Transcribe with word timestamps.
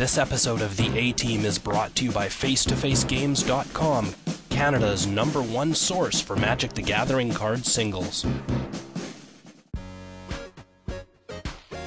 This 0.00 0.16
episode 0.16 0.62
of 0.62 0.78
the 0.78 0.98
A 0.98 1.12
Team 1.12 1.44
is 1.44 1.58
brought 1.58 1.94
to 1.96 2.06
you 2.06 2.10
by 2.10 2.28
FaceToFaceGames.com, 2.28 4.14
Canada's 4.48 5.06
number 5.06 5.42
one 5.42 5.74
source 5.74 6.22
for 6.22 6.36
Magic 6.36 6.72
the 6.72 6.80
Gathering 6.80 7.34
card 7.34 7.66
singles. 7.66 8.24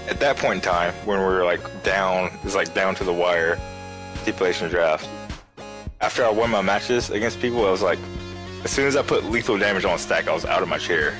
At 0.07 0.19
that 0.19 0.37
point 0.37 0.57
in 0.57 0.61
time, 0.61 0.93
when 1.05 1.17
we 1.17 1.25
were 1.25 1.43
like 1.43 1.59
down, 1.81 2.27
it 2.27 2.43
was 2.43 2.53
like 2.53 2.75
down 2.75 2.93
to 2.93 3.03
the 3.03 3.11
wire, 3.11 3.59
stipulation 4.21 4.69
draft. 4.69 5.09
After 5.99 6.23
I 6.23 6.29
won 6.29 6.51
my 6.51 6.61
matches 6.61 7.09
against 7.09 7.41
people, 7.41 7.65
I 7.65 7.71
was 7.71 7.81
like, 7.81 7.97
as 8.63 8.69
soon 8.69 8.85
as 8.85 8.95
I 8.95 9.01
put 9.01 9.23
lethal 9.23 9.57
damage 9.57 9.85
on 9.85 9.97
stack, 9.97 10.27
I 10.27 10.35
was 10.35 10.45
out 10.45 10.61
of 10.61 10.69
my 10.69 10.77
chair. 10.77 11.17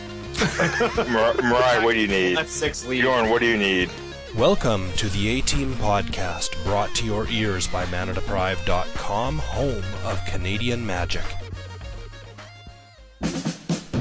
Like, 0.60 0.80
Mar- 1.10 1.34
Mariah, 1.42 1.84
what 1.84 1.96
do 1.96 2.02
you 2.02 2.08
need? 2.08 2.38
That's 2.38 2.52
six 2.52 2.86
lead. 2.86 3.02
Bjorn, 3.02 3.32
what 3.32 3.40
do 3.40 3.48
you 3.48 3.58
need? 3.58 3.90
Welcome 4.38 4.92
to 4.94 5.10
the 5.10 5.30
A 5.30 5.42
Team 5.42 5.74
podcast, 5.76 6.62
brought 6.64 6.96
to 6.96 7.06
your 7.06 7.28
ears 7.28 7.68
by 7.68 7.86
ManaDeprived.com, 7.86 9.38
home 9.38 9.84
of 10.04 10.26
Canadian 10.26 10.84
Magic. 10.84 11.24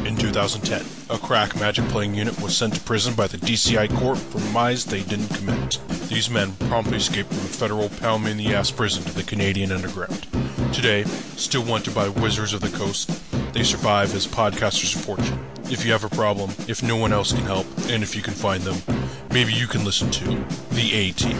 In 0.06 0.16
2010, 0.16 0.86
a 1.14 1.20
crack 1.20 1.54
magic 1.60 1.84
playing 1.88 2.14
unit 2.14 2.40
was 2.40 2.56
sent 2.56 2.74
to 2.74 2.80
prison 2.80 3.14
by 3.14 3.26
the 3.26 3.36
DCI 3.36 3.94
court 3.98 4.16
for 4.16 4.38
crimes 4.52 4.86
they 4.86 5.02
didn't 5.02 5.28
commit. 5.28 5.78
These 6.08 6.30
men 6.30 6.52
promptly 6.60 6.96
escaped 6.96 7.28
from 7.28 7.36
a 7.36 7.40
federal 7.42 7.90
pound 7.90 8.24
me 8.24 8.30
in 8.30 8.38
the 8.38 8.54
ass 8.54 8.70
prison 8.70 9.04
to 9.04 9.12
the 9.12 9.24
Canadian 9.24 9.70
underground. 9.70 10.28
Today, 10.72 11.04
still 11.36 11.62
wanted 11.62 11.94
by 11.94 12.08
wizards 12.08 12.54
of 12.54 12.62
the 12.62 12.74
coast, 12.74 13.10
they 13.52 13.62
survive 13.62 14.14
as 14.14 14.26
podcasters 14.26 14.96
of 14.96 15.04
fortune. 15.04 15.46
If 15.70 15.84
you 15.84 15.92
have 15.92 16.04
a 16.04 16.08
problem, 16.08 16.52
if 16.68 16.82
no 16.82 16.96
one 16.96 17.12
else 17.12 17.32
can 17.32 17.44
help, 17.44 17.66
and 17.88 18.02
if 18.02 18.16
you 18.16 18.22
can 18.22 18.32
find 18.32 18.62
them, 18.62 19.01
maybe 19.32 19.52
you 19.52 19.66
can 19.66 19.84
listen 19.84 20.10
to 20.10 20.24
The 20.70 20.92
A 20.94 21.12
Team. 21.12 21.36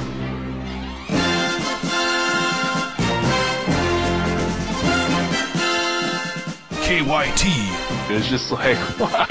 KYT. 6.83 7.45
It's 8.11 8.29
just 8.29 8.51
like, 8.51 8.77
why? 8.99 9.27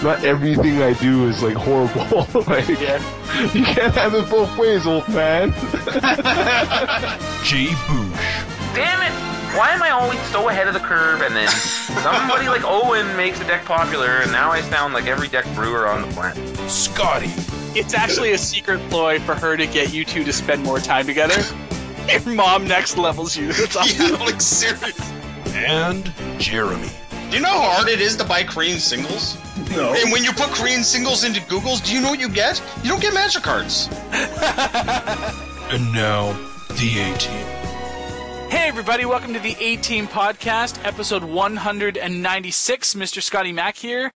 Not 0.02 0.24
everything 0.24 0.82
I 0.82 0.94
do 0.94 1.28
is 1.28 1.42
like 1.42 1.56
horrible. 1.56 2.26
like, 2.46 2.68
you 2.68 3.64
can't 3.64 3.94
have 3.94 4.14
it 4.14 4.30
both 4.30 4.56
ways, 4.56 4.86
old 4.86 5.06
man. 5.08 5.50
Jay 7.44 7.66
Boosh. 7.86 8.74
Damn 8.74 9.02
it! 9.02 9.12
Why 9.58 9.72
am 9.72 9.82
I 9.82 9.90
always 9.90 10.20
so 10.26 10.48
ahead 10.48 10.68
of 10.68 10.74
the 10.74 10.80
curve 10.80 11.22
and 11.22 11.34
then 11.34 11.48
somebody 11.48 12.48
like 12.48 12.62
Owen 12.64 13.14
makes 13.16 13.40
a 13.40 13.44
deck 13.44 13.64
popular 13.64 14.20
and 14.22 14.32
now 14.32 14.50
I 14.50 14.62
sound 14.62 14.94
like 14.94 15.06
every 15.06 15.28
deck 15.28 15.44
brewer 15.54 15.88
on 15.88 16.02
the 16.02 16.08
planet? 16.14 16.70
Scotty. 16.70 17.30
It's 17.72 17.94
actually 17.94 18.32
a 18.32 18.38
secret 18.38 18.80
ploy 18.90 19.20
for 19.20 19.34
her 19.34 19.56
to 19.56 19.66
get 19.66 19.92
you 19.92 20.04
two 20.04 20.24
to 20.24 20.32
spend 20.32 20.62
more 20.64 20.80
time 20.80 21.06
together. 21.06 21.40
Your 22.08 22.34
mom 22.34 22.66
next 22.66 22.96
levels 22.96 23.36
you. 23.36 23.52
That's 23.52 23.76
all. 23.76 23.86
Yeah, 23.88 24.16
like 24.24 24.40
serious. 24.40 24.98
And 25.54 26.12
Jeremy. 26.38 26.88
Do 27.30 27.36
you 27.36 27.42
know 27.42 27.48
how 27.48 27.70
hard 27.70 27.88
it 27.88 28.00
is 28.00 28.16
to 28.16 28.24
buy 28.24 28.42
Korean 28.42 28.78
singles? 28.80 29.36
no. 29.70 29.94
And 29.96 30.10
when 30.10 30.24
you 30.24 30.32
put 30.32 30.48
Korean 30.50 30.82
singles 30.82 31.22
into 31.22 31.40
Google's, 31.48 31.80
do 31.80 31.94
you 31.94 32.00
know 32.00 32.10
what 32.10 32.18
you 32.18 32.28
get? 32.28 32.60
You 32.82 32.90
don't 32.90 33.00
get 33.02 33.14
magic 33.14 33.42
cards. 33.42 33.88
And 35.70 35.92
now, 35.92 36.32
The 36.70 36.98
A 36.98 37.16
Team. 37.16 37.46
Hey 38.50 38.66
everybody, 38.66 39.04
welcome 39.04 39.32
to 39.34 39.38
the 39.38 39.54
A 39.60 39.76
Team 39.76 40.08
Podcast, 40.08 40.84
episode 40.84 41.22
196. 41.22 42.94
Mr. 42.94 43.22
Scotty 43.22 43.52
Mack 43.52 43.76
here. 43.76 44.10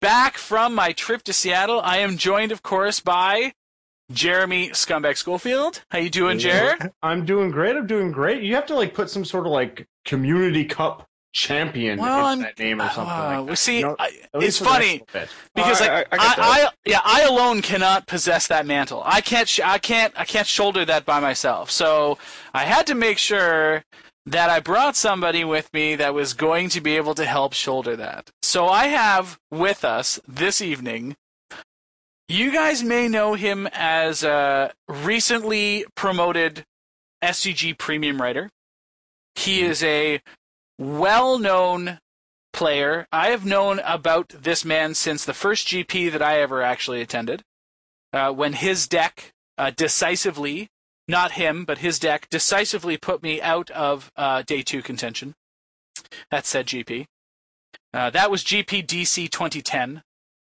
Back 0.00 0.36
from 0.36 0.74
my 0.74 0.92
trip 0.92 1.22
to 1.24 1.32
Seattle, 1.32 1.80
I 1.82 1.98
am 1.98 2.18
joined, 2.18 2.52
of 2.52 2.62
course, 2.62 3.00
by 3.00 3.54
Jeremy 4.12 4.70
Scumbag 4.70 5.16
Schofield. 5.16 5.82
How 5.90 5.98
you 5.98 6.10
doing, 6.10 6.38
Jer? 6.38 6.76
I'm 7.02 7.24
doing 7.24 7.50
great. 7.50 7.76
I'm 7.76 7.86
doing 7.86 8.12
great. 8.12 8.42
You 8.42 8.54
have 8.56 8.66
to 8.66 8.74
like 8.74 8.92
put 8.94 9.08
some 9.08 9.24
sort 9.24 9.46
of 9.46 9.52
like 9.52 9.86
community 10.04 10.64
cup 10.64 11.06
champion 11.32 11.98
Well, 11.98 12.30
in 12.32 12.40
that 12.40 12.58
name 12.58 12.80
or 12.80 12.88
something. 12.90 13.12
Uh, 13.12 13.38
like 13.40 13.48
that. 13.48 13.56
see, 13.56 13.76
You 13.80 13.82
know, 13.86 13.96
I, 13.98 14.06
it's 14.08 14.34
least 14.34 14.58
for 14.58 14.64
the 14.64 14.70
funny 14.70 14.98
next 14.98 15.14
little 15.14 15.20
bit. 15.26 15.30
because 15.54 15.80
I- 15.82 15.94
like 15.94 16.08
I- 16.12 16.16
I 16.16 16.18
I, 16.18 16.34
I, 16.66 16.68
yeah, 16.84 17.00
I 17.04 17.22
alone 17.22 17.62
cannot 17.62 18.06
possess 18.06 18.46
that 18.48 18.66
mantle. 18.66 19.02
I 19.04 19.20
can't, 19.22 19.48
sh- 19.48 19.60
I 19.64 19.78
can't, 19.78 20.12
I 20.16 20.24
can't 20.24 20.46
shoulder 20.46 20.84
that 20.84 21.04
by 21.06 21.20
myself. 21.20 21.70
So 21.70 22.18
I 22.54 22.64
had 22.64 22.86
to 22.88 22.94
make 22.94 23.18
sure 23.18 23.82
that 24.26 24.50
I 24.50 24.58
brought 24.58 24.96
somebody 24.96 25.44
with 25.44 25.72
me 25.72 25.94
that 25.94 26.12
was 26.12 26.34
going 26.34 26.68
to 26.70 26.80
be 26.80 26.96
able 26.96 27.14
to 27.14 27.24
help 27.24 27.52
shoulder 27.52 27.94
that. 27.96 28.30
So 28.42 28.66
I 28.66 28.88
have 28.88 29.38
with 29.50 29.84
us 29.84 30.20
this 30.26 30.60
evening. 30.60 31.16
You 32.28 32.52
guys 32.52 32.82
may 32.82 33.06
know 33.06 33.34
him 33.34 33.68
as 33.72 34.24
a 34.24 34.72
recently 34.88 35.86
promoted 35.94 36.64
SCG 37.22 37.78
premium 37.78 38.20
writer. 38.20 38.50
He 39.36 39.62
is 39.62 39.82
a 39.84 40.20
well-known 40.76 42.00
player. 42.52 43.06
I 43.12 43.28
have 43.28 43.44
known 43.44 43.80
about 43.84 44.30
this 44.30 44.64
man 44.64 44.94
since 44.94 45.24
the 45.24 45.34
first 45.34 45.68
GP 45.68 46.10
that 46.10 46.22
I 46.22 46.40
ever 46.40 46.62
actually 46.62 47.00
attended, 47.00 47.42
uh, 48.12 48.32
when 48.32 48.54
his 48.54 48.88
deck 48.88 49.32
uh, 49.56 49.70
decisively, 49.76 50.68
not 51.08 51.32
him, 51.32 51.64
but 51.64 51.78
his 51.78 51.98
deck 51.98 52.28
decisively 52.30 52.96
put 52.96 53.22
me 53.22 53.40
out 53.40 53.70
of 53.70 54.10
uh, 54.16 54.42
day 54.42 54.62
two 54.62 54.82
contention. 54.82 55.34
That 56.30 56.46
said 56.46 56.66
GP. 56.66 57.06
Uh, 57.92 58.10
that 58.10 58.30
was 58.30 58.44
GPDC 58.44 59.30
2010, 59.30 60.02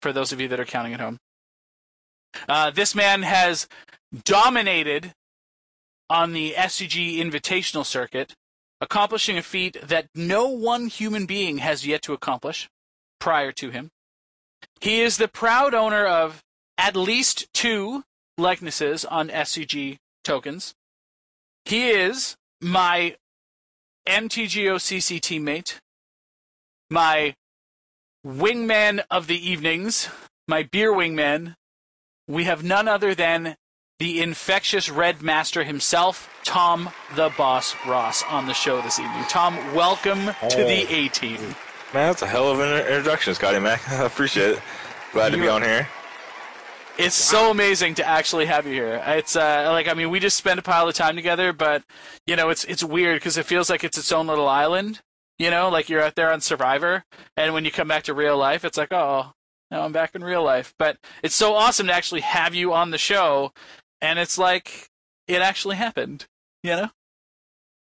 for 0.03 0.13
those 0.13 0.33
of 0.33 0.41
you 0.41 0.49
that 0.49 0.61
are 0.61 0.65
counting 0.65 0.95
at 0.95 1.01
home. 1.01 1.19
Uh, 2.49 2.71
this 2.71 2.95
man 2.95 3.23
has 3.23 3.67
dominated 4.25 5.13
on 6.09 6.33
the 6.33 6.55
SCG 6.57 7.19
Invitational 7.19 7.87
circuit 7.87 8.35
accomplishing 8.81 9.37
a 9.37 9.43
feat 9.43 9.77
that 9.83 10.09
no 10.15 10.49
one 10.49 10.87
human 10.87 11.27
being 11.27 11.59
has 11.59 11.87
yet 11.87 12.03
to 12.03 12.13
accomplish 12.13 12.69
prior 13.19 13.53
to 13.53 13.71
him. 13.71 13.91
He 14.81 15.01
is 15.03 15.17
the 15.17 15.29
proud 15.29 15.75
owner 15.75 16.07
of 16.07 16.43
at 16.79 16.97
least 16.97 17.53
two 17.53 18.05
likenesses 18.39 19.05
on 19.05 19.29
SCG 19.29 19.99
tokens. 20.31 20.75
He 21.65 21.91
is 21.91 22.37
my 22.61 23.17
MTGOCC 24.09 25.19
teammate, 25.21 25.81
my 26.89 27.35
wingman 28.25 29.03
of 29.11 29.27
the 29.27 29.51
evenings, 29.51 30.09
my 30.47 30.63
beer 30.63 30.93
wingman. 30.93 31.57
We 32.29 32.45
have 32.45 32.63
none 32.63 32.87
other 32.87 33.13
than 33.13 33.57
the 33.99 34.23
infectious 34.23 34.89
red 34.89 35.21
master 35.21 35.65
himself, 35.65 36.31
Tom 36.45 36.91
the 37.17 37.33
Boss 37.37 37.75
Ross, 37.85 38.23
on 38.23 38.47
the 38.47 38.55
show 38.55 38.81
this 38.83 39.01
evening. 39.01 39.25
Tom, 39.29 39.57
welcome 39.75 40.27
to 40.49 40.59
the 40.59 40.87
A 40.95 41.09
Team. 41.09 41.41
Man, 41.93 42.07
that's 42.07 42.23
a 42.23 42.29
hell 42.29 42.49
of 42.49 42.61
an 42.61 42.87
introduction, 42.87 43.35
Scotty 43.35 43.59
Mac. 43.59 43.87
I 43.91 44.05
appreciate 44.05 44.51
it. 44.51 44.63
Glad 45.13 45.31
to 45.31 45.39
be 45.39 45.49
on 45.49 45.63
here. 45.63 45.89
It's 47.07 47.15
so 47.15 47.51
amazing 47.51 47.95
to 47.97 48.07
actually 48.07 48.47
have 48.47 48.67
you 48.67 48.73
here. 48.75 49.03
It's 49.07 49.37
uh, 49.37 49.69
like 49.71 49.89
I 49.89 49.95
mean, 49.95 50.11
we 50.11 50.21
just 50.21 50.37
spend 50.37 50.59
a 50.59 50.63
pile 50.63 50.89
of 50.89 50.95
time 50.95 51.17
together, 51.17 51.53
but 51.53 51.83
you 52.27 52.37
know, 52.37 52.51
it's 52.51 52.65
it's 52.65 52.85
weird 52.85 53.17
because 53.17 53.37
it 53.37 53.47
feels 53.47 53.71
like 53.71 53.85
it's 53.85 53.99
its 53.99 54.13
own 54.13 54.27
little 54.27 54.49
island. 54.49 55.01
You 55.39 55.51
know, 55.51 55.69
like 55.71 55.89
you're 55.89 56.03
out 56.03 56.17
there 56.17 56.33
on 56.33 56.41
Survivor, 56.41 57.05
and 57.37 57.55
when 57.55 57.65
you 57.65 57.71
come 57.71 57.89
back 57.89 58.03
to 58.05 58.15
real 58.15 58.37
life, 58.37 58.65
it's 58.65 58.77
like, 58.77 58.93
oh, 58.93 59.33
now 59.71 59.83
I'm 59.83 59.93
back 59.93 60.15
in 60.15 60.23
real 60.23 60.45
life. 60.45 60.75
But 60.79 60.99
it's 61.23 61.35
so 61.35 61.55
awesome 61.55 61.87
to 61.87 61.93
actually 61.95 62.21
have 62.21 62.55
you 62.55 62.73
on 62.75 62.91
the 62.91 62.99
show, 62.99 63.53
and 64.01 64.19
it's 64.19 64.37
like 64.37 64.89
it 65.27 65.41
actually 65.41 65.77
happened. 65.77 66.27
You 66.63 66.77
know, 66.77 66.91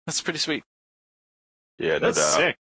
that's 0.06 0.20
pretty 0.22 0.38
sweet. 0.38 0.64
Yeah, 1.78 1.98
no 1.98 2.12
That's 2.12 2.18
doubt. 2.18 2.40
sick. 2.40 2.56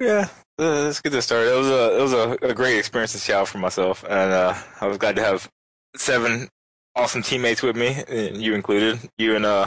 Yeah, 0.00 0.28
let's 0.58 1.00
get 1.00 1.10
this 1.10 1.24
started. 1.24 1.52
It 1.52 1.58
was 1.58 1.68
a 1.68 1.98
it 1.98 2.02
was 2.02 2.12
a, 2.12 2.38
a 2.42 2.54
great 2.54 2.78
experience 2.78 3.14
in 3.14 3.20
Seattle 3.20 3.46
for 3.46 3.58
myself, 3.58 4.04
and 4.04 4.32
uh, 4.32 4.54
I 4.80 4.86
was 4.86 4.98
glad 4.98 5.16
to 5.16 5.22
have 5.22 5.50
seven 5.96 6.48
awesome 6.94 7.22
teammates 7.22 7.62
with 7.62 7.76
me, 7.76 8.02
you 8.34 8.54
included. 8.54 8.98
You 9.18 9.36
and 9.36 9.46
uh, 9.46 9.66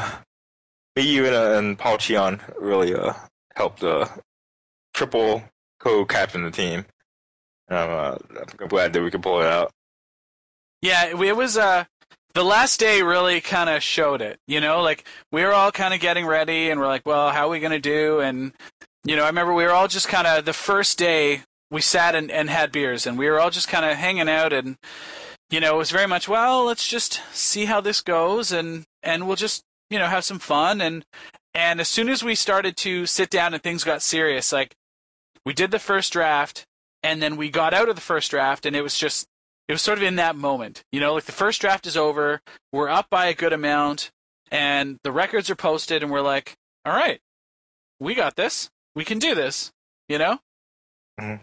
me, 0.95 1.03
you 1.03 1.25
and 1.25 1.35
uh, 1.35 1.57
and 1.57 1.77
Paul 1.77 1.97
Cheon 1.97 2.39
really 2.59 2.95
uh 2.95 3.13
helped 3.55 3.83
uh 3.83 4.07
triple 4.93 5.43
co-captain 5.79 6.43
the 6.43 6.51
team. 6.51 6.85
And 7.67 7.79
I'm, 7.79 7.89
uh, 7.89 8.17
I'm 8.59 8.67
glad 8.67 8.93
that 8.93 9.01
we 9.01 9.11
could 9.11 9.23
pull 9.23 9.41
it 9.41 9.47
out. 9.47 9.71
Yeah, 10.81 11.05
it 11.07 11.35
was 11.35 11.57
uh 11.57 11.85
the 12.33 12.43
last 12.43 12.79
day 12.79 13.01
really 13.01 13.41
kind 13.41 13.69
of 13.69 13.81
showed 13.81 14.21
it. 14.21 14.39
You 14.47 14.61
know, 14.61 14.81
like 14.81 15.05
we 15.31 15.43
were 15.43 15.53
all 15.53 15.71
kind 15.71 15.93
of 15.93 15.99
getting 15.99 16.25
ready, 16.25 16.69
and 16.69 16.79
we're 16.79 16.87
like, 16.87 17.05
well, 17.05 17.31
how 17.31 17.47
are 17.47 17.49
we 17.49 17.59
gonna 17.59 17.79
do? 17.79 18.19
And 18.19 18.53
you 19.05 19.15
know, 19.15 19.23
I 19.23 19.27
remember 19.27 19.53
we 19.53 19.63
were 19.63 19.71
all 19.71 19.87
just 19.87 20.07
kind 20.07 20.25
of 20.25 20.45
the 20.45 20.53
first 20.53 20.97
day 20.97 21.43
we 21.69 21.81
sat 21.81 22.15
and, 22.15 22.31
and 22.31 22.49
had 22.49 22.71
beers, 22.71 23.05
and 23.05 23.17
we 23.17 23.29
were 23.29 23.39
all 23.39 23.51
just 23.51 23.67
kind 23.67 23.85
of 23.85 23.97
hanging 23.97 24.27
out, 24.27 24.51
and 24.51 24.77
you 25.51 25.59
know, 25.59 25.75
it 25.75 25.77
was 25.77 25.91
very 25.91 26.07
much, 26.07 26.27
well, 26.27 26.65
let's 26.65 26.87
just 26.87 27.21
see 27.31 27.65
how 27.65 27.81
this 27.81 28.01
goes, 28.01 28.51
and 28.51 28.83
and 29.03 29.27
we'll 29.27 29.35
just 29.35 29.63
you 29.89 29.99
know 29.99 30.07
have 30.07 30.25
some 30.25 30.39
fun, 30.39 30.81
and 30.81 31.05
and 31.53 31.79
as 31.79 31.87
soon 31.87 32.09
as 32.09 32.23
we 32.23 32.33
started 32.35 32.75
to 32.77 33.05
sit 33.05 33.29
down 33.29 33.53
and 33.53 33.61
things 33.61 33.83
got 33.83 34.01
serious, 34.01 34.51
like 34.51 34.75
we 35.45 35.53
did 35.53 35.69
the 35.69 35.79
first 35.79 36.11
draft, 36.11 36.65
and 37.03 37.21
then 37.21 37.37
we 37.37 37.49
got 37.49 37.73
out 37.73 37.89
of 37.89 37.95
the 37.95 38.01
first 38.01 38.31
draft, 38.31 38.65
and 38.65 38.75
it 38.75 38.81
was 38.81 38.97
just 38.97 39.27
it 39.67 39.71
was 39.73 39.83
sort 39.83 39.99
of 39.99 40.03
in 40.03 40.15
that 40.15 40.35
moment, 40.35 40.83
you 40.91 40.99
know, 40.99 41.13
like 41.13 41.25
the 41.25 41.31
first 41.31 41.61
draft 41.61 41.85
is 41.85 41.97
over, 41.97 42.41
we're 42.73 42.89
up 42.89 43.07
by 43.11 43.27
a 43.27 43.35
good 43.35 43.53
amount, 43.53 44.11
and 44.51 44.97
the 45.03 45.11
records 45.11 45.49
are 45.49 45.55
posted, 45.55 46.01
and 46.01 46.11
we're 46.11 46.21
like, 46.21 46.55
all 46.85 46.93
right, 46.93 47.19
we 47.99 48.15
got 48.15 48.35
this. 48.35 48.69
We 48.95 49.03
can 49.05 49.19
do 49.19 49.35
this. 49.35 49.71
You 50.07 50.17
know. 50.17 50.39
Mhm. 51.19 51.41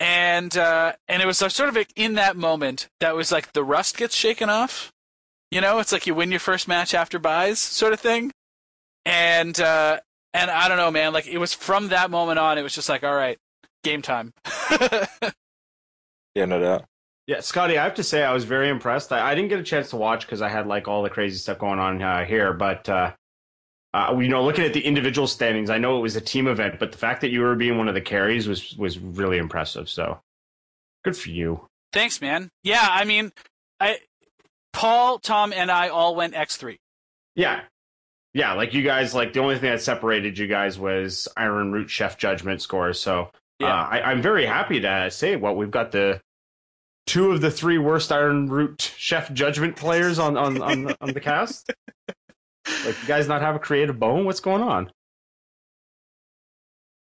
And 0.00 0.56
uh, 0.56 0.94
and 1.08 1.22
it 1.22 1.26
was 1.26 1.38
sort 1.38 1.68
of 1.68 1.76
like 1.76 1.92
in 1.96 2.14
that 2.14 2.36
moment 2.36 2.88
that 3.00 3.14
was 3.14 3.30
like 3.32 3.52
the 3.52 3.64
rust 3.64 3.96
gets 3.96 4.14
shaken 4.14 4.50
off. 4.50 4.92
You 5.50 5.60
know, 5.60 5.78
it's 5.78 5.92
like 5.92 6.06
you 6.06 6.14
win 6.14 6.30
your 6.30 6.40
first 6.40 6.66
match 6.66 6.94
after 6.94 7.18
buys, 7.18 7.58
sort 7.60 7.92
of 7.92 8.00
thing. 8.00 8.32
And 9.06 9.58
uh, 9.60 10.00
and 10.32 10.50
I 10.50 10.68
don't 10.68 10.78
know, 10.78 10.90
man. 10.90 11.12
Like 11.12 11.26
it 11.26 11.38
was 11.38 11.54
from 11.54 11.88
that 11.88 12.10
moment 12.10 12.38
on, 12.38 12.58
it 12.58 12.62
was 12.62 12.74
just 12.74 12.88
like, 12.88 13.04
all 13.04 13.14
right, 13.14 13.38
game 13.82 14.02
time. 14.02 14.32
Yeah, 16.34 16.46
no 16.46 16.60
doubt. 16.60 16.84
Yeah, 17.26 17.40
Scotty, 17.40 17.78
I 17.78 17.84
have 17.84 17.94
to 17.94 18.02
say 18.02 18.22
I 18.22 18.32
was 18.34 18.44
very 18.44 18.68
impressed. 18.68 19.12
I, 19.12 19.30
I 19.30 19.34
didn't 19.34 19.48
get 19.48 19.60
a 19.60 19.62
chance 19.62 19.90
to 19.90 19.96
watch 19.96 20.26
because 20.26 20.42
I 20.42 20.48
had 20.48 20.66
like 20.66 20.88
all 20.88 21.02
the 21.02 21.10
crazy 21.10 21.38
stuff 21.38 21.58
going 21.58 21.78
on 21.78 22.02
uh, 22.02 22.24
here, 22.24 22.52
but 22.52 22.88
uh, 22.88 23.12
uh, 23.94 24.18
you 24.18 24.28
know, 24.28 24.42
looking 24.44 24.64
at 24.64 24.72
the 24.74 24.84
individual 24.84 25.28
standings, 25.28 25.70
I 25.70 25.78
know 25.78 25.96
it 25.98 26.00
was 26.00 26.16
a 26.16 26.20
team 26.20 26.48
event, 26.48 26.80
but 26.80 26.90
the 26.92 26.98
fact 26.98 27.20
that 27.20 27.30
you 27.30 27.40
were 27.40 27.54
being 27.54 27.78
one 27.78 27.86
of 27.88 27.94
the 27.94 28.00
carries 28.00 28.48
was 28.48 28.76
was 28.76 28.98
really 28.98 29.38
impressive. 29.38 29.88
So 29.88 30.20
good 31.04 31.16
for 31.16 31.30
you. 31.30 31.68
Thanks, 31.92 32.20
man. 32.20 32.50
Yeah, 32.64 32.84
I 32.90 33.04
mean, 33.04 33.30
I, 33.78 33.98
Paul, 34.72 35.20
Tom, 35.20 35.52
and 35.52 35.70
I 35.70 35.88
all 35.88 36.16
went 36.16 36.34
X 36.34 36.56
three. 36.56 36.80
Yeah. 37.36 37.60
Yeah, 38.32 38.54
like 38.54 38.74
you 38.74 38.82
guys, 38.82 39.14
like 39.14 39.32
the 39.32 39.38
only 39.38 39.58
thing 39.60 39.70
that 39.70 39.80
separated 39.80 40.36
you 40.38 40.48
guys 40.48 40.76
was 40.76 41.28
Iron 41.36 41.70
Root 41.70 41.88
Chef 41.88 42.18
Judgment 42.18 42.60
scores. 42.60 42.98
So 43.00 43.30
Yeah. 43.60 43.68
uh, 43.68 43.86
I, 43.92 44.00
I'm 44.10 44.22
very 44.22 44.44
happy 44.44 44.80
to 44.80 45.08
say 45.12 45.36
what 45.36 45.56
we've 45.56 45.70
got 45.70 45.92
the 45.92 46.20
two 47.06 47.30
of 47.30 47.40
the 47.42 47.50
three 47.52 47.78
worst 47.78 48.10
Iron 48.10 48.48
Root 48.48 48.92
Chef 48.96 49.32
Judgment 49.32 49.76
players 49.76 50.18
on 50.18 50.36
on 50.36 50.60
on, 50.60 50.94
on 51.00 51.12
the 51.12 51.20
cast. 51.20 51.72
Like 52.66 53.00
you 53.00 53.08
guys 53.08 53.28
not 53.28 53.42
have 53.42 53.54
a 53.54 53.58
creative 53.58 53.98
bone? 53.98 54.24
What's 54.24 54.40
going 54.40 54.62
on? 54.62 54.90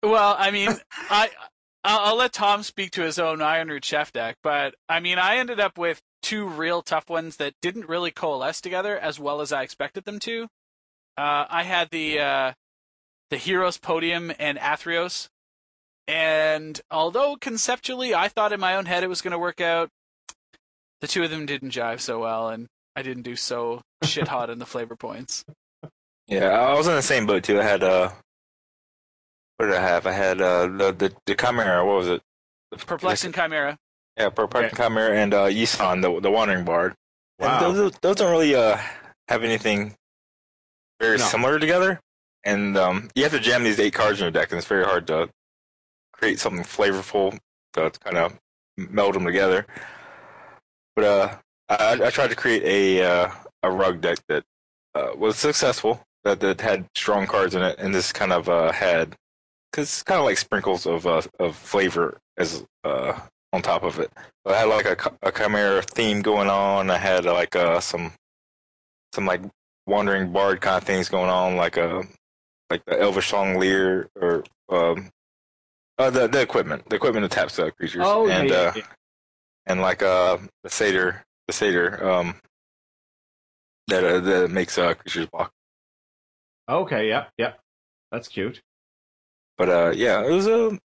Well, 0.02 0.36
I 0.38 0.50
mean, 0.50 0.70
I 1.10 1.30
I'll, 1.84 2.00
I'll 2.00 2.16
let 2.16 2.32
Tom 2.32 2.62
speak 2.62 2.90
to 2.92 3.02
his 3.02 3.18
own 3.18 3.40
Iron 3.40 3.68
Root 3.68 3.84
Chef 3.84 4.12
deck, 4.12 4.36
but 4.42 4.74
I 4.88 5.00
mean, 5.00 5.18
I 5.18 5.36
ended 5.36 5.60
up 5.60 5.78
with 5.78 6.02
two 6.22 6.46
real 6.46 6.82
tough 6.82 7.08
ones 7.08 7.36
that 7.36 7.54
didn't 7.62 7.88
really 7.88 8.10
coalesce 8.10 8.60
together 8.60 8.98
as 8.98 9.18
well 9.18 9.40
as 9.40 9.52
I 9.52 9.62
expected 9.62 10.04
them 10.04 10.18
to. 10.20 10.44
Uh, 11.16 11.46
I 11.48 11.64
had 11.64 11.90
the 11.90 12.20
uh, 12.20 12.52
the 13.30 13.36
Heroes 13.36 13.78
Podium 13.78 14.32
and 14.38 14.58
Athreos, 14.58 15.28
and 16.06 16.80
although 16.90 17.36
conceptually 17.36 18.14
I 18.14 18.28
thought 18.28 18.52
in 18.52 18.60
my 18.60 18.76
own 18.76 18.86
head 18.86 19.02
it 19.02 19.08
was 19.08 19.20
going 19.20 19.32
to 19.32 19.38
work 19.38 19.60
out, 19.60 19.90
the 21.00 21.08
two 21.08 21.24
of 21.24 21.30
them 21.30 21.46
didn't 21.46 21.72
jive 21.72 22.00
so 22.00 22.20
well, 22.20 22.48
and 22.48 22.68
I 22.98 23.02
didn't 23.02 23.22
do 23.22 23.36
so 23.36 23.80
shit 24.02 24.26
hot 24.28 24.50
in 24.50 24.58
the 24.58 24.66
flavor 24.66 24.96
points. 24.96 25.44
Yeah, 26.30 26.48
I 26.50 26.74
was 26.74 26.86
in 26.86 26.94
the 26.94 27.00
same 27.00 27.24
boat 27.24 27.42
too. 27.44 27.58
I 27.58 27.62
had 27.64 27.82
uh, 27.82 28.10
what 29.56 29.66
did 29.68 29.76
I 29.76 29.80
have? 29.80 30.06
I 30.06 30.12
had 30.12 30.42
uh 30.42 30.66
the 30.66 30.92
the, 30.92 31.12
the 31.24 31.34
Chimera. 31.34 31.86
What 31.86 31.96
was 31.96 32.08
it? 32.08 32.22
Perplexing 32.86 33.32
Chimera. 33.32 33.78
Yeah, 34.18 34.28
Perplexing 34.28 34.76
Chimera 34.76 35.16
and 35.16 35.32
uh 35.32 35.46
Yisan, 35.46 36.02
the 36.02 36.20
the 36.20 36.30
Wandering 36.30 36.66
Bard. 36.66 36.92
And 37.38 37.48
Wow. 37.50 37.72
those 37.72 37.92
those 38.02 38.16
don't 38.16 38.30
really 38.30 38.54
uh 38.54 38.76
have 39.28 39.42
anything 39.42 39.94
very 41.00 41.16
No. 41.16 41.24
similar 41.24 41.58
together. 41.58 41.98
And 42.44 42.76
um, 42.76 43.08
you 43.14 43.22
have 43.22 43.32
to 43.32 43.40
jam 43.40 43.64
these 43.64 43.80
eight 43.80 43.94
cards 43.94 44.18
in 44.20 44.24
your 44.24 44.30
deck, 44.30 44.50
and 44.50 44.58
it's 44.58 44.66
very 44.66 44.84
hard 44.84 45.06
to 45.06 45.30
create 46.12 46.38
something 46.40 46.62
flavorful 46.62 47.38
to 47.72 47.90
kind 48.04 48.18
of 48.18 48.38
meld 48.76 49.14
them 49.14 49.24
together. 49.24 49.66
But 50.94 51.04
uh, 51.04 51.36
I, 51.68 51.98
I 52.04 52.10
tried 52.10 52.28
to 52.30 52.36
create 52.36 52.62
a 52.64 53.04
uh, 53.04 53.30
a 53.62 53.70
rug 53.70 54.00
deck 54.00 54.18
that 54.28 54.44
uh, 54.94 55.10
was 55.16 55.36
successful. 55.36 56.02
That 56.24 56.40
that 56.40 56.60
had 56.60 56.86
strong 56.96 57.26
cards 57.26 57.54
in 57.54 57.62
it, 57.62 57.76
and 57.78 57.94
this 57.94 58.12
kind 58.12 58.32
of 58.32 58.48
uh, 58.48 58.72
had 58.72 59.14
because 59.70 59.84
it's 59.88 60.02
kind 60.02 60.18
of 60.18 60.24
like 60.24 60.38
sprinkles 60.38 60.86
of 60.86 61.06
uh, 61.06 61.22
of 61.38 61.56
flavor 61.56 62.18
as 62.36 62.64
uh, 62.84 63.18
on 63.52 63.62
top 63.62 63.82
of 63.84 63.98
it. 63.98 64.10
So 64.46 64.52
I 64.54 64.58
had 64.58 64.68
like 64.68 64.86
a, 64.86 65.12
a 65.22 65.30
chimera 65.32 65.82
theme 65.82 66.22
going 66.22 66.48
on. 66.48 66.90
I 66.90 66.98
had 66.98 67.24
like 67.24 67.54
uh, 67.54 67.80
some 67.80 68.12
some 69.14 69.26
like 69.26 69.42
wandering 69.86 70.32
bard 70.32 70.60
kind 70.60 70.76
of 70.76 70.84
things 70.84 71.08
going 71.08 71.30
on, 71.30 71.56
like 71.56 71.76
a 71.76 72.02
like 72.70 72.84
the 72.86 73.00
elvish 73.00 73.28
song 73.30 73.56
leer 73.58 74.08
or 74.20 74.44
um, 74.70 75.10
uh, 75.98 76.10
the 76.10 76.26
the 76.26 76.40
equipment, 76.40 76.88
the 76.88 76.96
equipment 76.96 77.22
that 77.22 77.34
taps 77.34 77.58
uh, 77.58 77.70
creatures, 77.70 78.02
Oh, 78.04 78.26
yeah, 78.26 78.38
and 78.40 78.50
yeah, 78.50 78.56
uh, 78.56 78.72
yeah. 78.76 78.82
and 79.66 79.80
like 79.80 80.02
uh 80.02 80.38
the 80.64 80.70
satyr, 80.70 81.24
the 81.48 81.52
satyr 81.52 82.08
um 82.08 82.36
that 83.88 84.04
uh, 84.04 84.20
that 84.20 84.50
makes 84.50 84.78
uh, 84.78 84.94
creatures 84.94 85.26
block. 85.26 85.50
Okay, 86.68 87.08
yeah, 87.08 87.26
yeah. 87.38 87.54
That's 88.12 88.28
cute. 88.28 88.60
But 89.56 89.68
uh, 89.68 89.92
yeah, 89.96 90.24
it 90.24 90.30
was 90.30 90.46
a. 90.46 90.78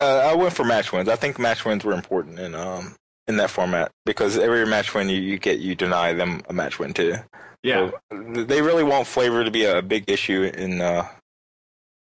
Uh, 0.00 0.30
I 0.30 0.34
went 0.34 0.52
for 0.52 0.64
match 0.64 0.92
wins. 0.92 1.08
I 1.08 1.16
think 1.16 1.38
match 1.38 1.64
wins 1.64 1.84
were 1.84 1.92
important 1.92 2.38
in 2.38 2.54
um 2.54 2.96
in 3.28 3.36
that 3.36 3.50
format 3.50 3.92
because 4.04 4.36
every 4.36 4.66
match 4.66 4.92
win 4.92 5.08
you, 5.08 5.20
you 5.20 5.38
get, 5.38 5.60
you 5.60 5.74
deny 5.74 6.12
them 6.12 6.42
a 6.48 6.52
match 6.52 6.78
win 6.78 6.92
too. 6.92 7.14
Yeah. 7.62 7.90
So, 8.10 8.44
they 8.44 8.60
really 8.62 8.82
want 8.82 9.06
flavor 9.06 9.44
to 9.44 9.50
be 9.50 9.64
a 9.64 9.82
big 9.82 10.10
issue 10.10 10.42
in 10.42 10.80
uh 10.80 11.06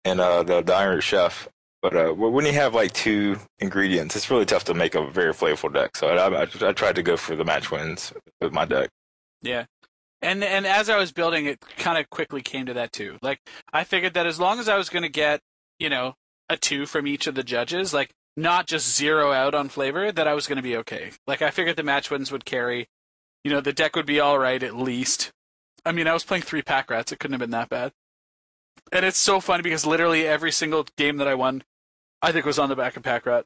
in 0.04 0.18
uh 0.18 0.42
the, 0.42 0.62
the 0.62 0.74
Iron 0.74 1.00
Chef. 1.00 1.48
But 1.84 1.94
uh, 1.94 2.14
when 2.14 2.46
you 2.46 2.52
have 2.54 2.74
like 2.74 2.94
two 2.94 3.36
ingredients, 3.58 4.16
it's 4.16 4.30
really 4.30 4.46
tough 4.46 4.64
to 4.64 4.72
make 4.72 4.94
a 4.94 5.06
very 5.06 5.34
flavorful 5.34 5.70
deck. 5.70 5.98
So 5.98 6.08
I, 6.08 6.28
I, 6.28 6.42
I 6.44 6.72
tried 6.72 6.94
to 6.94 7.02
go 7.02 7.18
for 7.18 7.36
the 7.36 7.44
match 7.44 7.70
wins 7.70 8.10
with 8.40 8.54
my 8.54 8.64
deck. 8.64 8.88
Yeah. 9.42 9.66
And 10.22 10.42
and 10.42 10.66
as 10.66 10.88
I 10.88 10.96
was 10.96 11.12
building 11.12 11.44
it 11.44 11.60
kind 11.76 11.98
of 11.98 12.08
quickly 12.08 12.40
came 12.40 12.64
to 12.64 12.72
that 12.72 12.90
too. 12.90 13.18
Like 13.20 13.40
I 13.70 13.84
figured 13.84 14.14
that 14.14 14.24
as 14.24 14.40
long 14.40 14.58
as 14.58 14.66
I 14.66 14.78
was 14.78 14.88
going 14.88 15.02
to 15.02 15.10
get, 15.10 15.42
you 15.78 15.90
know, 15.90 16.14
a 16.48 16.56
2 16.56 16.86
from 16.86 17.06
each 17.06 17.26
of 17.26 17.34
the 17.34 17.42
judges, 17.42 17.92
like 17.92 18.12
not 18.34 18.66
just 18.66 18.96
zero 18.96 19.32
out 19.32 19.54
on 19.54 19.68
flavor, 19.68 20.10
that 20.10 20.26
I 20.26 20.32
was 20.32 20.46
going 20.46 20.56
to 20.56 20.62
be 20.62 20.78
okay. 20.78 21.10
Like 21.26 21.42
I 21.42 21.50
figured 21.50 21.76
the 21.76 21.82
match 21.82 22.10
wins 22.10 22.32
would 22.32 22.46
carry, 22.46 22.88
you 23.44 23.50
know, 23.50 23.60
the 23.60 23.74
deck 23.74 23.94
would 23.94 24.06
be 24.06 24.20
all 24.20 24.38
right 24.38 24.62
at 24.62 24.74
least. 24.74 25.32
I 25.84 25.92
mean, 25.92 26.08
I 26.08 26.14
was 26.14 26.24
playing 26.24 26.44
3 26.44 26.62
pack 26.62 26.88
rats, 26.88 27.12
it 27.12 27.18
couldn't 27.18 27.34
have 27.34 27.40
been 27.40 27.50
that 27.50 27.68
bad. 27.68 27.92
And 28.90 29.04
it's 29.04 29.18
so 29.18 29.38
funny 29.38 29.62
because 29.62 29.84
literally 29.84 30.26
every 30.26 30.50
single 30.50 30.86
game 30.96 31.18
that 31.18 31.28
I 31.28 31.34
won 31.34 31.62
I 32.24 32.32
think 32.32 32.46
it 32.46 32.48
was 32.48 32.58
on 32.58 32.70
the 32.70 32.76
back 32.76 32.96
of 32.96 33.02
pack 33.02 33.26
rat. 33.26 33.44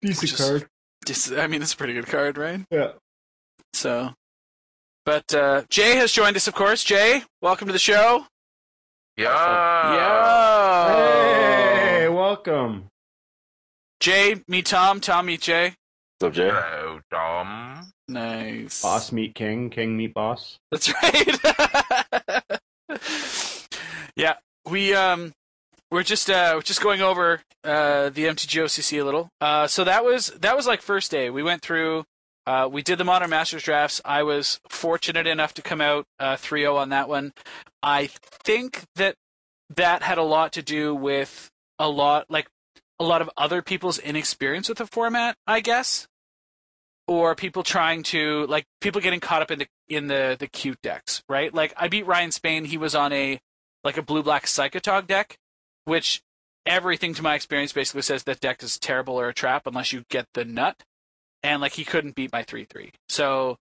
Decent 0.00 0.30
is- 0.32 0.36
card. 0.38 0.68
Just 1.04 1.32
I 1.32 1.46
mean, 1.48 1.62
it's 1.62 1.74
a 1.74 1.76
pretty 1.76 1.92
good 1.94 2.06
card, 2.06 2.38
right? 2.38 2.64
Yeah. 2.70 2.92
So, 3.72 4.10
but 5.04 5.32
uh, 5.34 5.62
Jay 5.68 5.96
has 5.96 6.10
joined 6.12 6.36
us, 6.36 6.46
of 6.48 6.54
course. 6.54 6.82
Jay, 6.84 7.22
welcome 7.42 7.66
to 7.66 7.72
the 7.72 7.78
show. 7.78 8.24
Yeah. 9.16 9.92
Yo. 10.96 10.96
Hey, 10.96 12.08
welcome. 12.08 12.88
Jay, 14.00 14.42
meet 14.48 14.66
Tom. 14.66 15.00
Tom, 15.00 15.26
meet 15.26 15.40
Jay. 15.42 15.74
What's 16.18 16.28
up, 16.30 16.34
Jay? 16.34 16.50
Hello, 16.52 17.00
Tom. 17.12 17.90
Nice. 18.08 18.82
Boss 18.82 19.10
meet 19.12 19.34
king, 19.34 19.70
king 19.70 19.96
meet 19.96 20.14
boss. 20.14 20.58
That's 20.70 20.92
right. 21.02 22.60
yeah, 24.16 24.34
we 24.68 24.94
um, 24.94 25.32
we're 25.90 26.02
just 26.02 26.30
uh, 26.30 26.60
just 26.62 26.80
going 26.80 27.00
over 27.00 27.42
uh 27.64 28.10
the 28.10 28.24
MTG 28.24 28.62
OCC 28.62 29.00
a 29.00 29.04
little. 29.04 29.28
Uh, 29.40 29.66
so 29.66 29.84
that 29.84 30.04
was 30.04 30.28
that 30.40 30.56
was 30.56 30.66
like 30.66 30.82
first 30.82 31.10
day. 31.10 31.30
We 31.30 31.42
went 31.42 31.62
through. 31.62 32.04
Uh, 32.46 32.68
we 32.70 32.80
did 32.80 32.96
the 32.96 33.04
Modern 33.04 33.30
Masters 33.30 33.64
drafts. 33.64 34.00
I 34.04 34.22
was 34.22 34.60
fortunate 34.68 35.26
enough 35.26 35.52
to 35.54 35.62
come 35.62 35.80
out 35.80 36.06
uh, 36.20 36.36
3-0 36.36 36.76
on 36.76 36.90
that 36.90 37.08
one. 37.08 37.32
I 37.82 38.08
think 38.44 38.84
that 38.94 39.16
that 39.74 40.02
had 40.02 40.16
a 40.16 40.22
lot 40.22 40.52
to 40.52 40.62
do 40.62 40.94
with 40.94 41.50
a 41.80 41.88
lot 41.88 42.26
like 42.28 42.46
a 42.98 43.04
lot 43.04 43.20
of 43.20 43.30
other 43.36 43.62
people's 43.62 43.98
inexperience 43.98 44.68
with 44.68 44.78
the 44.78 44.86
format, 44.86 45.36
I 45.46 45.60
guess, 45.60 46.06
or 47.06 47.34
people 47.34 47.62
trying 47.62 48.02
to 48.04 48.46
like 48.46 48.64
people 48.80 49.00
getting 49.00 49.20
caught 49.20 49.42
up 49.42 49.50
in 49.50 49.58
the 49.58 49.66
in 49.88 50.06
the 50.06 50.36
the 50.38 50.46
cute 50.46 50.80
decks, 50.82 51.22
right? 51.28 51.52
Like 51.52 51.74
I 51.76 51.88
beat 51.88 52.06
Ryan 52.06 52.32
Spain. 52.32 52.64
He 52.64 52.78
was 52.78 52.94
on 52.94 53.12
a 53.12 53.40
like 53.84 53.96
a 53.96 54.02
blue 54.02 54.22
black 54.22 54.46
Psychotog 54.46 55.06
deck, 55.06 55.36
which 55.86 56.22
everything 56.66 57.14
to 57.14 57.22
my 57.22 57.34
experience 57.34 57.72
basically 57.72 58.02
says 58.02 58.24
that 58.24 58.40
deck 58.40 58.62
is 58.62 58.78
terrible 58.78 59.18
or 59.18 59.28
a 59.28 59.34
trap 59.34 59.66
unless 59.66 59.92
you 59.92 60.04
get 60.10 60.26
the 60.34 60.44
nut. 60.44 60.82
And 61.42 61.62
like 61.62 61.72
he 61.72 61.84
couldn't 61.84 62.16
beat 62.16 62.32
my 62.32 62.42
three 62.42 62.64
three, 62.64 62.92
so 63.08 63.56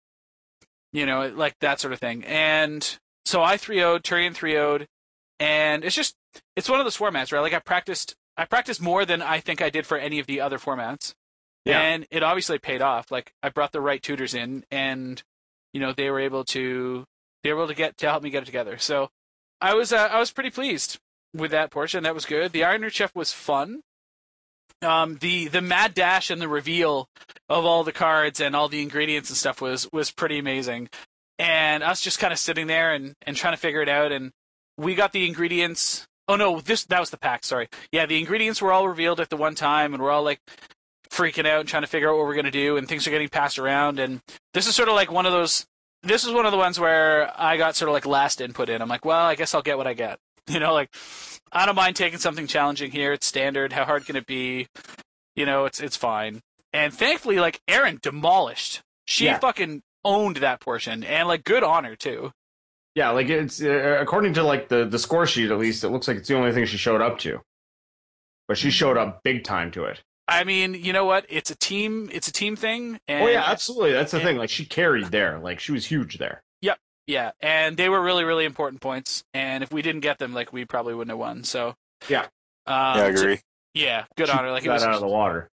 you 0.94 1.06
know 1.06 1.27
like 1.36 1.56
that 1.60 1.80
sort 1.82 1.94
of 1.94 2.00
thing. 2.00 2.24
And 2.24 2.98
so 3.25 3.44
I 3.44 3.58
3-0'd, 3.58 4.03
Turian 4.03 4.34
3-0'd, 4.34 4.88
and 5.39 5.84
it's 5.84 5.96
just 5.96 6.15
it's 6.56 6.70
one 6.70 6.80
of 6.80 6.86
those 6.86 6.98
formats, 6.98 7.34
right? 7.34 7.42
Like 7.42 7.53
I 7.53 7.60
practiced 7.60 8.15
I 8.38 8.46
practiced 8.46 8.82
more 8.82 9.06
than 9.06 9.22
I 9.22 9.39
think 9.39 9.62
I 9.62 9.70
did 9.70 9.86
for 9.86 9.98
any 9.98 10.20
of 10.20 10.27
the 10.27 10.39
other 10.39 10.58
formats. 10.58 11.13
Yeah. 11.65 11.82
And 11.82 12.06
it 12.12 12.24
obviously 12.24 12.58
paid 12.58 12.82
off. 12.82 13.12
Like 13.12 13.34
I 13.42 13.50
brought 13.50 13.72
the 13.72 13.82
right 13.82 14.01
tutors 14.01 14.34
in 14.34 14.65
and 14.72 15.22
you 15.74 15.80
know, 15.80 15.92
they 15.92 16.10
were 16.10 16.20
able 16.20 16.44
to 16.46 17.06
they 17.44 17.51
were 17.51 17.60
able 17.60 17.68
to 17.68 17.75
get 17.75 17.98
to 17.98 18.10
help 18.10 18.24
me 18.24 18.30
get 18.30 18.44
it 18.44 18.46
together. 18.46 18.77
So 18.77 19.10
I 19.60 19.74
was 19.74 19.92
uh, 19.92 20.10
I 20.12 20.20
was 20.20 20.32
pretty 20.32 20.51
pleased 20.51 21.00
with 21.34 21.52
that 21.52 21.72
portion. 21.72 22.04
That 22.04 22.16
was 22.16 22.25
good. 22.25 22.52
The 22.52 22.63
Iron 22.63 22.88
Chef 22.90 23.13
was 23.16 23.32
fun. 23.32 23.82
Um, 24.82 25.18
the 25.22 25.48
the 25.48 25.62
mad 25.62 25.94
dash 25.94 26.30
and 26.30 26.42
the 26.42 26.48
reveal 26.50 27.08
of 27.50 27.66
all 27.66 27.84
the 27.84 27.94
cards 27.94 28.42
and 28.42 28.56
all 28.56 28.68
the 28.68 28.82
ingredients 28.82 29.30
and 29.30 29.38
stuff 29.38 29.62
was 29.62 29.88
was 29.94 30.12
pretty 30.12 30.38
amazing. 30.40 30.90
and 31.40 31.84
us 31.84 32.02
just 32.02 32.20
kind 32.20 32.34
of 32.34 32.40
sitting 32.40 32.68
there 32.68 32.94
and 32.94 33.13
and 33.25 33.36
trying 33.38 33.54
to 33.54 33.58
figure 33.60 33.82
it 33.82 33.90
out. 33.90 34.12
And 34.12 34.32
we 34.78 34.96
got 34.96 35.13
the 35.13 35.25
ingredients. 35.28 36.06
Oh 36.28 36.36
no, 36.36 36.60
this 36.60 36.86
that 36.86 37.00
was 37.00 37.12
the 37.12 37.18
pack. 37.18 37.44
Sorry, 37.46 37.68
yeah, 37.92 38.06
the 38.06 38.20
ingredients 38.20 38.62
were 38.62 38.72
all 38.74 38.88
revealed 38.88 39.20
at 39.20 39.30
the 39.30 39.38
one 39.38 39.56
time, 39.56 39.94
and 39.94 40.04
we're 40.04 40.12
all 40.12 40.24
like 40.24 40.40
freaking 41.10 41.46
out 41.48 41.62
and 41.62 41.70
trying 41.70 41.84
to 41.84 41.88
figure 41.88 42.10
out 42.10 42.18
what 42.18 42.25
we're 42.25 42.36
gonna 42.36 42.52
do, 42.52 42.75
and 42.78 42.88
things 42.88 43.08
are 43.08 43.12
getting 43.12 43.30
passed 43.30 43.60
around. 43.60 44.00
And 44.00 44.22
this 44.54 44.68
is 44.68 44.75
sort 44.75 44.90
of 44.90 44.96
like 44.96 45.12
one 45.12 45.25
of 45.25 45.32
those. 45.32 45.66
This 46.02 46.25
is 46.25 46.32
one 46.34 46.46
of 46.46 46.52
the 46.52 46.58
ones 46.58 46.80
where 46.80 47.32
I 47.40 47.56
got 47.56 47.75
sort 47.78 47.88
of 47.90 47.94
like 47.94 48.06
last 48.06 48.42
input 48.42 48.68
in. 48.70 48.82
I'm 48.82 48.90
like, 48.90 49.06
well, 49.06 49.25
I 49.25 49.36
guess 49.36 49.54
I'll 49.56 49.62
get 49.62 49.78
what 49.78 49.88
I 49.88 49.94
get. 49.94 50.20
You 50.50 50.60
know, 50.60 50.74
like 50.74 50.90
I 51.52 51.66
don't 51.66 51.76
mind 51.76 51.96
taking 51.96 52.20
something 52.20 52.48
challenging 52.48 52.92
here. 52.92 53.14
It's 53.14 53.26
standard. 53.26 53.72
How 53.74 53.86
hard 53.86 54.06
can 54.06 54.16
it 54.18 54.26
be? 54.26 54.68
You 55.36 55.46
know, 55.46 55.66
it's 55.66 55.80
it's 55.80 55.96
fine. 55.98 56.42
And 56.74 56.94
thankfully, 56.94 57.38
like 57.40 57.62
Erin 57.68 58.00
demolished. 58.02 58.82
She 59.06 59.26
Yeah. 59.26 59.40
fucking 59.40 59.82
owned 60.04 60.38
that 60.38 60.60
portion, 60.60 61.04
and 61.04 61.28
like 61.28 61.44
good 61.46 61.64
honor 61.64 61.96
too. 61.96 62.32
Yeah, 62.96 63.12
like 63.12 63.30
it's 63.30 63.62
uh, 63.64 63.98
according 64.02 64.34
to 64.34 64.44
like 64.44 64.68
the 64.68 64.86
the 64.86 65.00
score 65.00 65.26
sheet 65.26 65.50
at 65.50 65.58
least, 65.58 65.84
it 65.84 65.90
looks 65.90 66.08
like 66.08 66.18
it's 66.18 66.28
the 66.28 66.36
only 66.36 66.52
thing 66.52 66.66
she 66.66 66.78
showed 66.78 67.02
up 67.02 67.20
to. 67.20 67.40
But 68.48 68.58
she 68.58 68.70
showed 68.70 68.98
up 68.98 69.24
big 69.24 69.44
time 69.46 69.72
to 69.72 69.86
it. 69.86 70.02
I 70.28 70.44
mean, 70.44 70.74
you 70.74 70.94
know 70.94 71.06
what? 71.06 71.26
It's 71.30 71.50
a 71.52 71.56
team. 71.56 72.10
It's 72.12 72.28
a 72.28 72.34
team 72.34 72.56
thing. 72.56 73.00
And 73.08 73.24
oh 73.24 73.28
yeah, 73.28 73.44
absolutely. 73.46 73.94
That's 73.94 74.12
the 74.12 74.18
and- 74.18 74.26
thing. 74.28 74.38
Like 74.38 74.50
she 74.50 74.66
carried 74.66 75.06
there. 75.06 75.40
Like 75.40 75.60
she 75.60 75.72
was 75.72 75.86
huge 75.86 76.18
there. 76.18 76.44
Yeah, 77.08 77.32
and 77.42 77.76
they 77.76 77.90
were 77.90 78.02
really, 78.02 78.24
really 78.24 78.46
important 78.46 78.82
points. 78.82 79.24
And 79.34 79.64
if 79.64 79.72
we 79.74 79.82
didn't 79.82 80.02
get 80.02 80.20
them, 80.20 80.34
like 80.34 80.54
we 80.54 80.66
probably 80.66 80.94
wouldn't 80.94 81.12
have 81.12 81.20
won. 81.20 81.44
So 81.44 81.76
Yeah. 82.08 82.22
um, 82.22 82.28
yeah, 82.68 82.92
I 82.94 83.14
so- 83.16 83.22
agree. 83.22 83.40
yeah, 83.74 84.06
good 84.16 84.28
She 84.28 84.34
honor. 84.34 84.52
Like 84.52 84.66
it 84.66 84.70
was. 84.70 84.84
out 84.84 84.94
of 84.96 85.02
the 85.02 85.08
water. 85.08 85.50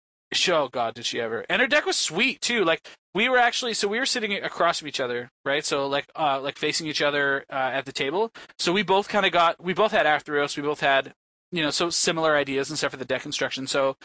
Oh 0.49 0.67
God, 0.67 0.93
did 0.95 1.05
she 1.05 1.21
ever? 1.21 1.45
And 1.49 1.61
her 1.61 1.67
deck 1.67 1.85
was 1.85 1.95
sweet 1.95 2.41
too. 2.41 2.65
Like 2.65 2.85
we 3.13 3.29
were 3.29 3.37
actually, 3.37 3.73
so 3.73 3.87
we 3.87 3.97
were 3.97 4.05
sitting 4.05 4.33
across 4.33 4.79
from 4.79 4.89
each 4.89 4.99
other, 4.99 5.29
right? 5.45 5.63
So 5.63 5.87
like, 5.87 6.05
uh, 6.17 6.41
like 6.41 6.57
facing 6.57 6.85
each 6.87 7.01
other 7.01 7.45
uh, 7.49 7.55
at 7.73 7.85
the 7.85 7.93
table. 7.93 8.31
So 8.59 8.73
we 8.73 8.83
both 8.83 9.07
kind 9.07 9.25
of 9.25 9.31
got, 9.31 9.63
we 9.63 9.73
both 9.73 9.91
had 9.91 10.05
Athreos. 10.05 10.57
We 10.57 10.63
both 10.63 10.81
had, 10.81 11.13
you 11.53 11.63
know, 11.63 11.69
so 11.69 11.89
similar 11.89 12.35
ideas 12.35 12.69
and 12.69 12.77
stuff 12.77 12.91
for 12.91 12.97
the 12.97 13.05
deck 13.05 13.21
construction. 13.21 13.67
So, 13.67 13.95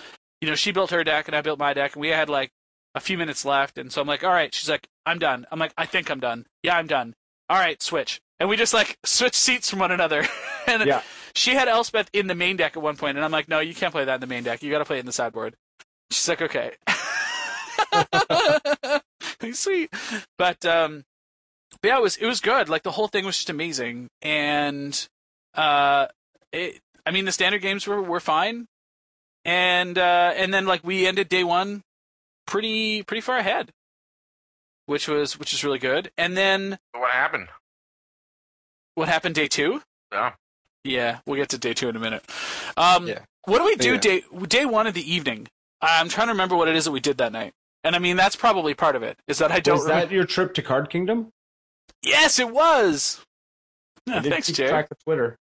you 0.41 0.49
know, 0.49 0.55
she 0.55 0.71
built 0.71 0.93
her 0.93 1.03
deck 1.03 1.27
and 1.27 1.37
I 1.37 1.41
built 1.41 1.59
my 1.59 1.75
deck, 1.75 1.95
and 1.95 2.01
we 2.01 2.09
had 2.09 2.29
like 2.29 2.51
a 2.95 3.01
few 3.01 3.19
minutes 3.19 3.45
left. 3.45 3.77
And 3.79 3.91
so 3.93 4.01
I'm 4.01 4.07
like, 4.07 4.23
all 4.23 4.31
right. 4.33 4.55
She's 4.55 4.71
like, 4.71 4.87
I'm 5.05 5.19
done. 5.19 5.45
I'm 5.51 5.59
like, 5.59 5.73
I 5.77 5.87
think 5.87 6.09
I'm 6.09 6.21
done. 6.21 6.47
Yeah, 6.63 6.77
I'm 6.77 6.87
done. 6.87 7.15
All 7.53 7.59
right, 7.59 7.83
switch. 7.83 8.23
And 8.41 8.49
we 8.49 8.57
just 8.57 8.73
like 8.73 8.97
switch 9.05 9.35
seats 9.35 9.69
from 9.69 9.81
one 9.81 9.93
another. 9.93 10.27
and 10.67 10.87
Yeah. 10.87 11.03
she 11.35 11.55
had 11.55 11.69
Elspeth 11.69 12.09
in 12.15 12.27
the 12.27 12.35
main 12.35 12.57
deck 12.57 12.79
at 12.79 12.83
one 12.83 12.97
point, 12.97 13.19
and 13.19 13.25
I'm 13.27 13.31
like, 13.31 13.47
no, 13.47 13.61
you 13.61 13.75
can't 13.75 13.93
play 13.93 14.07
that 14.07 14.15
in 14.15 14.21
the 14.23 14.27
main 14.27 14.43
deck. 14.43 14.63
You 14.63 14.71
got 14.71 14.79
to 14.79 14.87
play 14.87 14.97
it 14.97 15.01
in 15.01 15.07
the 15.07 15.13
sideboard. 15.13 15.55
She's 16.11 16.27
like, 16.31 16.41
okay. 16.41 16.73
Sweet. 19.53 19.93
But 20.39 20.65
um 20.65 21.05
but 21.83 21.89
yeah, 21.89 21.99
it 21.99 22.03
was 22.03 22.17
it 22.17 22.25
was 22.27 22.41
good. 22.41 22.71
Like 22.71 22.85
the 22.85 22.93
whole 22.93 23.09
thing 23.09 23.27
was 23.27 23.37
just 23.37 23.51
amazing. 23.51 24.09
And 24.23 25.07
uh 25.55 26.07
it 26.53 26.81
I 27.05 27.11
mean 27.11 27.27
the 27.27 27.33
standard 27.33 27.61
games 27.61 27.87
were 27.87 28.01
were 28.01 28.21
fine. 28.21 28.67
And 29.45 29.99
uh 29.99 30.33
and 30.37 30.55
then 30.55 30.65
like 30.65 30.83
we 30.85 31.07
ended 31.07 31.29
day 31.29 31.45
1 31.45 31.83
pretty 32.47 33.03
pretty 33.03 33.21
far 33.21 33.37
ahead. 33.37 33.73
Which 34.93 35.09
was 35.09 35.39
which 35.39 35.53
is 35.55 35.65
really 35.65 35.79
good. 35.79 36.11
And 36.19 36.37
then 36.37 36.79
What 36.93 37.11
happened? 37.11 37.49
what 38.95 39.09
happened 39.09 39.35
day 39.35 39.49
2? 39.49 39.83
Yeah. 40.13 40.35
Yeah, 40.85 41.21
we'll 41.27 41.37
get 41.37 41.49
to 41.51 41.59
day 41.59 41.73
2 41.73 41.89
in 41.89 41.97
a 41.97 41.99
minute. 41.99 42.23
Um 42.77 43.09
Yeah. 43.09 43.21
what 43.47 43.59
do 43.59 43.65
we 43.65 43.77
do 43.77 43.93
Yeah. 43.95 43.99
day 44.01 44.23
day 44.49 44.67
1 44.67 44.87
of 44.87 44.95
the 44.95 45.15
evening? 45.15 45.49
I'm 45.81 46.09
trying 46.11 46.27
to 46.29 46.33
remember 46.35 46.57
what 46.57 46.69
it 46.69 46.77
is 46.77 46.85
that 46.85 46.93
we 46.93 47.01
did 47.01 47.17
that 47.19 47.33
night. 47.33 47.55
And 47.85 47.97
I 47.97 47.99
mean 48.01 48.17
that's 48.17 48.37
probably 48.37 48.75
part 48.75 48.95
of 48.95 49.03
it. 49.03 49.19
Is 49.27 49.39
that 49.39 49.51
I 49.51 49.61
don't 49.61 49.77
Was 49.79 49.85
remember. 49.87 50.07
that 50.07 50.15
your 50.15 50.27
trip 50.27 50.53
to 50.55 50.63
Card 50.63 50.91
Kingdom? 50.91 51.31
Yes, 52.03 52.39
it 52.39 52.51
was. 52.51 53.25
I 54.09 54.17
Yeah, 54.17 54.21
thanks, 54.23 54.49
keep 54.49 54.57
Jay. 54.57 54.69
track 54.69 54.89
of 54.91 54.99
Twitter. 55.05 55.39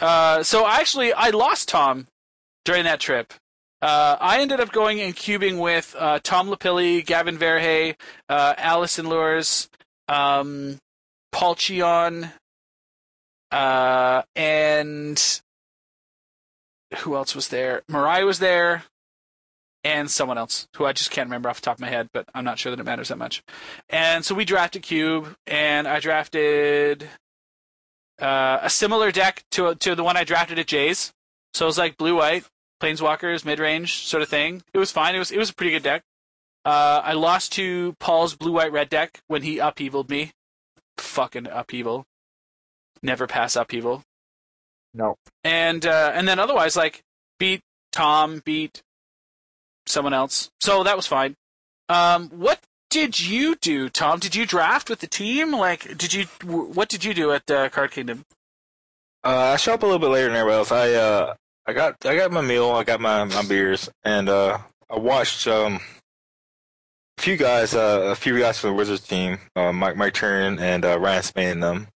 Uh, 0.00 0.42
so 0.44 0.66
actually, 0.68 1.12
I 1.12 1.30
lost 1.30 1.68
Tom 1.68 2.06
during 2.64 2.84
that 2.84 3.00
trip. 3.00 3.34
Uh, 3.82 4.16
I 4.20 4.40
ended 4.40 4.60
up 4.60 4.70
going 4.70 5.00
and 5.00 5.14
cubing 5.14 5.58
with 5.58 5.96
uh, 5.98 6.20
Tom 6.22 6.48
Lapilli, 6.48 7.04
Gavin 7.04 7.36
Verhey, 7.36 7.96
uh, 8.28 8.54
Alison 8.56 9.06
Luhrs, 9.06 9.68
um, 10.06 10.78
Paul 11.32 11.56
Cheon, 11.56 12.32
uh, 13.50 14.22
and 14.36 15.40
who 16.98 17.16
else 17.16 17.34
was 17.34 17.48
there? 17.48 17.82
Mariah 17.88 18.24
was 18.24 18.38
there, 18.38 18.84
and 19.82 20.08
someone 20.08 20.38
else 20.38 20.68
who 20.76 20.84
I 20.84 20.92
just 20.92 21.10
can't 21.10 21.26
remember 21.26 21.48
off 21.48 21.60
the 21.60 21.64
top 21.64 21.76
of 21.76 21.80
my 21.80 21.88
head, 21.88 22.08
but 22.12 22.28
I'm 22.34 22.44
not 22.44 22.60
sure 22.60 22.70
that 22.70 22.78
it 22.78 22.86
matters 22.86 23.08
that 23.08 23.18
much. 23.18 23.42
And 23.90 24.24
so 24.24 24.34
we 24.34 24.44
drafted 24.44 24.82
Cube, 24.82 25.34
and 25.46 25.88
I 25.88 25.98
drafted 25.98 27.08
uh, 28.20 28.60
a 28.62 28.70
similar 28.70 29.10
deck 29.10 29.42
to 29.52 29.74
to 29.74 29.94
the 29.96 30.04
one 30.04 30.16
I 30.16 30.22
drafted 30.22 30.60
at 30.60 30.66
Jay's. 30.68 31.12
So 31.54 31.64
it 31.64 31.66
was 31.66 31.78
like 31.78 31.96
blue 31.96 32.16
white, 32.16 32.44
planeswalkers, 32.82 33.44
mid 33.44 33.58
range 33.58 34.04
sort 34.04 34.22
of 34.22 34.28
thing. 34.28 34.62
It 34.74 34.78
was 34.78 34.90
fine. 34.90 35.14
It 35.14 35.18
was 35.18 35.30
it 35.30 35.38
was 35.38 35.50
a 35.50 35.54
pretty 35.54 35.72
good 35.72 35.82
deck. 35.82 36.02
Uh, 36.64 37.00
I 37.02 37.12
lost 37.12 37.52
to 37.52 37.94
Paul's 37.98 38.34
blue 38.34 38.52
white 38.52 38.72
red 38.72 38.88
deck 38.88 39.20
when 39.26 39.42
he 39.42 39.56
upheavaled 39.56 40.08
me. 40.08 40.32
Fucking 40.98 41.46
upheaval. 41.46 42.04
Never 43.02 43.26
pass 43.26 43.56
upheaval. 43.56 44.02
No. 44.94 45.16
And 45.44 45.86
uh, 45.86 46.12
and 46.14 46.28
then 46.28 46.38
otherwise 46.38 46.76
like 46.76 47.02
beat 47.38 47.62
Tom, 47.92 48.42
beat 48.44 48.82
someone 49.86 50.14
else. 50.14 50.50
So 50.60 50.82
that 50.82 50.96
was 50.96 51.06
fine. 51.06 51.36
Um, 51.88 52.28
what 52.30 52.60
did 52.90 53.20
you 53.20 53.56
do, 53.56 53.88
Tom? 53.88 54.18
Did 54.18 54.34
you 54.34 54.46
draft 54.46 54.90
with 54.90 55.00
the 55.00 55.06
team? 55.06 55.52
Like, 55.52 55.96
did 55.96 56.12
you? 56.12 56.26
What 56.44 56.88
did 56.88 57.04
you 57.04 57.14
do 57.14 57.32
at 57.32 57.50
uh, 57.50 57.68
Card 57.68 57.90
Kingdom? 57.90 58.24
Uh, 59.24 59.52
I 59.54 59.56
show 59.56 59.74
up 59.74 59.82
a 59.82 59.86
little 59.86 60.00
bit 60.00 60.10
later 60.10 60.28
than 60.28 60.36
everybody 60.36 60.58
else. 60.58 60.72
I 60.72 60.92
uh, 60.92 61.34
I 61.66 61.72
got 61.72 62.04
I 62.04 62.16
got 62.16 62.32
my 62.32 62.40
meal, 62.40 62.70
I 62.70 62.84
got 62.84 63.00
my 63.00 63.24
my 63.24 63.42
beers, 63.42 63.88
and 64.04 64.28
uh, 64.28 64.58
I 64.90 64.98
watched 64.98 65.46
um 65.46 65.80
a 67.18 67.22
few 67.22 67.36
guys, 67.36 67.74
uh, 67.74 68.08
a 68.10 68.16
few 68.16 68.38
guys 68.38 68.58
from 68.58 68.70
the 68.70 68.76
Wizards 68.76 69.06
team, 69.06 69.38
uh, 69.54 69.72
Mike 69.72 69.96
Mike 69.96 70.20
and 70.22 70.84
uh, 70.84 70.98
Ryan 70.98 71.22
Spain 71.22 71.48
and 71.50 71.62
them. 71.62 71.88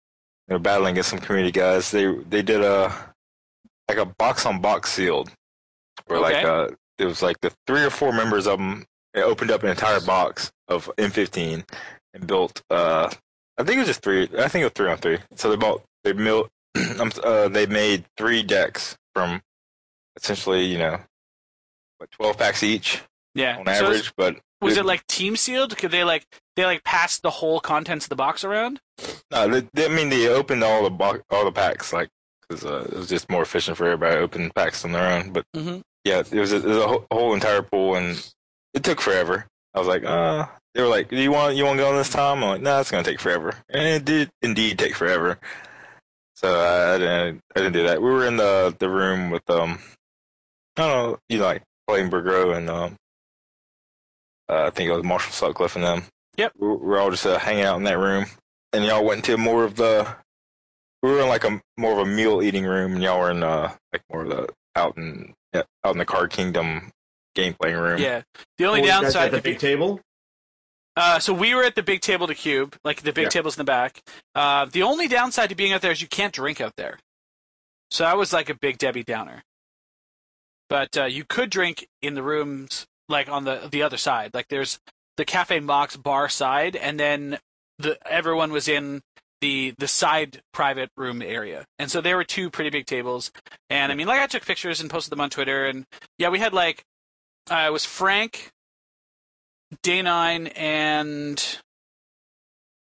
They're 0.49 0.59
battling 0.59 0.93
against 0.93 1.11
some 1.11 1.19
community 1.19 1.53
guys. 1.53 1.91
They 1.91 2.15
they 2.15 2.43
did 2.43 2.61
a 2.61 2.93
like 3.89 3.99
a 3.99 4.05
box 4.05 4.45
on 4.45 4.61
box 4.61 4.93
sealed, 4.93 5.31
where 6.07 6.21
like 6.21 6.45
uh, 6.45 6.69
it 6.99 7.07
was 7.07 7.23
like 7.23 7.41
the 7.41 7.53
three 7.67 7.83
or 7.85 7.91
four 7.91 8.13
members 8.13 8.47
of 8.47 8.59
them. 8.59 8.85
They 9.15 9.23
opened 9.23 9.51
up 9.51 9.63
an 9.63 9.71
entire 9.71 10.01
box 10.01 10.51
of 10.69 10.91
M15 10.99 11.65
and 12.15 12.27
built. 12.27 12.63
uh 12.69 13.09
I 13.57 13.63
think 13.63 13.77
it 13.77 13.81
was 13.81 13.89
just 13.89 14.03
three. 14.03 14.25
I 14.37 14.49
think 14.49 14.63
it 14.63 14.65
was 14.65 14.73
three 14.75 14.91
on 14.91 14.99
three. 14.99 15.19
So 15.37 15.49
they 15.49 15.57
bought 15.57 15.83
they 16.03 16.13
built 16.13 16.51
uh, 16.75 17.49
they 17.49 17.67
made 17.67 18.05
three 18.17 18.43
decks 18.43 18.97
from 19.15 19.41
essentially, 20.17 20.65
you 20.65 20.79
know, 20.79 21.01
what 21.99 22.11
twelve 22.11 22.39
packs 22.39 22.63
each 22.63 23.03
Yeah. 23.35 23.59
on 23.59 23.67
So 23.67 23.87
average. 23.87 24.13
but 24.17 24.37
was 24.61 24.77
it 24.77 24.85
like 24.87 25.07
team 25.07 25.37
sealed? 25.37 25.77
Could 25.77 25.91
they 25.91 26.05
like 26.05 26.27
they 26.57 26.65
like 26.65 26.85
pass 26.85 27.19
the 27.19 27.31
whole 27.31 27.61
contents 27.61 28.07
of 28.07 28.09
the 28.11 28.17
box 28.17 28.45
around? 28.45 28.81
no, 29.31 29.49
they, 29.49 29.69
they, 29.75 29.85
I 29.87 29.89
mean 29.89 30.09
they 30.09 30.29
opened 30.29 30.63
all 30.65 30.89
the 30.89 31.23
all 31.31 31.45
the 31.45 31.53
packs 31.53 31.93
like 31.93 32.09
because 32.49 32.65
uh, 32.65 32.87
it 32.91 32.97
was 32.97 33.09
just 33.09 33.29
more 33.31 33.43
efficient 33.43 33.77
for 33.77 33.85
everybody 33.87 34.17
to 34.17 34.21
open 34.21 34.51
packs 34.55 34.85
on 34.85 34.93
their 34.93 35.11
own. 35.13 35.31
But 35.33 35.45
Mhm. 35.55 35.83
yeah, 36.05 36.23
it 36.31 36.39
was 36.41 36.53
a, 36.53 36.57
it 36.57 36.65
was 36.65 36.77
a 36.79 36.87
whole, 36.89 37.07
whole 37.11 37.35
entire 37.35 37.63
pool, 37.63 37.95
and 37.97 38.23
it 38.75 38.83
took 38.85 39.01
forever. 39.01 39.47
I 39.75 39.79
was 39.79 39.89
like, 39.89 40.05
uh, 40.05 40.47
they 40.75 40.83
were 40.83 40.89
like, 40.89 41.09
"Do 41.09 41.17
you 41.17 41.33
want 41.33 41.57
you 41.57 41.65
want 41.65 41.79
to 41.79 41.85
go 41.85 41.91
on 41.91 41.97
this 41.97 42.11
time?" 42.11 42.43
I'm 42.45 42.49
like, 42.51 42.61
"No, 42.63 42.75
nah, 42.75 42.81
it's 42.81 42.91
gonna 42.91 43.03
take 43.03 43.21
forever," 43.21 43.55
and 43.71 43.83
it 43.87 44.05
did 44.05 44.31
indeed 44.43 44.79
take 44.79 44.95
forever. 44.95 45.39
So 46.35 46.61
I, 46.61 46.95
I 46.95 46.99
didn't 46.99 47.41
I 47.57 47.61
didn't 47.61 47.73
do 47.73 47.83
that. 47.85 48.01
We 48.03 48.11
were 48.11 48.27
in 48.27 48.37
the 48.37 48.75
the 48.79 48.89
room 48.89 49.31
with 49.31 49.49
um, 49.51 49.79
I 50.77 50.83
don't 50.83 50.91
know, 51.13 51.19
you 51.29 51.39
know, 51.39 51.45
like 51.45 51.63
playing 51.89 52.11
Burgro 52.11 52.53
and 52.53 52.69
um, 52.69 52.97
uh, 54.49 54.65
I 54.65 54.71
think 54.71 54.91
it 54.91 54.95
was 54.95 55.05
Marshall 55.05 55.33
Sutcliffe 55.33 55.77
and 55.77 55.85
them. 55.85 56.03
Yep. 56.37 56.53
we 56.59 56.69
we 56.69 56.77
were 56.77 56.99
all 56.99 57.11
just 57.11 57.27
uh, 57.27 57.39
hanging 57.39 57.65
out 57.65 57.77
in 57.77 57.85
that 57.85 57.99
room, 57.99 58.27
and 58.73 58.85
y'all 58.85 59.05
went 59.05 59.19
into 59.29 59.37
more 59.39 59.65
of 59.65 59.77
the. 59.77 60.07
We 61.03 61.11
were 61.11 61.21
in 61.21 61.29
like 61.29 61.45
a 61.45 61.61
more 61.77 61.93
of 61.93 61.99
a 61.99 62.11
meal 62.11 62.43
eating 62.43 62.65
room, 62.65 62.95
and 62.95 63.03
y'all 63.03 63.21
were 63.21 63.31
in 63.31 63.43
uh 63.43 63.73
like 63.93 64.03
more 64.11 64.23
of 64.23 64.29
the 64.31 64.49
out 64.75 64.97
in 64.97 65.35
yeah, 65.53 65.63
out 65.85 65.93
in 65.93 65.99
the 65.99 66.05
Card 66.05 66.31
Kingdom 66.31 66.91
game 67.35 67.55
playing 67.61 67.77
room. 67.77 68.01
Yeah. 68.01 68.23
The 68.59 68.65
only 68.67 68.81
Were 68.81 68.87
downside 68.89 69.27
at 69.27 69.31
the 69.33 69.37
to 69.39 69.43
be- 69.43 69.51
big 69.53 69.59
table. 69.61 70.01
Uh, 70.97 71.19
so 71.19 71.33
we 71.33 71.55
were 71.55 71.65
at 71.65 71.75
the 71.75 71.83
big 71.83 72.01
table 72.01 72.27
to 72.29 72.35
cube, 72.35 72.77
like 72.85 73.03
the 73.03 73.13
big 73.13 73.25
Yeah. 73.25 73.29
tables 73.31 73.57
in 73.57 73.61
the 73.61 73.65
back. 73.65 74.01
Uh, 74.35 74.65
the 74.67 74.83
only 74.83 75.09
downside 75.09 75.49
to 75.49 75.55
being 75.57 75.73
out 75.73 75.81
there 75.83 75.91
is 75.91 76.01
you 76.01 76.07
can't 76.07 76.33
drink 76.33 76.61
out 76.61 76.75
there. 76.77 76.99
So 77.91 78.05
that 78.05 78.17
was 78.17 78.33
like 78.33 78.49
a 78.49 78.55
big 78.55 78.79
Debbie 78.79 79.03
Downer. 79.03 79.43
But 80.69 80.97
uh, 80.97 81.05
you 81.05 81.25
could 81.25 81.51
drink 81.51 81.87
in 82.03 82.15
the 82.15 82.23
rooms, 82.23 82.87
like 83.09 83.29
on 83.29 83.45
the 83.45 83.69
the 83.71 83.83
other 83.83 83.97
side. 83.97 84.33
Like 84.35 84.49
there's 84.49 84.79
the 85.17 85.25
Cafe 85.25 85.61
Mox 85.61 85.97
bar 85.97 86.29
side, 86.29 86.77
and 86.77 86.99
then 86.99 87.39
the 87.79 87.99
everyone 88.07 88.53
was 88.53 88.69
in 88.69 89.03
the 89.41 89.75
the 89.79 89.89
side 89.89 90.41
private 90.53 90.91
room 90.97 91.21
area. 91.21 91.67
And 91.79 91.91
so 91.91 92.01
there 92.01 92.17
were 92.17 92.25
two 92.25 92.51
pretty 92.51 92.71
big 92.71 92.87
tables. 92.87 93.31
And 93.69 93.93
I 93.93 93.95
mean, 93.95 94.07
like 94.07 94.21
I 94.21 94.27
took 94.27 94.47
pictures 94.47 94.81
and 94.81 94.91
posted 94.91 95.13
them 95.13 95.21
on 95.21 95.31
Twitter. 95.31 95.67
And 95.67 95.85
yeah, 96.19 96.31
we 96.31 96.39
had 96.39 96.53
like 96.55 96.85
uh, 97.51 97.69
was 97.71 97.85
Frank, 97.85 98.51
Day 99.83 100.03
Nine, 100.03 100.47
and 100.49 101.59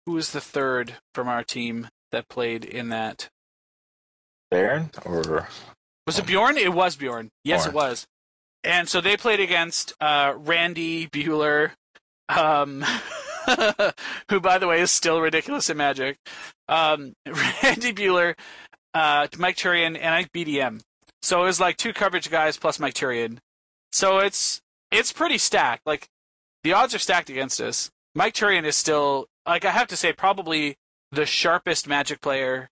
who 0.05 0.13
was 0.13 0.31
the 0.31 0.41
third 0.41 0.95
from 1.13 1.27
our 1.27 1.43
team 1.43 1.89
that 2.11 2.29
played 2.29 2.63
in 2.63 2.89
that? 2.89 3.29
Baron 4.51 4.91
or 5.03 5.49
Was 6.05 6.19
it 6.19 6.25
Bjorn? 6.25 6.57
It 6.57 6.73
was 6.73 6.95
Bjorn. 6.95 7.31
Yes, 7.43 7.65
it 7.65 7.73
was. 7.73 8.05
And 8.63 8.89
so 8.89 9.01
they 9.01 9.17
played 9.17 9.39
against 9.39 9.93
uh, 10.01 10.33
Randy 10.35 11.07
Buehler, 11.07 11.71
um, 12.29 12.83
who, 14.29 14.39
by 14.39 14.57
the 14.57 14.67
way, 14.67 14.81
is 14.81 14.91
still 14.91 15.21
ridiculous 15.21 15.69
in 15.69 15.77
Magic. 15.77 16.17
Um, 16.67 17.13
Randy 17.25 17.93
Buehler, 17.93 18.35
uh, 18.93 19.27
Mike 19.37 19.57
Turian, 19.57 19.97
and 19.99 20.15
I 20.15 20.25
BDM. 20.25 20.81
So 21.21 21.41
it 21.41 21.45
was 21.45 21.59
like 21.59 21.77
two 21.77 21.93
coverage 21.93 22.29
guys 22.29 22.57
plus 22.57 22.79
Mike 22.79 22.93
Turian. 22.93 23.39
So 23.91 24.19
it's 24.19 24.61
it's 24.91 25.11
pretty 25.11 25.37
stacked. 25.37 25.85
Like 25.85 26.07
the 26.63 26.73
odds 26.73 26.93
are 26.93 26.99
stacked 26.99 27.29
against 27.29 27.59
us. 27.61 27.89
Mike 28.13 28.33
Turian 28.33 28.63
is 28.63 28.75
still 28.75 29.27
like 29.47 29.65
I 29.65 29.71
have 29.71 29.87
to 29.87 29.95
say 29.97 30.13
probably 30.13 30.75
the 31.11 31.25
sharpest 31.25 31.87
Magic 31.87 32.21
player 32.21 32.69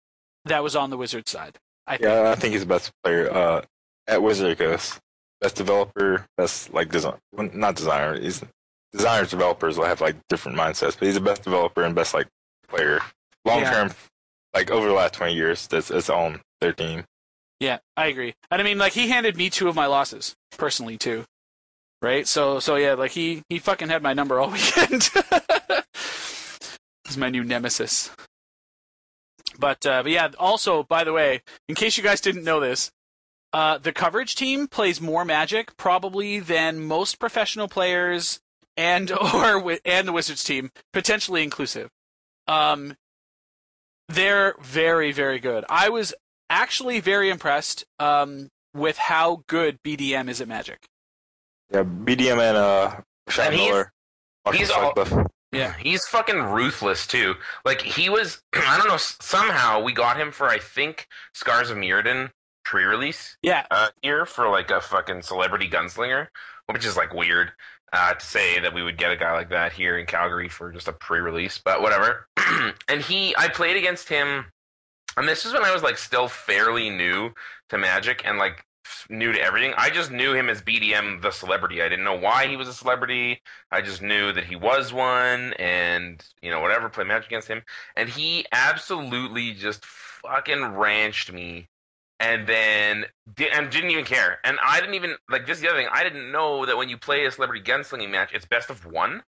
that 0.44 0.62
was 0.62 0.76
on 0.76 0.90
the 0.90 0.96
Wizards 0.96 1.30
side. 1.30 1.58
I 1.86 1.96
think. 1.96 2.02
yeah, 2.02 2.30
I 2.30 2.34
think 2.34 2.52
he's 2.52 2.62
the 2.62 2.66
best 2.66 2.92
player 3.02 3.32
uh, 3.32 3.62
at 4.06 4.22
Wizard 4.22 4.58
Coast. 4.58 4.98
Best 5.40 5.56
developer, 5.56 6.26
best 6.36 6.72
like 6.72 6.90
design, 6.90 7.18
not 7.32 7.76
designer. 7.76 8.18
He's 8.18 8.42
designers, 8.92 9.30
developers 9.30 9.76
will 9.76 9.84
have 9.84 10.00
like 10.00 10.16
different 10.28 10.56
mindsets, 10.56 10.98
but 10.98 11.06
he's 11.06 11.14
the 11.14 11.20
best 11.20 11.42
developer 11.44 11.82
and 11.82 11.94
best 11.94 12.14
like 12.14 12.26
player 12.68 13.00
long 13.44 13.62
term. 13.62 13.90
Like 14.54 14.70
over 14.70 14.88
the 14.88 14.94
last 14.94 15.12
twenty 15.14 15.34
years, 15.34 15.66
that's 15.66 15.88
that's 15.88 16.08
on 16.08 16.40
their 16.60 16.72
team. 16.72 17.04
Yeah, 17.60 17.78
I 17.96 18.06
agree. 18.06 18.34
And 18.50 18.60
I 18.60 18.64
mean, 18.64 18.78
like 18.78 18.94
he 18.94 19.08
handed 19.08 19.36
me 19.36 19.50
two 19.50 19.68
of 19.68 19.74
my 19.74 19.86
losses 19.86 20.34
personally 20.56 20.96
too, 20.96 21.24
right? 22.02 22.26
So, 22.26 22.58
so 22.58 22.76
yeah, 22.76 22.94
like 22.94 23.12
he 23.12 23.42
he 23.48 23.58
fucking 23.58 23.88
had 23.88 24.02
my 24.02 24.14
number 24.14 24.40
all 24.40 24.50
weekend. 24.52 25.10
He's 27.04 27.16
my 27.16 27.28
new 27.30 27.44
nemesis. 27.44 28.10
But 29.58 29.84
uh, 29.86 30.02
but 30.02 30.12
yeah, 30.12 30.28
also 30.38 30.82
by 30.82 31.04
the 31.04 31.12
way, 31.12 31.42
in 31.68 31.74
case 31.74 31.96
you 31.96 32.02
guys 32.02 32.20
didn't 32.20 32.44
know 32.44 32.60
this, 32.60 32.90
uh, 33.52 33.78
the 33.78 33.92
coverage 33.92 34.34
team 34.34 34.68
plays 34.68 35.00
more 35.00 35.24
Magic 35.24 35.76
probably 35.76 36.38
than 36.40 36.80
most 36.84 37.18
professional 37.18 37.68
players 37.68 38.40
and 38.76 39.10
or 39.34 39.78
and 39.84 40.08
the 40.08 40.12
Wizards 40.12 40.44
team, 40.44 40.70
potentially 40.92 41.42
inclusive. 41.42 41.90
Um, 42.46 42.96
they're 44.08 44.54
very 44.60 45.12
very 45.12 45.38
good. 45.38 45.64
I 45.68 45.88
was 45.88 46.14
actually 46.48 47.00
very 47.00 47.28
impressed 47.30 47.84
um, 47.98 48.48
with 48.74 48.98
how 48.98 49.42
good 49.48 49.82
BDM 49.82 50.28
is 50.28 50.40
at 50.40 50.48
Magic. 50.48 50.86
Yeah, 51.72 51.82
BDM 51.82 52.38
and 52.38 52.56
uh, 52.56 52.96
Rashad 53.28 53.46
And 53.46 53.54
he's- 53.54 53.68
Miller. 53.68 53.92
He's 54.52 54.70
all- 54.70 54.94
Sutcliffe. 54.94 55.26
Yeah. 55.56 55.74
He's 55.80 56.06
fucking 56.06 56.40
ruthless 56.40 57.06
too. 57.06 57.34
Like 57.64 57.82
he 57.82 58.08
was, 58.08 58.42
I 58.54 58.78
don't 58.78 58.88
know. 58.88 58.96
Somehow 58.98 59.82
we 59.82 59.92
got 59.92 60.18
him 60.18 60.32
for 60.32 60.48
I 60.48 60.58
think 60.58 61.08
Scars 61.32 61.70
of 61.70 61.76
Mirrodin 61.76 62.30
pre-release 62.64 63.36
Yeah, 63.42 63.64
uh, 63.70 63.90
here 64.02 64.26
for 64.26 64.48
like 64.48 64.70
a 64.70 64.80
fucking 64.80 65.22
celebrity 65.22 65.68
gunslinger, 65.68 66.26
which 66.66 66.84
is 66.84 66.96
like 66.96 67.14
weird 67.14 67.52
uh, 67.92 68.14
to 68.14 68.24
say 68.24 68.58
that 68.60 68.74
we 68.74 68.82
would 68.82 68.98
get 68.98 69.12
a 69.12 69.16
guy 69.16 69.32
like 69.32 69.50
that 69.50 69.72
here 69.72 69.96
in 69.98 70.06
Calgary 70.06 70.48
for 70.48 70.72
just 70.72 70.88
a 70.88 70.92
pre-release, 70.92 71.58
but 71.64 71.80
whatever. 71.80 72.26
and 72.88 73.00
he, 73.00 73.34
I 73.38 73.48
played 73.48 73.76
against 73.76 74.08
him, 74.08 74.46
and 75.16 75.28
this 75.28 75.46
is 75.46 75.52
when 75.52 75.64
I 75.64 75.72
was 75.72 75.82
like 75.82 75.96
still 75.96 76.28
fairly 76.28 76.90
new 76.90 77.30
to 77.70 77.78
Magic 77.78 78.22
and 78.24 78.38
like 78.38 78.64
new 79.08 79.32
to 79.32 79.40
everything. 79.40 79.74
I 79.76 79.90
just 79.90 80.10
knew 80.10 80.34
him 80.34 80.48
as 80.48 80.62
BDM 80.62 81.22
the 81.22 81.30
celebrity. 81.30 81.82
I 81.82 81.88
didn't 81.88 82.04
know 82.04 82.18
why 82.18 82.46
he 82.46 82.56
was 82.56 82.68
a 82.68 82.74
celebrity. 82.74 83.42
I 83.70 83.80
just 83.82 84.02
knew 84.02 84.32
that 84.32 84.44
he 84.44 84.56
was 84.56 84.92
one, 84.92 85.52
and 85.54 86.24
you 86.42 86.50
know 86.50 86.60
whatever. 86.60 86.88
Play 86.88 87.04
match 87.04 87.26
against 87.26 87.48
him, 87.48 87.62
and 87.96 88.08
he 88.08 88.46
absolutely 88.52 89.52
just 89.52 89.84
fucking 89.84 90.64
ranched 90.64 91.32
me 91.32 91.68
and 92.18 92.46
then 92.46 93.04
and 93.52 93.70
didn't 93.70 93.90
even 93.90 94.04
care. 94.04 94.38
And 94.44 94.58
I 94.64 94.80
didn't 94.80 94.94
even 94.94 95.16
like 95.30 95.46
this. 95.46 95.58
Is 95.58 95.62
the 95.62 95.68
other 95.68 95.78
thing 95.78 95.88
I 95.92 96.02
didn't 96.02 96.32
know 96.32 96.66
that 96.66 96.76
when 96.76 96.88
you 96.88 96.96
play 96.96 97.24
a 97.24 97.30
celebrity 97.30 97.62
gunslinging 97.62 98.10
match, 98.10 98.30
it's 98.32 98.46
best 98.46 98.70
of 98.70 98.86
one. 98.86 99.22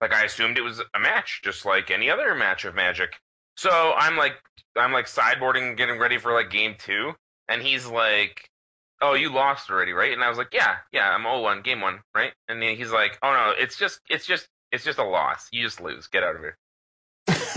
Like 0.00 0.12
I 0.14 0.24
assumed 0.24 0.56
it 0.56 0.62
was 0.62 0.80
a 0.94 1.00
match, 1.00 1.40
just 1.44 1.64
like 1.64 1.90
any 1.90 2.10
other 2.10 2.34
match 2.34 2.64
of 2.64 2.74
Magic. 2.74 3.20
So 3.56 3.92
I'm 3.96 4.16
like, 4.16 4.32
I'm 4.76 4.92
like 4.92 5.06
sideboarding, 5.06 5.76
getting 5.76 5.98
ready 5.98 6.18
for 6.18 6.32
like 6.32 6.50
game 6.50 6.74
two, 6.78 7.12
and 7.48 7.62
he's 7.62 7.86
like, 7.86 8.48
"Oh, 9.00 9.14
you 9.14 9.32
lost 9.32 9.70
already, 9.70 9.92
right?" 9.92 10.12
And 10.12 10.22
I 10.22 10.28
was 10.28 10.38
like, 10.38 10.52
"Yeah, 10.52 10.76
yeah, 10.92 11.10
I'm 11.10 11.22
0-1, 11.24 11.64
game 11.64 11.80
one, 11.80 12.00
right?" 12.14 12.32
And 12.48 12.62
then 12.62 12.76
he's 12.76 12.92
like, 12.92 13.18
"Oh 13.22 13.32
no, 13.32 13.52
it's 13.58 13.76
just, 13.76 14.00
it's 14.08 14.26
just, 14.26 14.48
it's 14.72 14.84
just 14.84 14.98
a 14.98 15.04
loss. 15.04 15.48
You 15.52 15.62
just 15.64 15.80
lose. 15.80 16.06
Get 16.08 16.22
out 16.22 16.36
of 16.36 16.42
here." 16.42 16.56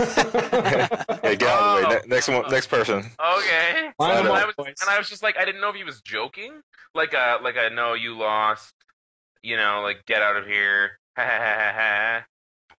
Yeah, 1.24 1.34
get 1.34 1.48
out 1.48 1.62
of 1.62 1.82
the 1.82 1.88
way. 1.88 1.96
Oh. 1.96 2.00
Ne- 2.04 2.08
next 2.14 2.28
one, 2.28 2.44
next 2.50 2.66
person. 2.66 2.98
Okay. 2.98 3.90
Line 3.98 4.18
and, 4.18 4.28
I 4.28 4.44
was, 4.44 4.54
and 4.58 4.90
I 4.90 4.98
was 4.98 5.08
just 5.08 5.22
like, 5.22 5.36
I 5.38 5.44
didn't 5.44 5.60
know 5.60 5.70
if 5.70 5.76
he 5.76 5.84
was 5.84 6.00
joking, 6.02 6.60
like 6.94 7.12
a 7.14 7.38
like 7.42 7.56
a 7.56 7.70
no, 7.70 7.94
you 7.94 8.16
lost, 8.16 8.74
you 9.42 9.56
know, 9.56 9.80
like 9.82 10.04
get 10.06 10.22
out 10.22 10.36
of 10.36 10.46
here, 10.46 10.98
ha 11.16 11.24
ha 11.24 11.38
ha 11.38 11.54
ha 11.54 11.72
ha, 11.74 12.24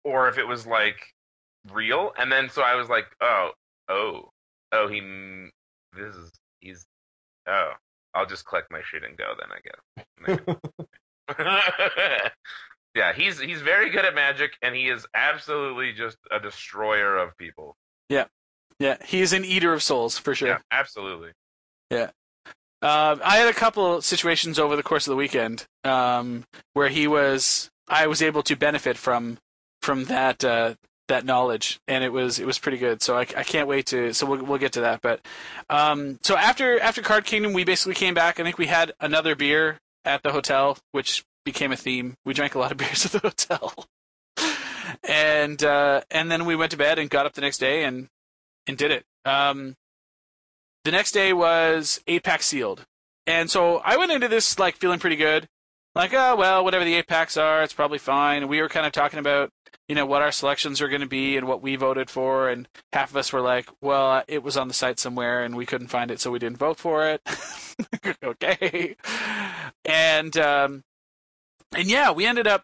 or 0.03 0.27
if 0.29 0.37
it 0.37 0.47
was 0.47 0.67
like 0.67 0.97
real. 1.71 2.13
And 2.17 2.31
then 2.31 2.49
so 2.49 2.61
I 2.61 2.75
was 2.75 2.89
like, 2.89 3.05
oh, 3.21 3.51
oh, 3.89 4.29
oh, 4.71 4.87
he, 4.87 5.01
this 5.97 6.15
is 6.15 6.31
he's, 6.59 6.85
oh, 7.47 7.71
I'll 8.15 8.25
just 8.25 8.45
collect 8.45 8.71
my 8.71 8.81
shit 8.83 9.03
and 9.03 9.17
go 9.17 9.33
then, 9.37 9.49
I 9.51 10.47
guess. 10.47 10.49
yeah, 12.95 13.13
he's 13.13 13.39
he's 13.39 13.61
very 13.61 13.89
good 13.89 14.05
at 14.05 14.15
magic, 14.15 14.53
and 14.61 14.75
he 14.75 14.87
is 14.87 15.05
absolutely 15.13 15.93
just 15.93 16.17
a 16.31 16.39
destroyer 16.39 17.17
of 17.17 17.37
people. 17.37 17.75
yeah, 18.09 18.25
yeah, 18.79 18.97
he's 19.05 19.33
an 19.33 19.45
eater 19.45 19.73
of 19.73 19.83
souls 19.83 20.17
for 20.17 20.33
sure. 20.35 20.47
Yeah, 20.47 20.57
absolutely. 20.71 21.31
Yeah. 21.89 22.11
Uh, 22.81 23.17
I 23.23 23.37
had 23.37 23.47
a 23.47 23.53
couple 23.53 24.01
situations 24.01 24.59
over 24.59 24.75
the 24.75 24.83
course 24.83 25.07
of 25.07 25.11
the 25.11 25.15
weekend 25.15 25.65
um, 25.83 26.43
where 26.73 26.89
he 26.89 27.07
was, 27.07 27.69
I 27.87 28.05
was 28.07 28.21
able 28.21 28.43
to 28.43 28.55
benefit 28.55 28.97
from 28.97 29.37
from 29.81 30.05
that 30.05 30.43
uh, 30.43 30.75
that 31.07 31.25
knowledge, 31.25 31.79
and 31.87 32.03
it 32.03 32.11
was 32.11 32.39
it 32.39 32.45
was 32.45 32.59
pretty 32.59 32.77
good. 32.77 33.01
So 33.01 33.17
I, 33.17 33.21
I 33.21 33.43
can't 33.43 33.67
wait 33.67 33.87
to. 33.87 34.13
So 34.13 34.25
we'll 34.25 34.43
we'll 34.43 34.57
get 34.57 34.73
to 34.73 34.81
that. 34.81 35.01
But 35.01 35.25
um, 35.69 36.19
so 36.23 36.35
after 36.35 36.79
after 36.79 37.01
Card 37.01 37.25
Kingdom, 37.25 37.53
we 37.53 37.63
basically 37.63 37.95
came 37.95 38.13
back. 38.13 38.39
I 38.39 38.43
think 38.43 38.57
we 38.57 38.67
had 38.67 38.93
another 38.99 39.35
beer 39.35 39.79
at 40.03 40.23
the 40.23 40.31
hotel, 40.31 40.77
which 40.91 41.23
became 41.43 41.71
a 41.71 41.77
theme. 41.77 42.15
We 42.25 42.33
drank 42.33 42.55
a 42.55 42.59
lot 42.59 42.71
of 42.71 42.77
beers 42.79 43.05
at 43.05 43.11
the 43.11 43.19
hotel, 43.19 43.87
and 45.07 45.63
uh, 45.63 46.01
and 46.11 46.31
then 46.31 46.45
we 46.45 46.55
went 46.55 46.71
to 46.71 46.77
bed 46.77 46.99
and 46.99 47.09
got 47.09 47.25
up 47.25 47.33
the 47.33 47.41
next 47.41 47.57
day 47.57 47.83
and 47.83 48.07
and 48.67 48.77
did 48.77 48.91
it. 48.91 49.05
Um, 49.25 49.75
the 50.85 50.91
next 50.91 51.11
day 51.11 51.33
was 51.33 51.99
eight 52.07 52.25
sealed. 52.39 52.85
And 53.27 53.49
so 53.49 53.77
I 53.77 53.97
went 53.97 54.11
into 54.11 54.27
this 54.27 54.59
like 54.59 54.75
feeling 54.75 54.99
pretty 54.99 55.15
good. 55.15 55.47
Like, 55.95 56.13
oh 56.13 56.35
well, 56.35 56.63
whatever 56.63 56.85
the 56.85 56.93
eight 56.93 57.07
packs 57.07 57.37
are, 57.37 57.63
it's 57.63 57.73
probably 57.73 57.97
fine. 57.97 58.47
We 58.47 58.61
were 58.61 58.69
kind 58.69 58.85
of 58.85 58.91
talking 58.91 59.19
about, 59.19 59.49
you 59.87 59.95
know, 59.95 60.05
what 60.05 60.21
our 60.21 60.31
selections 60.31 60.81
are 60.81 60.87
going 60.87 61.01
to 61.01 61.07
be 61.07 61.37
and 61.37 61.47
what 61.47 61.61
we 61.61 61.75
voted 61.75 62.09
for. 62.09 62.49
And 62.49 62.67
half 62.93 63.11
of 63.11 63.17
us 63.17 63.31
were 63.33 63.41
like, 63.41 63.69
well, 63.81 64.23
it 64.27 64.43
was 64.43 64.57
on 64.57 64.67
the 64.67 64.73
site 64.73 64.99
somewhere 64.99 65.43
and 65.43 65.55
we 65.55 65.65
couldn't 65.65 65.87
find 65.87 66.11
it, 66.11 66.19
so 66.19 66.31
we 66.31 66.39
didn't 66.39 66.57
vote 66.57 66.77
for 66.77 67.07
it. 67.07 67.21
okay. 68.23 68.95
And 69.83 70.35
um, 70.37 70.83
and 71.75 71.87
yeah, 71.89 72.11
we 72.11 72.25
ended 72.25 72.47
up 72.47 72.63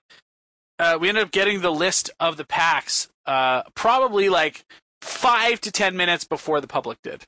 uh, 0.80 0.98
we 1.00 1.10
ended 1.10 1.24
up 1.24 1.32
getting 1.32 1.62
the 1.62 1.72
list 1.72 2.10
of 2.20 2.38
the 2.38 2.46
packs 2.46 3.10
uh, 3.26 3.64
probably 3.76 4.30
like 4.30 4.66
five 5.02 5.62
to 5.62 5.72
ten 5.72 5.96
minutes 5.98 6.24
before 6.24 6.60
the 6.62 6.68
public 6.68 7.00
did 7.04 7.26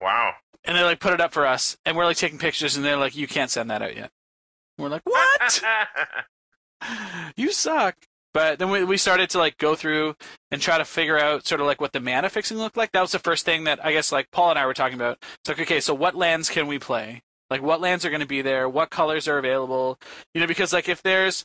Wow. 0.00 0.34
and 0.64 0.76
they 0.76 0.82
like 0.82 0.98
put 1.00 1.12
it 1.14 1.20
up 1.20 1.32
for 1.32 1.46
us, 1.46 1.76
and 1.84 1.96
we're 1.96 2.04
like 2.04 2.16
taking 2.16 2.38
pictures, 2.38 2.76
and 2.76 2.84
they're 2.84 2.96
like, 2.96 3.14
"You 3.16 3.28
can't 3.28 3.50
send 3.50 3.70
that 3.70 3.82
out 3.82 3.94
yet." 3.96 4.10
We're 4.78 4.88
like, 4.88 5.02
"What? 5.04 5.62
you 7.36 7.52
suck." 7.52 7.94
But 8.34 8.58
then 8.58 8.70
we 8.70 8.84
we 8.84 8.96
started 8.96 9.28
to 9.30 9.38
like 9.38 9.58
go 9.58 9.74
through 9.74 10.16
and 10.50 10.60
try 10.60 10.78
to 10.78 10.84
figure 10.84 11.18
out 11.18 11.46
sort 11.46 11.60
of 11.60 11.66
like 11.66 11.80
what 11.80 11.92
the 11.92 12.00
mana 12.00 12.30
fixing 12.30 12.56
looked 12.56 12.76
like. 12.76 12.92
That 12.92 13.02
was 13.02 13.12
the 13.12 13.18
first 13.18 13.44
thing 13.44 13.64
that 13.64 13.84
I 13.84 13.92
guess 13.92 14.10
like 14.10 14.30
Paul 14.30 14.50
and 14.50 14.58
I 14.58 14.66
were 14.66 14.74
talking 14.74 14.96
about. 14.96 15.18
It's 15.40 15.48
like, 15.48 15.60
okay, 15.60 15.80
so 15.80 15.94
what 15.94 16.14
lands 16.14 16.48
can 16.48 16.66
we 16.66 16.78
play? 16.78 17.22
Like, 17.50 17.62
what 17.62 17.82
lands 17.82 18.06
are 18.06 18.10
going 18.10 18.22
to 18.22 18.26
be 18.26 18.40
there? 18.40 18.66
What 18.66 18.88
colors 18.88 19.28
are 19.28 19.36
available? 19.36 19.98
You 20.32 20.40
know, 20.40 20.46
because 20.46 20.72
like 20.72 20.88
if 20.88 21.02
there's 21.02 21.44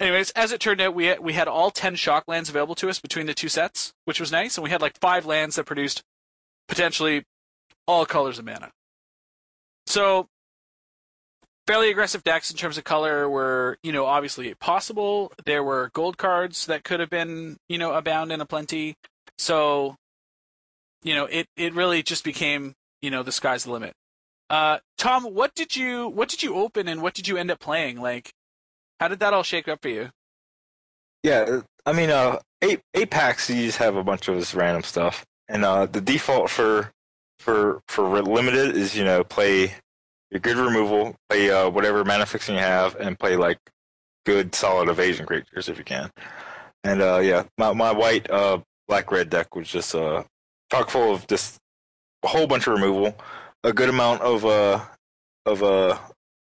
Anyways, 0.00 0.30
as 0.30 0.50
it 0.50 0.60
turned 0.60 0.80
out, 0.80 0.94
we 0.94 1.14
we 1.18 1.34
had 1.34 1.46
all 1.46 1.70
ten 1.70 1.94
shock 1.94 2.24
lands 2.26 2.48
available 2.48 2.74
to 2.76 2.88
us 2.88 2.98
between 2.98 3.26
the 3.26 3.34
two 3.34 3.50
sets, 3.50 3.92
which 4.06 4.18
was 4.18 4.32
nice, 4.32 4.56
and 4.56 4.64
we 4.64 4.70
had 4.70 4.80
like 4.80 4.98
five 4.98 5.26
lands 5.26 5.56
that 5.56 5.66
produced 5.66 6.02
potentially 6.68 7.24
all 7.86 8.06
colors 8.06 8.38
of 8.38 8.46
mana. 8.46 8.70
So, 9.86 10.28
fairly 11.66 11.90
aggressive 11.90 12.24
decks 12.24 12.50
in 12.50 12.56
terms 12.56 12.78
of 12.78 12.84
color 12.84 13.28
were, 13.28 13.78
you 13.82 13.92
know, 13.92 14.06
obviously 14.06 14.52
possible. 14.54 15.32
There 15.44 15.62
were 15.62 15.90
gold 15.92 16.18
cards 16.18 16.66
that 16.66 16.84
could 16.84 17.00
have 17.00 17.10
been, 17.10 17.58
you 17.68 17.78
know, 17.78 17.92
abound 17.92 18.32
and 18.32 18.42
aplenty. 18.42 18.94
So, 19.38 19.96
you 21.02 21.14
know, 21.14 21.26
it, 21.26 21.46
it 21.56 21.74
really 21.74 22.02
just 22.02 22.24
became, 22.24 22.74
you 23.02 23.10
know, 23.10 23.22
the 23.22 23.32
sky's 23.32 23.64
the 23.64 23.72
limit. 23.72 23.94
Uh, 24.50 24.78
Tom, 24.98 25.24
what 25.24 25.54
did 25.54 25.76
you 25.76 26.08
what 26.08 26.28
did 26.28 26.42
you 26.42 26.56
open 26.56 26.88
and 26.88 27.00
what 27.00 27.14
did 27.14 27.28
you 27.28 27.36
end 27.36 27.52
up 27.52 27.60
playing? 27.60 28.00
Like, 28.00 28.32
how 28.98 29.06
did 29.06 29.20
that 29.20 29.32
all 29.32 29.44
shake 29.44 29.68
up 29.68 29.80
for 29.80 29.88
you? 29.88 30.10
Yeah, 31.22 31.60
I 31.86 31.92
mean, 31.92 32.10
uh, 32.10 32.40
eight 32.60 32.80
eight 32.94 33.10
packs. 33.10 33.48
You 33.48 33.66
just 33.66 33.78
have 33.78 33.94
a 33.94 34.02
bunch 34.02 34.26
of 34.26 34.34
this 34.34 34.54
random 34.54 34.82
stuff, 34.82 35.24
and 35.48 35.64
uh, 35.64 35.86
the 35.86 36.00
default 36.00 36.50
for 36.50 36.90
for 37.38 37.80
for 37.86 38.20
limited 38.22 38.76
is 38.76 38.96
you 38.96 39.04
know 39.04 39.22
play 39.22 39.74
your 40.30 40.40
good 40.40 40.56
removal, 40.56 41.16
play 41.28 41.50
uh, 41.50 41.68
whatever 41.68 42.04
mana 42.04 42.26
fixing 42.26 42.54
you 42.54 42.60
have, 42.60 42.96
and 42.96 43.18
play 43.18 43.36
like 43.36 43.58
good 44.26 44.54
solid 44.54 44.88
evasion 44.88 45.26
creatures 45.26 45.68
if 45.68 45.78
you 45.78 45.84
can. 45.84 46.10
And 46.84 47.02
uh, 47.02 47.18
yeah, 47.18 47.44
my 47.58 47.72
my 47.72 47.92
white 47.92 48.30
uh, 48.30 48.60
black 48.88 49.10
red 49.12 49.30
deck 49.30 49.54
was 49.54 49.68
just 49.68 49.94
uh 49.94 50.24
chock 50.70 50.90
full 50.90 51.14
of 51.14 51.26
just 51.26 51.58
a 52.24 52.28
whole 52.28 52.46
bunch 52.46 52.66
of 52.66 52.74
removal, 52.74 53.16
a 53.64 53.72
good 53.72 53.88
amount 53.88 54.20
of 54.22 54.44
uh 54.44 54.80
of 55.46 55.62
uh 55.62 55.96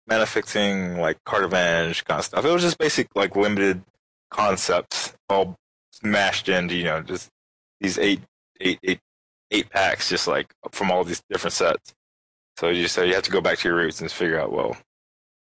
mana 0.09 0.27
fixing 0.27 0.99
like 0.99 1.23
card 1.25 1.45
advantage 1.45 2.05
kind 2.05 2.19
of 2.21 2.25
stuff. 2.25 2.45
It 2.45 2.51
was 2.51 2.63
just 2.63 2.79
basic 2.79 3.09
like 3.15 3.37
limited 3.37 3.83
concepts 4.31 5.15
all 5.29 5.57
smashed 5.93 6.49
into 6.49 6.75
you 6.75 6.85
know 6.85 7.03
just 7.03 7.29
these 7.81 7.99
eight 7.99 8.21
eight 8.61 8.79
eight 8.83 9.01
eight 9.51 9.71
packs 9.71 10.09
just 10.09 10.27
like 10.27 10.53
from 10.73 10.91
all 10.91 11.05
these 11.05 11.23
different 11.31 11.53
sets. 11.55 11.93
So 12.59 12.69
you 12.69 12.83
just 12.83 12.95
so 12.95 13.03
you 13.03 13.15
have 13.15 13.23
to 13.25 13.31
go 13.31 13.41
back 13.41 13.59
to 13.59 13.69
your 13.69 13.77
roots 13.77 14.01
and 14.01 14.11
figure 14.11 14.41
out 14.41 14.53
well 14.53 14.77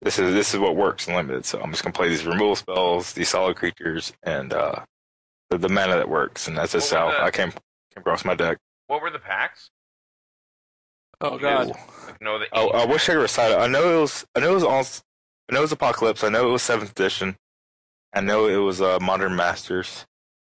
this 0.01 0.17
is 0.19 0.33
this 0.33 0.53
is 0.53 0.59
what 0.59 0.75
works 0.75 1.07
in 1.07 1.13
limited. 1.15 1.45
So 1.45 1.59
I'm 1.61 1.71
just 1.71 1.83
gonna 1.83 1.93
play 1.93 2.09
these 2.09 2.25
removal 2.25 2.55
spells, 2.55 3.13
these 3.13 3.29
solid 3.29 3.55
creatures, 3.57 4.13
and 4.23 4.53
uh 4.53 4.83
the, 5.49 5.57
the 5.57 5.69
mana 5.69 5.95
that 5.95 6.09
works, 6.09 6.47
and 6.47 6.57
that's 6.57 6.73
just 6.73 6.91
What 6.91 6.99
how 6.99 7.11
the- 7.11 7.23
I 7.23 7.31
came 7.31 7.51
came 7.51 7.57
across 7.97 8.23
my 8.25 8.35
deck. 8.35 8.57
What 8.87 9.01
were 9.01 9.09
the 9.09 9.19
packs? 9.19 9.71
Oh 11.21 11.37
god. 11.37 11.67
Like, 12.05 12.21
no, 12.21 12.39
the 12.39 12.45
Oh, 12.53 12.69
I 12.69 12.85
wish 12.85 13.09
I 13.09 13.13
could 13.13 13.21
recite 13.21 13.51
it. 13.51 13.57
I 13.57 13.67
know 13.67 13.97
it 13.97 14.01
was. 14.01 14.25
I 14.35 14.39
know 14.39 14.51
it 14.51 14.55
was 14.55 14.63
all. 14.63 14.83
I 15.49 15.53
know 15.53 15.59
it 15.59 15.61
was 15.63 15.71
Apocalypse. 15.71 16.23
I 16.23 16.29
know 16.29 16.47
it 16.47 16.51
was 16.51 16.61
Seventh 16.63 16.91
Edition. 16.91 17.35
I 18.13 18.21
know 18.21 18.47
it 18.47 18.55
was 18.57 18.81
uh, 18.81 18.99
Modern 19.01 19.35
Masters. 19.35 20.05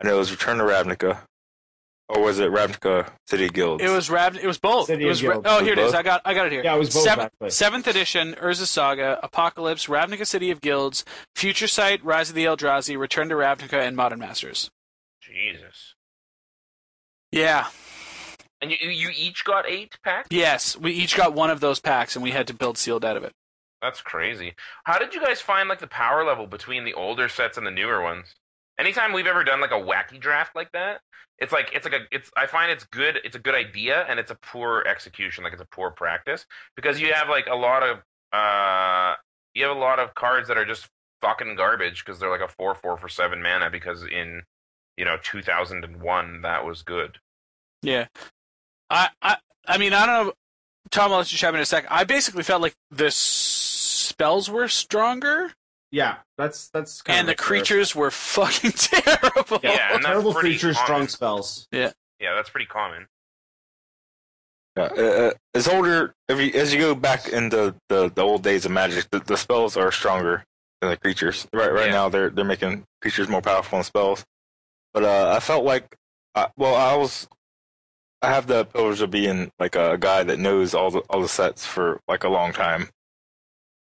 I 0.02 0.08
know 0.08 0.16
it 0.16 0.20
was 0.20 0.32
Return 0.32 0.58
to 0.60 0.64
Ravnica. 0.64 1.20
Or 2.16 2.22
was 2.22 2.40
it 2.40 2.52
Ravnica 2.52 3.10
City 3.28 3.46
of 3.46 3.54
Guilds? 3.54 3.84
It 3.84 3.90
was 3.90 4.10
Rav. 4.10 4.38
It 4.38 4.46
was 4.46 4.60
both. 4.60 4.88
City 4.88 5.04
it 5.06 5.08
was 5.08 5.24
Ra- 5.24 5.42
oh, 5.44 5.56
Was 5.58 5.64
here 5.64 5.74
it 5.74 5.80
is. 5.80 5.94
I 5.94 6.04
got. 6.04 6.22
I 6.26 6.34
got 6.34 6.46
it 6.46 6.52
here. 6.52 6.64
Yeah, 6.64 6.76
it 6.76 6.80
was 6.80 6.94
both, 6.94 7.04
Seven- 7.04 7.26
actually. 7.26 7.50
seventh 7.50 7.88
edition, 7.88 8.36
Urza 8.36 8.66
Saga, 8.66 9.20
Apocalypse, 9.24 9.88
Ravnica 9.88 10.28
City 10.28 10.52
of 10.52 10.62
Guilds, 10.62 11.04
Future 11.36 11.68
Sight, 11.68 12.04
Rise 12.04 12.30
of 12.30 12.36
the 12.36 12.46
Eldrazi, 12.46 12.98
Return 12.98 13.30
to 13.30 13.36
Ravnica, 13.36 13.82
and 13.82 13.96
Modern 13.96 14.20
Masters. 14.20 14.70
Jesus. 15.22 15.96
Yeah. 17.32 17.68
And 18.62 18.72
you 18.72 18.90
you 18.90 19.10
each 19.16 19.44
got 19.44 19.68
eight 19.68 19.98
packs? 20.04 20.28
Yes, 20.32 20.78
we 20.78 20.92
each 20.94 21.18
got 21.18 21.34
one 21.34 21.50
of 21.50 21.60
those 21.60 21.80
packs, 21.80 22.16
and 22.16 22.24
we 22.24 22.32
had 22.32 22.48
to 22.48 22.54
build 22.54 22.78
sealed 22.78 23.04
out 23.04 23.18
of 23.18 23.24
it. 23.24 23.34
That's 23.82 24.02
crazy. 24.02 24.54
How 24.86 24.98
did 24.98 25.14
you 25.14 25.20
guys 25.22 25.42
find 25.42 25.68
like 25.68 25.80
the 25.80 25.88
power 25.88 26.24
level 26.24 26.48
between 26.48 26.86
the 26.86 26.94
older 26.94 27.28
sets 27.28 27.58
and 27.58 27.68
the 27.68 27.72
newer 27.72 28.02
ones? 28.02 28.36
Anytime 28.80 29.14
we've 29.14 29.28
ever 29.28 29.44
done 29.44 29.62
like 29.62 29.72
a 29.72 29.76
wacky 29.76 30.20
draft 30.20 30.56
like 30.56 30.72
that, 30.72 31.02
it's 31.40 31.52
like 31.52 31.72
it's 31.74 31.86
like 31.86 31.94
a 31.94 32.00
it's 32.12 32.32
I 32.36 32.48
find 32.48 32.72
it's 32.72 32.86
good 32.86 33.20
it's 33.24 33.36
a 33.36 33.40
good 33.40 33.56
idea 33.56 34.06
and 34.08 34.20
it's 34.20 34.32
a 34.32 34.36
poor 34.36 34.84
execution, 34.88 35.44
like 35.44 35.54
it's 35.54 35.62
a 35.62 35.68
poor 35.72 35.92
practice. 35.92 36.46
Because 36.76 37.00
you 37.00 37.14
have 37.14 37.30
like 37.30 37.48
a 37.48 37.56
lot 37.56 37.84
of 37.84 38.00
uh 38.32 39.16
you 39.54 39.66
have 39.66 39.76
a 39.76 39.80
lot 39.80 40.00
of 40.00 40.16
cards 40.16 40.48
that 40.48 40.58
are 40.58 40.66
just 40.66 40.88
fucking 41.22 41.56
garbage 41.56 42.04
because 42.04 42.20
they're 42.20 42.30
like 42.30 42.42
a 42.42 42.48
four 42.48 42.76
four 42.76 42.98
for 42.98 43.08
seven 43.08 43.42
mana 43.42 43.70
because 43.70 44.04
in 44.04 44.42
you 44.98 45.06
know 45.06 45.18
two 45.24 45.42
thousand 45.42 45.84
and 45.84 46.02
one 46.02 46.42
that 46.42 46.66
was 46.66 46.82
good. 46.82 47.20
Yeah. 47.84 48.08
I, 48.90 49.10
I, 49.22 49.38
I 49.68 49.78
mean, 49.78 49.94
I 49.94 50.06
don't 50.06 50.28
know. 50.28 50.34
Tom, 50.92 51.12
I'll 51.12 51.20
let 51.20 51.32
you 51.32 51.38
chime 51.38 51.56
in 51.56 51.62
a 51.62 51.66
sec. 51.66 51.86
I 51.90 52.04
basically 52.04 52.44
felt 52.44 52.62
like 52.62 52.76
the 52.92 53.10
spells 53.12 54.50
were 54.50 54.68
stronger 54.68 55.52
Yeah, 55.94 56.16
that's 56.40 56.70
that's. 56.70 57.02
Kind 57.04 57.16
of 57.16 57.20
and 57.20 57.28
the 57.30 57.34
a 57.34 57.36
fair- 57.38 57.46
creatures 57.46 57.96
were 57.96 58.10
fucking 58.12 58.72
terrible. 58.76 59.60
Yeah, 59.64 59.94
and 59.94 60.04
terrible 60.04 60.34
pretty 60.34 60.50
creatures, 60.50 60.76
common. 60.76 60.86
strong 60.88 61.08
spells. 61.08 61.68
Yeah, 61.72 61.92
yeah, 62.20 62.34
that's 62.34 62.50
pretty 62.50 62.66
common. 62.66 63.06
Yeah, 64.76 64.84
uh, 64.98 65.02
uh, 65.02 65.32
as 65.54 65.68
older, 65.68 66.16
if 66.28 66.40
you, 66.40 66.60
as 66.60 66.74
you 66.74 66.80
go 66.80 66.96
back 66.96 67.28
into 67.30 67.76
the, 67.90 68.10
the 68.10 68.22
old 68.24 68.42
days 68.42 68.66
of 68.66 68.72
Magic, 68.72 69.06
the, 69.12 69.20
the 69.20 69.38
spells 69.38 69.78
are 69.78 69.92
stronger 69.92 70.44
than 70.82 70.90
the 70.90 70.98
creatures. 70.98 71.48
Right, 71.54 71.72
right 71.72 71.86
Yeah. 71.88 71.92
now 71.92 72.10
they're 72.10 72.32
they're 72.32 72.44
making 72.44 72.84
creatures 73.02 73.28
more 73.30 73.42
powerful 73.44 73.78
than 73.78 73.84
spells. 73.84 74.26
But 74.96 75.04
uh, 75.04 75.34
I 75.36 75.40
felt 75.42 75.64
like, 75.64 75.96
uh, 76.34 76.48
well, 76.58 76.74
I 76.76 76.96
was, 76.96 77.28
I 78.24 78.30
have 78.30 78.48
the 78.48 78.66
privilege 78.66 79.02
of 79.02 79.12
being 79.12 79.52
like 79.60 79.76
a 79.76 79.96
guy 80.00 80.24
that 80.24 80.40
knows 80.40 80.74
all 80.74 80.90
the 80.90 81.00
all 81.02 81.22
the 81.22 81.28
sets 81.28 81.68
for 81.68 82.00
like 82.08 82.24
a 82.24 82.30
long 82.30 82.52
time, 82.52 82.90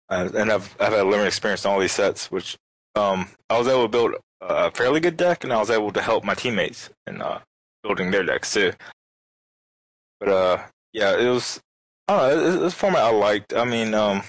uh, 0.09 0.29
and 0.35 0.51
I've 0.51 0.75
I've 0.79 0.93
had 0.93 1.01
a 1.01 1.03
limited 1.03 1.27
experience 1.27 1.65
on 1.65 1.73
all 1.73 1.79
these 1.79 1.91
sets, 1.91 2.31
which 2.31 2.57
um 2.95 3.29
I 3.49 3.57
was 3.57 3.67
able 3.67 3.83
to 3.83 3.87
build 3.87 4.15
a 4.41 4.71
fairly 4.71 4.99
good 4.99 5.17
deck, 5.17 5.43
and 5.43 5.53
I 5.53 5.57
was 5.57 5.69
able 5.69 5.91
to 5.91 6.01
help 6.01 6.23
my 6.23 6.33
teammates 6.33 6.89
in 7.07 7.21
uh, 7.21 7.39
building 7.83 8.11
their 8.11 8.23
decks 8.23 8.53
too. 8.53 8.71
But 10.19 10.29
uh, 10.29 10.63
yeah, 10.93 11.17
it 11.17 11.29
was. 11.29 11.59
I 12.07 12.17
don't 12.17 12.37
know. 12.37 12.65
It's, 12.65 12.73
a 12.73 12.77
format 12.77 13.03
I 13.03 13.11
liked. 13.11 13.53
I 13.53 13.65
mean, 13.65 13.93
um, 13.93 14.23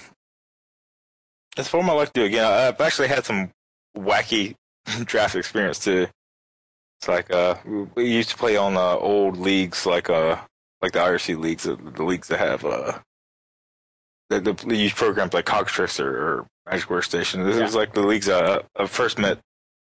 it's 1.57 1.67
a 1.67 1.71
format 1.71 1.93
I 1.93 1.97
like 1.97 2.13
to 2.13 2.19
do 2.21 2.25
again. 2.25 2.45
I've 2.45 2.79
actually 2.79 3.07
had 3.07 3.25
some 3.25 3.49
wacky 3.97 4.55
draft 5.05 5.35
experience 5.35 5.79
too. 5.79 6.07
It's 6.99 7.07
like 7.07 7.31
uh, 7.33 7.55
we- 7.95 8.05
used 8.05 8.29
to 8.29 8.37
play 8.37 8.57
on 8.57 8.77
uh, 8.77 8.95
old 8.97 9.37
leagues, 9.37 9.85
like 9.85 10.09
uh, 10.09 10.37
like 10.81 10.91
the 10.91 10.99
IRC 10.99 11.39
leagues, 11.39 11.63
the 11.63 12.03
leagues 12.03 12.27
that 12.27 12.39
have 12.39 12.63
uh, 12.63 12.99
the, 14.39 14.53
the 14.53 14.65
they 14.67 14.75
use 14.77 14.93
programs 14.93 15.33
like 15.33 15.45
Cockatrice 15.45 15.99
or, 15.99 16.09
or 16.09 16.47
Magic 16.69 16.87
Workstation. 16.89 17.45
This 17.45 17.57
Yeah. 17.57 17.63
was 17.63 17.75
like 17.75 17.93
the 17.93 18.01
leagues 18.01 18.29
uh, 18.29 18.61
I 18.77 18.87
first 18.87 19.17
met 19.19 19.39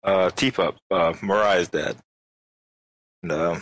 uh, 0.03 0.29
Teapup, 0.31 0.77
uh, 0.91 1.13
Mariah's 1.21 1.67
dad. 1.69 1.97
And, 3.23 3.31
um, 3.33 3.61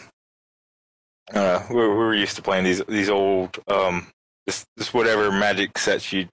uh, 1.34 1.63
we, 1.70 1.76
we 1.76 1.88
were 1.88 2.16
used 2.16 2.36
to 2.38 2.42
playing 2.42 2.63
these 2.63 2.82
these 2.86 3.10
old 3.10 3.60
um, 3.68 4.08
just 4.48 4.66
just 4.78 4.94
whatever 4.94 5.32
magic 5.32 5.78
sets 5.78 6.13
you 6.13 6.28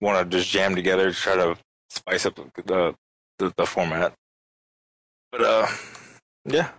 want 0.00 0.30
to 0.30 0.38
just 0.38 0.48
jam 0.50 0.74
together 0.74 1.10
to 1.10 1.16
try 1.16 1.34
to 1.36 1.56
spice 1.90 2.24
up 2.24 2.36
the 2.66 2.94
the, 3.38 3.52
the 3.56 3.66
format. 3.66 4.14
But 5.32 5.42
uh, 5.42 5.66
yeah, 6.46 6.70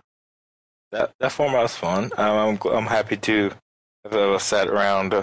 that 0.90 1.12
that 1.20 1.32
format 1.32 1.62
was 1.62 1.76
fun. 1.76 2.10
Um, 2.16 2.58
I'm 2.64 2.72
I'm 2.72 2.86
happy 2.86 3.16
to 3.18 3.50
have 4.04 4.14
uh, 4.14 4.38
sat 4.38 4.66
around 4.68 5.14
uh, 5.14 5.22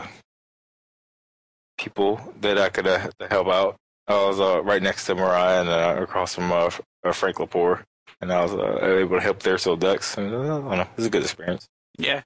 people 1.78 2.34
that 2.42 2.58
I 2.58 2.70
could 2.70 2.88
uh, 2.88 3.10
help 3.30 3.48
out. 3.48 3.76
I 4.08 4.14
was 4.26 4.40
uh, 4.40 4.64
right 4.64 4.82
next 4.82 5.06
to 5.06 5.16
Mariah 5.16 5.62
and 5.62 5.70
uh, 5.70 6.02
across 6.02 6.36
from 6.36 6.52
uh, 6.52 6.72
uh, 7.04 7.12
Frank 7.12 7.38
Lepore, 7.38 7.84
and 8.22 8.32
I 8.32 8.42
was 8.42 8.54
uh, 8.54 8.80
able 8.84 9.18
to 9.18 9.22
help 9.22 9.44
their 9.44 9.58
soul 9.58 9.76
decks. 9.76 10.18
And, 10.18 10.34
uh, 10.34 10.40
I 10.40 10.48
don't 10.48 10.70
know, 10.70 10.82
it 10.82 10.98
was 10.98 11.06
a 11.06 11.10
good 11.10 11.24
experience. 11.24 11.68
Yeah. 11.98 12.22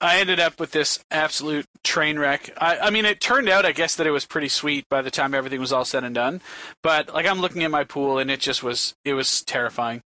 I 0.00 0.20
ended 0.20 0.38
up 0.38 0.60
with 0.60 0.70
this 0.70 1.00
absolute 1.10 1.66
train 1.82 2.20
wreck. 2.20 2.50
I, 2.56 2.78
I 2.78 2.90
mean, 2.90 3.04
it 3.04 3.20
turned 3.20 3.48
out, 3.48 3.66
I 3.66 3.72
guess, 3.72 3.96
that 3.96 4.06
it 4.06 4.12
was 4.12 4.26
pretty 4.26 4.46
sweet 4.48 4.88
by 4.88 5.02
the 5.02 5.10
time 5.10 5.34
everything 5.34 5.58
was 5.58 5.72
all 5.72 5.84
said 5.84 6.04
and 6.04 6.14
done. 6.14 6.40
But, 6.84 7.12
like, 7.12 7.26
I'm 7.26 7.40
looking 7.40 7.64
at 7.64 7.72
my 7.72 7.82
pool, 7.82 8.16
and 8.18 8.30
it 8.30 8.38
just 8.38 8.62
was, 8.62 8.94
it 9.04 9.14
was 9.14 9.42
terrifying. 9.42 10.02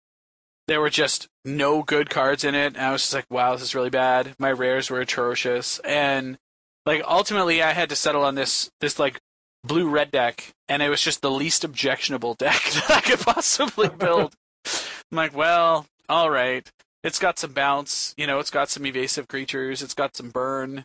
There 0.69 0.81
were 0.81 0.91
just 0.91 1.27
no 1.45 1.83
good 1.83 2.09
cards 2.09 2.45
in 2.45 2.55
it. 2.55 2.77
And 2.77 2.87
I 2.87 2.93
was 2.93 3.03
just 3.03 3.15
like, 3.15 3.27
wow, 3.31 3.55
this 3.55 3.63
is 3.63 3.75
really 3.75 3.91
bad. 3.91 4.37
My 4.39 4.53
rares 4.53 4.91
were 4.91 5.01
atrocious. 5.01 5.81
And, 5.81 6.39
like, 6.87 7.03
ultimately, 7.07 7.63
I 7.63 7.73
had 7.73 7.89
to 7.91 7.97
settle 7.97 8.25
on 8.25 8.35
this, 8.35 8.71
this, 8.81 8.99
like, 8.99 9.21
blue 9.65 9.89
red 9.89 10.11
deck. 10.11 10.53
And 10.69 10.83
it 10.83 10.89
was 10.89 11.03
just 11.03 11.23
the 11.23 11.31
least 11.31 11.65
objectionable 11.65 12.35
deck 12.39 12.63
that 12.73 12.91
I 12.91 13.01
could 13.01 13.21
possibly 13.21 13.89
build. 13.89 14.35
I'm 14.67 15.17
like, 15.17 15.37
well, 15.37 15.87
all 16.09 16.31
right. 16.31 16.69
It's 17.03 17.19
got 17.19 17.39
some 17.39 17.53
bounce, 17.53 18.15
you 18.19 18.27
know, 18.27 18.41
it's 18.41 18.51
got 18.51 18.69
some 18.69 18.85
evasive 18.85 19.27
creatures, 19.27 19.81
it's 19.81 19.95
got 19.95 20.15
some 20.15 20.29
burn, 20.29 20.85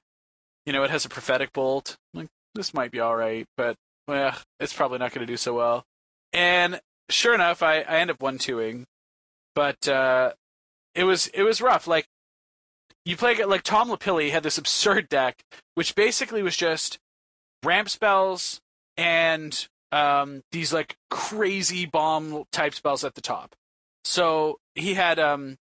you 0.65 0.71
know, 0.71 0.83
it 0.83 0.89
has 0.89 1.03
a 1.03 1.09
prophetic 1.09 1.51
bolt. 1.51 1.97
Like, 2.13 2.29
this 2.53 2.73
might 2.73 2.91
be 2.91 3.01
alright, 3.01 3.45
but 3.57 3.75
well, 4.07 4.33
it's 4.61 4.71
probably 4.73 4.97
not 4.97 5.11
gonna 5.11 5.25
do 5.25 5.35
so 5.35 5.53
well. 5.53 5.83
And 6.31 6.79
sure 7.09 7.33
enough, 7.33 7.61
I, 7.61 7.81
I 7.81 7.97
end 7.97 8.11
up 8.11 8.21
one 8.21 8.37
twoing. 8.37 8.85
But 9.55 9.87
uh 9.87 10.33
it 10.93 11.03
was 11.03 11.27
it 11.27 11.43
was 11.43 11.61
rough. 11.61 11.87
Like 11.87 12.07
you 13.05 13.15
play 13.15 13.43
like 13.45 13.63
Tom 13.63 13.89
Lapilli 13.89 14.31
had 14.31 14.43
this 14.43 14.57
absurd 14.57 15.09
deck, 15.09 15.43
which 15.75 15.95
basically 15.95 16.41
was 16.41 16.57
just 16.57 16.97
ramp 17.63 17.89
spells 17.89 18.59
and 18.97 19.67
um 19.91 20.41
these 20.51 20.73
like 20.73 20.95
crazy 21.11 21.85
bomb 21.85 22.43
type 22.51 22.73
spells 22.73 23.03
at 23.03 23.15
the 23.15 23.21
top. 23.21 23.55
So 24.03 24.57
he 24.75 24.95
had 24.95 25.19
um 25.19 25.57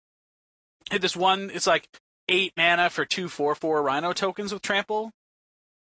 had 0.91 1.01
this 1.01 1.15
one 1.15 1.49
it's 1.53 1.67
like 1.67 1.87
eight 2.27 2.53
mana 2.57 2.89
for 2.89 3.05
two 3.05 3.27
four 3.29 3.55
four 3.55 3.81
rhino 3.81 4.13
tokens 4.13 4.51
with 4.53 4.61
trample 4.61 5.11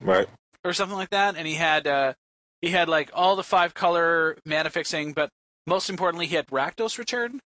Right. 0.01 0.29
or 0.64 0.73
something 0.73 0.97
like 0.97 1.11
that 1.11 1.37
and 1.37 1.47
he 1.47 1.55
had 1.55 1.87
uh 1.87 2.12
he 2.61 2.71
had 2.71 2.88
like 2.88 3.11
all 3.14 3.35
the 3.37 3.43
five 3.43 3.73
color 3.75 4.37
mana 4.45 4.69
fixing 4.71 5.12
but 5.12 5.31
most 5.67 5.88
importantly 5.88 6.27
he 6.27 6.35
had 6.37 6.47
rakdos 6.49 6.99
return 6.99 7.40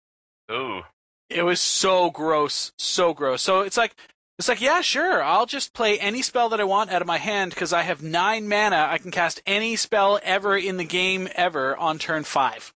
Ooh. 0.50 0.82
It 1.28 1.42
was 1.42 1.60
so 1.60 2.10
gross 2.10 2.72
so 2.78 3.14
gross 3.14 3.42
so 3.42 3.60
it's 3.60 3.76
like 3.76 3.94
it's 4.38 4.48
like 4.48 4.60
yeah 4.60 4.80
sure 4.80 5.22
i'll 5.22 5.46
just 5.46 5.72
play 5.72 5.98
any 5.98 6.22
spell 6.22 6.48
that 6.48 6.60
i 6.60 6.64
want 6.64 6.90
out 6.90 7.02
of 7.02 7.08
my 7.08 7.18
hand 7.18 7.50
because 7.50 7.72
i 7.72 7.82
have 7.82 8.02
nine 8.02 8.48
mana 8.48 8.86
i 8.90 8.98
can 8.98 9.10
cast 9.10 9.42
any 9.46 9.76
spell 9.76 10.18
ever 10.22 10.56
in 10.56 10.76
the 10.76 10.84
game 10.84 11.28
ever 11.34 11.76
on 11.76 11.98
turn 11.98 12.24
five 12.24 12.72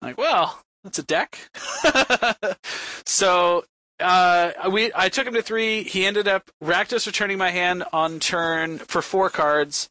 like 0.00 0.16
well 0.16 0.62
That's 0.84 0.98
a 1.00 1.02
deck. 1.02 1.50
so 3.04 3.64
uh, 4.00 4.52
we 4.70 4.92
I 4.94 5.08
took 5.08 5.26
him 5.26 5.34
to 5.34 5.42
three. 5.42 5.82
He 5.82 6.06
ended 6.06 6.28
up 6.28 6.50
Rakdos 6.62 7.06
returning 7.06 7.36
my 7.36 7.50
hand 7.50 7.84
on 7.92 8.20
turn 8.20 8.78
for 8.78 9.02
four 9.02 9.28
cards, 9.28 9.90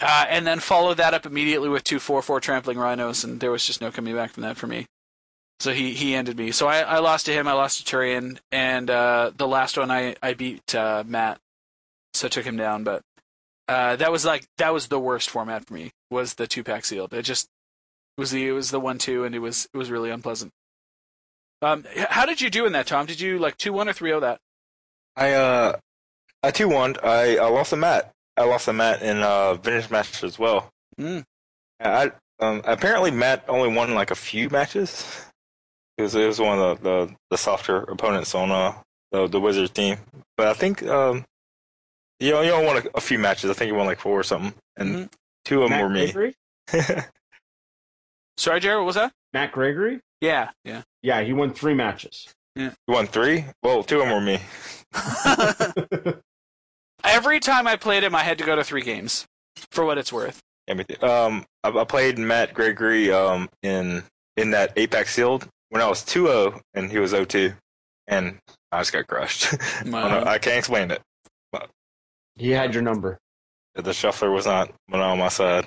uh, 0.00 0.26
and 0.28 0.46
then 0.46 0.60
followed 0.60 0.98
that 0.98 1.14
up 1.14 1.24
immediately 1.24 1.68
with 1.68 1.82
two 1.82 1.98
four 1.98 2.20
four 2.22 2.40
trampling 2.40 2.78
rhinos, 2.78 3.24
and 3.24 3.40
there 3.40 3.50
was 3.50 3.66
just 3.66 3.80
no 3.80 3.90
coming 3.90 4.14
back 4.14 4.32
from 4.32 4.42
that 4.42 4.56
for 4.56 4.66
me. 4.66 4.86
So 5.62 5.72
he 5.72 5.94
he 5.94 6.16
ended 6.16 6.36
me. 6.36 6.50
So 6.50 6.66
I, 6.66 6.80
I 6.80 6.98
lost 6.98 7.26
to 7.26 7.32
him. 7.32 7.46
I 7.46 7.52
lost 7.52 7.86
to 7.86 7.96
Turian, 7.96 8.38
and 8.50 8.90
uh, 8.90 9.30
the 9.36 9.46
last 9.46 9.78
one 9.78 9.92
I 9.92 10.16
I 10.20 10.34
beat 10.34 10.74
uh, 10.74 11.04
Matt, 11.06 11.38
so 12.14 12.26
I 12.26 12.30
took 12.30 12.44
him 12.44 12.56
down. 12.56 12.82
But 12.82 13.02
uh, 13.68 13.94
that 13.94 14.10
was 14.10 14.24
like 14.24 14.44
that 14.58 14.74
was 14.74 14.88
the 14.88 14.98
worst 14.98 15.30
format 15.30 15.64
for 15.64 15.74
me. 15.74 15.92
Was 16.10 16.34
the 16.34 16.48
two 16.48 16.64
pack 16.64 16.84
sealed? 16.84 17.14
It 17.14 17.22
just 17.22 17.46
was 18.18 18.32
the 18.32 18.44
it 18.48 18.50
was 18.50 18.72
the 18.72 18.80
one 18.80 18.98
two, 18.98 19.22
and 19.22 19.36
it 19.36 19.38
was 19.38 19.68
it 19.72 19.76
was 19.76 19.88
really 19.88 20.10
unpleasant. 20.10 20.50
Um, 21.62 21.84
how 21.94 22.26
did 22.26 22.40
you 22.40 22.50
do 22.50 22.66
in 22.66 22.72
that, 22.72 22.88
Tom? 22.88 23.06
Did 23.06 23.20
you 23.20 23.38
like 23.38 23.56
two 23.56 23.72
one 23.72 23.88
or 23.88 23.92
three 23.92 24.10
zero 24.10 24.18
that? 24.18 24.40
I 25.14 25.30
uh, 25.30 25.76
I 26.42 26.50
two 26.50 26.70
one. 26.70 26.96
I 27.04 27.36
I 27.36 27.48
lost 27.50 27.72
a 27.72 27.76
mat. 27.76 28.10
I 28.36 28.46
lost 28.46 28.66
a 28.66 28.72
mat 28.72 29.00
in 29.00 29.22
uh 29.22 29.54
vintage 29.54 29.92
match 29.92 30.24
as 30.24 30.40
well. 30.40 30.70
Mm. 31.00 31.22
I 31.78 32.10
um 32.40 32.62
apparently 32.64 33.12
Matt 33.12 33.44
only 33.46 33.72
won 33.72 33.94
like 33.94 34.10
a 34.10 34.16
few 34.16 34.50
matches. 34.50 35.28
It 35.98 36.02
was 36.02 36.14
it 36.14 36.26
was 36.26 36.40
one 36.40 36.58
of 36.58 36.80
the 36.82 36.88
the, 37.06 37.14
the 37.30 37.36
softer 37.38 37.78
opponents 37.78 38.34
on 38.34 38.50
uh 38.50 38.74
the 39.10 39.26
the 39.28 39.40
Wizards 39.40 39.70
team. 39.70 39.98
But 40.36 40.48
I 40.48 40.54
think 40.54 40.82
um 40.84 41.24
you 42.20 42.30
know, 42.30 42.40
you 42.40 42.52
only 42.52 42.66
won 42.66 42.76
a, 42.78 42.82
a 42.96 43.00
few 43.00 43.18
matches. 43.18 43.50
I 43.50 43.54
think 43.54 43.68
you 43.68 43.74
won 43.74 43.86
like 43.86 43.98
four 44.00 44.18
or 44.20 44.22
something, 44.22 44.54
and 44.76 44.94
Mhm. 44.94 45.08
two 45.44 45.62
of 45.62 45.70
them 45.70 45.92
Matt 45.92 46.14
were 46.14 46.22
me. 46.24 47.04
Sorry, 48.36 48.60
Jared, 48.60 48.78
what 48.78 48.86
was 48.86 48.94
that? 48.94 49.12
Matt 49.32 49.52
Gregory? 49.52 50.00
Yeah, 50.20 50.50
yeah. 50.64 50.82
Yeah, 51.02 51.20
he 51.22 51.32
won 51.32 51.52
three 51.52 51.74
matches. 51.74 52.28
you 52.54 52.70
won 52.88 53.06
three. 53.06 53.44
Well, 53.62 53.82
two 53.82 54.00
of 54.00 54.06
them 54.08 54.14
were 54.14 54.20
me. 54.20 54.38
Every 57.04 57.40
time 57.40 57.66
I 57.66 57.76
played 57.76 58.04
him, 58.04 58.14
I 58.14 58.20
had 58.22 58.38
to 58.38 58.44
go 58.44 58.54
to 58.56 58.62
three 58.62 58.82
games, 58.82 59.26
for 59.70 59.84
what 59.84 59.98
it's 59.98 60.12
worth. 60.12 60.40
Yeah. 60.68 60.74
Um, 61.02 61.44
I, 61.64 61.70
I 61.70 61.84
played 61.84 62.18
Matt 62.18 62.54
Gregory 62.54 63.10
um 63.12 63.48
in 63.62 64.04
in 64.36 64.52
that 64.52 64.72
Apex 64.76 65.12
Sealed 65.12 65.48
when 65.72 65.80
I 65.80 65.88
was 65.88 66.02
2-0 66.04 66.60
and 66.74 66.90
he 66.90 66.98
was 66.98 67.14
0-2, 67.14 67.56
and 68.06 68.36
I 68.70 68.80
just 68.80 68.92
got 68.92 69.06
crushed. 69.06 69.54
I, 69.80 69.84
know, 69.88 70.24
I 70.26 70.36
can't 70.38 70.58
explain 70.58 70.90
it. 70.90 71.00
He 72.36 72.50
had 72.50 72.74
your 72.74 72.82
number. 72.82 73.18
The 73.74 73.92
shuffler 73.94 74.30
was 74.30 74.44
not 74.46 74.70
not 74.88 75.00
on 75.00 75.18
my 75.18 75.28
side. 75.28 75.66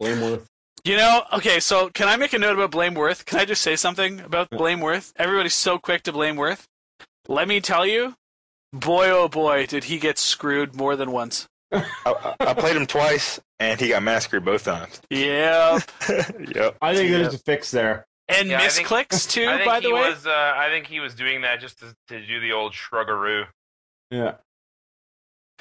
Blameworth. 0.00 0.46
You 0.84 0.96
know, 0.96 1.22
okay, 1.34 1.60
so 1.60 1.88
can 1.90 2.08
I 2.08 2.16
make 2.16 2.32
a 2.32 2.38
note 2.38 2.54
about 2.54 2.70
Blameworth? 2.72 3.24
Can 3.24 3.38
I 3.38 3.44
just 3.44 3.62
say 3.62 3.76
something 3.76 4.20
about 4.20 4.50
Blameworth? 4.50 5.12
Everybody's 5.16 5.54
so 5.54 5.78
quick 5.78 6.02
to 6.04 6.12
blame 6.12 6.34
Worth. 6.36 6.66
Let 7.28 7.46
me 7.46 7.60
tell 7.60 7.86
you, 7.86 8.14
boy 8.72 9.08
oh 9.10 9.28
boy, 9.28 9.66
did 9.66 9.84
he 9.84 9.98
get 9.98 10.18
screwed 10.18 10.74
more 10.76 10.96
than 10.96 11.10
once. 11.12 11.46
I, 11.72 11.84
I, 12.04 12.34
I 12.40 12.54
played 12.54 12.76
him 12.76 12.86
twice, 12.86 13.40
and 13.60 13.80
he 13.80 13.88
got 13.88 14.02
massacred 14.02 14.44
both 14.44 14.64
times. 14.64 15.00
Yep. 15.10 15.82
yep. 16.54 16.76
I 16.82 16.94
think 16.94 17.10
Yeah. 17.10 17.18
there's 17.18 17.34
a 17.34 17.38
fix 17.38 17.70
there. 17.70 18.04
And 18.34 18.48
Yeah, 18.50 18.58
I 18.60 18.68
think- 18.68 18.88
misclicks 18.88 19.28
too, 19.30 19.46
by 19.64 19.80
the 19.80 19.92
way. 19.92 20.10
was. 20.10 20.26
Uh, 20.26 20.52
I 20.56 20.68
think 20.68 20.86
he 20.86 21.00
was 21.00 21.14
doing 21.14 21.42
that 21.42 21.60
just 21.60 21.78
to, 21.80 21.94
to 22.08 22.26
do 22.26 22.40
the 22.40 22.52
old 22.52 22.72
shruggaroo. 22.72 23.46
Yeah. 24.10 24.34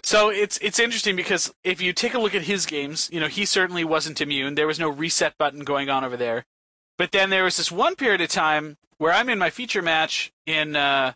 So 0.04 0.30
it's 0.30 0.58
it's 0.60 0.80
interesting 0.80 1.16
because 1.16 1.54
if 1.64 1.80
you 1.82 1.94
take 1.94 2.14
a 2.16 2.20
look 2.20 2.34
at 2.34 2.42
his 2.44 2.66
games, 2.66 3.10
you 3.14 3.20
know, 3.20 3.28
he 3.28 3.46
certainly 3.46 3.84
wasn't 3.84 4.20
immune. 4.20 4.56
There 4.56 4.68
was 4.68 4.80
no 4.80 4.90
reset 4.90 5.38
button 5.38 5.60
going 5.64 5.90
on 5.90 6.04
over 6.04 6.18
there. 6.18 6.46
But 6.98 7.12
then 7.12 7.30
there 7.30 7.44
was 7.44 7.58
this 7.58 7.72
one 7.72 7.96
period 7.96 8.22
of 8.22 8.30
time 8.30 8.78
where 8.98 9.14
I'm 9.14 9.30
in 9.30 9.38
my 9.40 9.50
feature 9.50 9.82
match 9.82 10.32
in 10.48 10.76
uh, 10.76 11.14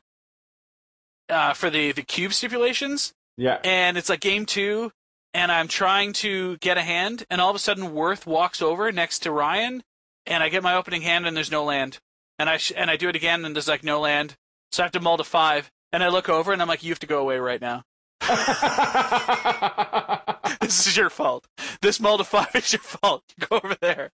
uh, 1.30 1.54
for 1.54 1.70
the 1.70 1.92
the 1.94 2.04
cube 2.04 2.34
stipulations, 2.34 3.14
Yeah. 3.38 3.60
and 3.64 3.98
it's 3.98 4.10
like 4.10 4.20
game 4.20 4.46
two, 4.46 4.92
and 5.34 5.52
I'm 5.52 5.68
trying 5.68 6.14
to 6.14 6.58
get 6.58 6.78
a 6.78 6.82
hand, 6.84 7.26
and 7.30 7.42
all 7.42 7.50
of 7.50 7.56
a 7.56 7.60
sudden 7.60 7.94
Worth 7.94 8.28
walks 8.28 8.62
over 8.62 8.92
next 8.92 9.20
to 9.20 9.32
Ryan, 9.32 9.84
and 10.26 10.44
I 10.44 10.50
get 10.50 10.64
my 10.64 10.76
opening 10.76 11.02
hand, 11.02 11.26
and 11.26 11.36
there's 11.36 11.52
no 11.52 11.64
land, 11.64 12.00
and 12.40 12.50
I 12.50 12.58
sh- 12.58 12.74
and 12.76 12.90
I 12.90 12.98
do 12.98 13.10
it 13.10 13.16
again, 13.16 13.46
and 13.46 13.56
there's 13.56 13.68
like 13.68 13.84
no 13.84 14.00
land, 14.00 14.36
so 14.72 14.84
I 14.84 14.86
have 14.86 14.92
to 14.94 15.00
mull 15.00 15.18
to 15.18 15.24
five, 15.24 15.72
and 15.92 16.04
I 16.04 16.10
look 16.10 16.30
over, 16.30 16.52
and 16.52 16.62
I'm 16.62 16.68
like, 16.68 16.84
you 16.84 16.92
have 16.92 17.00
to 17.00 17.08
go 17.08 17.20
away 17.20 17.38
right 17.38 17.62
now. 17.62 17.84
this 20.62 20.88
is 20.88 20.98
your 20.98 21.10
fault. 21.10 21.46
This 21.82 22.00
mull 22.00 22.18
to 22.18 22.24
five 22.24 22.50
is 22.56 22.74
your 22.74 22.82
fault. 22.82 23.24
Go 23.40 23.60
over 23.64 23.76
there. 23.82 24.12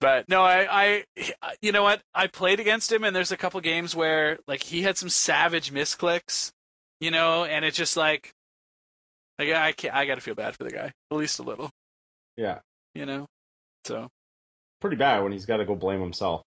But 0.00 0.28
no, 0.28 0.42
I, 0.42 1.04
I, 1.20 1.54
you 1.60 1.72
know 1.72 1.82
what? 1.82 2.02
I 2.14 2.28
played 2.28 2.60
against 2.60 2.92
him, 2.92 3.04
and 3.04 3.14
there's 3.14 3.32
a 3.32 3.36
couple 3.36 3.60
games 3.60 3.96
where 3.96 4.38
like 4.46 4.62
he 4.62 4.82
had 4.82 4.96
some 4.96 5.08
savage 5.08 5.72
misclicks, 5.72 6.52
you 7.00 7.10
know, 7.10 7.44
and 7.44 7.64
it's 7.64 7.76
just 7.76 7.96
like, 7.96 8.32
like 9.38 9.52
I 9.52 9.72
can't, 9.72 9.94
I 9.94 10.06
got 10.06 10.14
to 10.14 10.20
feel 10.20 10.34
bad 10.34 10.56
for 10.56 10.64
the 10.64 10.70
guy 10.70 10.92
at 11.10 11.16
least 11.16 11.38
a 11.38 11.42
little, 11.42 11.70
yeah. 12.36 12.60
you 12.94 13.06
know. 13.06 13.26
So 13.84 14.08
Pretty 14.80 14.96
bad 14.96 15.22
when 15.22 15.32
he's 15.32 15.46
got 15.46 15.58
to 15.58 15.64
go 15.64 15.74
blame 15.74 16.00
himself. 16.00 16.42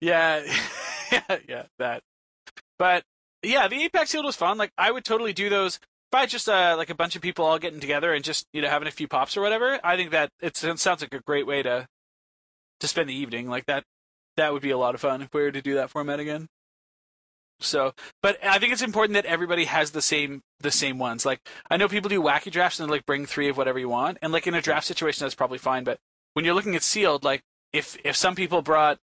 yeah, 0.00 0.42
yeah, 1.12 1.38
yeah, 1.48 1.62
that. 1.78 2.02
But 2.78 3.04
yeah, 3.42 3.68
the 3.68 3.82
Apex 3.84 4.12
Field 4.12 4.24
was 4.24 4.36
fun. 4.36 4.58
Like 4.58 4.72
I 4.78 4.90
would 4.90 5.04
totally 5.04 5.32
do 5.32 5.48
those. 5.48 5.76
If 6.12 6.18
I 6.18 6.26
just 6.26 6.48
uh, 6.48 6.74
like 6.76 6.90
a 6.90 6.94
bunch 6.94 7.16
of 7.16 7.22
people 7.22 7.44
all 7.44 7.58
getting 7.58 7.80
together 7.80 8.12
and 8.12 8.24
just 8.24 8.46
you 8.52 8.62
know 8.62 8.68
having 8.68 8.88
a 8.88 8.92
few 8.92 9.08
pops 9.08 9.36
or 9.36 9.40
whatever, 9.40 9.78
I 9.84 9.96
think 9.96 10.10
that 10.12 10.30
it 10.40 10.56
sounds 10.56 10.86
like 10.86 11.14
a 11.14 11.20
great 11.20 11.46
way 11.46 11.62
to 11.62 11.86
to 12.80 12.88
spend 12.88 13.08
the 13.08 13.14
evening. 13.14 13.48
Like 13.48 13.66
that, 13.66 13.84
that 14.36 14.52
would 14.52 14.62
be 14.62 14.70
a 14.70 14.78
lot 14.78 14.94
of 14.94 15.00
fun 15.00 15.22
if 15.22 15.28
we 15.32 15.42
were 15.42 15.52
to 15.52 15.62
do 15.62 15.74
that 15.74 15.90
format 15.90 16.20
again. 16.20 16.48
So, 17.60 17.92
but 18.22 18.38
I 18.44 18.58
think 18.58 18.72
it's 18.72 18.82
important 18.82 19.14
that 19.14 19.26
everybody 19.26 19.64
has 19.64 19.92
the 19.92 20.02
same 20.02 20.42
the 20.60 20.70
same 20.70 20.98
ones. 20.98 21.24
Like 21.24 21.40
I 21.70 21.76
know 21.76 21.88
people 21.88 22.08
do 22.08 22.22
wacky 22.22 22.50
drafts 22.50 22.80
and 22.80 22.90
like 22.90 23.06
bring 23.06 23.26
three 23.26 23.48
of 23.48 23.56
whatever 23.56 23.78
you 23.78 23.88
want, 23.88 24.18
and 24.22 24.32
like 24.32 24.46
in 24.46 24.54
a 24.54 24.60
draft 24.62 24.86
situation 24.86 25.24
that's 25.24 25.34
probably 25.34 25.58
fine. 25.58 25.84
But 25.84 25.98
when 26.34 26.44
you're 26.44 26.54
looking 26.54 26.74
at 26.74 26.82
sealed, 26.82 27.24
like 27.24 27.42
if 27.74 27.96
if 28.04 28.16
some 28.16 28.34
people 28.34 28.62
brought 28.62 28.98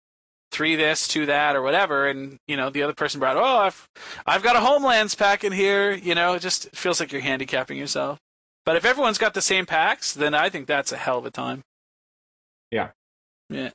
three 0.52 0.76
this, 0.76 1.08
two 1.08 1.26
that, 1.28 1.56
or 1.56 1.62
whatever, 1.62 2.08
and 2.08 2.38
you 2.48 2.58
know 2.58 2.70
the 2.70 2.84
other 2.84 2.94
person 2.94 3.20
brought, 3.20 3.38
oh, 3.38 3.44
I've 3.60 3.88
I've 4.26 4.44
got 4.44 4.56
a 4.56 4.60
homelands 4.62 5.14
pack 5.16 5.44
in 5.44 5.52
here, 5.52 5.92
you 5.92 6.16
know, 6.16 6.34
it 6.34 6.40
just 6.42 6.70
feels 6.76 7.00
like 7.00 7.12
you're 7.12 7.22
handicapping 7.22 7.78
yourself. 7.78 8.18
But 8.66 8.76
if 8.76 8.86
everyone's 8.86 9.18
got 9.18 9.34
the 9.34 9.42
same 9.42 9.66
packs, 9.66 10.14
then 10.14 10.34
I 10.34 10.50
think 10.50 10.68
that's 10.68 10.92
a 10.92 10.98
hell 10.98 11.18
of 11.18 11.26
a 11.26 11.32
time. 11.32 11.64
Yeah. 12.72 12.90
Yeah. 13.50 13.72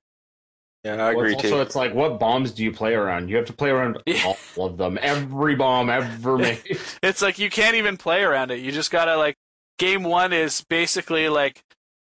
Yeah, 0.85 1.05
I 1.05 1.11
agree 1.11 1.33
it's 1.33 1.43
too. 1.43 1.49
also, 1.49 1.61
it's 1.63 1.75
like, 1.75 1.93
what 1.95 2.21
bombs 2.21 2.53
do 2.53 2.63
you 2.63 2.71
play 2.71 2.95
around? 2.95 3.29
You 3.29 3.35
have 3.37 3.47
to 3.47 3.53
play 3.53 3.71
around 3.71 3.99
Yeah. 4.07 4.33
all 4.57 4.67
of 4.67 4.77
them. 4.77 4.97
Every 5.03 5.57
bomb 5.57 5.91
ever 5.91 6.39
made. 6.39 6.61
It's 7.03 7.21
like 7.21 7.41
you 7.41 7.51
can't 7.51 7.75
even 7.75 7.97
play 7.97 8.23
around 8.23 8.53
it. 8.53 8.61
You 8.61 8.71
just 8.71 8.93
gotta 8.93 9.17
like 9.17 9.35
game 9.79 10.05
one 10.05 10.33
is 10.33 10.65
basically 10.69 11.29
like, 11.29 11.61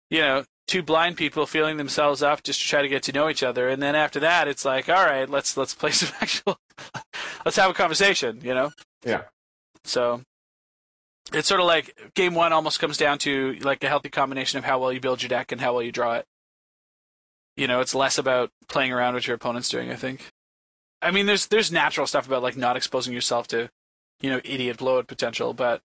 you 0.10 0.19
know, 0.19 0.43
two 0.67 0.82
blind 0.82 1.17
people 1.17 1.45
feeling 1.45 1.78
themselves 1.78 2.23
up 2.23 2.43
just 2.43 2.62
to 2.62 2.67
try 2.67 2.82
to 2.82 2.88
get 2.88 3.04
to 3.04 3.12
know 3.12 3.30
each 3.30 3.43
other, 3.43 3.69
and 3.69 3.82
then 3.82 3.95
after 3.95 4.19
that, 4.19 4.47
it's 4.47 4.65
like, 4.65 4.89
all 4.89 5.06
right, 5.06 5.30
let's 5.30 5.58
let's 5.58 5.73
play 5.73 5.91
some 5.91 6.13
actual, 6.21 6.58
let's 7.43 7.58
have 7.58 7.71
a 7.71 7.73
conversation, 7.73 8.39
you 8.43 8.54
know. 8.54 8.71
Yeah. 9.04 9.23
So 9.84 10.21
it's 11.34 11.47
sort 11.47 11.62
of 11.62 11.67
like 11.67 12.13
game 12.15 12.34
one 12.34 12.54
almost 12.54 12.80
comes 12.80 12.97
down 12.97 13.17
to 13.19 13.54
like 13.62 13.84
a 13.84 13.88
healthy 13.88 14.10
combination 14.10 14.58
of 14.58 14.65
how 14.65 14.80
well 14.80 14.93
you 14.93 14.99
build 14.99 15.21
your 15.21 15.30
deck 15.30 15.51
and 15.51 15.62
how 15.62 15.73
well 15.73 15.84
you 15.84 15.91
draw 15.91 16.13
it. 16.13 16.25
You 17.58 17.67
know, 17.67 17.80
it's 17.80 17.95
less 17.95 18.17
about 18.17 18.51
playing 18.67 18.91
around 18.91 19.13
what 19.13 19.28
your 19.28 19.36
opponent's 19.36 19.69
doing. 19.69 19.91
I 19.91 19.95
think. 19.95 20.32
I 21.01 21.12
mean, 21.12 21.25
there's 21.25 21.47
there's 21.47 21.71
natural 21.71 22.08
stuff 22.08 22.28
about 22.28 22.43
like 22.43 22.58
not 22.58 22.75
exposing 22.75 23.13
yourself 23.13 23.47
to, 23.49 23.69
you 24.21 24.30
know, 24.30 24.41
idiot 24.43 24.78
blowout 24.78 25.08
potential, 25.08 25.54
but 25.54 25.82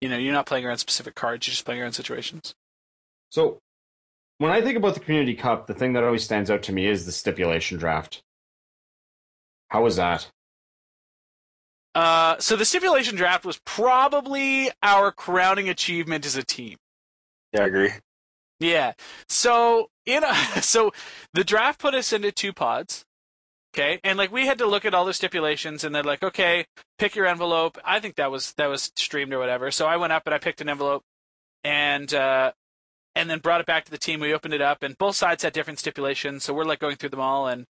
you 0.00 0.08
know, 0.08 0.16
you're 0.16 0.32
not 0.32 0.46
playing 0.46 0.66
around 0.66 0.78
specific 0.78 1.14
cards. 1.14 1.46
You're 1.46 1.52
just 1.52 1.64
playing 1.64 1.80
around 1.80 1.92
situations. 1.92 2.54
So, 3.30 3.58
when 4.38 4.50
I 4.50 4.60
think 4.60 4.76
about 4.76 4.94
the 4.94 5.00
Community 5.00 5.34
Cup, 5.34 5.66
the 5.66 5.74
thing 5.74 5.92
that 5.92 6.04
always 6.04 6.24
stands 6.24 6.50
out 6.50 6.62
to 6.64 6.72
me 6.72 6.86
is 6.86 7.06
the 7.06 7.12
stipulation 7.12 7.78
draft. 7.78 8.22
How 9.68 9.82
was 9.82 9.96
that? 9.96 10.30
Uh, 11.94 12.36
so 12.38 12.56
the 12.56 12.64
stipulation 12.64 13.16
draft 13.16 13.44
was 13.44 13.60
probably 13.64 14.70
our 14.82 15.12
crowning 15.12 15.68
achievement 15.68 16.26
as 16.26 16.36
a 16.36 16.42
team. 16.42 16.76
yeah, 17.52 17.62
I 17.62 17.66
agree. 17.66 17.90
Yeah. 18.60 18.92
So 19.28 19.90
in 20.06 20.24
a, 20.24 20.34
so 20.62 20.92
the 21.32 21.44
draft 21.44 21.80
put 21.80 21.94
us 21.94 22.12
into 22.12 22.32
two 22.32 22.52
pods. 22.52 23.04
Okay, 23.74 23.98
and 24.04 24.16
like 24.16 24.30
we 24.30 24.46
had 24.46 24.58
to 24.58 24.66
look 24.66 24.84
at 24.84 24.94
all 24.94 25.04
the 25.04 25.12
stipulations, 25.12 25.82
and 25.82 25.92
they're 25.92 26.04
like, 26.04 26.22
okay, 26.22 26.66
pick 26.96 27.16
your 27.16 27.26
envelope. 27.26 27.76
I 27.84 27.98
think 27.98 28.14
that 28.16 28.30
was 28.30 28.52
that 28.52 28.68
was 28.68 28.92
streamed 28.94 29.32
or 29.32 29.40
whatever. 29.40 29.72
So 29.72 29.86
I 29.86 29.96
went 29.96 30.12
up 30.12 30.22
and 30.26 30.34
I 30.34 30.38
picked 30.38 30.60
an 30.60 30.68
envelope, 30.68 31.02
and 31.64 32.12
uh, 32.14 32.52
and 33.14 33.30
then 33.30 33.38
brought 33.38 33.60
it 33.60 33.66
back 33.66 33.84
to 33.84 33.90
the 33.90 33.98
team. 33.98 34.20
We 34.20 34.34
opened 34.34 34.54
it 34.54 34.62
up, 34.62 34.82
and 34.82 34.98
both 34.98 35.16
sides 35.16 35.42
had 35.42 35.52
different 35.52 35.78
stipulations. 35.78 36.44
So 36.44 36.54
we're 36.54 36.64
like 36.64 36.80
going 36.80 36.96
through 36.96 37.10
them 37.10 37.20
all, 37.20 37.46
and 37.46 37.64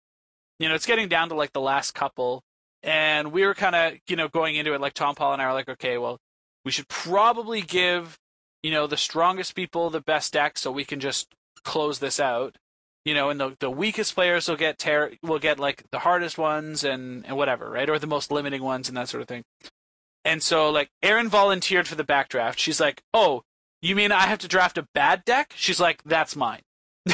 you 0.60 0.70
know, 0.70 0.76
it's 0.76 0.86
getting 0.86 1.08
down 1.08 1.30
to 1.30 1.36
like 1.36 1.54
the 1.54 1.62
last 1.62 1.94
couple, 1.94 2.42
and 2.84 3.32
we 3.32 3.46
were 3.46 3.54
kind 3.54 3.76
of 3.76 4.00
you 4.08 4.16
know 4.16 4.28
going 4.28 4.56
into 4.56 4.74
it 4.74 4.82
like 4.82 4.94
Tom 4.94 5.16
Paul 5.16 5.34
and 5.34 5.42
I 5.42 5.48
were 5.48 5.54
like, 5.54 5.70
okay, 5.70 5.98
well, 5.98 6.18
we 6.66 6.72
should 6.72 6.88
probably 6.88 7.62
give 7.62 8.18
you 8.64 8.72
know 8.72 8.88
the 8.88 8.98
strongest 8.98 9.56
people 9.56 9.90
the 9.90 10.02
best 10.02 10.34
deck 10.34 10.58
so 10.58 10.72
we 10.72 10.86
can 10.86 11.00
just 11.00 11.28
close 11.64 12.00
this 12.00 12.20
out 12.20 12.56
you 13.06 13.14
know, 13.14 13.30
and 13.30 13.40
the 13.40 13.56
the 13.60 13.70
weakest 13.70 14.14
players 14.14 14.48
will 14.48 14.56
get 14.56 14.78
ter- 14.78 15.14
will 15.24 15.40
get 15.40 15.60
like 15.60 15.84
the 15.92 16.00
hardest 16.00 16.38
ones 16.38 16.84
and 16.84 17.26
and 17.26 17.36
whatever, 17.36 17.70
right, 17.70 17.90
or 17.90 17.98
the 17.98 18.08
most 18.08 18.32
limiting 18.32 18.62
ones 18.62 18.88
and 18.88 18.98
that 18.98 19.10
sort 19.10 19.22
of 19.22 19.28
thing. 19.28 19.44
And 20.24 20.44
so 20.44 20.70
like 20.70 20.90
Erin 21.02 21.30
volunteered 21.30 21.88
for 21.88 21.96
the 21.96 22.04
backdraft. 22.04 22.58
She's 22.58 22.80
like, 22.80 23.02
"Oh, 23.14 23.42
you 23.82 23.96
mean 23.96 24.12
I 24.12 24.22
have 24.28 24.40
to 24.40 24.48
draft 24.48 24.78
a 24.78 24.88
bad 24.94 25.26
deck?" 25.26 25.54
She's 25.56 25.80
like, 25.80 26.04
"That's 26.04 26.36
mine." 26.36 26.62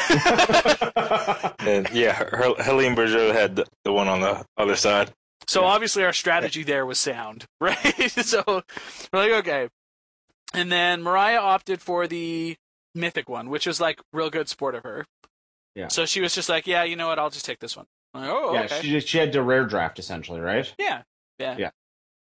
And 1.68 1.90
yeah, 1.92 2.14
her, 2.14 2.54
Helene 2.60 2.96
Bergeot 2.96 3.34
had 3.34 3.58
the, 3.58 3.66
the 3.84 3.92
one 3.92 4.08
on 4.08 4.22
the 4.22 4.46
other 4.58 4.76
side. 4.76 5.12
So 5.48 5.64
obviously 5.66 6.04
our 6.04 6.14
strategy 6.14 6.64
there 6.64 6.86
was 6.86 6.98
sound, 7.00 7.46
right? 7.62 8.12
so 8.12 8.44
we're 8.48 9.20
like, 9.20 9.32
okay. 9.32 9.70
And 10.54 10.72
then 10.72 11.04
Mariah 11.04 11.40
opted 11.40 11.82
for 11.82 12.08
the 12.08 12.56
mythic 12.96 13.28
one, 13.30 13.50
which 13.50 13.68
was 13.68 13.82
like 13.82 14.00
real 14.14 14.30
good 14.30 14.50
sport 14.50 14.76
of 14.76 14.84
her. 14.84 15.06
Yeah. 15.76 15.90
So 15.90 16.06
she 16.06 16.22
was 16.22 16.34
just 16.34 16.50
like, 16.50 16.68
yeah, 16.68 16.84
you 16.84 16.96
know 16.96 17.08
what? 17.08 17.20
I'll 17.20 17.30
just 17.30 17.46
take 17.46 17.60
this 17.60 17.76
one. 17.78 17.86
I'm 18.14 18.22
like, 18.22 18.30
oh, 18.32 18.54
yeah, 18.54 18.64
okay. 18.64 18.82
she 18.82 19.00
she 19.02 19.18
had 19.18 19.34
to 19.34 19.42
rare 19.44 19.66
draft 19.66 20.00
essentially, 20.00 20.40
right? 20.40 20.74
yeah, 20.80 21.04
yeah, 21.40 21.56
Yeah. 21.58 21.70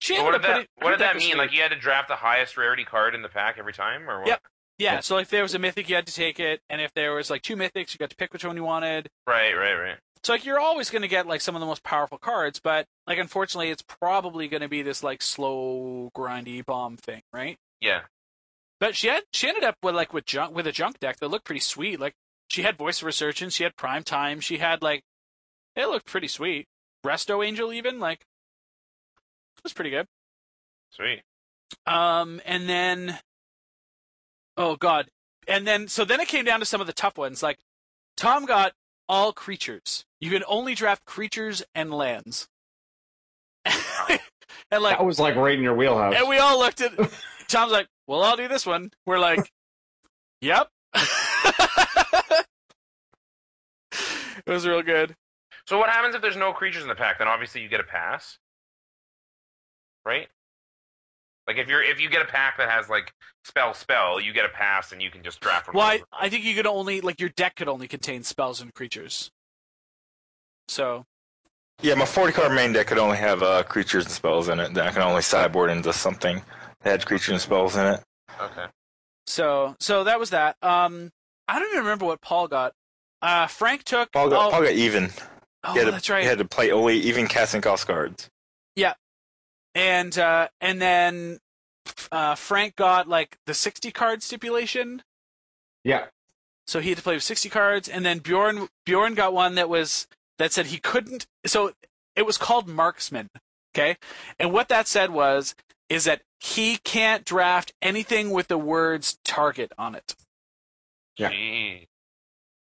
She 0.00 0.20
what 0.20 0.32
did 0.32 0.42
that 0.42 0.66
What 0.76 0.90
did 0.90 1.00
that 1.00 1.16
mean? 1.16 1.36
Like 1.36 1.52
you 1.52 1.62
had 1.62 1.70
to 1.70 1.78
draft 1.78 2.08
the 2.08 2.16
highest 2.16 2.56
rarity 2.56 2.84
card 2.84 3.14
in 3.14 3.22
the 3.22 3.28
pack 3.28 3.56
every 3.58 3.72
time, 3.72 4.08
or 4.08 4.20
what? 4.20 4.28
Yep. 4.28 4.40
yeah. 4.78 5.00
So 5.00 5.18
if 5.18 5.28
there 5.28 5.42
was 5.42 5.54
a 5.54 5.58
mythic, 5.58 5.88
you 5.88 5.96
had 5.96 6.06
to 6.06 6.14
take 6.14 6.38
it, 6.38 6.60
and 6.70 6.80
if 6.80 6.94
there 6.94 7.14
was 7.14 7.30
like 7.30 7.42
two 7.42 7.56
mythics, 7.56 7.92
you 7.92 7.98
got 7.98 8.10
to 8.10 8.16
pick 8.16 8.32
which 8.32 8.44
one 8.44 8.56
you 8.56 8.64
wanted. 8.64 9.08
Right, 9.26 9.52
right, 9.54 9.74
right. 9.74 9.96
So 10.22 10.32
like 10.32 10.44
you're 10.44 10.60
always 10.60 10.90
going 10.90 11.02
to 11.02 11.08
get 11.08 11.26
like 11.26 11.40
some 11.40 11.54
of 11.56 11.60
the 11.60 11.66
most 11.66 11.82
powerful 11.82 12.18
cards, 12.18 12.60
but 12.60 12.86
like 13.06 13.18
unfortunately, 13.18 13.70
it's 13.70 13.82
probably 13.82 14.48
going 14.48 14.62
to 14.62 14.68
be 14.68 14.82
this 14.82 15.02
like 15.02 15.22
slow, 15.22 16.10
grindy 16.16 16.64
bomb 16.64 16.96
thing, 16.96 17.22
right? 17.32 17.56
Yeah. 17.80 18.02
But 18.80 18.94
she 18.94 19.08
had 19.08 19.24
she 19.32 19.48
ended 19.48 19.64
up 19.64 19.76
with 19.82 19.94
like 19.94 20.12
with 20.12 20.26
junk 20.26 20.54
with 20.54 20.66
a 20.66 20.72
junk 20.72 21.00
deck 21.00 21.18
that 21.18 21.28
looked 21.28 21.44
pretty 21.44 21.60
sweet. 21.60 21.98
Like 21.98 22.14
she 22.48 22.62
had 22.62 22.76
Voice 22.76 23.00
of 23.00 23.06
Resurgence, 23.06 23.54
she 23.54 23.64
had 23.64 23.76
Prime 23.76 24.04
Time, 24.04 24.40
she 24.40 24.58
had 24.58 24.82
like 24.82 25.02
it 25.74 25.86
looked 25.86 26.06
pretty 26.06 26.28
sweet. 26.28 26.66
Resto 27.04 27.44
Angel 27.46 27.72
even 27.72 27.98
like 28.00 28.24
was 29.68 29.74
pretty 29.74 29.90
good. 29.90 30.06
Sweet. 30.90 31.22
Um, 31.86 32.40
and 32.46 32.68
then 32.68 33.18
oh 34.56 34.76
god, 34.76 35.08
and 35.46 35.66
then 35.66 35.88
so 35.88 36.04
then 36.04 36.20
it 36.20 36.28
came 36.28 36.44
down 36.46 36.60
to 36.60 36.66
some 36.66 36.80
of 36.80 36.86
the 36.86 36.92
tough 36.94 37.18
ones. 37.18 37.42
Like 37.42 37.58
Tom 38.16 38.46
got 38.46 38.72
all 39.08 39.32
creatures. 39.32 40.04
You 40.20 40.30
can 40.30 40.42
only 40.48 40.74
draft 40.74 41.04
creatures 41.04 41.62
and 41.74 41.92
lands. 41.92 42.48
and 43.66 44.82
like 44.82 44.96
that 44.96 45.04
was 45.04 45.20
like 45.20 45.36
right 45.36 45.56
in 45.56 45.62
your 45.62 45.76
wheelhouse. 45.76 46.14
and 46.16 46.28
we 46.28 46.38
all 46.38 46.58
looked 46.58 46.80
at 46.80 46.92
Tom's 47.48 47.72
like, 47.72 47.88
"Well, 48.06 48.22
I'll 48.22 48.36
do 48.36 48.48
this 48.48 48.64
one." 48.64 48.90
We're 49.04 49.18
like, 49.18 49.50
"Yep." 50.40 50.68
it 50.94 52.46
was 54.46 54.66
real 54.66 54.82
good. 54.82 55.14
So 55.66 55.78
what 55.78 55.90
happens 55.90 56.14
if 56.14 56.22
there's 56.22 56.36
no 56.36 56.54
creatures 56.54 56.82
in 56.82 56.88
the 56.88 56.94
pack? 56.94 57.18
Then 57.18 57.28
obviously 57.28 57.60
you 57.60 57.68
get 57.68 57.80
a 57.80 57.84
pass, 57.84 58.38
right? 60.08 60.28
Like 61.46 61.58
if 61.58 61.68
you're 61.68 61.82
if 61.82 62.00
you 62.00 62.10
get 62.10 62.22
a 62.22 62.26
pack 62.26 62.58
that 62.58 62.68
has 62.68 62.88
like 62.88 63.12
spell 63.44 63.72
spell, 63.74 64.20
you 64.20 64.32
get 64.32 64.44
a 64.44 64.50
pass 64.50 64.92
and 64.92 65.00
you 65.00 65.10
can 65.10 65.22
just 65.22 65.40
draft. 65.40 65.66
from 65.66 65.76
Well, 65.76 65.86
I. 65.86 66.02
I 66.12 66.28
think 66.28 66.44
you 66.44 66.54
could 66.54 66.66
only 66.66 67.00
like 67.00 67.20
your 67.20 67.30
deck 67.30 67.56
could 67.56 67.68
only 67.68 67.88
contain 67.88 68.22
spells 68.22 68.60
and 68.60 68.74
creatures. 68.74 69.30
So 70.68 71.04
Yeah, 71.80 71.94
my 71.94 72.04
40 72.04 72.32
card 72.32 72.52
main 72.52 72.72
deck 72.72 72.88
could 72.88 72.98
only 72.98 73.16
have 73.16 73.42
uh, 73.42 73.62
creatures 73.62 74.04
and 74.04 74.12
spells 74.12 74.48
in 74.48 74.60
it. 74.60 74.74
Then 74.74 74.86
I 74.86 74.90
can 74.90 75.02
only 75.02 75.22
sideboard 75.22 75.70
into 75.70 75.92
something 75.92 76.42
that 76.82 76.90
had 76.90 77.06
creatures 77.06 77.30
and 77.30 77.40
spells 77.40 77.76
in 77.76 77.86
it. 77.86 78.00
Okay. 78.40 78.66
so 79.26 79.74
so 79.80 80.04
that 80.04 80.18
was 80.20 80.30
that. 80.30 80.56
Um, 80.62 81.10
I 81.46 81.58
don't 81.58 81.68
even 81.68 81.84
remember 81.84 82.04
what 82.04 82.20
Paul 82.20 82.48
got. 82.48 82.72
Uh, 83.22 83.46
Frank 83.46 83.84
took. 83.84 84.12
Paul 84.12 84.28
got, 84.28 84.48
oh, 84.48 84.50
Paul 84.50 84.62
got 84.62 84.72
even. 84.72 85.10
oh, 85.64 85.72
he 85.72 85.78
had 85.78 85.86
to, 85.86 85.90
that's 85.92 86.10
right. 86.10 86.22
He 86.22 86.28
had 86.28 86.38
to 86.38 86.44
play 86.44 86.70
only 86.70 86.98
even 86.98 87.26
casting 87.26 87.62
cost 87.62 87.86
cards. 87.86 88.28
And 89.78 90.18
uh, 90.18 90.48
and 90.60 90.82
then 90.82 91.38
uh, 92.10 92.34
Frank 92.34 92.74
got 92.74 93.08
like 93.08 93.38
the 93.46 93.54
sixty 93.54 93.92
card 93.92 94.22
stipulation. 94.22 95.02
yeah. 95.84 96.06
So 96.66 96.80
he 96.80 96.90
had 96.90 96.98
to 96.98 97.02
play 97.02 97.14
with 97.14 97.22
60 97.22 97.48
cards, 97.48 97.88
and 97.88 98.04
then 98.04 98.18
Bjorn 98.18 98.68
Bjorn 98.84 99.14
got 99.14 99.32
one 99.32 99.54
that 99.54 99.70
was 99.70 100.06
that 100.38 100.52
said 100.52 100.66
he 100.66 100.76
couldn't. 100.76 101.26
So 101.46 101.72
it 102.14 102.26
was 102.26 102.36
called 102.36 102.68
marksman. 102.68 103.30
Okay, 103.74 103.96
and 104.38 104.52
what 104.52 104.68
that 104.68 104.86
said 104.88 105.10
was 105.10 105.54
is 105.88 106.04
that 106.04 106.20
he 106.40 106.76
can't 106.76 107.24
draft 107.24 107.72
anything 107.80 108.32
with 108.32 108.48
the 108.48 108.58
words 108.58 109.18
target 109.24 109.72
on 109.78 109.94
it. 109.94 110.14
Yeah. 111.16 111.30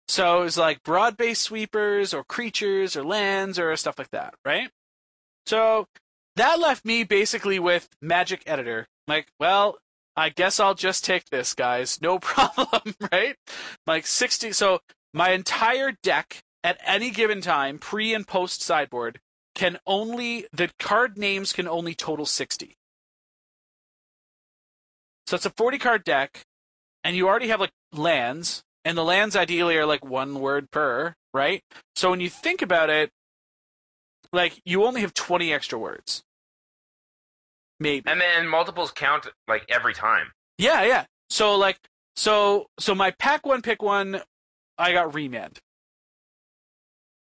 So 0.09 0.41
it 0.41 0.45
was 0.45 0.59
like 0.59 0.83
broad 0.83 1.17
based 1.17 1.43
sweepers 1.43 2.13
or 2.13 2.25
creatures 2.25 2.97
or 2.97 3.05
lands 3.05 3.59
or 3.59 3.77
stuff 3.77 3.99
like 3.99 4.11
that, 4.11 4.35
right? 4.45 4.71
So 5.47 5.87
that 6.37 6.59
left 6.59 6.85
me 6.85 7.05
basically 7.05 7.59
with 7.59 7.89
Magic 8.01 8.43
Editor. 8.47 8.87
Like, 9.07 9.29
well, 9.39 9.79
I 10.17 10.29
guess 10.29 10.61
I'll 10.61 10.75
just 10.75 11.05
take 11.05 11.31
this, 11.31 11.55
guys. 11.55 12.01
No 12.01 12.19
problem, 12.21 12.95
right? 13.13 13.37
Like 13.87 14.07
60. 14.07 14.53
So 14.53 14.81
my 15.13 15.31
entire 15.31 15.93
deck 16.03 16.43
at 16.65 16.79
any 16.85 17.11
given 17.11 17.41
time, 17.41 17.79
pre 17.79 18.15
and 18.15 18.27
post 18.27 18.63
sideboard, 18.63 19.21
can 19.55 19.79
only, 19.87 20.47
the 20.53 20.71
card 20.79 21.19
names 21.19 21.53
can 21.53 21.69
only 21.69 21.95
total 21.95 22.25
60. 22.25 22.77
So 25.27 25.37
it's 25.37 25.47
a 25.47 25.51
40 25.51 25.79
card 25.79 26.05
deck, 26.05 26.43
and 27.05 27.17
you 27.17 27.29
already 27.29 27.49
have 27.49 27.61
like 27.61 27.73
lands, 27.93 28.63
and 28.85 28.97
the 28.97 29.05
lands 29.05 29.37
ideally 29.37 29.77
are 29.77 29.87
like 29.87 30.05
one 30.05 30.41
word 30.41 30.71
per, 30.71 31.15
right? 31.33 31.63
So 31.97 32.11
when 32.11 32.21
you 32.21 32.29
think 32.29 32.63
about 32.63 32.91
it, 32.91 33.11
like 34.33 34.61
you 34.65 34.85
only 34.85 35.01
have 35.03 35.15
20 35.15 35.53
extra 35.53 35.79
words. 35.79 36.23
Maybe. 37.81 38.09
And 38.09 38.21
then 38.21 38.47
multiples 38.49 38.93
count 38.93 39.27
like 39.49 39.65
every 39.69 39.95
time. 39.95 40.33
Yeah, 40.59 40.83
yeah. 40.85 41.05
So 41.31 41.57
like 41.57 41.79
so 42.17 42.67
so 42.79 42.95
my 42.95 43.11
pack 43.13 43.45
one 43.47 43.63
pick 43.63 43.83
one 43.83 44.21
I 44.79 44.93
got 44.93 45.15
remand. 45.15 45.59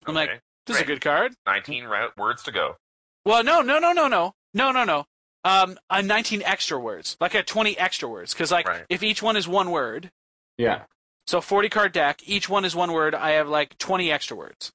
I'm 0.05 0.15
like, 0.15 0.29
Okay. 0.29 0.39
this 0.65 0.77
is 0.77 0.83
a 0.83 0.85
good 0.85 1.01
card. 1.01 1.33
19 1.45 1.85
ra- 1.85 2.09
words 2.17 2.43
to 2.43 2.51
go. 2.51 2.77
Well, 3.25 3.43
no, 3.43 3.61
no, 3.61 3.79
no, 3.79 3.91
no, 3.91 4.07
no. 4.07 4.33
No, 4.53 4.71
no, 4.71 4.83
no. 4.85 5.05
Um 5.43 5.77
uh, 5.89 6.01
19 6.01 6.41
extra 6.43 6.79
words. 6.79 7.17
Like 7.19 7.33
I 7.35 7.39
had 7.39 7.47
20 7.47 7.77
extra 7.77 8.07
words 8.07 8.33
cuz 8.33 8.51
like 8.51 8.67
Right. 8.67 8.85
if 8.89 9.03
each 9.03 9.21
one 9.21 9.35
is 9.35 9.47
one 9.47 9.69
word, 9.71 10.11
Yeah. 10.57 10.85
so 11.27 11.41
40 11.41 11.69
card 11.69 11.91
deck, 11.91 12.21
each 12.25 12.47
one 12.47 12.63
is 12.63 12.75
one 12.75 12.91
word, 12.93 13.13
I 13.13 13.31
have 13.31 13.49
like 13.49 13.77
20 13.77 14.11
extra 14.11 14.37
words. 14.37 14.71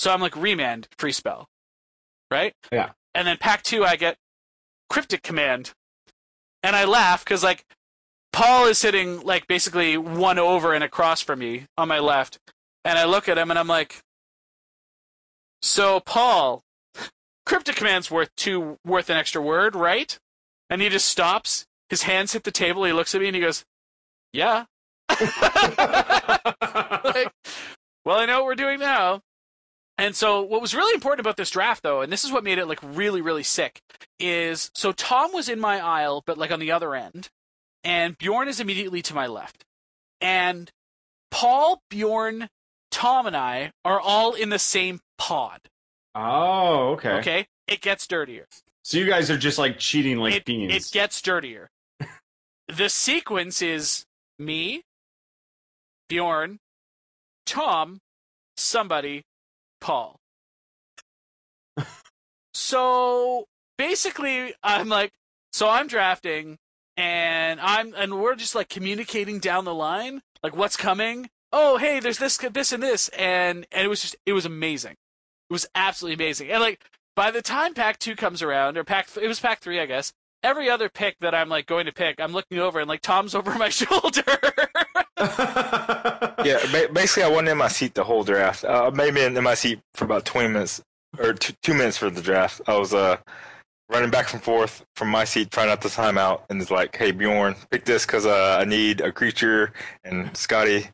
So 0.00 0.10
I'm 0.10 0.22
like 0.22 0.34
remand 0.34 0.88
free 0.98 1.12
spell. 1.12 1.46
Right? 2.30 2.54
Yeah. 2.72 2.92
And 3.14 3.28
then 3.28 3.36
pack 3.36 3.62
2 3.62 3.84
I 3.84 3.96
get 3.96 4.16
cryptic 4.88 5.22
command. 5.22 5.74
And 6.62 6.74
I 6.74 6.86
laugh 6.86 7.22
cuz 7.22 7.44
like 7.44 7.66
Paul 8.32 8.66
is 8.66 8.78
sitting 8.78 9.20
like 9.20 9.46
basically 9.46 9.98
one 9.98 10.38
over 10.38 10.72
and 10.72 10.82
across 10.82 11.20
from 11.20 11.40
me 11.40 11.66
on 11.76 11.88
my 11.88 11.98
left. 11.98 12.38
And 12.82 12.98
I 12.98 13.04
look 13.04 13.28
at 13.28 13.36
him 13.36 13.50
and 13.50 13.58
I'm 13.58 13.66
like, 13.66 14.00
so 15.60 16.00
Paul, 16.00 16.62
cryptic 17.44 17.76
command's 17.76 18.10
worth 18.10 18.34
two, 18.36 18.78
worth 18.86 19.10
an 19.10 19.18
extra 19.18 19.42
word, 19.42 19.76
right? 19.76 20.18
And 20.70 20.80
he 20.80 20.88
just 20.88 21.08
stops. 21.08 21.66
His 21.90 22.04
hands 22.04 22.32
hit 22.32 22.44
the 22.44 22.50
table. 22.50 22.84
He 22.84 22.94
looks 22.94 23.14
at 23.14 23.20
me 23.20 23.26
and 23.26 23.36
he 23.36 23.42
goes, 23.42 23.66
yeah. 24.32 24.64
like, 25.10 25.28
well, 28.06 28.16
I 28.16 28.24
know 28.24 28.38
what 28.38 28.46
we're 28.46 28.54
doing 28.54 28.80
now. 28.80 29.20
And 30.00 30.16
so, 30.16 30.40
what 30.40 30.62
was 30.62 30.74
really 30.74 30.94
important 30.94 31.20
about 31.20 31.36
this 31.36 31.50
draft, 31.50 31.82
though, 31.82 32.00
and 32.00 32.10
this 32.10 32.24
is 32.24 32.32
what 32.32 32.42
made 32.42 32.56
it 32.56 32.64
like 32.64 32.80
really, 32.82 33.20
really 33.20 33.42
sick, 33.42 33.82
is 34.18 34.70
so 34.74 34.92
Tom 34.92 35.30
was 35.34 35.46
in 35.46 35.60
my 35.60 35.78
aisle, 35.78 36.22
but 36.24 36.38
like 36.38 36.50
on 36.50 36.58
the 36.58 36.72
other 36.72 36.94
end, 36.94 37.28
and 37.84 38.16
Bjorn 38.16 38.48
is 38.48 38.60
immediately 38.60 39.02
to 39.02 39.14
my 39.14 39.26
left, 39.26 39.66
and 40.18 40.70
Paul, 41.30 41.82
Bjorn, 41.90 42.48
Tom, 42.90 43.26
and 43.26 43.36
I 43.36 43.72
are 43.84 44.00
all 44.00 44.32
in 44.32 44.48
the 44.48 44.58
same 44.58 45.00
pod. 45.18 45.60
Oh, 46.14 46.92
okay. 46.92 47.18
Okay, 47.18 47.46
it 47.68 47.82
gets 47.82 48.06
dirtier. 48.06 48.46
So 48.82 48.96
you 48.96 49.06
guys 49.06 49.30
are 49.30 49.36
just 49.36 49.58
like 49.58 49.78
cheating 49.78 50.16
like 50.16 50.34
it, 50.34 50.46
fiends. 50.46 50.74
it 50.74 50.92
gets 50.94 51.20
dirtier. 51.20 51.68
the 52.74 52.88
sequence 52.88 53.60
is 53.60 54.06
me, 54.38 54.80
Bjorn, 56.08 56.58
Tom, 57.44 57.98
somebody, 58.56 59.24
Paul. 59.80 60.20
so 62.54 63.46
basically, 63.78 64.54
I'm 64.62 64.88
like, 64.88 65.12
so 65.52 65.68
I'm 65.68 65.86
drafting, 65.86 66.58
and 66.96 67.60
I'm 67.60 67.94
and 67.96 68.20
we're 68.20 68.36
just 68.36 68.54
like 68.54 68.68
communicating 68.68 69.38
down 69.38 69.64
the 69.64 69.74
line, 69.74 70.22
like 70.42 70.56
what's 70.56 70.76
coming. 70.76 71.30
Oh, 71.52 71.78
hey, 71.78 71.98
there's 71.98 72.18
this, 72.18 72.36
this, 72.36 72.72
and 72.72 72.82
this, 72.82 73.08
and 73.10 73.66
and 73.72 73.84
it 73.84 73.88
was 73.88 74.02
just, 74.02 74.16
it 74.26 74.32
was 74.32 74.46
amazing. 74.46 74.92
It 75.48 75.52
was 75.52 75.66
absolutely 75.74 76.22
amazing, 76.22 76.50
and 76.50 76.60
like 76.60 76.84
by 77.16 77.30
the 77.30 77.42
time 77.42 77.74
pack 77.74 77.98
two 77.98 78.16
comes 78.16 78.42
around, 78.42 78.78
or 78.78 78.84
pack, 78.84 79.08
it 79.20 79.26
was 79.26 79.40
pack 79.40 79.60
three, 79.60 79.80
I 79.80 79.86
guess. 79.86 80.12
Every 80.42 80.70
other 80.70 80.88
pick 80.88 81.18
that 81.18 81.34
I'm 81.34 81.50
like 81.50 81.66
going 81.66 81.84
to 81.86 81.92
pick, 81.92 82.18
I'm 82.18 82.32
looking 82.32 82.58
over 82.58 82.80
and 82.80 82.88
like 82.88 83.02
Tom's 83.02 83.34
over 83.38 83.54
my 83.56 83.68
shoulder. 83.68 84.22
yeah, 86.44 86.86
basically, 86.92 87.24
I 87.24 87.28
wasn't 87.28 87.48
in 87.48 87.58
my 87.58 87.68
seat 87.68 87.94
the 87.94 88.04
whole 88.04 88.24
draft. 88.24 88.64
Uh, 88.64 88.90
maybe 88.94 89.22
in, 89.22 89.36
in 89.36 89.44
my 89.44 89.54
seat 89.54 89.80
for 89.94 90.04
about 90.04 90.24
twenty 90.24 90.48
minutes 90.48 90.82
or 91.18 91.32
two, 91.32 91.54
two 91.62 91.74
minutes 91.74 91.96
for 91.96 92.10
the 92.10 92.22
draft. 92.22 92.60
I 92.66 92.76
was 92.76 92.94
uh 92.94 93.16
running 93.90 94.10
back 94.10 94.32
and 94.32 94.42
forth 94.42 94.84
from 94.94 95.08
my 95.08 95.24
seat, 95.24 95.50
trying 95.50 95.68
not 95.68 95.82
to 95.82 95.90
time 95.90 96.16
out, 96.16 96.44
and 96.48 96.60
it's 96.60 96.70
like, 96.70 96.96
"Hey 96.96 97.10
Bjorn, 97.10 97.56
pick 97.70 97.84
this 97.84 98.06
because 98.06 98.26
uh, 98.26 98.58
I 98.60 98.64
need 98.64 99.00
a 99.00 99.12
creature," 99.12 99.72
and 100.04 100.34
Scotty, 100.36 100.88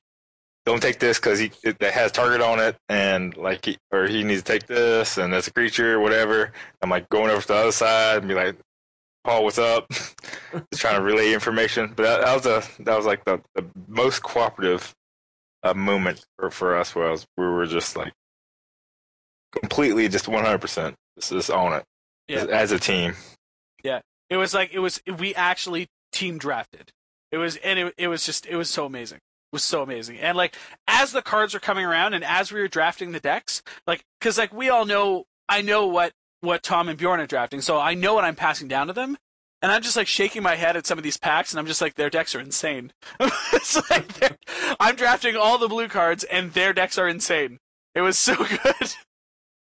don't 0.64 0.82
take 0.82 0.98
this 0.98 1.18
because 1.18 1.38
he 1.38 1.52
it, 1.62 1.76
it 1.80 1.92
has 1.92 2.12
target 2.12 2.40
on 2.40 2.58
it, 2.58 2.76
and 2.88 3.36
like 3.36 3.64
he 3.64 3.78
or 3.92 4.06
he 4.06 4.24
needs 4.24 4.42
to 4.42 4.52
take 4.52 4.66
this, 4.66 5.18
and 5.18 5.32
that's 5.32 5.46
a 5.46 5.52
creature, 5.52 5.94
or 5.94 6.00
whatever. 6.00 6.52
I'm 6.82 6.90
like 6.90 7.08
going 7.08 7.30
over 7.30 7.42
to 7.42 7.48
the 7.48 7.54
other 7.54 7.72
side 7.72 8.18
and 8.18 8.28
be 8.28 8.34
like, 8.34 8.56
Paul, 9.24 9.44
what's 9.44 9.58
up? 9.58 9.88
Just 9.90 10.82
trying 10.82 10.96
to 10.96 11.02
relay 11.02 11.32
information. 11.32 11.92
But 11.94 12.02
that, 12.04 12.20
that 12.22 12.34
was 12.34 12.46
a 12.46 12.82
that 12.82 12.96
was 12.96 13.06
like 13.06 13.24
the, 13.24 13.40
the 13.54 13.64
most 13.88 14.22
cooperative 14.22 14.94
uh, 15.70 15.74
moment 15.74 16.24
for, 16.38 16.50
for 16.50 16.76
us, 16.76 16.94
where 16.94 17.10
was, 17.10 17.26
we 17.36 17.44
were 17.46 17.66
just 17.66 17.96
like 17.96 18.12
completely 19.60 20.08
just 20.08 20.28
100 20.28 20.58
percent 20.58 20.94
just, 21.18 21.32
just 21.32 21.50
on 21.50 21.72
it 21.72 21.84
Yeah. 22.28 22.38
as, 22.42 22.48
as 22.48 22.72
a 22.72 22.78
team. 22.78 23.14
Yeah. 23.82 24.00
It 24.28 24.36
was 24.36 24.52
like 24.54 24.72
it 24.74 24.80
was 24.80 25.00
we 25.18 25.34
actually 25.34 25.88
team 26.12 26.38
drafted. 26.38 26.90
It 27.32 27.38
was 27.38 27.56
and 27.56 27.78
it, 27.78 27.94
it 27.96 28.08
was 28.08 28.24
just 28.26 28.46
it 28.46 28.56
was 28.56 28.68
so 28.70 28.86
amazing. 28.86 29.18
It 29.18 29.54
was 29.56 29.64
so 29.64 29.82
amazing. 29.82 30.18
And 30.18 30.36
like 30.36 30.56
as 30.88 31.12
the 31.12 31.22
cards 31.22 31.54
were 31.54 31.60
coming 31.60 31.84
around 31.84 32.14
and 32.14 32.24
as 32.24 32.52
we 32.52 32.60
were 32.60 32.68
drafting 32.68 33.12
the 33.12 33.20
decks, 33.20 33.62
like 33.86 34.04
cuz 34.20 34.36
like 34.38 34.52
we 34.52 34.68
all 34.68 34.84
know 34.84 35.24
I 35.48 35.62
know 35.62 35.86
what 35.86 36.12
what 36.40 36.62
Tom 36.62 36.88
and 36.88 36.98
Bjorn 36.98 37.20
are 37.20 37.26
drafting. 37.26 37.60
So 37.60 37.78
I 37.78 37.94
know 37.94 38.14
what 38.14 38.24
I'm 38.24 38.36
passing 38.36 38.68
down 38.68 38.88
to 38.88 38.92
them. 38.92 39.16
And 39.62 39.72
I'm 39.72 39.82
just 39.82 39.96
like 39.96 40.06
shaking 40.06 40.42
my 40.42 40.54
head 40.54 40.76
at 40.76 40.86
some 40.86 40.98
of 40.98 41.04
these 41.04 41.16
packs 41.16 41.52
and 41.52 41.58
I'm 41.58 41.66
just 41.66 41.80
like 41.80 41.94
their 41.94 42.10
decks 42.10 42.34
are 42.34 42.40
insane. 42.40 42.92
it's 43.20 43.90
like 43.90 44.38
I'm 44.80 44.96
drafting 44.96 45.36
all 45.36 45.58
the 45.58 45.68
blue 45.68 45.88
cards 45.88 46.24
and 46.24 46.52
their 46.52 46.72
decks 46.72 46.98
are 46.98 47.08
insane. 47.08 47.58
It 47.94 48.02
was 48.02 48.18
so 48.18 48.36
good. 48.62 48.94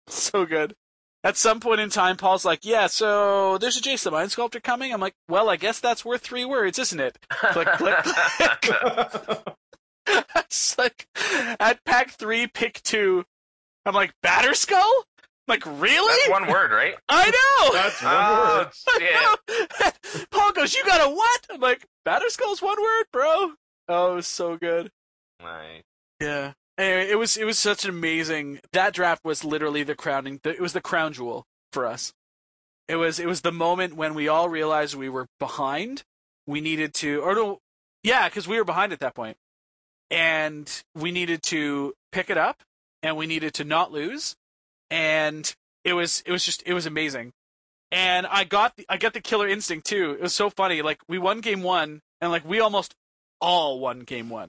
so 0.07 0.47
good. 0.47 0.75
At 1.23 1.37
some 1.37 1.61
point 1.61 1.81
in 1.81 1.91
time, 1.91 2.17
Paul's 2.17 2.47
like, 2.47 2.61
"Yeah, 2.63 2.87
so 2.87 3.59
there's 3.59 3.77
a 3.77 3.83
Jace 3.83 4.05
the 4.05 4.11
Mind 4.11 4.31
Sculptor 4.31 4.59
coming." 4.59 4.91
I'm 4.91 5.03
like, 5.03 5.13
"Well, 5.29 5.51
I 5.51 5.57
guess 5.57 5.79
that's 5.79 6.03
worth 6.03 6.23
three 6.23 6.47
words, 6.47 6.79
isn't 6.79 6.99
it?" 6.99 7.19
Click, 7.29 7.69
click, 7.73 7.97
click. 8.63 9.43
it's 10.35 10.79
like 10.79 11.07
at 11.61 11.85
pack 11.85 12.13
three, 12.13 12.47
pick 12.47 12.83
two. 12.83 13.25
I'm 13.85 13.95
like, 13.95 14.15
"Batterskull?" 14.25 15.03
I'm 15.51 15.59
like, 15.61 15.81
really? 15.81 16.15
That's 16.27 16.41
one 16.43 16.51
word, 16.51 16.71
right? 16.71 16.95
I 17.09 17.31
know. 17.31 17.73
That's 17.73 18.03
one 18.03 18.13
Oh, 18.17 18.59
word. 18.59 18.71
shit. 19.01 19.11
I 19.15 19.93
know. 20.15 20.27
Paul 20.31 20.53
goes, 20.53 20.75
"You 20.75 20.85
got 20.85 21.07
a 21.07 21.13
what?" 21.15 21.47
I'm 21.51 21.61
like, 21.61 21.87
"Batterskull's 22.05 22.63
one 22.63 22.81
word, 22.81 23.05
bro." 23.13 23.53
Oh, 23.89 24.13
it 24.13 24.15
was 24.17 24.27
so 24.27 24.57
good. 24.57 24.91
Nice. 25.43 25.83
Yeah. 26.21 26.53
Anyway, 26.79 27.09
it 27.11 27.19
was 27.19 27.37
it 27.37 27.45
was 27.45 27.59
such 27.59 27.85
an 27.85 27.91
amazing. 27.91 28.61
That 28.73 28.95
draft 28.95 29.25
was 29.25 29.45
literally 29.45 29.83
the 29.83 29.95
crowning. 29.95 30.41
It 30.45 30.61
was 30.61 30.73
the 30.73 30.81
crown 30.81 31.13
jewel 31.13 31.45
for 31.73 31.85
us. 31.87 32.13
It 32.89 32.97
was 32.97 33.19
it 33.19 33.27
was 33.27 33.41
the 33.43 33.53
moment 33.53 33.95
when 33.97 34.15
we 34.15 34.29
all 34.29 34.49
realized 34.49 34.95
we 34.95 35.09
were 35.09 35.27
behind. 35.39 36.03
We 36.47 36.61
needed 36.61 36.95
to, 36.95 37.21
or 37.23 37.35
no, 37.35 37.59
yeah, 38.03 38.29
because 38.29 38.49
we 38.49 38.57
were 38.57 38.65
behind 38.65 38.93
at 38.93 39.01
that 39.01 39.15
point, 39.15 39.37
and 40.11 40.83
we 40.95 41.13
needed 41.13 41.43
to 41.45 41.95
pick 42.13 42.31
it 42.31 42.37
up, 42.39 42.63
and 43.03 43.17
we 43.17 43.27
needed 43.27 43.55
to 43.55 43.65
not 43.65 43.93
lose, 43.93 44.35
and 44.91 45.55
it 45.85 45.95
was 45.95 46.23
it 46.27 46.33
was 46.33 46.45
just 46.45 46.63
it 46.67 46.75
was 46.75 46.87
amazing. 46.87 47.33
And 47.93 48.27
I 48.27 48.45
got 48.45 48.77
the, 48.77 48.87
I 48.89 48.99
got 48.99 49.15
the 49.15 49.21
killer 49.21 49.49
instinct 49.49 49.87
too. 49.87 50.13
It 50.13 50.23
was 50.23 50.35
so 50.35 50.49
funny. 50.51 50.83
Like 50.83 51.01
we 51.09 51.19
won 51.19 51.41
game 51.41 51.63
one, 51.63 52.01
and 52.21 52.31
like 52.31 52.45
we 52.45 52.61
almost 52.61 52.95
all 53.41 53.81
won 53.81 54.01
game 54.01 54.31
one. 54.31 54.49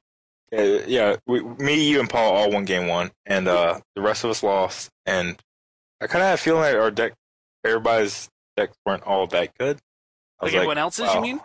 Yeah, 0.51 0.79
yeah. 0.85 1.15
We, 1.25 1.41
me, 1.41 1.89
you, 1.89 1.99
and 1.99 2.09
Paul 2.09 2.33
all 2.33 2.51
won 2.51 2.65
game 2.65 2.87
one, 2.87 3.11
and 3.25 3.47
uh, 3.47 3.79
the 3.95 4.01
rest 4.01 4.23
of 4.23 4.29
us 4.29 4.43
lost. 4.43 4.89
And 5.05 5.37
I 6.01 6.07
kind 6.07 6.21
of 6.21 6.27
had 6.27 6.33
a 6.35 6.37
feeling 6.37 6.61
like 6.61 6.75
our 6.75 6.91
deck, 6.91 7.13
everybody's 7.65 8.29
decks 8.57 8.75
weren't 8.85 9.03
all 9.03 9.25
that 9.27 9.57
good. 9.57 9.77
I 10.39 10.45
Like 10.45 10.51
was 10.51 10.55
everyone 10.55 10.77
else's, 10.77 11.13
you 11.13 11.21
mean? 11.21 11.41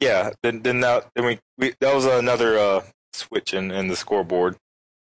Yeah. 0.00 0.30
Then, 0.42 0.62
then 0.62 0.80
that, 0.80 1.08
then 1.14 1.24
we, 1.24 1.38
we 1.56 1.74
that 1.80 1.94
was 1.94 2.04
another 2.04 2.58
uh, 2.58 2.82
switch 3.12 3.54
in, 3.54 3.70
in 3.70 3.88
the 3.88 3.96
scoreboard. 3.96 4.56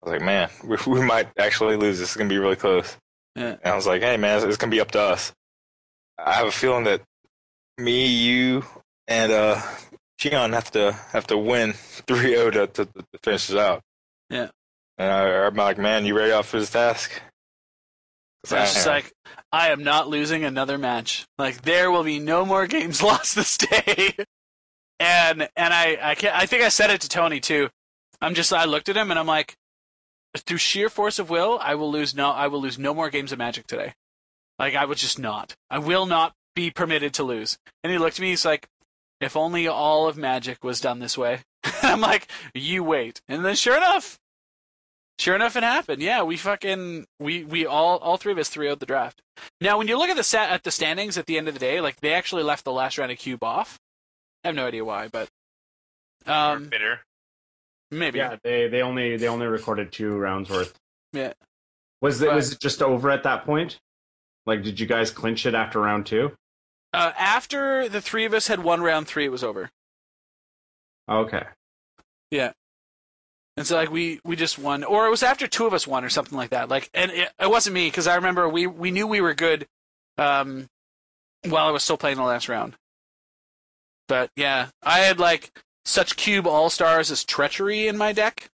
I 0.01 0.09
was 0.09 0.13
like, 0.13 0.25
man, 0.25 0.49
we, 0.63 0.77
we 0.87 1.01
might 1.05 1.27
actually 1.37 1.75
lose. 1.75 1.99
This 1.99 2.11
is 2.11 2.17
gonna 2.17 2.29
be 2.29 2.37
really 2.37 2.55
close. 2.55 2.95
Yeah. 3.35 3.57
And 3.61 3.73
I 3.73 3.75
was 3.75 3.87
like, 3.87 4.01
hey, 4.01 4.17
man, 4.17 4.37
it's, 4.37 4.45
it's 4.45 4.57
gonna 4.57 4.71
be 4.71 4.81
up 4.81 4.91
to 4.91 5.01
us. 5.01 5.33
I 6.17 6.33
have 6.33 6.47
a 6.47 6.51
feeling 6.51 6.85
that 6.85 7.01
me, 7.77 8.07
you, 8.07 8.63
and 9.07 9.31
uh, 9.31 9.61
Gian 10.17 10.53
have 10.53 10.71
to 10.71 10.93
have 11.11 11.27
to 11.27 11.37
win 11.37 11.71
3-0 12.07 12.51
to, 12.53 12.67
to, 12.67 12.85
to 12.85 13.03
finish 13.21 13.47
this 13.47 13.57
out. 13.57 13.81
Yeah. 14.29 14.49
And 14.97 15.11
I, 15.11 15.45
I'm 15.45 15.55
like, 15.55 15.77
man, 15.77 16.05
you 16.05 16.15
ready 16.15 16.31
up 16.31 16.45
for 16.45 16.59
this 16.59 16.69
task? 16.69 17.21
So 18.45 18.57
it's 18.57 18.75
just 18.75 18.87
am. 18.87 18.93
like, 18.93 19.11
I 19.51 19.69
am 19.69 19.83
not 19.83 20.07
losing 20.07 20.43
another 20.43 20.77
match. 20.77 21.25
Like 21.37 21.63
there 21.63 21.91
will 21.91 22.03
be 22.03 22.19
no 22.19 22.45
more 22.45 22.67
games 22.67 23.01
lost 23.03 23.35
this 23.35 23.57
day. 23.57 24.15
and 24.99 25.49
and 25.55 25.73
I 25.73 25.97
I 26.01 26.15
can't, 26.15 26.35
I 26.35 26.45
think 26.45 26.63
I 26.63 26.69
said 26.69 26.91
it 26.91 27.01
to 27.01 27.09
Tony 27.09 27.39
too. 27.39 27.69
I'm 28.21 28.35
just 28.35 28.53
I 28.53 28.65
looked 28.65 28.87
at 28.87 28.95
him 28.95 29.09
and 29.11 29.19
I'm 29.19 29.27
like, 29.27 29.55
through 30.35 30.57
sheer 30.57 30.89
force 30.89 31.19
of 31.19 31.29
will, 31.29 31.59
I 31.61 31.75
will 31.75 31.91
lose 31.91 32.15
no 32.15 32.31
I 32.31 32.47
will 32.47 32.61
lose 32.61 32.79
no 32.79 32.93
more 32.93 33.09
games 33.09 33.31
of 33.31 33.39
Magic 33.39 33.67
today. 33.67 33.93
Like 34.59 34.75
I 34.75 34.85
would 34.85 34.97
just 34.97 35.19
not. 35.19 35.55
I 35.69 35.79
will 35.79 36.05
not 36.05 36.33
be 36.55 36.71
permitted 36.71 37.13
to 37.15 37.23
lose. 37.23 37.57
And 37.83 37.91
he 37.91 37.99
looked 37.99 38.17
at 38.17 38.21
me. 38.21 38.29
He's 38.29 38.45
like, 38.45 38.67
if 39.19 39.35
only 39.35 39.67
all 39.67 40.07
of 40.07 40.17
Magic 40.17 40.63
was 40.63 40.81
done 40.81 40.99
this 40.99 41.17
way. 41.17 41.41
I'm 41.81 42.01
like, 42.01 42.27
you 42.53 42.83
wait. 42.83 43.21
And 43.27 43.43
then 43.43 43.55
sure 43.55 43.77
enough, 43.77 44.19
Sure 45.17 45.35
enough, 45.35 45.55
it 45.55 45.63
happened. 45.63 46.01
Yeah, 46.01 46.23
we 46.23 46.35
fucking 46.35 47.05
we 47.19 47.45
we 47.45 47.65
all 47.65 47.97
all 47.99 48.17
three 48.17 48.33
of 48.33 48.37
us 48.37 48.49
threw 48.49 48.69
out 48.69 48.79
the 48.79 48.85
draft. 48.85 49.21
Now, 49.61 49.77
when 49.77 49.87
you 49.87 49.97
look 49.97 50.09
at 50.09 50.17
the 50.17 50.23
set 50.23 50.49
at 50.49 50.63
the 50.63 50.71
standings 50.71 51.17
at 51.17 51.25
the 51.25 51.37
end 51.37 51.47
of 51.47 51.53
the 51.53 51.59
day, 51.59 51.79
like 51.79 52.01
they 52.01 52.13
actually 52.13 52.43
left 52.43 52.65
the 52.65 52.73
last 52.73 52.97
round 52.97 53.11
of 53.11 53.17
cube 53.17 53.43
off. 53.43 53.79
I 54.43 54.49
have 54.49 54.55
no 54.55 54.67
idea 54.67 54.83
why, 54.83 55.07
but 55.07 55.29
um, 56.27 56.67
bitter. 56.67 57.01
Maybe. 57.99 58.19
Yeah, 58.19 58.37
they 58.43 58.67
they 58.67 58.81
only 58.81 59.17
they 59.17 59.27
only 59.27 59.47
recorded 59.47 59.91
two 59.91 60.15
rounds 60.17 60.49
worth. 60.49 60.73
Yeah. 61.13 61.33
Was 62.01 62.21
it 62.21 62.27
But- 62.27 62.35
was 62.35 62.51
it 62.53 62.59
just 62.59 62.81
over 62.81 63.09
at 63.09 63.23
that 63.23 63.45
point? 63.45 63.79
Like, 64.45 64.61
did 64.63 64.79
you 64.79 64.85
guys 64.85 65.09
clinch 65.11 65.45
it 65.45 65.55
after 65.55 65.79
round 65.79 66.05
two? 66.05 66.33
Uh, 66.93 67.11
after 67.17 67.89
the 67.89 67.99
three 68.01 68.25
of 68.25 68.33
us 68.33 68.47
had 68.47 68.63
won 68.63 68.81
round 68.81 69.07
three, 69.07 69.25
it 69.25 69.31
was 69.31 69.43
over. 69.43 69.69
Okay. 71.09 71.43
Yeah. 72.31 72.51
And 73.57 73.65
so 73.65 73.75
like 73.75 73.89
we 73.91 74.19
we 74.25 74.35
just 74.35 74.59
won, 74.59 74.83
or 74.83 75.07
it 75.07 75.09
was 75.09 75.23
after 75.23 75.47
two 75.47 75.65
of 75.65 75.73
us 75.73 75.87
won, 75.87 76.03
or 76.03 76.09
something 76.09 76.37
like 76.37 76.49
that. 76.49 76.67
Like, 76.69 76.89
and 76.93 77.09
it, 77.11 77.31
it 77.39 77.49
wasn't 77.49 77.73
me 77.73 77.87
because 77.87 78.05
I 78.07 78.15
remember 78.15 78.47
we 78.49 78.67
we 78.67 78.91
knew 78.91 79.07
we 79.07 79.21
were 79.21 79.33
good, 79.33 79.65
um, 80.17 80.67
while 81.47 81.67
I 81.67 81.71
was 81.71 81.81
still 81.83 81.97
playing 81.97 82.17
the 82.17 82.23
last 82.23 82.49
round. 82.49 82.75
But 84.07 84.29
yeah, 84.35 84.67
I 84.83 84.99
had 84.99 85.19
like 85.19 85.51
such 85.85 86.15
cube 86.15 86.47
all 86.47 86.69
stars 86.69 87.11
as 87.11 87.23
treachery 87.23 87.87
in 87.87 87.97
my 87.97 88.11
deck. 88.11 88.49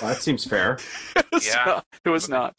Well, 0.00 0.12
that 0.12 0.20
seems 0.22 0.44
fair. 0.44 0.78
it 1.16 1.26
was 1.32 1.46
Yeah. 1.46 1.62
not. 1.64 1.86
It 2.04 2.08
was 2.10 2.28
not. 2.28 2.54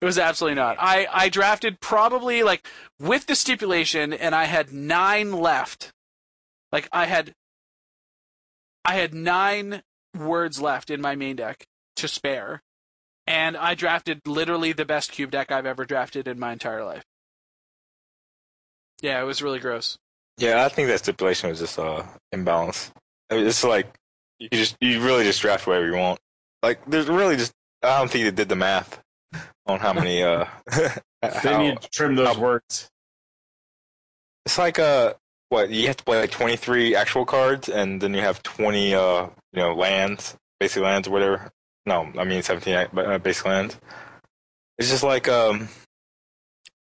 It 0.00 0.04
was 0.04 0.18
absolutely 0.18 0.56
not. 0.56 0.76
I, 0.78 1.06
I 1.12 1.28
drafted 1.28 1.80
probably 1.80 2.42
like 2.42 2.66
with 3.00 3.26
the 3.26 3.34
stipulation, 3.34 4.12
and 4.12 4.34
I 4.34 4.44
had 4.44 4.72
nine 4.72 5.32
left. 5.32 5.92
Like 6.72 6.88
I 6.92 7.06
had, 7.06 7.32
I 8.84 8.94
had 8.96 9.14
nine 9.14 9.82
words 10.16 10.60
left 10.60 10.90
in 10.90 11.00
my 11.00 11.14
main 11.14 11.36
deck 11.36 11.64
to 11.96 12.08
spare, 12.08 12.60
and 13.26 13.56
I 13.56 13.74
drafted 13.74 14.20
literally 14.26 14.72
the 14.72 14.84
best 14.84 15.10
cube 15.12 15.30
deck 15.30 15.50
I've 15.50 15.66
ever 15.66 15.84
drafted 15.84 16.28
in 16.28 16.38
my 16.38 16.52
entire 16.52 16.84
life. 16.84 17.04
Yeah, 19.00 19.20
it 19.20 19.24
was 19.24 19.42
really 19.42 19.58
gross. 19.58 19.96
Yeah, 20.38 20.64
I 20.64 20.68
think 20.68 20.88
that 20.88 20.98
stipulation 21.00 21.48
was 21.50 21.60
just 21.60 21.78
uh 21.78 22.02
imbalance. 22.32 22.90
I 23.30 23.34
mean, 23.36 23.46
it's 23.46 23.64
like 23.64 23.92
you 24.38 24.48
just 24.52 24.76
you 24.80 25.00
really 25.00 25.24
just 25.24 25.40
draft 25.40 25.66
whatever 25.66 25.86
you 25.86 25.96
want. 25.96 26.18
Like 26.62 26.84
there's 26.86 27.08
really 27.08 27.36
just 27.36 27.52
I 27.82 27.98
don't 27.98 28.10
think 28.10 28.24
they 28.24 28.30
did 28.30 28.48
the 28.48 28.56
math 28.56 29.00
on 29.66 29.80
how 29.80 29.92
many 29.92 30.22
uh 30.22 30.46
They 31.42 31.56
need 31.58 31.80
to 31.80 31.88
trim 31.90 32.14
those 32.16 32.34
how- 32.36 32.40
words. 32.40 32.88
it's 34.46 34.58
like 34.58 34.78
uh 34.78 35.14
what 35.48 35.70
you 35.70 35.86
have 35.86 35.96
to 35.96 36.04
play 36.04 36.18
like 36.20 36.30
23 36.30 36.96
actual 36.96 37.24
cards 37.24 37.68
and 37.68 38.00
then 38.00 38.12
you 38.14 38.20
have 38.20 38.42
20 38.42 38.94
uh 38.94 39.26
you 39.52 39.60
know 39.62 39.74
lands 39.74 40.36
basic 40.60 40.82
lands 40.82 41.08
or 41.08 41.12
whatever. 41.12 41.50
No, 41.86 42.10
I 42.18 42.24
mean 42.24 42.42
17 42.42 42.88
uh, 42.96 43.18
basic 43.18 43.44
lands. 43.44 43.78
It's 44.78 44.88
just 44.90 45.02
like 45.02 45.28
um 45.28 45.68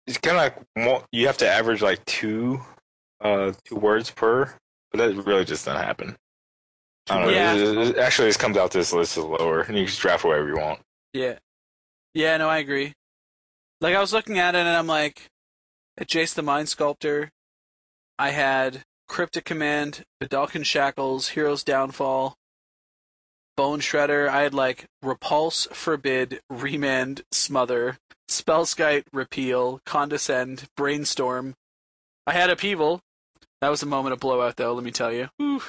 it's 0.06 0.18
kind 0.18 0.36
of 0.36 0.42
like 0.76 1.04
you 1.12 1.26
have 1.26 1.38
to 1.38 1.48
average 1.48 1.80
like 1.82 2.04
two 2.04 2.60
uh 3.20 3.52
two 3.64 3.76
words 3.76 4.10
per, 4.10 4.52
but 4.94 5.14
that 5.16 5.26
really 5.26 5.44
just 5.44 5.64
doesn't 5.64 5.82
happen. 5.82 6.16
I 7.10 7.18
don't 7.18 7.26
know. 7.26 7.32
Yeah. 7.32 7.54
It, 7.54 7.78
it- 7.78 7.98
actually 7.98 8.28
just 8.28 8.38
comes 8.38 8.56
out 8.56 8.70
this 8.70 8.92
list 8.92 9.16
is 9.16 9.24
lower, 9.24 9.60
and 9.62 9.76
you 9.76 9.82
can 9.82 9.88
just 9.88 10.00
draft 10.00 10.24
whatever 10.24 10.48
you 10.48 10.56
want. 10.56 10.80
Yeah. 11.12 11.38
Yeah, 12.14 12.36
no, 12.36 12.48
I 12.48 12.58
agree. 12.58 12.92
Like 13.80 13.96
I 13.96 14.00
was 14.00 14.12
looking 14.12 14.38
at 14.38 14.54
it 14.54 14.58
and 14.58 14.68
I'm 14.68 14.86
like, 14.86 15.26
at 15.98 16.08
Jace 16.08 16.34
the 16.34 16.42
Mind 16.42 16.68
Sculptor, 16.68 17.30
I 18.18 18.30
had 18.30 18.82
Cryptic 19.08 19.44
Command, 19.44 20.04
Vedalken 20.22 20.64
Shackles, 20.64 21.30
Hero's 21.30 21.64
Downfall, 21.64 22.36
Bone 23.56 23.80
Shredder. 23.80 24.28
I 24.28 24.42
had 24.42 24.54
like 24.54 24.86
Repulse, 25.02 25.66
Forbid, 25.72 26.40
Remand, 26.48 27.22
Smother, 27.32 27.98
Spellskite, 28.30 29.04
Repeal, 29.12 29.80
Condescend, 29.84 30.66
Brainstorm. 30.76 31.54
I 32.26 32.32
had 32.32 32.48
Upheaval. 32.50 33.00
That 33.64 33.70
was 33.70 33.82
a 33.82 33.86
moment 33.86 34.12
of 34.12 34.20
blowout, 34.20 34.56
though. 34.56 34.74
Let 34.74 34.84
me 34.84 34.90
tell 34.90 35.10
you. 35.10 35.30
Whew. 35.38 35.62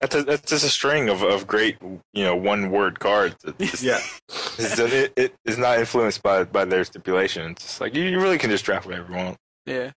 That's 0.00 0.14
a, 0.14 0.22
that's 0.22 0.48
just 0.48 0.64
a 0.64 0.70
string 0.70 1.10
of, 1.10 1.22
of 1.22 1.46
great 1.46 1.76
you 1.82 2.24
know 2.24 2.34
one 2.34 2.70
word 2.70 2.98
cards. 2.98 3.36
It's, 3.58 3.82
Yeah. 3.82 4.00
it's, 4.30 4.78
it, 4.78 5.12
it 5.16 5.34
is 5.44 5.58
not 5.58 5.78
influenced 5.78 6.22
by 6.22 6.44
by 6.44 6.64
their 6.64 6.82
stipulations. 6.82 7.58
It's 7.58 7.78
like 7.78 7.94
you, 7.94 8.04
you 8.04 8.18
really 8.18 8.38
can 8.38 8.48
just 8.48 8.64
draft 8.64 8.86
whatever 8.86 9.12
you 9.12 9.18
want. 9.18 9.36
Yeah. 9.66 9.90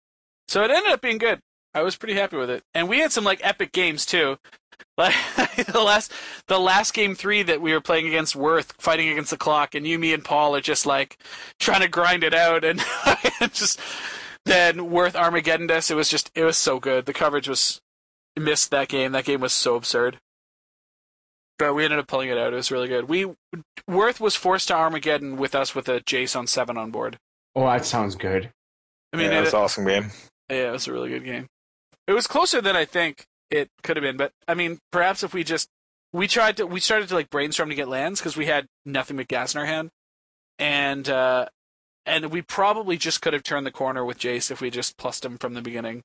So 0.48 0.64
it 0.64 0.72
ended 0.72 0.92
up 0.92 1.02
being 1.02 1.20
good. 1.20 1.42
I 1.76 1.84
was 1.84 1.96
pretty 1.96 2.16
happy 2.16 2.38
with 2.38 2.50
it, 2.50 2.64
and 2.74 2.90
we 2.90 3.02
had 3.02 3.12
some 3.12 3.24
like 3.24 3.40
epic 3.44 3.72
games 3.72 4.04
too. 4.04 4.40
Like 4.98 5.14
the 5.68 5.82
last, 5.82 6.12
the 6.48 6.60
last 6.60 6.94
game 6.94 7.14
three 7.16 7.44
that 7.44 7.62
we 7.62 7.72
were 7.72 7.82
playing 7.82 8.08
against 8.08 8.36
Worth, 8.36 8.74
fighting 8.80 9.10
against 9.10 9.30
the 9.30 9.38
clock, 9.38 9.74
and 9.74 9.86
you, 9.88 9.98
me, 9.98 10.12
and 10.12 10.24
Paul 10.24 10.56
are 10.56 10.62
just 10.62 10.86
like 10.88 11.18
trying 11.60 11.82
to 11.82 11.88
grind 11.88 12.24
it 12.24 12.34
out, 12.34 12.64
and 12.66 12.84
just 13.54 13.80
then 14.46 14.90
Worth 14.90 15.16
Armageddon 15.16 15.70
us. 15.72 15.92
It 15.92 15.96
was 15.96 16.10
just, 16.10 16.32
it 16.36 16.44
was 16.44 16.58
so 16.58 16.80
good. 16.80 17.06
The 17.06 17.14
coverage 17.14 17.48
was 17.48 17.82
missed 18.38 18.72
that 18.72 18.88
game. 18.88 19.12
That 19.12 19.26
game 19.26 19.42
was 19.42 19.54
so 19.54 19.76
absurd. 19.76 20.18
But 21.60 21.76
we 21.76 21.84
ended 21.84 22.00
up 22.00 22.08
pulling 22.08 22.30
it 22.30 22.38
out. 22.38 22.54
It 22.54 22.56
was 22.56 22.72
really 22.72 22.88
good. 22.88 23.08
We 23.08 23.36
Worth 23.88 24.20
was 24.20 24.36
forced 24.36 24.70
to 24.70 24.76
Armageddon 24.76 25.38
with 25.38 25.54
us 25.54 25.76
with 25.76 25.88
a 25.88 26.00
Jace 26.02 26.36
on 26.36 26.48
seven 26.48 26.76
on 26.76 26.90
board. 26.90 27.18
Oh, 27.56 27.66
that 27.66 27.86
sounds 27.86 28.16
good. 28.16 28.50
I 29.14 29.18
mean, 29.18 29.32
yeah, 29.32 29.40
it, 29.40 29.44
it's 29.44 29.54
an 29.54 29.60
awesome 29.60 29.86
game. 29.86 30.12
Yeah, 30.50 30.70
it 30.70 30.72
was 30.72 30.88
a 30.88 30.94
really 30.94 31.10
good 31.10 31.24
game. 31.24 31.48
It 32.08 32.14
was 32.14 32.26
closer 32.26 32.62
than 32.62 32.76
I 32.76 32.86
think 32.86 33.26
it 33.52 33.70
could 33.84 33.96
have 33.98 34.02
been, 34.02 34.18
but 34.18 34.32
I 34.48 34.54
mean, 34.54 34.80
perhaps 34.92 35.24
if 35.24 35.34
we 35.34 35.44
just 35.44 35.70
we 36.14 36.28
tried 36.28 36.58
to 36.58 36.66
we 36.66 36.80
started 36.80 37.10
to 37.10 37.16
like 37.16 37.30
brainstorm 37.30 37.70
to 37.70 37.76
get 37.76 37.88
lands 37.88 38.20
because 38.20 38.36
we 38.36 38.48
had 38.48 38.66
nothing 38.86 39.18
but 39.18 39.28
gas 39.28 39.54
in 39.54 39.60
our 39.60 39.68
hand, 39.68 39.90
and 40.58 41.08
uh 41.10 41.46
and 42.06 42.32
we 42.32 42.42
probably 42.42 42.98
just 42.98 43.22
could 43.22 43.34
have 43.34 43.44
turned 43.44 43.66
the 43.66 43.72
corner 43.72 44.04
with 44.04 44.18
Jace 44.20 44.52
if 44.52 44.62
we 44.62 44.70
just 44.70 44.98
plussed 44.98 45.26
him 45.26 45.38
from 45.38 45.54
the 45.54 45.62
beginning, 45.62 46.02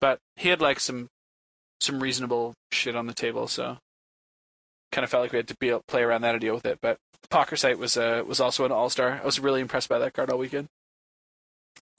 but 0.00 0.18
he 0.36 0.48
had 0.48 0.60
like 0.60 0.80
some 0.80 1.08
some 1.80 2.02
reasonable 2.02 2.54
shit 2.72 2.96
on 2.96 3.06
the 3.06 3.14
table, 3.14 3.48
so 3.48 3.78
kind 4.92 5.04
of 5.04 5.10
felt 5.10 5.22
like 5.22 5.32
we 5.32 5.38
had 5.38 5.48
to 5.48 5.56
be 5.60 5.68
able 5.68 5.78
to 5.78 5.84
play 5.86 6.02
around 6.02 6.22
that 6.22 6.34
and 6.34 6.40
deal 6.40 6.54
with 6.54 6.66
it. 6.66 6.78
But 6.82 6.98
Poker 7.30 7.56
Sight 7.56 7.78
was 7.78 7.96
uh 7.96 8.22
was 8.26 8.40
also 8.40 8.64
an 8.64 8.72
all 8.72 8.90
star. 8.90 9.20
I 9.22 9.24
was 9.24 9.40
really 9.40 9.60
impressed 9.60 9.88
by 9.88 9.98
that 9.98 10.14
card 10.14 10.30
all 10.30 10.38
weekend. 10.38 10.68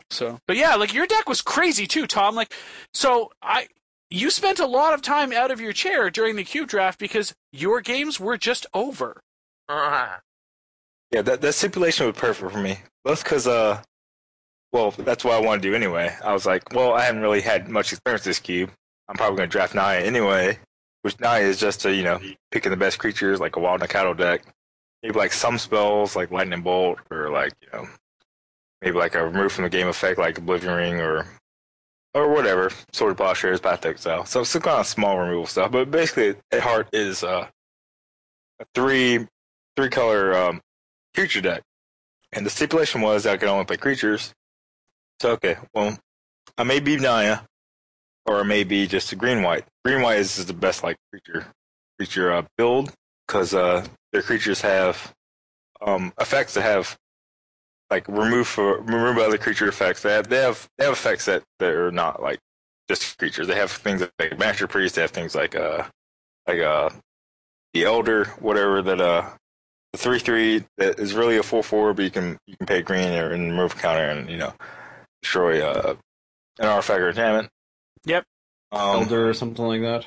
So, 0.09 0.39
but 0.45 0.57
yeah, 0.57 0.75
like 0.75 0.93
your 0.93 1.07
deck 1.07 1.29
was 1.29 1.41
crazy 1.41 1.87
too, 1.87 2.05
Tom. 2.05 2.35
Like, 2.35 2.53
so 2.93 3.31
I, 3.41 3.67
you 4.09 4.29
spent 4.29 4.59
a 4.59 4.65
lot 4.67 4.93
of 4.93 5.01
time 5.01 5.31
out 5.31 5.51
of 5.51 5.61
your 5.61 5.71
chair 5.71 6.09
during 6.09 6.35
the 6.35 6.43
cube 6.43 6.67
draft 6.67 6.99
because 6.99 7.33
your 7.53 7.79
games 7.79 8.19
were 8.19 8.37
just 8.37 8.65
over. 8.73 9.21
Uh, 9.69 10.17
Yeah, 11.11 11.21
that 11.23 11.41
that 11.41 11.53
stipulation 11.53 12.07
was 12.07 12.15
perfect 12.15 12.51
for 12.51 12.59
me. 12.59 12.79
That's 13.05 13.23
because 13.23 13.47
uh, 13.47 13.81
well, 14.71 14.91
that's 14.91 15.23
what 15.23 15.33
I 15.33 15.45
want 15.45 15.61
to 15.61 15.69
do 15.69 15.75
anyway. 15.75 16.15
I 16.23 16.33
was 16.33 16.45
like, 16.45 16.73
well, 16.73 16.93
I 16.93 17.03
haven't 17.03 17.21
really 17.21 17.41
had 17.41 17.67
much 17.67 17.91
experience 17.91 18.21
with 18.21 18.29
this 18.29 18.39
cube. 18.39 18.71
I'm 19.09 19.15
probably 19.15 19.37
going 19.37 19.49
to 19.49 19.51
draft 19.51 19.75
Naya 19.75 19.99
anyway, 19.99 20.57
which 21.01 21.19
Naya 21.19 21.43
is 21.43 21.59
just 21.59 21.85
a, 21.85 21.93
you 21.93 22.03
know 22.03 22.19
picking 22.51 22.71
the 22.71 22.77
best 22.77 22.99
creatures 22.99 23.39
like 23.39 23.55
a 23.55 23.59
Wild 23.59 23.81
Nacatl 23.81 24.17
deck. 24.17 24.43
Maybe 25.03 25.17
like 25.17 25.33
some 25.33 25.57
spells 25.57 26.15
like 26.15 26.31
Lightning 26.31 26.61
Bolt 26.61 26.99
or 27.09 27.29
like 27.29 27.53
you 27.61 27.67
know 27.73 27.87
maybe 28.81 28.97
like 28.97 29.15
a 29.15 29.25
remove 29.25 29.51
from 29.51 29.63
the 29.63 29.69
game 29.69 29.87
effect 29.87 30.17
like 30.17 30.37
Oblivion 30.37 30.73
Ring 30.73 31.01
or 31.01 31.25
or 32.13 32.31
whatever 32.31 32.69
Swords 32.91 33.13
to 33.13 33.23
Plowshares, 33.23 33.59
Path 33.59 33.85
Exile. 33.85 34.25
So 34.25 34.43
some 34.43 34.61
kind 34.61 34.79
of 34.79 34.87
small 34.87 35.17
removal 35.17 35.47
stuff, 35.47 35.71
but 35.71 35.91
basically 35.91 36.35
at 36.51 36.61
heart 36.61 36.87
is 36.93 37.23
uh, 37.23 37.47
a 38.59 38.65
three 38.73 39.27
three 39.75 39.89
color 39.89 40.35
um, 40.37 40.61
creature 41.15 41.41
deck, 41.41 41.63
and 42.33 42.45
the 42.45 42.49
stipulation 42.49 43.01
was 43.01 43.23
that 43.23 43.33
I 43.33 43.37
could 43.37 43.49
only 43.49 43.65
play 43.65 43.77
creatures. 43.77 44.33
So 45.19 45.31
okay, 45.31 45.57
well, 45.73 45.97
I 46.57 46.63
may 46.63 46.79
be 46.79 46.97
Naya, 46.97 47.39
or 48.25 48.39
I 48.39 48.43
may 48.43 48.63
be 48.63 48.87
just 48.87 49.11
a 49.11 49.15
green 49.15 49.41
white. 49.43 49.65
Green 49.85 50.01
white 50.01 50.19
is 50.19 50.45
the 50.45 50.53
best 50.53 50.83
like 50.83 50.97
creature 51.11 51.47
creature 51.97 52.31
uh, 52.31 52.43
build 52.57 52.91
because 53.27 53.53
uh, 53.53 53.85
their 54.11 54.21
creatures 54.21 54.61
have 54.61 55.13
um, 55.85 56.13
effects 56.19 56.55
that 56.55 56.61
have 56.61 56.97
like 57.89 58.07
remove 58.07 58.47
for 58.47 58.79
remove 58.81 59.17
other 59.17 59.37
creature 59.37 59.67
effects. 59.67 60.01
They 60.01 60.13
have 60.13 60.29
they 60.29 60.41
have 60.41 60.67
they 60.77 60.85
have 60.85 60.93
effects 60.93 61.25
that 61.25 61.43
that 61.59 61.73
are 61.73 61.91
not 61.91 62.21
like 62.21 62.39
just 62.89 63.17
creatures. 63.17 63.47
They 63.47 63.55
have 63.55 63.71
things 63.71 64.03
like 64.19 64.39
Master 64.39 64.67
Priest. 64.67 64.95
They 64.95 65.01
have 65.01 65.11
things 65.11 65.35
like 65.35 65.55
uh 65.55 65.83
like 66.47 66.59
uh 66.59 66.89
the 67.73 67.85
Elder, 67.85 68.25
whatever 68.39 68.81
that 68.81 69.01
uh 69.01 69.29
the 69.93 69.97
three 69.97 70.19
three 70.19 70.63
that 70.77 70.99
is 70.99 71.13
really 71.13 71.37
a 71.37 71.43
four 71.43 71.63
four, 71.63 71.93
but 71.93 72.03
you 72.03 72.11
can 72.11 72.37
you 72.47 72.55
can 72.57 72.65
pay 72.67 72.81
green 72.81 73.11
or 73.13 73.31
and 73.31 73.51
remove 73.51 73.77
counter 73.77 74.05
and 74.05 74.29
you 74.29 74.37
know 74.37 74.53
destroy 75.21 75.61
uh 75.61 75.95
an 76.59 76.65
artifact 76.65 76.99
or 76.99 77.09
enchantment. 77.09 77.49
Yep. 78.05 78.23
Um, 78.71 79.03
Elder 79.03 79.29
or 79.29 79.33
something 79.33 79.65
like 79.65 79.81
that. 79.81 80.05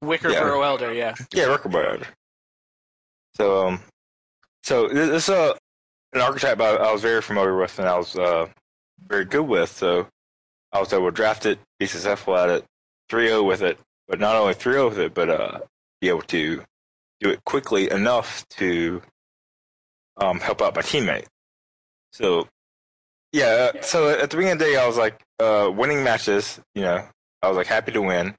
Wicker 0.00 0.30
Yeah. 0.30 0.40
Burrow 0.40 0.62
Elder, 0.62 0.92
yeah. 0.92 1.14
Yeah, 1.34 1.44
Record 1.46 1.72
by 1.72 1.86
Elder. 1.86 2.06
So 3.36 3.68
um, 3.68 3.80
so 4.62 4.88
this 4.88 5.08
this, 5.10 5.28
uh 5.28 5.54
an 6.12 6.20
archetype 6.20 6.60
I, 6.60 6.74
I 6.76 6.92
was 6.92 7.02
very 7.02 7.22
familiar 7.22 7.56
with 7.56 7.78
and 7.78 7.88
I 7.88 7.96
was 7.98 8.16
uh 8.16 8.48
very 9.06 9.24
good 9.24 9.46
with. 9.46 9.70
So 9.70 10.06
I 10.72 10.80
was 10.80 10.92
able 10.92 11.06
to 11.06 11.10
draft 11.12 11.46
it, 11.46 11.58
be 11.78 11.86
successful 11.86 12.36
at 12.36 12.48
it, 12.48 12.64
3-0 13.10 13.44
with 13.44 13.62
it, 13.62 13.78
but 14.08 14.20
not 14.20 14.36
only 14.36 14.54
3-0 14.54 14.88
with 14.90 14.98
it, 14.98 15.14
but 15.14 15.28
uh 15.28 15.60
be 16.00 16.08
able 16.08 16.22
to 16.22 16.62
do 17.20 17.28
it 17.28 17.44
quickly 17.44 17.90
enough 17.90 18.46
to 18.48 19.02
um 20.20 20.40
help 20.40 20.62
out 20.62 20.74
my 20.74 20.82
teammate. 20.82 21.26
So 22.12 22.48
yeah, 23.32 23.70
uh, 23.74 23.82
so 23.82 24.08
at 24.10 24.30
the 24.30 24.36
beginning 24.36 24.54
of 24.54 24.58
the 24.58 24.64
day, 24.66 24.76
I 24.76 24.86
was 24.86 24.96
like 24.96 25.20
uh 25.38 25.70
winning 25.74 26.04
matches. 26.04 26.60
You 26.74 26.82
know, 26.82 27.04
I 27.42 27.48
was 27.48 27.56
like 27.56 27.66
happy 27.66 27.92
to 27.92 28.02
win. 28.02 28.34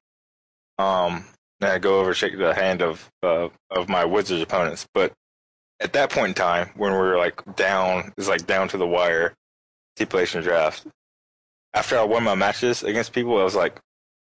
Um, 0.77 1.25
and 1.61 1.71
I 1.71 1.77
go 1.79 1.99
over 1.99 2.13
shake 2.13 2.37
the 2.37 2.53
hand 2.53 2.81
of 2.81 3.09
uh, 3.23 3.49
of 3.69 3.87
my 3.87 4.03
Wizards 4.05 4.41
opponents. 4.41 4.87
But 4.93 5.13
at 5.79 5.93
that 5.93 6.09
point 6.09 6.29
in 6.29 6.33
time, 6.33 6.69
when 6.75 6.91
we 6.91 6.97
were 6.97 7.17
like 7.17 7.41
down, 7.55 8.13
it's 8.17 8.27
like 8.27 8.47
down 8.47 8.67
to 8.69 8.77
the 8.77 8.87
wire, 8.87 9.33
stipulation 9.95 10.41
draft. 10.41 10.85
After 11.73 11.97
I 11.97 12.03
won 12.03 12.23
my 12.23 12.35
matches 12.35 12.83
against 12.83 13.13
people, 13.13 13.39
I 13.39 13.43
was 13.43 13.55
like, 13.55 13.79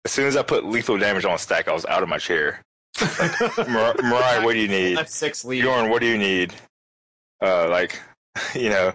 as 0.05 0.11
soon 0.11 0.27
as 0.27 0.37
I 0.37 0.43
put 0.43 0.65
lethal 0.65 0.99
damage 0.99 1.25
on 1.25 1.35
a 1.35 1.39
stack, 1.39 1.69
I 1.69 1.73
was 1.73 1.87
out 1.87 2.03
of 2.03 2.09
my 2.09 2.19
chair. 2.19 2.63
Like, 3.01 3.69
Mar- 3.69 3.95
Mariah, 4.03 4.45
what 4.45 4.55
do 4.55 4.59
you 4.59 4.69
need? 4.69 4.99
Six 5.09 5.45
lead. 5.45 5.63
Bjorn, 5.63 5.91
what 5.91 6.01
do 6.01 6.07
you 6.07 6.19
need? 6.19 6.55
Uh, 7.43 7.69
like, 7.69 8.01
you 8.55 8.71
know, 8.71 8.93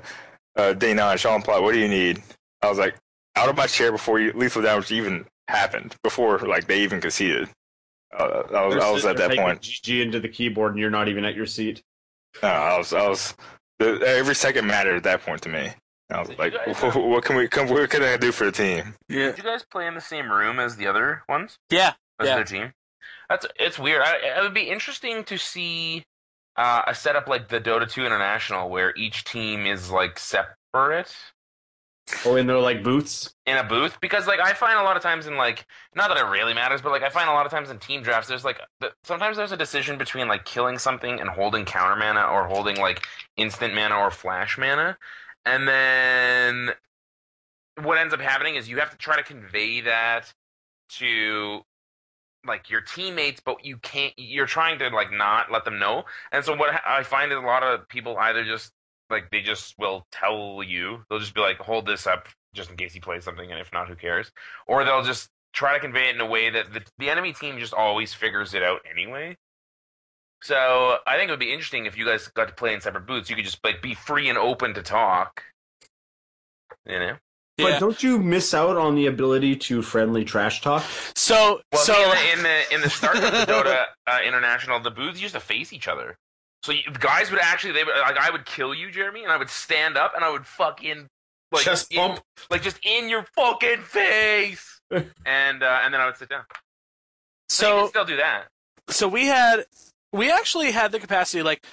uh, 0.56 0.74
day 0.74 0.94
nine, 0.94 1.18
Sean 1.18 1.42
Plott, 1.42 1.62
what 1.62 1.74
do 1.74 1.80
you 1.80 1.88
need? 1.88 2.22
I 2.62 2.70
was 2.70 2.78
like 2.78 2.96
out 3.36 3.50
of 3.50 3.58
my 3.58 3.68
chair 3.68 3.92
before 3.92 4.20
you, 4.20 4.32
lethal 4.34 4.62
damage 4.62 4.92
even 4.92 5.26
happened, 5.48 5.96
before 6.04 6.40
like 6.40 6.68
they 6.68 6.82
even 6.82 7.02
conceded. 7.02 7.50
Uh, 8.18 8.44
I 8.54 8.66
was, 8.66 8.76
I 8.78 8.92
was 8.92 9.06
at 9.06 9.18
that 9.18 9.36
point. 9.36 9.62
GG 9.62 10.02
into 10.04 10.20
the 10.20 10.30
keyboard, 10.30 10.72
and 10.74 10.80
you're 10.80 10.92
not 10.92 11.08
even 11.08 11.26
at 11.26 11.36
your 11.36 11.48
seat. 11.48 11.82
Uh, 12.42 12.48
I 12.48 12.78
was, 12.78 12.94
I 12.94 13.08
was. 13.10 13.34
The, 13.80 14.00
every 14.06 14.36
second 14.36 14.68
mattered 14.68 14.96
at 14.98 15.04
that 15.04 15.24
point 15.26 15.42
to 15.44 15.50
me. 15.50 15.72
I 16.12 16.20
was 16.20 16.30
like, 16.38 16.54
what 16.96 17.24
can 17.24 17.36
we, 17.36 17.48
come, 17.48 17.70
what 17.70 17.90
can 17.90 18.04
I 18.04 18.18
do 18.18 18.32
for 18.32 18.46
the 18.46 18.52
team? 18.52 18.94
Yeah. 19.10 19.28
did 19.28 19.38
you 19.40 19.44
guys 19.44 19.64
play 19.64 19.88
in 19.88 19.96
the 19.96 20.02
same 20.02 20.32
room 20.32 20.60
as 20.60 20.76
the 20.76 20.86
other 20.86 21.24
ones? 21.28 21.58
Yeah. 21.72 21.94
As 22.20 22.28
Yeah. 22.28 22.36
their 22.36 22.44
team? 22.44 22.74
That's 23.30 23.48
it's 23.60 23.80
weird. 23.80 24.04
I, 24.04 24.38
it 24.38 24.44
would 24.44 24.54
be 24.54 24.70
interesting 24.70 25.24
to 25.24 25.38
see 25.38 26.04
uh, 26.56 26.84
a 26.88 26.96
setup 26.96 27.28
like 27.28 27.50
the 27.50 27.60
Dota 27.60 27.90
2 27.90 28.06
International 28.06 28.70
where 28.70 28.94
each 28.96 29.24
team 29.24 29.66
is 29.66 29.90
like 29.92 30.20
separate. 30.20 31.16
Oh, 32.26 32.36
in 32.36 32.48
their 32.48 32.60
like 32.60 32.84
booths. 32.84 33.34
in 33.46 33.56
a 33.56 33.64
booth? 33.64 33.98
Because 34.02 34.28
like 34.28 34.42
I 34.42 34.54
find 34.54 34.78
a 34.78 34.84
lot 34.84 34.98
of 34.98 35.04
times 35.04 35.26
in 35.26 35.38
like 35.38 35.66
not 35.96 36.10
that 36.10 36.18
it 36.18 36.30
really 36.30 36.54
matters, 36.54 36.82
but 36.82 36.92
like 36.92 37.02
I 37.02 37.10
find 37.10 37.30
a 37.30 37.34
lot 37.34 37.46
of 37.46 37.52
times 37.52 37.70
in 37.70 37.80
team 37.80 38.02
drafts 38.02 38.28
there's 38.28 38.44
like 38.44 38.60
sometimes 39.04 39.38
there's 39.38 39.54
a 39.54 39.58
decision 39.58 39.98
between 39.98 40.28
like 40.28 40.44
killing 40.44 40.78
something 40.78 41.22
and 41.22 41.30
holding 41.30 41.64
counter 41.64 41.96
mana 41.96 42.24
or 42.24 42.46
holding 42.48 42.76
like 42.78 43.06
instant 43.38 43.74
mana 43.74 43.96
or 43.96 44.12
flash 44.12 44.58
mana, 44.58 44.98
and 45.46 45.66
then 45.68 46.72
what 47.82 47.98
ends 47.98 48.14
up 48.14 48.20
happening 48.20 48.56
is 48.56 48.70
you 48.70 48.80
have 48.80 48.92
to 48.92 48.98
try 48.98 49.16
to 49.16 49.24
convey 49.24 49.82
that 49.82 50.34
to 50.90 51.62
like 52.46 52.70
your 52.70 52.82
teammates, 52.82 53.42
but 53.44 53.66
you 53.66 53.78
can't. 53.78 54.14
You're 54.18 54.46
trying 54.46 54.80
to 54.80 54.90
like 54.90 55.12
not 55.12 55.52
let 55.52 55.66
them 55.66 55.80
know, 55.80 56.04
and 56.32 56.44
so 56.44 56.56
what 56.56 56.82
I 56.86 57.04
find 57.04 57.32
is 57.32 57.38
a 57.38 57.42
lot 57.42 57.64
of 57.64 57.88
people 57.90 58.18
either 58.18 58.44
just 58.44 58.72
like 59.10 59.30
they 59.32 59.42
just 59.42 59.76
will 59.78 60.06
tell 60.12 60.62
you 60.66 61.04
they'll 61.10 61.20
just 61.20 61.36
be 61.36 61.42
like 61.42 61.58
hold 61.58 61.86
this 61.86 62.08
up 62.08 62.28
just 62.54 62.70
in 62.70 62.78
case 62.78 62.94
he 62.94 63.00
plays 63.00 63.24
something 63.24 63.52
and 63.52 63.60
if 63.60 63.72
not 63.74 63.88
who 63.88 63.96
cares? 63.96 64.32
Or 64.68 64.84
they'll 64.84 65.04
just 65.04 65.30
try 65.54 65.74
to 65.74 65.80
convey 65.80 66.10
it 66.10 66.16
in 66.16 66.22
a 66.22 66.26
way 66.26 66.50
that 66.50 66.74
the, 66.74 66.82
the 66.98 67.10
enemy 67.10 67.34
team 67.34 67.60
just 67.60 67.74
always 67.74 68.14
figures 68.14 68.54
it 68.54 68.64
out 68.64 68.82
anyway. 68.90 69.38
So 70.42 70.98
i 71.08 71.16
think 71.16 71.30
it 71.30 71.32
would 71.32 71.40
be 71.40 71.54
interesting 71.54 71.86
if 71.86 71.98
you 71.98 72.06
guys 72.06 72.28
got 72.28 72.50
to 72.50 72.54
play 72.54 72.74
in 72.74 72.82
separate 72.82 73.08
booths. 73.08 73.30
You 73.30 73.36
could 73.36 73.46
just 73.46 73.64
like 73.64 73.82
be 73.82 73.94
free 73.94 74.30
and 74.30 74.38
open 74.38 74.74
to 74.74 74.82
talk. 74.84 75.44
You 76.86 77.00
know 77.00 77.18
But 77.58 77.66
Yeah. 77.74 77.80
don't 77.80 78.02
you 78.02 78.18
miss 78.18 78.54
out 78.54 78.78
on 78.78 78.96
the 78.96 79.06
ability 79.06 79.56
to 79.58 79.82
friendly 79.84 80.26
trash 80.26 80.62
talk? 80.62 80.84
So 81.16 81.62
Well, 81.72 81.82
so 81.84 82.14
in 82.34 82.42
the 82.44 82.74
in 82.74 82.82
the 82.82 82.90
start 82.90 83.16
of 83.18 83.22
the 83.22 83.30
Dota 83.46 83.86
uh, 84.08 84.20
International, 84.26 84.80
the 84.80 84.90
booths 84.92 85.22
used 85.22 85.36
to 85.36 85.40
face 85.40 85.72
each 85.72 85.88
other. 85.88 86.18
So 86.64 86.72
you, 86.72 86.82
guys 87.00 87.30
would 87.30 87.40
actually 87.42 87.74
they 87.74 87.84
would 87.84 87.96
like 87.96 88.18
I 88.18 88.30
would 88.32 88.46
kill 88.46 88.74
you, 88.74 88.90
Jeremy, 88.90 89.24
and 89.24 89.32
I 89.32 89.38
would 89.38 89.50
stand 89.50 89.98
up 89.98 90.14
and 90.16 90.24
I 90.24 90.32
would 90.32 90.48
fucking 90.48 91.08
like 91.52 91.64
Chest 91.64 91.92
in- 91.92 91.98
bump. 91.98 92.22
like 92.50 92.64
just 92.64 92.80
in 92.84 93.08
your 93.10 93.24
fucking 93.36 93.82
face, 93.82 94.82
and 94.92 95.62
uh, 95.62 95.80
and 95.84 95.94
then 95.94 96.02
I 96.02 96.06
would 96.08 96.18
sit 96.18 96.30
down. 96.30 96.44
So 97.50 97.68
you 97.68 97.72
so 97.74 97.80
can 97.82 97.90
still 97.90 98.06
do 98.06 98.18
that. 98.18 98.48
so 98.90 99.08
we 99.08 99.26
had 99.26 99.66
we 100.12 100.32
actually 100.32 100.72
had 100.72 100.92
the 100.92 101.00
capacity 101.00 101.44
like 101.44 101.64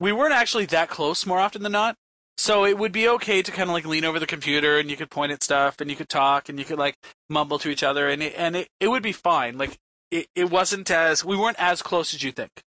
we 0.00 0.12
weren't 0.12 0.32
actually 0.32 0.64
that 0.66 0.88
close 0.88 1.26
more 1.26 1.38
often 1.38 1.62
than 1.62 1.72
not 1.72 1.96
so 2.38 2.64
it 2.64 2.78
would 2.78 2.92
be 2.92 3.06
okay 3.08 3.42
to 3.42 3.50
kind 3.52 3.68
of 3.68 3.74
like 3.74 3.84
lean 3.84 4.04
over 4.04 4.18
the 4.18 4.26
computer 4.26 4.78
and 4.78 4.88
you 4.90 4.96
could 4.96 5.10
point 5.10 5.32
at 5.32 5.42
stuff 5.42 5.80
and 5.80 5.90
you 5.90 5.96
could 5.96 6.08
talk 6.08 6.48
and 6.48 6.58
you 6.58 6.64
could 6.64 6.78
like 6.78 6.94
mumble 7.28 7.58
to 7.58 7.68
each 7.68 7.82
other 7.82 8.08
and 8.08 8.22
it, 8.22 8.32
and 8.36 8.56
it, 8.56 8.68
it 8.80 8.88
would 8.88 9.02
be 9.02 9.12
fine 9.12 9.58
like 9.58 9.76
it, 10.10 10.26
it 10.34 10.48
wasn't 10.50 10.90
as 10.90 11.24
we 11.24 11.36
weren't 11.36 11.58
as 11.60 11.82
close 11.82 12.14
as 12.14 12.22
you 12.22 12.32
think 12.32 12.62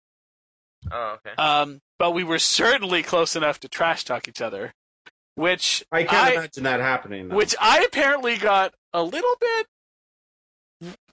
Oh, 0.92 1.18
okay. 1.18 1.36
um 1.38 1.80
but 1.98 2.12
we 2.12 2.24
were 2.24 2.40
certainly 2.40 3.04
close 3.04 3.36
enough 3.36 3.60
to 3.62 3.70
trash 3.70 4.04
talk 4.04 4.28
each 4.28 4.42
other 4.42 4.74
which 5.36 5.86
I 5.92 6.04
can't 6.04 6.36
imagine 6.36 6.64
that 6.64 6.82
happening. 6.82 7.30
Though. 7.30 7.36
which 7.38 7.56
I 7.62 7.84
apparently 7.86 8.36
got 8.38 8.74
a 8.94 9.02
little 9.02 9.36
bit. 9.40 9.68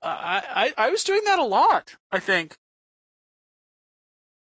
I, 0.03 0.73
I 0.77 0.87
I 0.87 0.91
was 0.91 1.05
doing 1.05 1.23
that 1.27 1.39
a 1.39 1.45
lot. 1.45 1.95
I 2.11 2.19
think. 2.19 2.57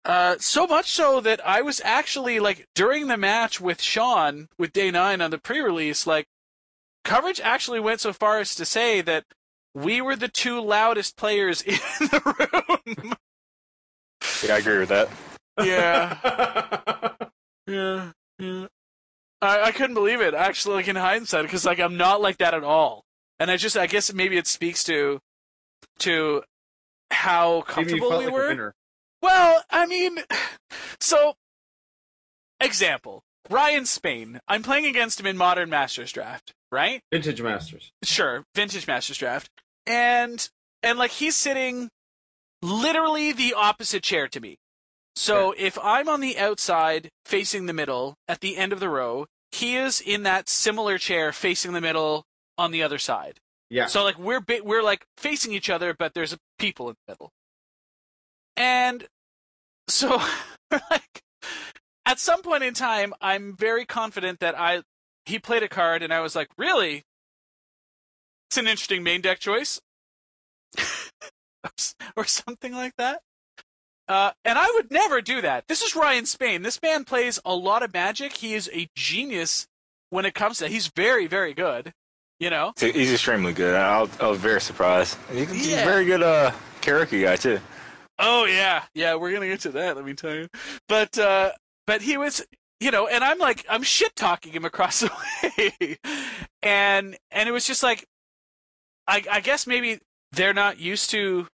Uh, 0.05 0.35
so 0.37 0.67
much 0.67 0.91
so 0.91 1.21
that 1.21 1.45
I 1.47 1.61
was 1.61 1.81
actually 1.85 2.39
like 2.39 2.67
during 2.75 3.07
the 3.07 3.15
match 3.15 3.61
with 3.61 3.81
Sean 3.81 4.49
with 4.57 4.73
Day 4.73 4.91
Nine 4.91 5.21
on 5.21 5.31
the 5.31 5.37
pre-release, 5.37 6.05
like 6.05 6.27
coverage 7.05 7.39
actually 7.39 7.79
went 7.79 8.01
so 8.01 8.11
far 8.11 8.39
as 8.39 8.53
to 8.55 8.65
say 8.65 8.99
that 9.01 9.23
we 9.73 10.01
were 10.01 10.15
the 10.15 10.27
two 10.27 10.61
loudest 10.61 11.15
players 11.15 11.61
in 11.61 11.75
the 11.99 12.35
room. 12.97 13.13
Yeah, 14.43 14.55
I 14.55 14.57
agree 14.57 14.79
with 14.79 14.89
that. 14.89 15.09
yeah, 15.59 17.11
yeah, 17.67 18.11
yeah. 18.39 18.67
I, 19.41 19.61
I 19.63 19.71
couldn't 19.71 19.95
believe 19.95 20.19
it 20.21 20.33
actually, 20.33 20.75
like 20.75 20.87
in 20.89 20.95
hindsight, 20.97 21.43
because 21.43 21.65
like 21.65 21.79
I'm 21.79 21.95
not 21.95 22.21
like 22.21 22.37
that 22.39 22.53
at 22.53 22.63
all, 22.63 23.05
and 23.39 23.49
I 23.49 23.55
just 23.55 23.77
I 23.77 23.87
guess 23.87 24.13
maybe 24.13 24.37
it 24.37 24.47
speaks 24.47 24.83
to 24.85 25.19
to 25.99 26.43
how 27.11 27.63
Maybe 27.77 27.93
you 27.93 27.99
comfortable 27.99 28.09
felt 28.09 28.19
we 28.19 28.25
like 28.25 28.33
a 28.33 28.55
were. 28.57 28.73
Well, 29.23 29.63
I 29.69 29.85
mean, 29.85 30.19
so 30.99 31.35
example 32.59 33.23
Ryan 33.49 33.85
Spain. 33.85 34.39
I'm 34.47 34.63
playing 34.63 34.85
against 34.85 35.19
him 35.19 35.25
in 35.25 35.37
Modern 35.37 35.69
Masters 35.69 36.11
Draft, 36.11 36.53
right? 36.71 37.01
Vintage 37.11 37.41
Masters. 37.41 37.91
Sure, 38.03 38.43
Vintage 38.53 38.85
Masters 38.85 39.17
Draft, 39.17 39.49
and 39.87 40.47
and 40.83 40.99
like 40.99 41.11
he's 41.11 41.37
sitting 41.37 41.89
literally 42.61 43.31
the 43.31 43.53
opposite 43.53 44.03
chair 44.03 44.27
to 44.27 44.41
me. 44.41 44.57
So 45.15 45.53
if 45.57 45.77
I'm 45.81 46.09
on 46.09 46.19
the 46.19 46.37
outside 46.37 47.09
facing 47.25 47.67
the 47.67 47.73
middle 47.73 48.15
at 48.27 48.41
the 48.41 48.57
end 48.57 48.73
of 48.73 48.79
the 48.79 48.89
row, 48.89 49.27
he 49.51 49.75
is 49.75 50.01
in 50.01 50.23
that 50.23 50.49
similar 50.49 50.97
chair 50.97 51.31
facing 51.31 51.73
the 51.73 51.81
middle 51.81 52.25
on 52.57 52.71
the 52.71 52.83
other 52.83 52.97
side. 52.97 53.37
Yeah. 53.69 53.85
So 53.85 54.03
like 54.03 54.17
we're 54.17 54.43
we're 54.63 54.83
like 54.83 55.05
facing 55.17 55.53
each 55.53 55.69
other, 55.69 55.95
but 55.97 56.13
there's 56.13 56.35
people 56.59 56.89
in 56.89 56.95
the 57.07 57.13
middle. 57.13 57.31
And 58.57 59.07
so 59.87 60.21
like 60.71 61.21
at 62.05 62.19
some 62.19 62.41
point 62.41 62.63
in 62.63 62.73
time, 62.73 63.13
I'm 63.21 63.55
very 63.55 63.85
confident 63.85 64.39
that 64.39 64.59
I 64.59 64.83
he 65.25 65.39
played 65.39 65.63
a 65.63 65.69
card, 65.69 66.03
and 66.03 66.13
I 66.13 66.19
was 66.19 66.35
like, 66.35 66.49
really? 66.57 67.03
It's 68.49 68.57
an 68.57 68.67
interesting 68.67 69.03
main 69.03 69.21
deck 69.21 69.39
choice, 69.39 69.79
or 72.15 72.25
something 72.25 72.73
like 72.73 72.93
that. 72.97 73.21
Uh, 74.07 74.31
and 74.43 74.59
I 74.59 74.69
would 74.75 74.91
never 74.91 75.21
do 75.21 75.41
that. 75.41 75.67
This 75.67 75.81
is 75.81 75.95
Ryan 75.95 76.25
Spain. 76.25 76.61
This 76.61 76.81
man 76.81 77.05
plays 77.05 77.39
a 77.45 77.55
lot 77.55 77.83
of 77.83 77.93
Magic. 77.93 78.33
He 78.35 78.53
is 78.53 78.69
a 78.73 78.89
genius 78.95 79.65
when 80.09 80.25
it 80.25 80.35
comes 80.35 80.57
to. 80.59 80.67
He's 80.67 80.87
very, 80.87 81.25
very 81.25 81.53
good. 81.53 81.93
You 82.39 82.49
know. 82.49 82.73
He's 82.77 83.13
extremely 83.13 83.53
good. 83.53 83.75
I, 83.75 84.01
was- 84.01 84.19
I 84.19 84.27
was 84.27 84.39
very 84.39 84.59
surprised. 84.59 85.17
He's 85.31 85.69
Yeah. 85.71 85.83
a 85.83 85.85
very 85.85 86.03
good 86.05 86.21
uh, 86.21 86.51
karaoke 86.81 87.23
guy 87.23 87.37
too. 87.37 87.59
Oh 88.19 88.45
yeah, 88.45 88.83
yeah. 88.93 89.15
We're 89.15 89.31
gonna 89.33 89.47
get 89.47 89.61
to 89.61 89.71
that. 89.71 89.95
Let 89.95 90.05
me 90.05 90.13
tell 90.13 90.33
you. 90.35 90.47
But 90.87 91.17
uh, 91.17 91.51
but 91.87 92.01
he 92.01 92.17
was, 92.17 92.45
you 92.79 92.91
know, 92.91 93.07
and 93.07 93.23
I'm 93.23 93.39
like, 93.39 93.65
I'm 93.69 93.83
shit 93.83 94.15
talking 94.15 94.51
him 94.53 94.65
across 94.65 94.99
the 95.01 95.11
way, 95.79 95.97
and 96.61 97.17
and 97.31 97.49
it 97.49 97.51
was 97.51 97.65
just 97.65 97.81
like, 97.83 98.05
I 99.07 99.23
I 99.31 99.39
guess 99.39 99.65
maybe 99.67 99.99
they're 100.31 100.53
not 100.53 100.79
used 100.79 101.09
to. 101.11 101.47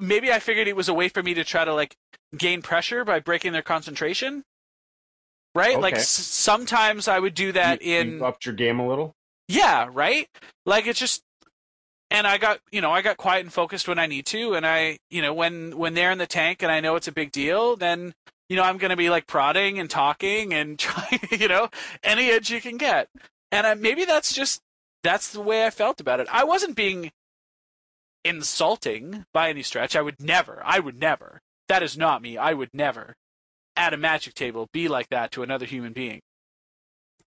Maybe 0.00 0.30
I 0.32 0.38
figured 0.38 0.68
it 0.68 0.76
was 0.76 0.88
a 0.88 0.94
way 0.94 1.08
for 1.08 1.22
me 1.22 1.34
to 1.34 1.42
try 1.44 1.64
to 1.64 1.74
like 1.74 1.96
gain 2.36 2.62
pressure 2.62 3.04
by 3.04 3.20
breaking 3.20 3.52
their 3.52 3.62
concentration. 3.62 4.44
Right, 5.54 5.80
like 5.80 5.94
s- 5.94 6.08
sometimes 6.10 7.08
I 7.08 7.18
would 7.18 7.34
do 7.34 7.52
that 7.52 7.80
You- 7.82 7.94
in 8.00 8.10
you 8.18 8.24
upped 8.26 8.44
your 8.44 8.54
game 8.54 8.78
a 8.78 8.86
little. 8.86 9.14
yeah, 9.48 9.88
right? 9.90 10.28
Like 10.66 10.86
it's 10.86 10.98
just 11.00 11.22
and 12.16 12.26
I 12.26 12.38
got, 12.38 12.60
you 12.72 12.80
know, 12.80 12.90
I 12.90 13.02
got 13.02 13.18
quiet 13.18 13.44
and 13.44 13.52
focused 13.52 13.86
when 13.86 13.98
I 13.98 14.06
need 14.06 14.24
to 14.26 14.54
and 14.54 14.66
I, 14.66 14.98
you 15.10 15.20
know, 15.20 15.34
when 15.34 15.76
when 15.76 15.92
they're 15.92 16.10
in 16.10 16.16
the 16.16 16.26
tank 16.26 16.62
and 16.62 16.72
I 16.72 16.80
know 16.80 16.96
it's 16.96 17.08
a 17.08 17.12
big 17.12 17.30
deal, 17.30 17.76
then 17.76 18.14
you 18.48 18.56
know, 18.56 18.62
I'm 18.62 18.78
going 18.78 18.90
to 18.90 18.96
be 18.96 19.10
like 19.10 19.26
prodding 19.26 19.78
and 19.78 19.90
talking 19.90 20.54
and 20.54 20.78
trying, 20.78 21.20
you 21.30 21.48
know, 21.48 21.68
any 22.02 22.30
edge 22.30 22.50
you 22.50 22.60
can 22.60 22.78
get. 22.78 23.08
And 23.52 23.66
I, 23.66 23.74
maybe 23.74 24.06
that's 24.06 24.32
just 24.32 24.62
that's 25.02 25.30
the 25.30 25.42
way 25.42 25.66
I 25.66 25.70
felt 25.70 26.00
about 26.00 26.20
it. 26.20 26.28
I 26.32 26.44
wasn't 26.44 26.74
being 26.74 27.12
insulting 28.24 29.26
by 29.34 29.50
any 29.50 29.62
stretch. 29.62 29.94
I 29.94 30.00
would 30.00 30.20
never. 30.20 30.62
I 30.64 30.78
would 30.78 30.98
never. 30.98 31.42
That 31.68 31.82
is 31.82 31.98
not 31.98 32.22
me. 32.22 32.38
I 32.38 32.54
would 32.54 32.70
never 32.72 33.14
at 33.76 33.92
a 33.92 33.98
magic 33.98 34.32
table 34.32 34.68
be 34.72 34.88
like 34.88 35.10
that 35.10 35.32
to 35.32 35.42
another 35.42 35.66
human 35.66 35.92
being. 35.92 36.20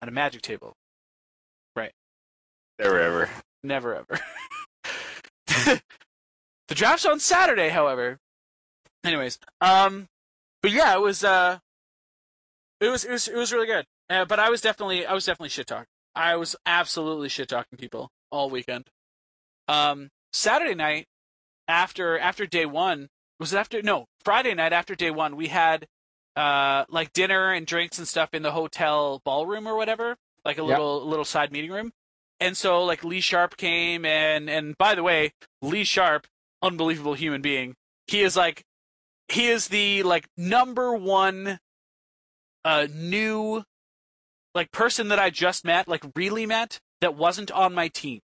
At 0.01 0.09
a 0.09 0.11
magic 0.11 0.41
table. 0.41 0.73
Right. 1.75 1.91
Never 2.79 2.99
ever. 2.99 3.29
Never 3.63 3.95
ever. 3.95 4.19
the 6.67 6.75
draft's 6.75 7.05
on 7.05 7.19
Saturday, 7.19 7.69
however. 7.69 8.19
Anyways, 9.03 9.39
um, 9.61 10.07
but 10.61 10.71
yeah, 10.71 10.93
it 10.95 11.01
was 11.01 11.23
uh, 11.23 11.59
it 12.81 12.87
was 12.89 13.05
it 13.05 13.11
was 13.11 13.27
it 13.27 13.35
was 13.35 13.53
really 13.53 13.67
good. 13.67 13.85
Uh, 14.09 14.25
but 14.25 14.39
I 14.39 14.49
was 14.49 14.61
definitely 14.61 15.05
I 15.05 15.13
was 15.13 15.25
definitely 15.25 15.49
shit 15.49 15.67
talking. 15.67 15.85
I 16.15 16.35
was 16.35 16.55
absolutely 16.65 17.29
shit 17.29 17.47
talking 17.49 17.77
people 17.77 18.09
all 18.31 18.49
weekend. 18.49 18.87
Um, 19.67 20.09
Saturday 20.33 20.75
night 20.75 21.05
after 21.67 22.17
after 22.17 22.45
day 22.45 22.65
one 22.65 23.07
was 23.39 23.53
it 23.53 23.57
after 23.57 23.81
no 23.81 24.05
Friday 24.25 24.53
night 24.55 24.73
after 24.73 24.95
day 24.95 25.11
one 25.11 25.35
we 25.35 25.47
had 25.47 25.85
uh 26.35 26.83
like 26.89 27.13
dinner 27.13 27.51
and 27.51 27.67
drinks 27.67 27.99
and 27.99 28.07
stuff 28.07 28.33
in 28.33 28.41
the 28.41 28.51
hotel 28.51 29.21
ballroom 29.23 29.67
or 29.67 29.75
whatever 29.77 30.15
like 30.43 30.57
a 30.57 30.61
Yep. 30.61 30.69
little 30.69 31.05
little 31.07 31.25
side 31.25 31.51
meeting 31.51 31.71
room 31.71 31.91
and 32.39 32.55
so 32.55 32.83
like 32.83 33.03
Lee 33.03 33.21
Sharpe 33.21 33.57
came 33.57 34.05
and 34.05 34.49
and 34.49 34.77
by 34.77 34.95
the 34.95 35.03
way, 35.03 35.33
Lee 35.61 35.83
Sharpe, 35.83 36.27
unbelievable 36.61 37.13
human 37.13 37.41
being. 37.41 37.75
He 38.07 38.21
is 38.21 38.35
like 38.35 38.63
he 39.27 39.47
is 39.47 39.67
the 39.67 40.03
like 40.03 40.27
number 40.37 40.93
one 40.93 41.59
uh 42.65 42.87
new 42.93 43.63
like 44.55 44.71
person 44.71 45.09
that 45.09 45.19
I 45.19 45.29
just 45.29 45.63
met, 45.63 45.87
like 45.87 46.03
really 46.15 46.45
met 46.45 46.79
that 47.01 47.15
wasn't 47.15 47.51
on 47.51 47.73
my 47.73 47.87
team. 47.87 48.19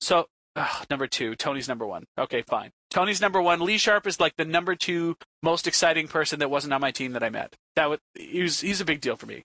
So 0.00 0.26
ugh, 0.56 0.86
number 0.90 1.06
2, 1.06 1.34
Tony's 1.34 1.68
number 1.68 1.86
1. 1.86 2.04
Okay, 2.18 2.42
fine. 2.42 2.70
Tony's 2.90 3.20
number 3.20 3.40
1. 3.40 3.60
Lee 3.60 3.78
Sharpe 3.78 4.06
is 4.06 4.20
like 4.20 4.34
the 4.36 4.44
number 4.44 4.74
2 4.74 5.16
most 5.42 5.66
exciting 5.66 6.08
person 6.08 6.38
that 6.40 6.50
wasn't 6.50 6.74
on 6.74 6.80
my 6.80 6.90
team 6.90 7.12
that 7.12 7.22
I 7.22 7.30
met. 7.30 7.54
That 7.76 7.90
was 7.90 7.98
he 8.14 8.42
was 8.42 8.60
he's 8.60 8.80
a 8.80 8.84
big 8.84 9.00
deal 9.00 9.16
for 9.16 9.26
me. 9.26 9.44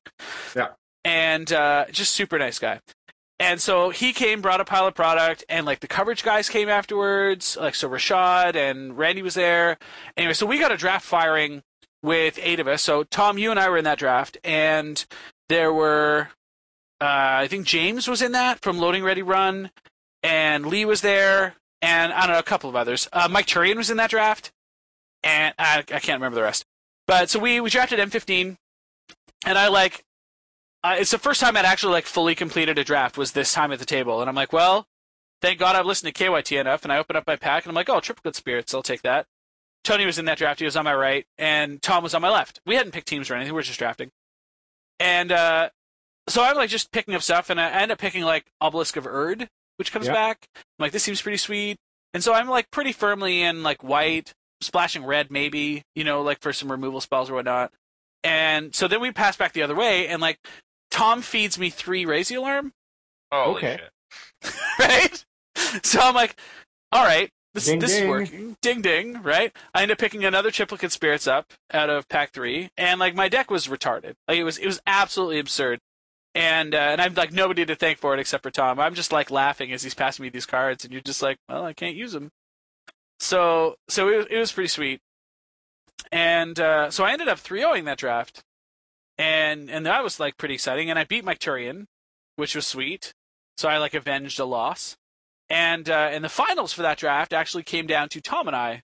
Yeah. 0.56 0.70
And 1.04 1.52
uh 1.52 1.86
just 1.92 2.12
super 2.12 2.38
nice 2.38 2.60
guy. 2.60 2.80
And 3.40 3.62
so 3.62 3.90
he 3.90 4.14
came, 4.14 4.42
brought 4.42 4.62
a 4.62 4.66
pile 4.66 4.88
of 4.88 4.96
product, 4.96 5.44
and 5.50 5.66
like 5.66 5.82
the 5.82 5.88
coverage 5.88 6.24
guys 6.24 6.48
came 6.48 6.70
afterwards. 6.70 7.58
Like 7.60 7.76
so, 7.76 7.90
Rashad 7.90 8.56
and 8.56 8.98
Randy 8.98 9.22
was 9.22 9.34
there. 9.34 9.78
Anyway, 10.16 10.34
so 10.34 10.46
we 10.46 10.58
got 10.58 10.72
a 10.72 10.78
draft 10.78 11.06
firing 11.06 11.62
with 12.02 12.40
eight 12.42 12.60
of 12.60 12.68
us. 12.68 12.82
So 12.82 13.04
Tom, 13.04 13.38
you 13.38 13.52
and 13.52 13.60
I 13.60 13.70
were 13.70 13.78
in 13.78 13.84
that 13.84 14.00
draft, 14.00 14.38
and 14.44 15.06
there 15.50 15.74
were, 15.74 16.30
uh, 17.02 17.44
I 17.44 17.48
think 17.48 17.68
James 17.68 18.08
was 18.08 18.22
in 18.22 18.32
that 18.32 18.62
from 18.62 18.78
Loading 18.78 19.04
Ready 19.04 19.22
Run, 19.22 19.70
and 20.24 20.66
Lee 20.66 20.86
was 20.86 21.02
there, 21.02 21.56
and 21.82 22.14
I 22.14 22.22
don't 22.22 22.34
know 22.34 22.40
a 22.40 22.44
couple 22.44 22.70
of 22.70 22.76
others. 22.76 23.10
Uh, 23.12 23.28
Mike 23.30 23.48
Turian 23.48 23.76
was 23.76 23.90
in 23.90 23.98
that 23.98 24.12
draft, 24.12 24.54
and 25.24 25.54
I, 25.60 25.80
I 25.80 26.00
can't 26.00 26.22
remember 26.22 26.36
the 26.36 26.44
rest. 26.44 26.66
But 27.06 27.30
so 27.30 27.40
we 27.40 27.60
we 27.60 27.70
drafted 27.70 28.00
M15, 28.00 28.56
and 29.46 29.58
I 29.58 29.68
like 29.68 30.06
uh, 30.86 30.96
it's 31.00 31.10
the 31.10 31.18
first 31.18 31.42
time 31.42 31.58
I'd 31.58 31.66
actually 31.66 31.94
like 31.94 32.06
fully 32.06 32.36
completed 32.36 32.78
a 32.78 32.84
draft 32.84 33.18
was 33.18 33.32
this 33.32 33.52
time 33.52 33.72
at 33.72 33.80
the 33.80 33.86
table, 33.86 34.22
and 34.22 34.30
I'm 34.30 34.36
like, 34.36 34.54
well, 34.54 34.86
thank 35.42 35.58
God 35.58 35.76
I've 35.76 35.88
listened 35.88 36.14
to 36.14 36.24
KYT 36.24 36.60
enough, 36.62 36.84
and 36.84 36.94
I 36.94 37.00
open 37.00 37.16
up 37.16 37.26
my 37.26 37.36
pack, 37.36 37.64
and 37.64 37.72
I'm 37.72 37.76
like, 37.76 37.90
oh, 37.90 38.00
triplicate 38.00 38.36
spirits, 38.36 38.72
I'll 38.72 38.84
take 38.84 39.02
that. 39.02 39.26
Tony 39.84 40.06
was 40.06 40.20
in 40.20 40.26
that 40.26 40.38
draft; 40.38 40.60
he 40.60 40.66
was 40.66 40.78
on 40.78 40.86
my 40.86 40.94
right, 40.94 41.26
and 41.40 41.82
Tom 41.82 42.04
was 42.04 42.14
on 42.14 42.22
my 42.22 42.30
left. 42.30 42.60
We 42.68 42.76
hadn't 42.76 42.92
picked 42.92 43.08
teams 43.08 43.32
or 43.32 43.36
anything; 43.36 43.54
we 43.54 43.58
were 43.58 43.64
just 43.64 43.80
drafting. 43.80 44.12
And 45.00 45.32
uh, 45.32 45.70
so 46.30 46.44
I'm 46.44 46.56
like 46.56 46.70
just 46.70 46.92
picking 46.92 47.16
up 47.16 47.24
stuff, 47.24 47.50
and 47.50 47.60
I 47.60 47.68
end 47.82 47.92
up 47.92 47.98
picking 47.98 48.24
like 48.24 48.46
Obelisk 48.62 48.96
of 48.96 49.08
Urd, 49.08 49.48
which 49.78 49.92
comes 49.92 50.06
back. 50.08 50.46
I'm 50.56 50.62
like, 50.84 50.92
this 50.92 51.02
seems 51.02 51.20
pretty 51.20 51.38
sweet, 51.38 51.78
and 52.14 52.24
so 52.24 52.32
I'm 52.32 52.48
like 52.48 52.70
pretty 52.70 52.92
firmly 52.92 53.42
in 53.42 53.64
like 53.64 53.84
white, 53.84 54.34
splashing 54.62 55.04
red 55.04 55.32
maybe, 55.32 55.82
you 55.96 56.04
know, 56.04 56.22
like 56.22 56.42
for 56.42 56.54
some 56.54 56.70
removal 56.72 57.02
spells 57.02 57.32
or 57.32 57.34
whatnot. 57.34 57.74
And 58.24 58.74
so 58.76 58.88
then 58.88 59.02
we 59.02 59.12
pass 59.12 59.36
back 59.36 59.54
the 59.54 59.64
other 59.64 59.76
way, 59.76 60.08
and 60.08 60.22
like 60.22 60.38
Tom 60.92 61.22
feeds 61.22 61.58
me 61.60 61.70
three 61.70 62.06
Raise 62.06 62.30
the 62.30 62.36
Alarm, 62.36 62.74
Holy 63.32 63.58
Okay. 63.58 63.80
shit. 64.44 64.56
right? 64.80 65.26
So 65.84 66.00
I'm 66.00 66.16
like, 66.16 66.36
all 66.92 67.04
right, 67.04 67.30
this, 67.54 67.66
Ding, 67.66 67.80
this 67.80 67.94
is 67.94 68.08
working. 68.08 68.58
Ding 68.62 68.82
ding, 68.82 69.22
right? 69.24 69.56
I 69.74 69.82
end 69.84 69.92
up 69.92 69.98
picking 69.98 70.24
another 70.26 70.52
triplicate 70.52 70.92
spirits 70.92 71.28
up 71.28 71.54
out 71.74 71.90
of 71.90 72.08
pack 72.10 72.32
three, 72.34 72.70
and 72.78 73.00
like 73.00 73.16
my 73.16 73.28
deck 73.30 73.50
was 73.50 73.68
retarded. 73.68 74.14
Like 74.28 74.38
it 74.38 74.44
was 74.44 74.58
it 74.58 74.66
was 74.68 74.82
absolutely 74.86 75.40
absurd. 75.40 75.80
And 76.34 76.76
uh, 76.76 76.78
and 76.78 77.02
I'm 77.02 77.14
like 77.14 77.32
nobody 77.32 77.66
to 77.66 77.76
thank 77.76 77.98
for 77.98 78.14
it 78.14 78.20
except 78.20 78.44
for 78.44 78.52
Tom. 78.52 78.80
I'm 78.80 78.94
just 78.94 79.12
like 79.14 79.32
laughing 79.32 79.72
as 79.72 79.84
he's 79.84 79.94
passing 79.94 80.24
me 80.24 80.30
these 80.30 80.46
cards, 80.46 80.84
and 80.84 80.92
you're 80.92 81.02
just 81.02 81.22
like, 81.22 81.38
well, 81.48 81.64
I 81.66 81.72
can't 81.74 81.96
use 81.96 82.12
them. 82.12 82.32
So 83.20 83.76
so 83.88 84.10
it, 84.10 84.18
was- 84.18 84.28
it 84.30 84.38
was 84.38 84.52
pretty 84.52 84.68
sweet. 84.68 85.00
And 86.12 86.60
uh, 86.60 86.92
so 86.92 87.04
I 87.04 87.14
ended 87.14 87.28
up 87.30 87.40
3-0ing 87.40 87.86
that 87.86 87.98
draft, 87.98 88.44
and 89.18 89.70
and 89.70 89.86
that 89.86 90.04
was 90.04 90.20
like 90.20 90.38
pretty 90.38 90.56
exciting. 90.56 90.90
And 90.90 91.00
I 91.00 91.04
beat 91.04 91.26
Mike 91.26 91.40
Turian, 91.40 91.86
which 92.36 92.56
was 92.56 92.68
sweet. 92.68 93.14
So 93.58 93.70
I 93.70 93.78
like 93.78 93.94
avenged 93.94 94.40
a 94.40 94.46
loss. 94.46 94.98
And 95.50 95.90
uh, 95.90 96.10
and 96.12 96.24
the 96.24 96.30
finals 96.30 96.74
for 96.74 96.82
that 96.82 96.98
draft 96.98 97.34
actually 97.34 97.64
came 97.64 97.88
down 97.88 98.10
to 98.10 98.22
Tom 98.22 98.48
and 98.48 98.56
I, 98.56 98.82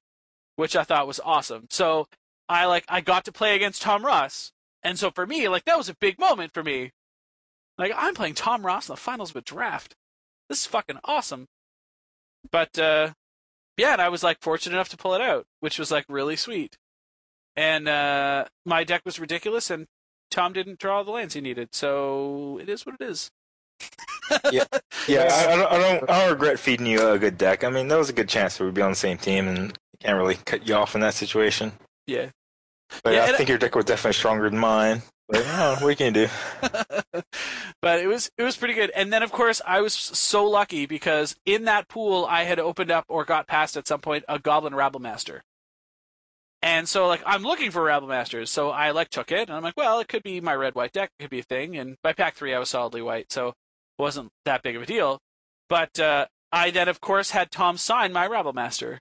which 0.56 0.76
I 0.76 0.84
thought 0.84 1.08
was 1.08 1.20
awesome. 1.24 1.68
So 1.70 2.08
I 2.48 2.66
like 2.66 2.86
I 2.88 3.02
got 3.02 3.26
to 3.26 3.32
play 3.32 3.56
against 3.56 3.82
Tom 3.82 4.06
Ross, 4.06 4.52
and 4.84 5.00
so 5.00 5.10
for 5.10 5.26
me, 5.26 5.48
like 5.50 5.66
that 5.66 5.78
was 5.78 5.90
a 5.90 5.96
big 5.96 6.20
moment 6.20 6.54
for 6.54 6.64
me. 6.64 6.92
Like 7.78 7.94
I'm 7.96 8.14
playing 8.14 8.36
Tom 8.36 8.66
Ross 8.66 8.90
in 8.90 8.94
the 8.94 8.98
finals 8.98 9.32
of 9.32 9.38
a 9.38 9.42
draft. 9.42 9.96
This 10.50 10.60
is 10.60 10.66
fucking 10.68 11.00
awesome. 11.06 11.48
But 12.52 12.78
uh, 12.78 13.14
yeah, 13.78 13.94
and 13.94 14.02
I 14.02 14.10
was 14.10 14.22
like 14.22 14.40
fortunate 14.42 14.76
enough 14.76 14.90
to 14.90 14.98
pull 14.98 15.16
it 15.16 15.22
out, 15.22 15.46
which 15.62 15.80
was 15.80 15.92
like 15.92 16.06
really 16.08 16.36
sweet. 16.36 16.78
And 17.56 17.88
uh, 17.88 18.46
my 18.66 18.84
deck 18.84 19.02
was 19.04 19.20
ridiculous, 19.20 19.72
and 19.72 19.88
Tom 20.32 20.54
didn't 20.54 20.80
draw 20.80 21.04
the 21.04 21.12
lands 21.12 21.34
he 21.36 21.42
needed, 21.42 21.70
so 21.76 22.58
it 22.62 22.70
is 22.70 22.86
what 22.86 22.96
it 23.00 23.04
is. 23.04 23.30
Yeah, 24.52 24.64
I, 25.10 25.54
I, 25.54 25.56
don't, 25.56 25.72
I 25.72 25.78
don't. 25.78 26.10
I 26.10 26.20
don't 26.22 26.32
regret 26.32 26.58
feeding 26.60 26.88
you 26.88 27.06
a 27.08 27.20
good 27.20 27.38
deck. 27.38 27.64
I 27.64 27.70
mean, 27.70 27.88
that 27.90 27.98
was 27.98 28.10
a 28.10 28.14
good 28.14 28.30
chance 28.30 28.58
that 28.58 28.64
we'd 28.64 28.74
be 28.74 28.82
on 28.82 28.92
the 28.92 28.96
same 28.96 29.18
team, 29.18 29.48
and 29.48 29.58
you 29.70 29.98
can't 30.00 30.18
really 30.18 30.36
cut 30.36 30.68
you 30.68 30.74
off 30.76 30.96
in 30.96 31.02
that 31.02 31.14
situation. 31.14 31.74
Yeah. 32.08 32.30
But 33.04 33.14
Yeah, 33.14 33.24
I 33.24 33.28
and- 33.28 33.38
think 33.38 33.50
your 33.50 33.58
deck 33.58 33.76
was 33.76 33.86
definitely 33.86 34.14
stronger 34.14 34.50
than 34.50 34.60
mine. 34.60 35.02
But 35.30 35.44
oh, 35.48 35.78
what 35.80 35.98
can 35.98 36.14
you 36.14 36.28
do? 36.28 36.34
but 37.82 38.00
it 38.00 38.08
was 38.08 38.30
it 38.38 38.44
was 38.44 38.58
pretty 38.58 38.74
good. 38.74 38.92
And 38.94 39.14
then 39.14 39.24
of 39.24 39.32
course 39.32 39.62
I 39.66 39.80
was 39.80 39.94
so 39.94 40.44
lucky 40.46 40.86
because 40.86 41.38
in 41.46 41.64
that 41.66 41.88
pool 41.88 42.28
I 42.30 42.44
had 42.44 42.60
opened 42.60 42.92
up 42.92 43.06
or 43.08 43.24
got 43.24 43.48
past 43.48 43.78
at 43.78 43.88
some 43.88 44.02
point 44.02 44.26
a 44.28 44.40
Goblin 44.40 44.74
Rabblemaster. 44.74 45.40
And 46.64 46.88
so 46.88 47.08
like 47.08 47.24
I'm 47.26 47.42
looking 47.44 47.72
for 47.72 47.82
Rabblemasters, 47.82 48.48
so 48.50 48.70
I 48.70 48.92
like 48.92 49.10
took 49.10 49.32
it 49.32 49.50
and 49.50 49.52
I'm 49.52 49.64
like, 49.64 49.78
well, 49.78 50.00
it 50.00 50.08
could 50.08 50.24
be 50.24 50.40
my 50.42 50.54
red 50.56 50.76
white 50.76 50.92
deck, 50.94 51.10
it 51.20 51.24
could 51.24 51.30
be 51.32 51.40
a 51.40 51.44
thing. 51.44 51.76
And 51.78 51.96
by 52.04 52.14
pack 52.14 52.36
three 52.36 52.54
I 52.54 52.60
was 52.60 52.70
solidly 52.70 53.02
white, 53.02 53.32
so 53.32 53.50
it 53.50 53.56
wasn't 54.00 54.30
that 54.46 54.62
big 54.64 54.76
of 54.76 54.82
a 54.84 54.86
deal. 54.86 55.20
But 55.70 56.00
uh, 56.00 56.28
I 56.52 56.70
then 56.72 56.88
of 56.88 57.02
course 57.02 57.32
had 57.32 57.50
Tom 57.52 57.78
sign 57.78 58.14
my 58.14 58.28
Rabblemaster 58.28 58.98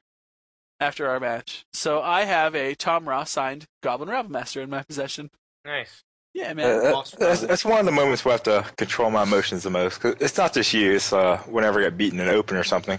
after 0.81 1.09
our 1.09 1.21
match. 1.21 1.65
So 1.75 2.01
I 2.01 2.23
have 2.25 2.55
a 2.55 2.75
Tom 2.75 3.07
Ross 3.09 3.31
signed 3.31 3.67
Goblin 3.83 4.09
Rabblemaster 4.09 4.63
in 4.63 4.71
my 4.71 4.83
possession. 4.83 5.31
Nice. 5.65 6.03
Yeah, 6.33 6.53
Uh, 6.53 6.55
man. 6.55 6.83
that- 6.83 7.15
that's, 7.19 7.41
that's 7.43 7.65
one 7.65 7.81
of 7.81 7.85
the 7.87 7.93
moments 7.93 8.25
where 8.25 8.33
I 8.33 8.37
have 8.37 8.43
to 8.45 8.65
control 8.77 9.11
my 9.11 9.25
emotions 9.25 9.65
the 9.65 9.71
most. 9.71 9.99
Cause 10.01 10.15
it's 10.21 10.39
not 10.39 10.55
just 10.55 10.73
you. 10.73 10.93
It's 10.93 11.13
uh, 11.13 11.39
whenever 11.49 11.81
I 11.81 11.85
get 11.85 11.99
beaten 11.99 12.21
in 12.21 12.29
an 12.29 12.35
open 12.35 12.57
or 12.57 12.65
something. 12.65 12.99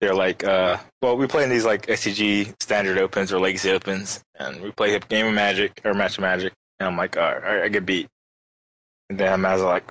They're 0.00 0.14
like, 0.14 0.44
uh, 0.44 0.78
well, 1.02 1.16
we 1.16 1.26
play 1.26 1.44
in 1.44 1.50
these 1.50 1.64
like 1.64 1.86
SCG 1.86 2.54
standard 2.62 2.96
opens 2.98 3.32
or 3.32 3.38
legacy 3.38 3.70
opens, 3.70 4.22
and 4.38 4.62
we 4.62 4.70
play 4.70 4.94
a 4.94 5.00
game 5.00 5.26
of 5.26 5.34
Magic 5.34 5.80
or 5.84 5.92
match 5.92 6.16
of 6.16 6.22
Magic, 6.22 6.54
and 6.78 6.88
I'm 6.88 6.96
like, 6.96 7.18
all 7.18 7.38
right, 7.38 7.62
I 7.62 7.68
get 7.68 7.84
beat. 7.84 8.08
And 9.10 9.18
then 9.18 9.32
I'm 9.32 9.44
as 9.44 9.60
like 9.60 9.84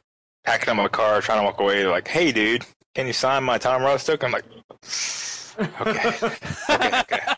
packing 0.46 0.70
up 0.70 0.78
my 0.78 0.88
car, 0.88 1.22
trying 1.22 1.40
to 1.40 1.44
walk 1.44 1.60
away. 1.60 1.84
They're 1.84 1.92
like, 1.92 2.08
hey, 2.08 2.32
dude, 2.32 2.66
can 2.96 3.06
you 3.06 3.14
sign 3.14 3.44
my 3.44 3.60
Tom 3.60 3.84
Ross 3.84 4.06
token? 4.06 4.28
I'm 4.28 4.32
like, 4.32 4.46
okay, 5.82 6.34
okay, 6.70 7.00
okay. 7.02 7.34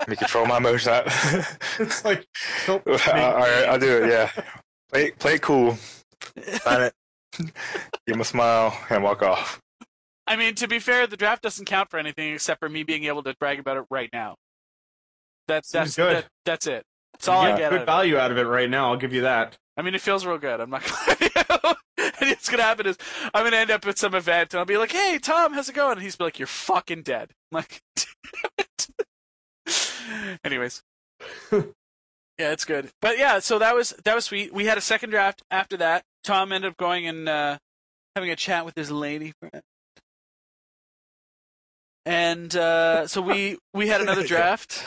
Let 0.00 0.08
me 0.08 0.16
control 0.16 0.46
my 0.46 0.58
emotions. 0.58 1.12
It's 1.80 2.04
like, 2.04 2.24
all 2.68 2.78
right, 2.78 3.64
I'll 3.68 3.78
do 3.78 4.04
it. 4.04 4.08
Yeah, 4.08 4.30
play 4.92 5.10
play 5.10 5.34
it 5.34 5.42
cool. 5.42 5.76
Sign 6.62 6.82
it. 6.82 6.94
Give 7.38 8.14
him 8.14 8.20
a 8.20 8.24
smile 8.24 8.78
and 8.88 9.02
walk 9.02 9.22
off. 9.22 9.60
I 10.26 10.36
mean, 10.36 10.54
to 10.56 10.66
be 10.68 10.78
fair, 10.78 11.06
the 11.06 11.16
draft 11.16 11.42
doesn't 11.42 11.66
count 11.66 11.90
for 11.90 11.98
anything 11.98 12.34
except 12.34 12.60
for 12.60 12.68
me 12.68 12.82
being 12.82 13.04
able 13.04 13.22
to 13.22 13.34
brag 13.38 13.58
about 13.60 13.76
it 13.76 13.84
right 13.90 14.10
now. 14.12 14.36
That's 15.48 15.70
that's 15.70 15.94
Seems 15.94 15.96
good. 16.08 16.16
that- 16.16 16.28
that's 16.44 16.66
it. 16.66 16.84
That's 17.12 17.28
all 17.28 17.40
I 17.40 17.48
yeah, 17.50 17.56
get. 17.56 17.64
out 17.66 17.70
good 17.70 17.76
of 17.76 17.82
it. 17.82 17.86
value 17.86 18.18
out 18.18 18.30
of 18.30 18.36
it 18.38 18.42
right 18.42 18.68
now. 18.68 18.90
I'll 18.90 18.96
give 18.98 19.12
you 19.14 19.22
that. 19.22 19.56
I 19.76 19.82
mean, 19.82 19.94
it 19.94 20.00
feels 20.02 20.26
real 20.26 20.38
good. 20.38 20.60
I'm 20.60 20.68
not 20.70 20.82
lie 21.08 21.14
to 21.14 21.76
what's 22.46 22.48
gonna 22.48 22.62
happen 22.62 22.86
is 22.86 22.96
I'm 23.34 23.42
gonna 23.44 23.56
end 23.56 23.70
up 23.70 23.84
at 23.86 23.98
some 23.98 24.14
event 24.14 24.52
and 24.54 24.58
I'll 24.60 24.66
be 24.66 24.76
like, 24.76 24.92
"Hey, 24.92 25.18
Tom, 25.18 25.52
how's 25.54 25.68
it 25.68 25.74
going?" 25.74 25.92
And 25.94 26.02
he's 26.02 26.14
be 26.16 26.24
like, 26.24 26.38
"You're 26.38 26.46
fucking 26.46 27.02
dead." 27.02 27.32
I'm 27.52 27.56
like. 27.56 27.80
Anyways, 30.44 30.82
yeah, 31.52 31.62
it's 32.38 32.64
good. 32.64 32.90
But 33.02 33.18
yeah, 33.18 33.40
so 33.40 33.58
that 33.58 33.74
was 33.74 33.90
that 34.04 34.14
was 34.14 34.24
sweet. 34.26 34.52
We 34.52 34.66
had 34.66 34.78
a 34.78 34.82
second 34.82 35.10
draft 35.10 35.42
after 35.50 35.76
that. 35.78 36.04
Tom 36.22 36.52
ended 36.52 36.70
up 36.70 36.76
going 36.76 37.06
and 37.08 37.28
uh, 37.28 37.58
having 38.14 38.30
a 38.30 38.36
chat 38.36 38.64
with 38.64 38.74
his 38.76 38.90
lady 38.90 39.32
friend. 39.40 39.62
And 42.06 42.54
uh, 42.56 43.06
so 43.06 43.20
we 43.20 43.58
we 43.74 43.88
had 43.88 44.00
another 44.00 44.26
draft, 44.26 44.82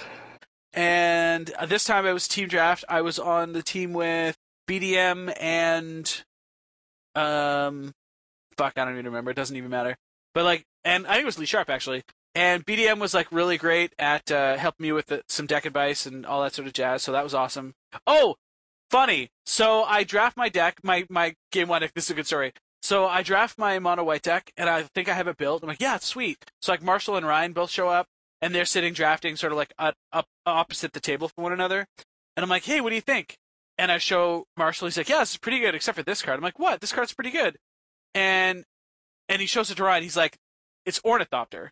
and 0.74 1.52
uh, 1.52 1.66
this 1.66 1.84
time 1.84 2.08
it 2.08 2.14
was 2.14 2.28
team 2.28 2.48
draft. 2.48 2.86
I 2.90 3.02
was 3.02 3.20
on 3.20 3.54
the 3.54 3.62
team 3.62 3.94
with 3.94 4.38
BDM 4.68 5.34
and 5.40 6.24
um, 7.16 7.94
fuck, 8.58 8.74
I 8.78 8.86
don't 8.86 8.94
even 8.94 9.06
remember. 9.06 9.32
It 9.32 9.38
doesn't 9.38 9.56
even 9.56 9.70
matter. 9.70 9.98
But 10.34 10.46
like, 10.46 10.66
and 10.84 11.08
I 11.08 11.14
think 11.14 11.24
it 11.24 11.26
was 11.26 11.40
Lee 11.40 11.46
Sharpe 11.46 11.70
actually. 11.70 12.04
And 12.36 12.66
BDM 12.66 13.00
was 13.00 13.14
like 13.14 13.32
really 13.32 13.58
great 13.58 13.94
at 13.98 14.32
uh, 14.32 14.58
helping 14.58 14.84
me 14.86 14.92
with 14.92 15.08
the, 15.08 15.24
some 15.28 15.48
deck 15.48 15.66
advice 15.66 16.06
and 16.06 16.26
all 16.26 16.44
that 16.44 16.54
sort 16.54 16.68
of 16.68 16.74
jazz. 16.74 17.02
So 17.04 17.12
that 17.12 17.24
was 17.24 17.34
awesome. 17.34 17.74
Oh, 18.06 18.36
funny. 18.92 19.30
So 19.46 19.84
I 19.84 20.04
draft 20.04 20.38
my 20.38 20.48
deck, 20.50 20.80
my 20.84 21.06
my 21.10 21.36
game 21.52 21.68
one 21.68 21.82
deck. 21.82 21.92
This 21.96 22.06
is 22.06 22.12
a 22.12 22.16
good 22.16 22.28
story. 22.28 22.54
So 22.90 23.06
I 23.06 23.22
draft 23.22 23.60
my 23.60 23.78
mono 23.78 24.04
white 24.04 24.24
deck, 24.24 24.52
and 24.58 24.68
I 24.68 24.82
think 24.82 25.08
I 25.10 25.14
have 25.14 25.28
it 25.28 25.38
built. 25.38 25.62
I'm 25.62 25.70
like, 25.70 25.80
yeah, 25.80 25.98
it's 25.98 26.08
sweet. 26.08 26.44
So 26.60 26.72
like 26.72 26.82
Marshall 26.82 27.18
and 27.18 27.28
Ryan 27.28 27.54
both 27.54 27.70
show 27.70 27.88
up, 27.88 28.08
and 28.42 28.56
they're 28.56 28.66
sitting 28.66 28.94
drafting, 28.94 29.36
sort 29.36 29.52
of 29.52 29.60
like 29.60 29.72
up, 29.78 29.94
up 30.12 30.26
opposite 30.48 30.94
the 30.94 31.00
table 31.00 31.28
from 31.28 31.44
one 31.44 31.54
another. 31.54 31.86
And 32.36 32.44
I'm 32.44 32.50
like, 32.50 32.66
hey, 32.66 32.82
what 32.82 32.90
do 32.90 32.96
you 32.96 33.02
think? 33.02 33.38
And 33.78 33.92
I 33.92 34.00
show 34.00 34.46
Marshall. 34.58 34.88
He's 34.88 34.98
like, 34.98 35.08
yeah, 35.08 35.20
this 35.20 35.34
is 35.34 35.38
pretty 35.38 35.60
good, 35.60 35.76
except 35.76 36.00
for 36.00 36.04
this 36.04 36.24
card. 36.24 36.38
I'm 36.38 36.44
like, 36.44 36.58
what? 36.58 36.82
This 36.82 36.92
card's 36.92 37.14
pretty 37.14 37.30
good. 37.30 37.58
And 38.16 38.64
and 39.28 39.40
he 39.40 39.46
shows 39.46 39.70
it 39.70 39.76
to 39.76 39.84
Ryan. 39.84 40.02
He's 40.02 40.18
like, 40.18 40.38
it's 40.84 41.00
Ornithopter. 41.06 41.72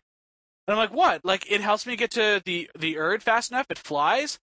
And 0.68 0.72
I'm 0.72 0.78
like, 0.78 0.94
what? 0.94 1.24
Like, 1.24 1.50
it 1.50 1.60
helps 1.60 1.84
me 1.84 1.96
get 1.96 2.12
to 2.12 2.40
the 2.44 2.70
the 2.78 2.96
Urd 2.96 3.24
fast 3.24 3.50
enough. 3.50 3.66
It 3.70 3.78
flies. 3.78 4.38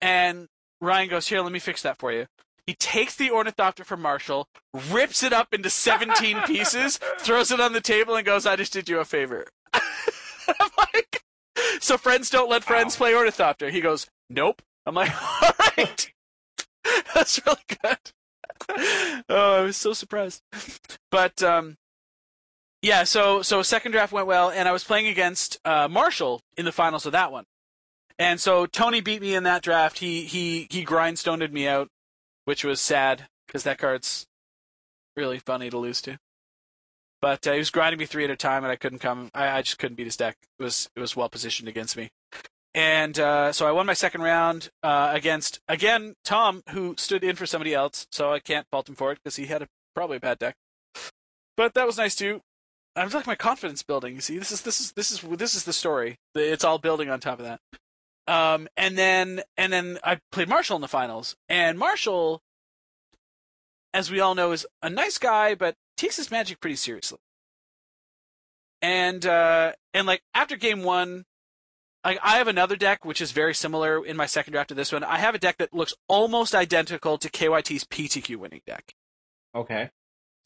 And 0.00 0.46
Ryan 0.80 1.08
goes, 1.08 1.26
here, 1.26 1.40
let 1.40 1.50
me 1.50 1.58
fix 1.58 1.82
that 1.82 1.98
for 1.98 2.12
you. 2.12 2.26
He 2.66 2.74
takes 2.74 3.16
the 3.16 3.30
Ornithopter 3.30 3.84
from 3.84 4.02
Marshall, 4.02 4.48
rips 4.90 5.22
it 5.22 5.32
up 5.32 5.52
into 5.52 5.70
17 5.70 6.42
pieces, 6.46 6.98
throws 7.18 7.50
it 7.50 7.60
on 7.60 7.72
the 7.72 7.80
table, 7.80 8.16
and 8.16 8.26
goes, 8.26 8.46
I 8.46 8.56
just 8.56 8.72
did 8.72 8.88
you 8.88 9.00
a 9.00 9.04
favor. 9.04 9.46
I'm 9.72 10.70
like, 10.78 11.24
so 11.80 11.96
friends 11.96 12.30
don't 12.30 12.50
let 12.50 12.64
friends 12.64 12.96
play 12.96 13.14
Ornithopter. 13.14 13.70
He 13.70 13.80
goes, 13.80 14.06
nope. 14.28 14.62
I'm 14.86 14.94
like, 14.94 15.12
all 15.42 15.50
right. 15.76 16.12
That's 17.14 17.40
really 17.44 17.58
good. 17.82 19.24
Oh, 19.28 19.56
I 19.56 19.60
was 19.62 19.76
so 19.76 19.92
surprised. 19.92 20.42
But, 21.10 21.42
um, 21.42 21.76
yeah, 22.82 23.04
so 23.04 23.42
so 23.42 23.62
second 23.62 23.92
draft 23.92 24.12
went 24.12 24.26
well, 24.26 24.50
and 24.50 24.66
I 24.66 24.72
was 24.72 24.84
playing 24.84 25.06
against 25.06 25.58
uh, 25.66 25.86
Marshall 25.88 26.40
in 26.56 26.64
the 26.64 26.72
finals 26.72 27.04
of 27.04 27.12
that 27.12 27.30
one, 27.30 27.44
and 28.18 28.40
so 28.40 28.64
Tony 28.64 29.02
beat 29.02 29.20
me 29.20 29.34
in 29.34 29.42
that 29.42 29.62
draft. 29.62 29.98
He 29.98 30.24
he 30.24 30.66
he 30.70 30.82
grindstoned 30.82 31.52
me 31.52 31.68
out, 31.68 31.88
which 32.50 32.64
was 32.64 32.80
sad 32.80 33.28
because 33.46 33.62
that 33.62 33.78
card's 33.78 34.26
really 35.16 35.38
funny 35.38 35.70
to 35.70 35.78
lose 35.78 36.02
to. 36.02 36.18
But 37.22 37.46
uh, 37.46 37.52
he 37.52 37.58
was 37.58 37.70
grinding 37.70 38.00
me 38.00 38.06
three 38.06 38.24
at 38.24 38.30
a 38.30 38.34
time, 38.34 38.64
and 38.64 38.72
I 38.72 38.74
couldn't 38.74 38.98
come. 38.98 39.30
I, 39.32 39.58
I 39.58 39.62
just 39.62 39.78
couldn't 39.78 39.94
beat 39.94 40.08
his 40.08 40.16
deck. 40.16 40.36
It 40.58 40.64
was 40.64 40.90
it 40.96 41.00
was 41.00 41.14
well 41.14 41.28
positioned 41.28 41.68
against 41.68 41.96
me, 41.96 42.10
and 42.74 43.16
uh, 43.20 43.52
so 43.52 43.68
I 43.68 43.70
won 43.70 43.86
my 43.86 43.92
second 43.92 44.22
round 44.22 44.70
uh, 44.82 45.12
against 45.14 45.60
again 45.68 46.14
Tom, 46.24 46.64
who 46.70 46.96
stood 46.98 47.22
in 47.22 47.36
for 47.36 47.46
somebody 47.46 47.72
else. 47.72 48.08
So 48.10 48.32
I 48.32 48.40
can't 48.40 48.66
fault 48.72 48.88
him 48.88 48.96
for 48.96 49.12
it 49.12 49.20
because 49.22 49.36
he 49.36 49.46
had 49.46 49.62
a, 49.62 49.68
probably 49.94 50.16
a 50.16 50.20
bad 50.20 50.40
deck. 50.40 50.56
But 51.56 51.74
that 51.74 51.86
was 51.86 51.98
nice 51.98 52.16
too. 52.16 52.40
I 52.96 53.04
was 53.04 53.14
like 53.14 53.28
my 53.28 53.36
confidence 53.36 53.84
building. 53.84 54.16
You 54.16 54.22
see, 54.22 54.38
this 54.38 54.50
is 54.50 54.62
this 54.62 54.80
is 54.80 54.90
this 54.94 55.12
is 55.12 55.20
this 55.20 55.54
is 55.54 55.62
the 55.62 55.72
story. 55.72 56.16
It's 56.34 56.64
all 56.64 56.78
building 56.78 57.10
on 57.10 57.20
top 57.20 57.38
of 57.38 57.44
that. 57.44 57.60
Um, 58.30 58.68
and 58.76 58.96
then 58.96 59.42
and 59.56 59.72
then 59.72 59.98
I 60.04 60.20
played 60.30 60.48
Marshall 60.48 60.76
in 60.76 60.82
the 60.82 60.88
finals, 60.88 61.36
and 61.48 61.78
Marshall 61.78 62.42
as 63.92 64.10
we 64.10 64.20
all 64.20 64.34
know, 64.34 64.52
is 64.52 64.66
a 64.82 64.90
nice 64.90 65.18
guy, 65.18 65.54
but 65.54 65.76
takes 65.96 66.16
his 66.16 66.30
magic 66.30 66.60
pretty 66.60 66.76
seriously. 66.76 67.18
And 68.82 69.26
uh, 69.26 69.72
and 69.92 70.06
like 70.06 70.22
after 70.34 70.56
game 70.56 70.82
one, 70.82 71.24
I, 72.02 72.18
I 72.22 72.38
have 72.38 72.48
another 72.48 72.76
deck 72.76 73.04
which 73.04 73.20
is 73.20 73.32
very 73.32 73.54
similar 73.54 74.04
in 74.04 74.16
my 74.16 74.26
second 74.26 74.52
draft 74.52 74.70
to 74.70 74.74
this 74.74 74.92
one. 74.92 75.04
I 75.04 75.18
have 75.18 75.34
a 75.34 75.38
deck 75.38 75.58
that 75.58 75.74
looks 75.74 75.92
almost 76.08 76.54
identical 76.54 77.18
to 77.18 77.28
KYT's 77.28 77.84
PTQ 77.84 78.36
winning 78.36 78.62
deck. 78.66 78.94
Okay. 79.54 79.90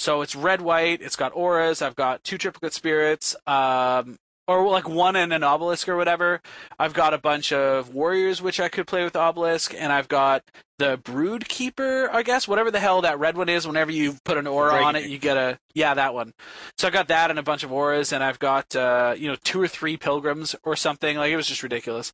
So 0.01 0.23
it's 0.23 0.35
red 0.35 0.61
white. 0.61 1.01
It's 1.01 1.15
got 1.15 1.31
auras. 1.37 1.81
I've 1.81 1.95
got 1.95 2.25
two 2.25 2.39
triplicate 2.39 2.73
spirits, 2.73 3.37
um, 3.47 4.19
or 4.47 4.69
like 4.69 4.89
one 4.89 5.17
and 5.17 5.33
an 5.33 5.43
obelisk 5.43 5.89
or 5.89 5.97
whatever. 5.97 6.41
I've 6.79 6.93
got 6.93 7.15
a 7.15 7.19
bunch 7.19 7.53
of 7.53 7.95
warriors 7.95 8.43
which 8.43 8.61
I 8.61 8.69
could 8.69 8.87
play 8.87 9.05
with 9.05 9.17
obelisk, 9.17 9.75
and 9.77 9.93
I've 9.93 10.09
got 10.09 10.43
the 10.79 10.99
brood 11.03 11.49
keeper, 11.49 12.11
I 12.13 12.23
guess, 12.23 12.49
whatever 12.49 12.71
the 12.71 12.81
hell 12.81 13.03
that 13.03 13.19
red 13.19 13.37
one 13.37 13.49
is. 13.49 13.67
Whenever 13.67 13.91
you 13.91 14.17
put 14.25 14.39
an 14.39 14.47
aura 14.47 14.71
Dragon 14.71 14.87
on 14.89 14.97
it, 14.97 15.09
you 15.09 15.19
get 15.19 15.37
a 15.37 15.59
yeah 15.75 15.95
that 15.95 16.15
one. 16.15 16.35
So 16.77 16.89
I 16.89 16.91
got 16.91 17.09
that 17.09 17.31
and 17.31 17.39
a 17.39 17.43
bunch 17.43 17.63
of 17.63 17.73
auras, 17.73 18.13
and 18.13 18.23
I've 18.23 18.39
got 18.39 18.75
uh, 18.77 19.15
you 19.17 19.29
know 19.29 19.37
two 19.45 19.61
or 19.61 19.69
three 19.69 19.97
pilgrims 19.97 20.55
or 20.65 20.77
something. 20.77 21.17
Like 21.17 21.33
it 21.33 21.37
was 21.37 21.49
just 21.49 21.63
ridiculous. 21.63 22.13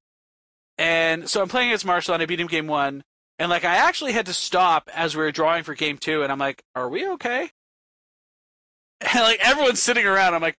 And 0.78 1.28
so 1.28 1.43
I'm 1.43 1.49
playing 1.49 1.68
against 1.68 1.85
Marshall, 1.85 2.14
and 2.14 2.22
I 2.22 2.26
beat 2.26 2.41
him 2.41 2.47
game 2.47 2.66
one. 2.66 3.03
And 3.39 3.51
like 3.51 3.64
I 3.64 3.76
actually 3.76 4.12
had 4.12 4.26
to 4.26 4.35
stop 4.35 4.91
as 4.95 5.16
we 5.16 5.22
were 5.22 5.33
drawing 5.33 5.64
for 5.64 5.74
game 5.74 5.99
two, 5.99 6.22
and 6.22 6.31
I'm 6.31 6.39
like, 6.39 6.62
"Are 6.74 6.89
we 6.89 7.09
okay?" 7.09 7.51
And 9.14 9.22
like 9.22 9.41
everyone's 9.41 9.81
sitting 9.81 10.05
around, 10.05 10.35
I'm 10.35 10.43
like, 10.43 10.59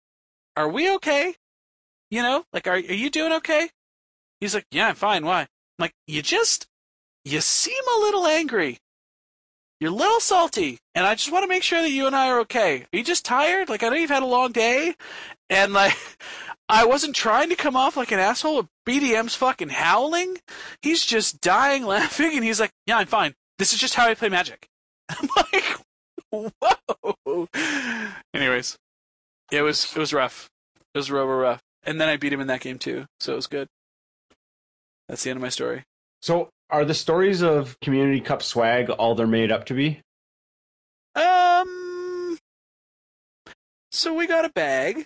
"Are 0.57 0.67
we 0.67 0.91
okay?" 0.95 1.35
You 2.11 2.21
know, 2.21 2.43
like, 2.53 2.67
"Are 2.67 2.73
are 2.73 2.79
you 2.79 3.09
doing 3.09 3.31
okay?" 3.33 3.69
He's 4.39 4.53
like, 4.53 4.65
"Yeah, 4.71 4.89
I'm 4.89 4.95
fine. 4.95 5.25
Why?" 5.25 5.41
I'm 5.41 5.47
like, 5.79 5.93
"You 6.07 6.21
just, 6.21 6.67
you 7.25 7.41
seem 7.41 7.83
a 7.97 7.99
little 8.01 8.27
angry. 8.27 8.77
You're 9.79 9.91
a 9.91 9.95
little 9.95 10.19
salty, 10.19 10.77
and 10.93 11.07
I 11.07 11.15
just 11.15 11.31
want 11.31 11.43
to 11.43 11.47
make 11.47 11.63
sure 11.63 11.81
that 11.81 11.89
you 11.89 12.05
and 12.05 12.15
I 12.15 12.27
are 12.29 12.39
okay. 12.41 12.81
Are 12.83 12.97
you 12.97 13.03
just 13.03 13.25
tired? 13.25 13.69
Like, 13.69 13.81
I 13.81 13.89
know 13.89 13.95
you've 13.95 14.11
had 14.11 14.23
a 14.23 14.27
long 14.27 14.51
day, 14.51 14.93
and 15.49 15.73
like." 15.73 15.95
I 16.69 16.85
wasn't 16.85 17.17
trying 17.17 17.49
to 17.49 17.57
come 17.57 17.75
off 17.75 17.97
like 17.97 18.13
an 18.13 18.19
asshole. 18.19 18.69
BDM's 18.87 19.35
fucking 19.35 19.69
howling. 19.69 20.37
He's 20.81 21.05
just 21.05 21.41
dying 21.41 21.85
laughing, 21.95 22.33
and 22.33 22.45
he's 22.45 22.61
like, 22.61 22.71
"Yeah, 22.87 22.97
I'm 22.97 23.07
fine. 23.07 23.33
This 23.59 23.73
is 23.73 23.79
just 23.79 23.95
how 23.95 24.07
I 24.07 24.13
play 24.13 24.29
Magic." 24.29 24.69
I'm 25.09 25.27
like, 25.35 26.53
"Whoa." 27.25 27.47
Anyways, 28.33 28.77
it 29.51 29.61
was 29.63 29.93
it 29.93 29.99
was 29.99 30.13
rough. 30.13 30.49
It 30.93 30.97
was 30.97 31.11
real, 31.11 31.25
real 31.25 31.39
rough. 31.39 31.61
And 31.83 31.99
then 31.99 32.09
I 32.09 32.17
beat 32.17 32.33
him 32.33 32.41
in 32.41 32.47
that 32.47 32.61
game 32.61 32.77
too, 32.77 33.05
so 33.19 33.33
it 33.33 33.35
was 33.37 33.47
good. 33.47 33.67
That's 35.07 35.23
the 35.23 35.29
end 35.31 35.37
of 35.37 35.41
my 35.41 35.49
story. 35.49 35.83
So, 36.21 36.49
are 36.69 36.85
the 36.85 36.93
stories 36.93 37.41
of 37.41 37.79
Community 37.81 38.21
Cup 38.21 38.43
swag 38.43 38.89
all 38.91 39.15
they're 39.15 39.27
made 39.27 39.51
up 39.51 39.65
to 39.65 39.73
be? 39.73 40.01
Um. 41.15 42.37
So 43.91 44.13
we 44.13 44.25
got 44.27 44.45
a 44.45 44.49
bag, 44.49 45.05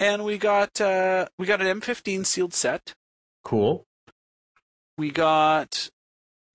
and 0.00 0.24
we 0.24 0.38
got 0.38 0.80
uh 0.80 1.26
we 1.38 1.46
got 1.46 1.60
an 1.60 1.80
M15 1.80 2.26
sealed 2.26 2.54
set. 2.54 2.94
Cool. 3.44 3.84
we 4.98 5.10
got 5.10 5.88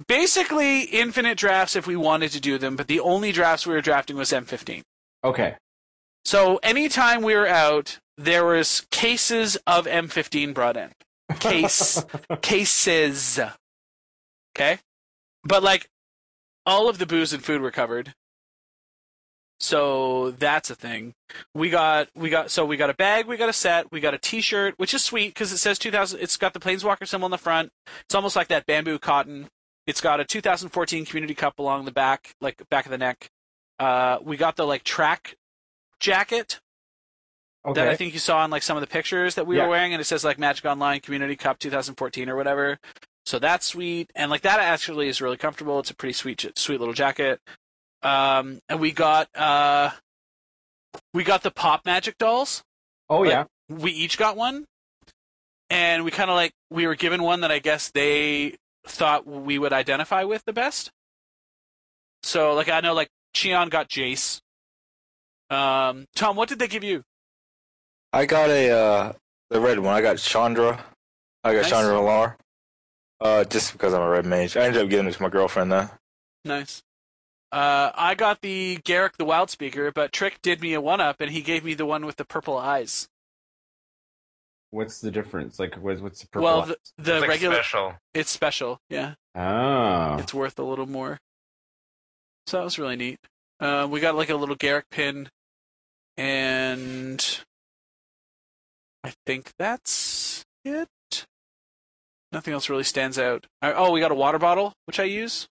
basically 0.08 0.82
infinite 0.84 1.38
drafts 1.38 1.76
if 1.76 1.88
we 1.88 1.96
wanted 1.96 2.32
to 2.32 2.40
do 2.42 2.58
them, 2.58 2.76
but 2.76 2.88
the 2.88 3.00
only 3.00 3.32
drafts 3.32 3.66
we 3.66 3.74
were 3.74 3.82
drafting 3.82 4.18
was 4.18 4.32
M15. 4.32 4.82
Okay. 5.24 5.56
So 6.26 6.58
anytime 6.62 7.22
we 7.24 7.34
were 7.36 7.48
out, 7.48 8.00
there 8.18 8.46
was 8.46 8.86
cases 8.92 9.58
of 9.68 9.86
M15 9.86 10.54
brought 10.54 10.78
in. 10.78 10.92
Case 11.40 12.04
cases. 12.42 13.40
Okay? 14.56 14.80
But 15.44 15.64
like 15.64 15.90
all 16.66 16.90
of 16.90 16.98
the 16.98 17.06
booze 17.06 17.34
and 17.34 17.44
food 17.44 17.62
were 17.62 17.72
covered. 17.72 18.14
So 19.60 20.32
that's 20.32 20.70
a 20.70 20.76
thing. 20.76 21.14
We 21.54 21.70
got 21.70 22.10
we 22.16 22.30
got 22.30 22.52
so 22.52 22.66
we 22.66 22.78
got 22.78 22.90
a 22.90 22.94
bag, 22.94 23.26
we 23.26 23.38
got 23.38 23.50
a 23.50 23.54
set, 23.54 23.92
we 23.92 24.00
got 24.02 24.14
a 24.14 24.18
t-shirt, 24.18 24.76
which 24.78 24.94
is 24.94 25.04
sweet 25.04 25.30
because 25.30 25.52
it 25.52 25.58
says 25.58 25.80
2000 25.80 26.20
it's 26.20 26.38
got 26.38 26.54
the 26.54 26.60
planeswalker 26.60 27.08
symbol 27.08 27.26
on 27.26 27.32
the 27.32 27.38
front. 27.38 27.72
It's 28.02 28.16
almost 28.16 28.36
like 28.36 28.50
that 28.50 28.66
bamboo 28.66 29.00
cotton. 29.00 29.48
It's 29.88 30.02
got 30.02 30.20
a 30.20 30.26
2014 30.26 31.06
community 31.06 31.36
cup 31.36 31.60
along 31.60 31.86
the 31.86 31.92
back, 31.92 32.34
like 32.42 32.62
back 32.70 32.86
of 32.86 32.92
the 32.92 32.98
neck. 32.98 33.30
Uh 33.80 34.18
we 34.22 34.36
got 34.36 34.58
the 34.58 34.66
like 34.66 34.84
track 34.84 35.36
jacket 36.00 36.60
Okay. 37.66 37.82
that 37.82 37.90
I 37.90 37.96
think 37.96 38.14
you 38.14 38.20
saw 38.20 38.44
in 38.46 38.52
like 38.52 38.62
some 38.64 38.78
of 38.78 38.82
the 38.82 38.88
pictures 38.88 39.36
that 39.36 39.48
we 39.48 39.58
Yeah. 39.58 39.64
were 39.64 39.70
wearing, 39.70 39.94
and 39.94 40.00
it 40.02 40.06
says 40.06 40.24
like 40.24 40.38
Magic 40.38 40.66
Online 40.66 41.00
Community 41.00 41.36
Cup 41.36 41.58
2014 41.60 42.30
or 42.30 42.36
whatever. 42.36 42.78
So 43.26 43.40
that's 43.40 43.66
sweet, 43.66 44.12
and 44.16 44.30
like 44.30 44.42
that 44.42 44.60
actually 44.60 45.08
is 45.08 45.20
really 45.22 45.38
comfortable. 45.38 45.80
It's 45.80 45.90
a 45.90 45.96
pretty 45.96 46.14
sweet, 46.14 46.46
sweet 46.56 46.80
little 46.80 46.94
jacket. 46.94 47.40
Um, 48.04 48.60
and 48.70 48.80
we 48.80 48.92
got 48.92 49.36
uh, 49.36 49.92
we 51.14 51.24
got 51.24 51.42
the 51.44 51.50
Pop 51.52 51.86
Magic 51.86 52.18
dolls. 52.20 52.64
oh 53.10 53.22
like- 53.22 53.30
yeah. 53.32 53.46
We 53.68 53.92
each 53.92 54.20
got 54.20 54.38
one, 54.38 54.66
and 55.72 56.06
we 56.06 56.12
kind 56.12 56.30
of 56.30 56.36
like 56.36 56.52
we 56.70 56.86
were 56.86 56.94
given 56.96 57.24
one 57.24 57.42
that 57.42 57.52
I 57.52 57.58
guess 57.58 57.90
they 57.90 58.58
thought 58.86 59.26
we 59.26 59.58
would 59.58 59.74
identify 59.74 60.24
with 60.24 60.44
the 60.46 60.54
best. 60.54 60.92
So 62.22 62.54
like 62.54 62.70
I 62.70 62.82
know 62.82 62.94
like 62.94 63.10
Cheon 63.36 63.72
got 63.72 63.90
Jace. 63.90 64.40
Um, 65.50 66.06
Tom, 66.16 66.36
what 66.36 66.48
did 66.50 66.60
they 66.60 66.68
give 66.68 66.84
you? 66.84 67.02
I 68.16 68.26
got 68.26 68.50
a 68.50 68.70
uh, 68.72 69.14
the 69.50 69.60
red 69.60 69.78
one. 69.78 69.94
I 69.94 70.00
got 70.00 70.18
Chandra. 70.18 70.86
I 71.44 71.54
got 71.54 71.64
Nice. 71.64 71.70
Chandra 71.70 71.96
Nalaar. 71.96 72.36
Uh, 73.20 73.44
just 73.44 73.74
because 73.74 73.94
I'm 73.94 74.02
a 74.02 74.10
red 74.10 74.26
mage. 74.26 74.56
I 74.56 74.64
ended 74.64 74.82
up 74.82 74.90
giving 74.90 75.08
it 75.08 75.14
to 75.16 75.22
my 75.22 75.28
girlfriend 75.28 75.70
though. 75.70 75.90
Nice. 76.46 76.82
Uh, 77.52 77.92
I 77.94 78.16
got 78.16 78.40
the 78.42 78.78
Garruk 78.86 79.18
the 79.18 79.26
Wild 79.26 79.50
Speaker, 79.50 79.92
but 79.92 80.14
Trick 80.14 80.42
did 80.42 80.62
me 80.62 80.74
a 80.74 80.80
one 80.80 81.02
up, 81.02 81.18
and 81.20 81.30
he 81.30 81.42
gave 81.42 81.66
me 81.66 81.74
the 81.74 81.86
one 81.86 82.06
with 82.06 82.16
the 82.16 82.24
purple 82.24 82.58
eyes. 82.58 83.10
What's 84.72 85.02
the 85.02 85.12
difference? 85.12 85.60
Like, 85.60 85.76
what's, 85.76 86.00
what's 86.00 86.22
the 86.22 86.28
purple? 86.28 86.44
well, 86.46 86.62
the, 86.66 86.78
the 86.98 87.16
it's 87.16 87.22
like 87.22 87.30
regular, 87.30 87.56
special. 87.56 87.96
it's 88.14 88.30
special. 88.30 88.80
Yeah, 88.90 89.16
oh. 89.36 90.18
it's 90.20 90.34
worth 90.34 90.58
a 90.58 90.64
little 90.64 90.88
more. 90.88 91.20
So 92.48 92.58
that 92.58 92.64
was 92.64 92.80
really 92.80 92.96
neat. 92.96 93.20
Uh, 93.60 93.90
we 93.90 94.00
got 94.00 94.16
like 94.16 94.30
a 94.30 94.36
little 94.36 94.56
Garruk 94.56 94.84
pin, 94.90 95.30
and 96.16 97.45
I 99.06 99.14
think 99.28 99.52
that's 99.60 100.44
it. 100.64 100.88
Nothing 102.32 102.54
else 102.56 102.70
really 102.70 102.84
stands 102.84 103.20
out. 103.20 103.46
I, 103.62 103.72
oh, 103.74 103.92
we 103.92 104.00
got 104.00 104.12
a 104.12 104.16
water 104.16 104.40
bottle, 104.40 104.74
which 104.86 105.00
I 105.00 105.04
use. 105.04 105.48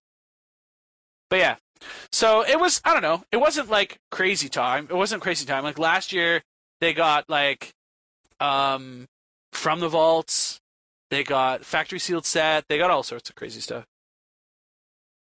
But 1.29 1.39
yeah, 1.39 1.55
so 2.11 2.43
it 2.45 2.59
was. 2.59 2.81
I 2.83 2.91
don't 2.93 3.01
know. 3.01 3.23
It 3.31 3.37
wasn't 3.37 3.69
like 3.69 3.97
crazy 4.11 4.49
time. 4.49 4.87
It 4.89 4.95
wasn't 4.95 5.21
crazy 5.21 5.45
time. 5.45 5.63
Like 5.63 5.79
last 5.79 6.11
year, 6.11 6.41
they 6.81 6.93
got 6.93 7.29
like, 7.29 7.71
um, 8.41 9.07
from 9.53 9.79
the 9.79 9.87
vaults. 9.89 10.59
They 11.09 11.23
got 11.23 11.63
factory 11.63 11.99
sealed 11.99 12.25
set. 12.25 12.65
They 12.67 12.77
got 12.77 12.91
all 12.91 13.03
sorts 13.03 13.29
of 13.29 13.35
crazy 13.35 13.61
stuff. 13.61 13.85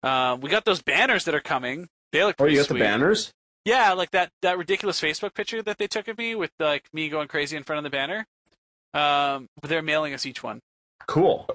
Um, 0.05 0.41
we 0.41 0.49
got 0.49 0.65
those 0.65 0.81
banners 0.81 1.25
that 1.25 1.35
are 1.35 1.41
coming. 1.41 1.89
They 2.13 2.23
look 2.23 2.37
Oh, 2.39 2.45
you 2.45 2.59
got 2.59 2.67
sweet. 2.67 2.79
the 2.79 2.85
banners? 2.85 3.33
Yeah, 3.65 3.93
like 3.93 4.11
that 4.11 4.31
that 4.43 4.59
ridiculous 4.59 5.01
Facebook 5.01 5.35
picture 5.35 5.63
that 5.63 5.79
they 5.79 5.87
took 5.87 6.09
of 6.09 6.19
me 6.19 6.35
with 6.35 6.51
like 6.59 6.85
me 6.93 7.09
going 7.09 7.29
crazy 7.29 7.57
in 7.57 7.63
front 7.63 7.79
of 7.79 7.85
the 7.85 7.91
banner. 7.97 8.27
Um, 8.95 9.47
but 9.61 9.71
they're 9.71 9.83
mailing 9.83 10.15
us 10.15 10.27
each 10.27 10.43
one. 10.43 10.61
Cool. 11.07 11.47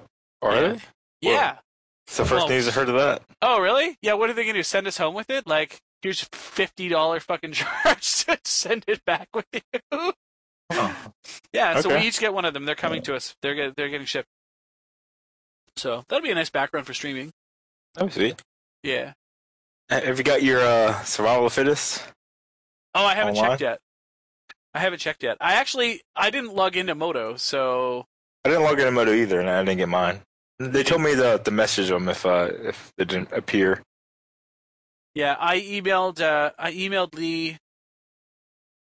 Are 0.42 0.54
Yeah. 0.54 0.68
they? 0.72 0.80
Yeah. 1.20 1.58
It's 2.06 2.16
the 2.16 2.24
first 2.24 2.46
Well- 2.46 2.48
news 2.48 2.66
I 2.66 2.70
heard 2.72 2.88
of 2.88 2.94
that. 2.96 3.22
Oh, 3.42 3.60
really? 3.60 3.96
Yeah. 4.02 4.14
What 4.14 4.30
are 4.30 4.32
they 4.32 4.42
gonna 4.44 4.54
do? 4.54 4.62
Send 4.62 4.86
us 4.86 4.96
home 4.98 5.14
with 5.14 5.28
it? 5.30 5.46
Like, 5.46 5.78
here's 6.02 6.22
fifty 6.32 6.88
dollar 6.88 7.20
fucking 7.20 7.52
charge 7.84 8.24
to 8.24 8.38
send 8.44 8.84
it 8.88 9.04
back 9.04 9.28
with 9.34 9.46
you. 9.52 10.12
Yeah. 11.52 11.80
So 11.80 11.90
we 11.90 12.06
each 12.06 12.18
get 12.20 12.32
one 12.32 12.44
of 12.44 12.54
them. 12.54 12.64
They're 12.64 12.74
coming 12.74 13.02
to 13.02 13.14
us. 13.14 13.34
They're 13.42 13.54
get, 13.54 13.76
they're 13.76 13.88
getting 13.90 14.06
shipped. 14.06 14.28
So 15.76 16.04
that'll 16.08 16.22
be 16.24 16.30
a 16.30 16.34
nice 16.34 16.50
background 16.50 16.86
for 16.86 16.94
streaming. 16.94 17.30
Let 17.96 18.06
me 18.06 18.12
see. 18.12 18.34
Yeah. 18.82 19.12
Have 19.90 20.18
you 20.18 20.24
got 20.24 20.42
your 20.42 20.60
uh, 20.60 21.02
survival 21.04 21.46
of 21.46 21.52
fittest? 21.52 22.04
Oh, 22.94 23.04
I 23.04 23.14
haven't 23.14 23.36
Online? 23.36 23.50
checked 23.52 23.60
yet. 23.62 23.78
I 24.74 24.80
haven't 24.80 24.98
checked 24.98 25.22
yet. 25.22 25.36
I 25.40 25.54
actually 25.54 26.02
I 26.14 26.30
didn't 26.30 26.54
log 26.54 26.76
into 26.76 26.94
Moto, 26.94 27.36
so 27.36 28.04
I 28.44 28.50
didn't 28.50 28.64
log 28.64 28.78
into 28.78 28.90
Moto 28.92 29.12
either, 29.12 29.40
and 29.40 29.48
I 29.48 29.64
didn't 29.64 29.78
get 29.78 29.88
mine. 29.88 30.20
They 30.58 30.82
told 30.82 31.02
me 31.02 31.14
the 31.14 31.38
to 31.38 31.50
message 31.50 31.88
them 31.88 32.08
if 32.08 32.26
uh, 32.26 32.50
if 32.62 32.92
it 32.98 33.08
didn't 33.08 33.32
appear. 33.32 33.82
Yeah, 35.14 35.36
I 35.38 35.60
emailed 35.60 36.20
uh, 36.20 36.50
I 36.58 36.72
emailed 36.72 37.14
Lee 37.14 37.56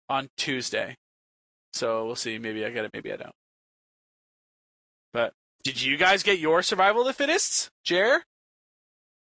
on 0.09 0.29
Tuesday, 0.35 0.95
so 1.73 2.05
we'll 2.05 2.15
see. 2.15 2.37
Maybe 2.37 2.65
I 2.65 2.69
get 2.69 2.85
it, 2.85 2.91
maybe 2.93 3.13
I 3.13 3.17
don't. 3.17 3.31
But 5.13 5.33
did 5.63 5.81
you 5.81 5.95
guys 5.97 6.21
get 6.21 6.37
your 6.39 6.61
survival 6.61 7.01
of 7.01 7.07
the 7.07 7.13
fittest, 7.13 7.69
Jer? 7.83 8.23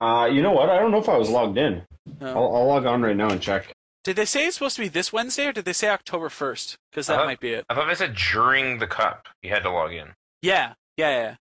Uh, 0.04 0.26
you 0.26 0.42
know 0.42 0.52
what? 0.52 0.70
I 0.70 0.80
don't 0.80 0.92
know 0.92 0.98
if 1.00 1.10
I 1.10 1.18
was 1.18 1.30
logged 1.30 1.58
in. 1.58 1.84
No. 2.20 2.28
I'll, 2.28 2.56
I'll 2.56 2.68
log 2.68 2.86
on 2.86 3.02
right 3.02 3.16
now 3.16 3.30
and 3.30 3.42
check. 3.42 3.72
Did 4.04 4.18
they 4.18 4.26
say 4.26 4.46
it's 4.46 4.58
supposed 4.58 4.76
to 4.76 4.82
be 4.82 4.90
this 4.90 5.14
Wednesday, 5.14 5.48
or 5.48 5.54
did 5.54 5.64
they 5.66 5.72
say 5.74 5.88
October 5.90 6.28
first? 6.30 6.76
Because 6.92 7.08
that 7.08 7.16
Uh-huh. 7.18 7.26
might 7.26 7.40
be 7.40 7.54
it. 7.54 7.66
I 7.70 7.76
thought 7.76 7.88
they 7.88 7.96
said 7.96 8.16
during 8.16 8.80
the 8.80 8.88
cup 8.88 9.28
you 9.42 9.50
had 9.50 9.64
to 9.64 9.72
log 9.72 9.94
in. 9.94 10.10
Yeah, 10.42 10.74
yeah, 10.98 11.10
yeah. 11.10 11.36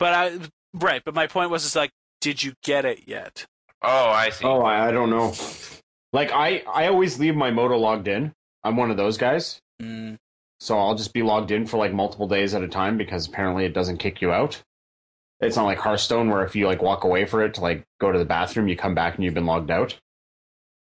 But 0.00 0.12
I 0.12 0.38
right. 0.74 1.02
But 1.04 1.14
my 1.14 1.28
point 1.28 1.50
was, 1.50 1.64
is 1.64 1.76
like, 1.76 1.92
did 2.20 2.42
you 2.42 2.54
get 2.64 2.84
it 2.84 3.06
yet? 3.06 3.46
Oh, 3.82 4.08
I 4.08 4.30
see. 4.30 4.44
Oh, 4.44 4.62
I, 4.62 4.88
I 4.88 4.90
don't 4.90 5.10
know. 5.10 5.32
Like 6.12 6.32
I, 6.32 6.64
I 6.72 6.88
always 6.88 7.18
leave 7.20 7.36
my 7.36 7.50
moto 7.52 7.76
logged 7.76 8.08
in. 8.08 8.32
I'm 8.64 8.76
one 8.76 8.90
of 8.90 8.96
those 8.96 9.16
guys. 9.18 9.60
Mm. 9.80 10.16
So 10.58 10.78
I'll 10.78 10.94
just 10.94 11.12
be 11.12 11.22
logged 11.22 11.50
in 11.52 11.66
for 11.66 11.76
like 11.76 11.92
multiple 11.92 12.26
days 12.26 12.54
at 12.54 12.62
a 12.62 12.68
time 12.68 12.96
because 12.96 13.26
apparently 13.28 13.66
it 13.66 13.72
doesn't 13.74 13.98
kick 13.98 14.20
you 14.20 14.32
out. 14.32 14.60
It's 15.44 15.56
not 15.56 15.64
like 15.64 15.78
Hearthstone 15.78 16.28
where 16.30 16.44
if 16.44 16.56
you 16.56 16.66
like 16.66 16.82
walk 16.82 17.04
away 17.04 17.24
for 17.26 17.42
it 17.44 17.54
to 17.54 17.60
like 17.60 17.84
go 18.00 18.10
to 18.10 18.18
the 18.18 18.24
bathroom, 18.24 18.68
you 18.68 18.76
come 18.76 18.94
back 18.94 19.14
and 19.14 19.24
you've 19.24 19.34
been 19.34 19.46
logged 19.46 19.70
out. 19.70 19.98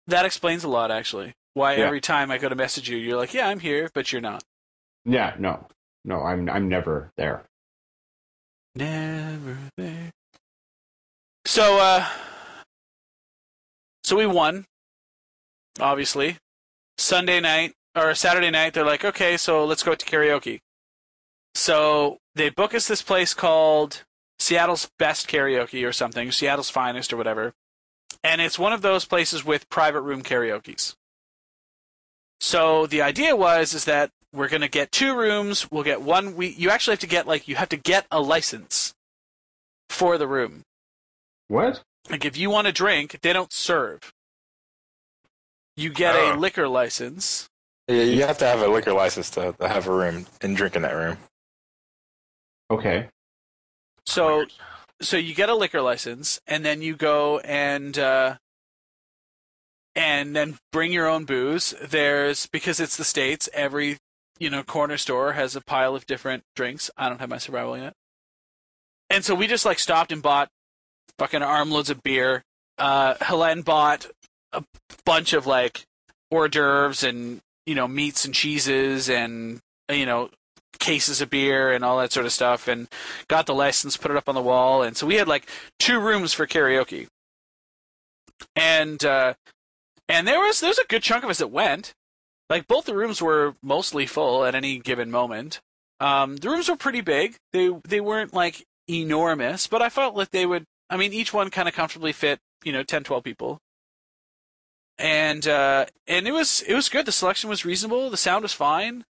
That 0.08 0.26
explains 0.26 0.64
a 0.64 0.68
lot, 0.68 0.91
actually. 0.91 1.34
Why 1.53 1.76
Yeah. 1.76 1.86
every 1.86 2.01
time 2.01 2.32
I 2.32 2.38
go 2.38 2.49
to 2.49 2.56
message 2.56 2.89
you, 2.89 2.97
you're 2.97 3.18
like, 3.18 3.34
"Yeah, 3.34 3.47
I'm 3.47 3.60
here," 3.60 3.89
but 3.93 4.12
you're 4.12 4.22
not. 4.22 4.43
Yeah, 5.06 5.36
no, 5.39 5.68
no, 6.03 6.22
I'm 6.22 6.49
I'm 6.49 6.68
never 6.70 7.12
there. 7.18 7.45
Never 8.76 9.58
there. 9.78 10.12
So, 11.45 11.78
uh, 11.80 12.08
so 14.03 14.16
we 14.18 14.26
won. 14.26 14.66
Obviously, 15.80 16.38
Sunday 16.97 17.39
night 17.39 17.74
or 17.95 18.14
Saturday 18.16 18.49
night, 18.49 18.74
they're 18.74 18.86
like, 18.86 19.06
okay, 19.06 19.38
so 19.38 19.66
let's 19.66 19.84
go 19.84 19.95
to 19.95 20.06
karaoke. 20.06 20.60
So 21.53 22.18
they 22.34 22.49
book 22.49 22.74
us 22.74 22.88
this 22.88 23.01
place 23.01 23.34
called 23.34 24.03
Seattle's 24.46 24.91
Best 25.00 25.28
Karaoke 25.28 25.88
or 25.88 25.91
something, 25.91 26.32
Seattle's 26.32 26.70
Finest 26.70 27.12
or 27.12 27.18
whatever, 27.18 27.54
and 28.24 28.41
it's 28.41 28.60
one 28.60 28.74
of 28.74 28.84
those 28.84 29.04
places 29.04 29.43
with 29.43 29.68
private 29.70 30.02
room 30.02 30.22
karaoke's. 30.22 30.96
So 32.39 32.86
the 32.86 33.02
idea 33.02 33.36
was 33.36 33.74
is 33.74 33.86
that 33.86 34.12
we're 34.32 34.48
gonna 34.50 34.68
get 34.68 34.91
two 34.91 35.18
rooms. 35.18 35.72
We'll 35.72 35.84
get 35.84 36.02
one. 36.04 36.36
We 36.36 36.50
you 36.50 36.70
actually 36.70 36.91
have 36.93 37.00
to 37.00 37.08
get 37.08 37.26
like 37.26 37.48
you 37.48 37.56
have 37.56 37.70
to 37.70 37.78
get 37.78 38.06
a 38.12 38.22
license 38.22 38.93
for 39.89 40.20
the 40.20 40.28
room. 40.28 40.62
What? 41.48 41.82
Like 42.10 42.24
if 42.24 42.38
you 42.38 42.52
want 42.52 42.68
a 42.68 42.72
drink, 42.72 43.20
they 43.24 43.34
don't 43.34 43.52
serve. 43.52 44.14
You 45.76 45.89
get 45.89 46.16
a 46.16 46.34
Oh. 46.34 46.36
liquor 46.36 46.68
license. 46.68 47.50
Yeah, 47.88 48.04
you 48.04 48.26
have 48.26 48.38
to 48.39 48.46
have 48.46 48.62
a 48.62 48.68
liquor 48.68 48.93
license 48.93 49.32
to, 49.32 49.54
to 49.60 49.68
have 49.68 49.88
a 49.88 49.91
room 49.91 50.28
and 50.41 50.56
drink 50.56 50.76
in 50.76 50.84
that 50.84 50.93
room. 50.96 51.18
Okay. 52.70 53.10
So 54.06 54.38
Weird. 54.38 54.53
so 55.01 55.18
you 55.18 55.34
get 55.34 55.49
a 55.49 55.56
liquor 55.56 55.82
license 55.82 56.39
and 56.47 56.64
then 56.66 56.82
you 56.82 56.95
go 56.95 57.39
and 57.39 57.97
uh 57.97 58.38
and 59.95 60.36
then 60.36 60.58
bring 60.72 60.91
your 60.91 61.08
own 61.08 61.26
booze. 61.26 61.74
There's 61.82 62.47
because 62.47 62.80
it's 62.80 62.97
the 62.97 63.03
states, 63.03 63.49
every 63.53 63.97
you 64.39 64.49
know 64.49 64.64
corner 64.64 64.97
store 64.97 65.34
has 65.34 65.56
a 65.56 65.62
pile 65.62 65.95
of 65.95 66.06
different 66.06 66.43
drinks. 66.56 66.91
I 66.97 67.10
don't 67.10 67.20
have 67.20 67.30
my 67.30 67.38
survival 67.38 67.78
yet. 67.78 67.93
And 69.10 69.24
so 69.24 69.36
we 69.36 69.47
just 69.47 69.66
like 69.66 69.80
stopped 69.80 70.12
and 70.12 70.22
bought 70.22 70.49
fucking 71.18 71.41
armloads 71.41 71.89
of 71.89 72.03
beer. 72.03 72.43
Uh 72.78 73.16
Helene 73.22 73.62
bought 73.62 74.08
a 74.51 74.64
bunch 75.06 75.34
of 75.34 75.47
like 75.47 75.86
hors 76.32 76.49
d'oeuvres 76.49 77.03
and 77.03 77.41
you 77.66 77.76
know 77.76 77.88
meats 77.88 78.26
and 78.26 78.34
cheeses 78.34 79.10
and 79.10 79.60
you 79.89 80.06
know 80.06 80.30
cases 80.80 81.22
of 81.22 81.30
beer 81.30 81.72
and 81.72 81.84
all 81.84 81.98
that 82.00 82.12
sort 82.12 82.26
of 82.26 82.32
stuff 82.32 82.68
and 82.68 82.88
got 83.28 83.46
the 83.46 83.54
license 83.54 83.98
put 83.98 84.12
it 84.12 84.18
up 84.18 84.30
on 84.30 84.36
the 84.36 84.42
wall 84.42 84.84
and 84.84 84.98
so 84.98 85.06
we 85.06 85.16
had 85.16 85.28
like 85.28 85.50
two 85.80 86.00
rooms 86.00 86.34
for 86.34 86.48
karaoke. 86.48 87.08
And 88.56 89.04
uh 89.04 89.34
and 90.08 90.28
there 90.28 90.40
was 90.40 90.60
there's 90.60 90.78
a 90.78 90.88
good 90.88 91.04
chunk 91.04 91.24
of 91.24 91.30
us 91.30 91.40
that 91.40 91.48
went. 91.48 91.94
Like 92.50 92.68
both 92.68 92.86
the 92.86 92.96
rooms 92.96 93.22
were 93.22 93.56
mostly 93.64 94.06
full 94.06 94.46
at 94.46 94.56
any 94.56 94.80
given 94.80 95.10
moment. 95.12 95.62
Um 96.00 96.38
the 96.38 96.50
rooms 96.50 96.70
were 96.70 96.76
pretty 96.76 97.02
big. 97.02 97.38
They 97.54 97.70
they 97.88 98.02
weren't 98.02 98.34
like 98.34 98.66
enormous 98.88 99.66
but 99.66 99.82
i 99.82 99.90
felt 99.90 100.16
like 100.16 100.30
they 100.30 100.46
would 100.46 100.64
i 100.92 100.96
mean 100.96 101.12
each 101.12 101.34
one 101.34 101.50
kind 101.50 101.68
of 101.68 101.74
comfortably 101.74 102.12
fit 102.12 102.38
you 102.64 102.72
know 102.72 102.84
10 102.84 103.04
12 103.04 103.24
people. 103.24 103.60
And 104.98 105.48
uh 105.48 105.86
and 106.08 106.28
it 106.28 106.32
was 106.32 106.62
it 106.68 106.74
was 106.74 106.90
good. 106.90 107.06
The 107.06 107.12
selection 107.12 107.50
was 107.50 107.66
reasonable. 107.66 108.10
The 108.10 108.18
sound 108.18 108.44
was 108.44 108.54
fine 108.54 109.06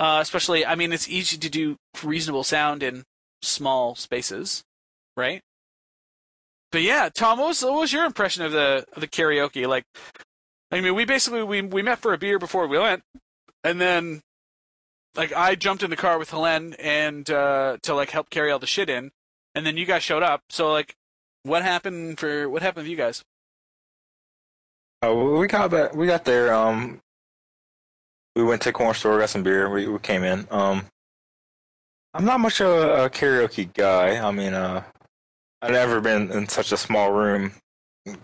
uh 0.00 0.18
especially 0.20 0.66
i 0.66 0.74
mean 0.74 0.92
it's 0.92 1.08
easy 1.08 1.36
to 1.38 1.48
do 1.48 1.76
reasonable 2.02 2.42
sound 2.42 2.82
in 2.82 3.04
small 3.42 3.94
spaces 3.94 4.64
right? 5.16 5.42
But 6.72 6.82
yeah 6.82 7.08
tom 7.14 7.38
what 7.38 7.48
was, 7.48 7.62
what 7.62 7.74
was 7.74 7.92
your 7.92 8.04
impression 8.04 8.44
of 8.44 8.52
the 8.52 8.84
of 8.92 9.00
the 9.00 9.08
karaoke? 9.08 9.68
Like 9.68 9.84
i 10.72 10.80
mean 10.80 10.94
we 10.94 11.04
basically 11.04 11.42
we 11.44 11.62
we 11.62 11.82
met 11.82 12.00
for 12.00 12.12
a 12.12 12.18
beer 12.18 12.38
before 12.38 12.66
we 12.66 12.78
went 12.78 13.02
and 13.62 13.80
then 13.80 14.22
like 15.14 15.32
i 15.32 15.54
jumped 15.54 15.82
in 15.82 15.90
the 15.90 15.96
car 15.96 16.18
with 16.18 16.30
helene 16.30 16.74
and 16.78 17.30
uh 17.30 17.76
to 17.82 17.94
like 17.94 18.10
help 18.10 18.30
carry 18.30 18.50
all 18.50 18.58
the 18.58 18.66
shit 18.66 18.88
in 18.88 19.10
and 19.54 19.66
then 19.66 19.76
you 19.76 19.86
guys 19.86 20.02
showed 20.02 20.22
up. 20.22 20.42
So 20.48 20.72
like 20.72 20.94
what 21.42 21.62
happened 21.62 22.18
for 22.18 22.48
what 22.48 22.62
happened 22.62 22.84
with 22.84 22.90
you 22.90 22.96
guys? 22.96 23.24
Uh, 25.02 25.14
we 25.14 25.46
got 25.46 25.70
back, 25.70 25.94
we 25.94 26.06
got 26.06 26.24
there. 26.24 26.52
Um, 26.52 27.00
we 28.40 28.46
went 28.46 28.62
to 28.62 28.72
corner 28.72 28.94
store, 28.94 29.18
got 29.18 29.28
some 29.28 29.42
beer. 29.42 29.68
We 29.68 29.86
we 29.86 29.98
came 29.98 30.24
in. 30.24 30.46
Um, 30.50 30.86
I'm 32.14 32.24
not 32.24 32.40
much 32.40 32.60
of 32.60 32.68
a, 32.68 33.04
a 33.04 33.10
karaoke 33.10 33.72
guy. 33.72 34.16
I 34.16 34.30
mean, 34.30 34.54
uh, 34.54 34.82
I've 35.60 35.72
never 35.72 36.00
been 36.00 36.30
in 36.32 36.48
such 36.48 36.72
a 36.72 36.76
small 36.76 37.12
room 37.12 37.52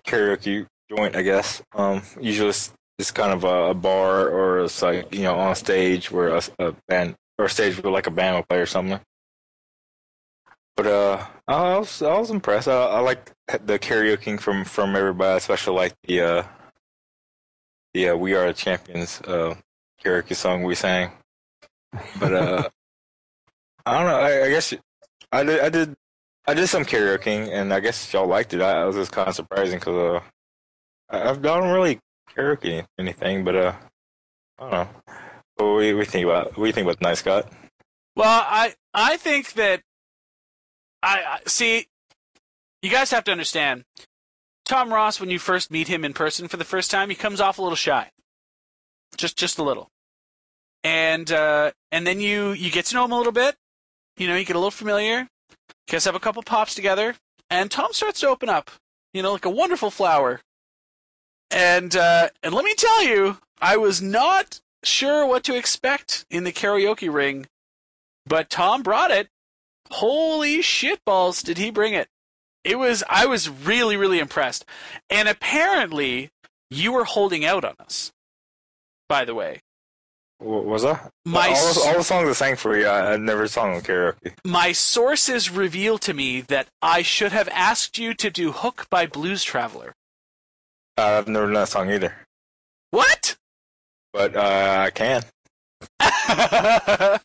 karaoke 0.07 0.67
joint. 0.91 1.17
I 1.17 1.23
guess. 1.23 1.63
Um, 1.75 2.03
usually 2.21 2.49
it's, 2.49 2.73
it's 2.99 3.11
kind 3.11 3.33
of 3.33 3.45
a, 3.45 3.71
a 3.71 3.75
bar 3.75 4.29
or 4.29 4.65
it's 4.65 4.81
like 4.81 5.15
you 5.15 5.23
know 5.23 5.37
on 5.37 5.55
stage 5.55 6.11
where 6.11 6.29
a, 6.29 6.43
a 6.59 6.75
band 6.89 7.15
or 7.39 7.45
a 7.45 7.51
stage 7.51 7.83
where 7.83 7.93
like 7.93 8.07
a 8.07 8.11
band 8.11 8.37
will 8.37 8.43
play 8.43 8.59
or 8.59 8.67
something. 8.67 9.01
But 10.77 10.87
uh, 10.87 11.27
I 11.47 11.79
was 11.79 12.01
I 12.01 12.19
was 12.19 12.31
impressed. 12.31 12.69
I, 12.69 12.73
I 12.73 13.01
like 13.01 13.33
the 13.67 13.79
karaoke 13.79 14.41
from 14.41 14.65
from 14.65 14.97
everybody. 14.97 15.37
Especially 15.37 15.77
like 15.77 15.95
the 16.05 16.21
uh, 16.23 16.43
the 17.93 18.11
uh, 18.11 18.17
"We 18.17 18.35
Are 18.35 18.47
the 18.47 18.55
Champions" 18.55 19.21
uh, 19.23 19.57
karaoke 20.05 20.35
song 20.35 20.63
we 20.63 20.75
sang. 20.75 21.11
But 22.19 22.35
uh, 22.35 22.69
I 23.85 23.99
don't 23.99 24.07
know. 24.07 24.19
I, 24.19 24.45
I 24.47 24.49
guess 24.51 24.75
I 25.33 25.43
did. 25.45 25.61
I 25.61 25.69
did. 25.69 25.95
I 26.47 26.55
did 26.55 26.69
some 26.69 26.85
karaoke, 26.85 27.49
and 27.51 27.73
I 27.73 27.81
guess 27.81 28.13
y'all 28.13 28.27
liked 28.27 28.55
it. 28.55 28.61
I, 28.61 28.83
I 28.83 28.85
was 28.85 28.97
just 28.97 29.13
kind 29.13 29.29
of 29.29 29.35
surprising 29.35 29.79
because 29.79 29.97
uh, 29.97 30.21
I, 31.11 31.31
I 31.31 31.35
don't 31.35 31.73
really 31.73 32.01
karaoke 32.37 32.85
anything, 32.99 33.45
but 33.45 33.57
uh, 33.57 33.73
I 34.59 34.63
don't 34.63 34.71
know. 34.71 34.89
What 35.57 35.81
do 35.81 35.87
you 35.87 36.05
think 36.05 36.25
about? 36.25 36.47
What 36.57 36.65
do 36.65 36.67
you 36.67 36.73
think 36.73 36.87
about 36.87 37.01
Nice 37.01 37.21
Scott? 37.21 37.51
Well, 38.15 38.45
I 38.47 38.75
I 38.93 39.17
think 39.17 39.55
that 39.55 39.83
I, 41.03 41.23
I 41.27 41.39
see. 41.47 41.87
You 42.83 42.91
guys 42.91 43.11
have 43.11 43.25
to 43.25 43.33
understand. 43.33 43.85
Tom 44.65 44.93
Ross, 44.93 45.21
when 45.21 45.31
you 45.31 45.39
first 45.39 45.71
meet 45.71 45.89
him 45.89 46.05
in 46.05 46.13
person 46.13 46.49
for 46.49 46.57
the 46.57 46.65
first 46.65 46.91
time, 46.91 47.09
he 47.09 47.15
comes 47.15 47.41
off 47.41 47.59
a 47.59 47.63
little 47.63 47.77
shy, 47.77 48.11
just 49.17 49.37
just 49.37 49.59
a 49.59 49.63
little, 49.63 49.91
and 50.85 51.31
uh, 51.31 51.73
and 51.93 52.07
then 52.07 52.21
you 52.21 52.53
you 52.53 52.71
get 52.71 52.87
to 52.87 52.95
know 52.95 53.05
him 53.05 53.13
a 53.13 53.19
little 53.19 53.33
bit. 53.33 53.57
You 54.17 54.29
know, 54.29 54.37
you 54.37 54.45
get 54.45 54.57
a 54.57 54.59
little 54.59 54.71
familiar. 54.71 55.21
You 55.51 55.93
guys 55.93 56.05
have 56.05 56.15
a 56.15 56.21
couple 56.21 56.43
pops 56.43 56.75
together, 56.75 57.17
and 57.51 57.71
Tom 57.71 57.93
starts 57.93 58.21
to 58.21 58.29
open 58.29 58.49
up. 58.49 58.71
You 59.13 59.23
know, 59.23 59.33
like 59.33 59.45
a 59.45 59.51
wonderful 59.51 59.91
flower. 59.91 60.41
And 61.51 61.95
uh, 61.95 62.29
and 62.43 62.55
let 62.55 62.65
me 62.65 62.75
tell 62.75 63.05
you, 63.05 63.39
I 63.61 63.77
was 63.77 64.03
not 64.03 64.61
sure 64.83 65.27
what 65.27 65.45
to 65.45 65.57
expect 65.57 66.27
in 66.31 66.45
the 66.45 66.53
karaoke 66.53 67.13
ring 67.13 67.47
but 68.27 68.51
Tom 68.51 68.83
brought 68.83 69.11
it. 69.11 69.29
Holy 69.91 70.59
shitballs, 70.59 71.45
did 71.45 71.59
he 71.59 71.71
bring 71.71 71.95
it? 71.95 72.09
It 72.65 72.79
was 72.79 73.05
I 73.09 73.27
was 73.27 73.49
really 73.49 73.97
really 73.97 74.19
impressed. 74.19 74.65
And 75.09 75.29
apparently 75.29 76.31
you 76.69 76.93
were 76.93 77.05
holding 77.05 77.45
out 77.45 77.65
on 77.65 77.75
us. 77.79 78.13
By 79.09 79.25
the 79.25 79.35
way, 79.35 79.61
What 80.39 80.65
was 80.65 80.83
that? 80.83 81.11
my 81.25 81.49
all, 81.49 81.83
all 81.89 81.95
the 81.99 82.03
songs 82.05 82.29
I 82.29 82.33
sang 82.33 82.57
for 82.57 82.77
you, 82.77 82.87
I, 82.87 83.13
I 83.13 83.17
never 83.17 83.47
sung 83.49 83.75
on 83.75 83.81
karaoke. 83.83 84.33
my 84.45 84.73
sources 84.73 85.51
reveal 85.51 85.99
to 85.99 86.13
me 86.15 86.41
that 86.43 86.69
I 86.83 87.03
should 87.03 87.33
have 87.33 87.49
asked 87.53 87.99
you 87.99 88.15
to 88.15 88.31
do 88.31 88.53
Hook 88.53 88.87
by 88.91 89.07
Blues 89.07 89.43
Traveler. 89.45 89.95
I've 90.99 91.29
never 91.29 91.47
done 91.47 91.55
that 91.55 91.69
song 91.69 91.91
either, 91.91 92.15
What? 92.91 93.37
but 94.13 94.35
uh, 94.35 94.79
I 94.87 94.91
can. 94.91 95.23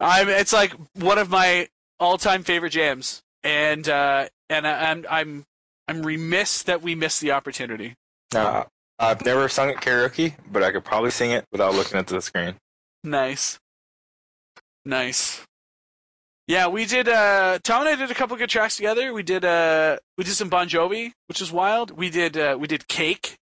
I'm 0.00 0.28
it's 0.28 0.52
like 0.52 0.72
one 0.94 1.18
of 1.18 1.28
my 1.28 1.68
all-time 1.98 2.44
favorite 2.44 2.70
jams. 2.70 3.20
And 3.42 3.88
uh 3.88 4.28
and 4.48 4.66
I, 4.66 4.90
I'm 4.90 5.04
I'm 5.10 5.44
I'm 5.88 6.02
remiss 6.02 6.62
that 6.64 6.82
we 6.82 6.94
missed 6.94 7.20
the 7.20 7.32
opportunity. 7.32 7.94
Uh, 8.34 8.64
I've 8.98 9.24
never 9.24 9.48
sung 9.48 9.68
it 9.70 9.76
karaoke, 9.76 10.34
but 10.50 10.62
I 10.62 10.72
could 10.72 10.84
probably 10.84 11.10
sing 11.10 11.30
it 11.30 11.44
without 11.52 11.74
looking 11.74 11.98
at 11.98 12.06
the 12.08 12.20
screen. 12.20 12.56
Nice. 13.04 13.58
Nice. 14.84 15.44
Yeah, 16.48 16.68
we 16.68 16.86
did 16.86 17.08
uh 17.08 17.58
Tom 17.62 17.82
and 17.82 17.90
I 17.90 17.94
did 17.94 18.10
a 18.10 18.14
couple 18.14 18.36
good 18.36 18.48
tracks 18.48 18.76
together. 18.76 19.12
We 19.12 19.22
did 19.22 19.44
uh 19.44 19.98
we 20.16 20.24
did 20.24 20.32
some 20.32 20.48
Bon 20.48 20.66
Jovi, 20.68 21.12
which 21.26 21.42
is 21.42 21.52
wild. 21.52 21.90
We 21.90 22.08
did 22.10 22.36
uh 22.36 22.56
we 22.58 22.66
did 22.66 22.88
Cake, 22.88 23.36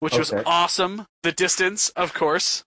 which 0.00 0.16
was 0.16 0.32
awesome. 0.44 1.06
The 1.22 1.32
Distance, 1.32 1.88
of 1.90 2.12
course. 2.12 2.64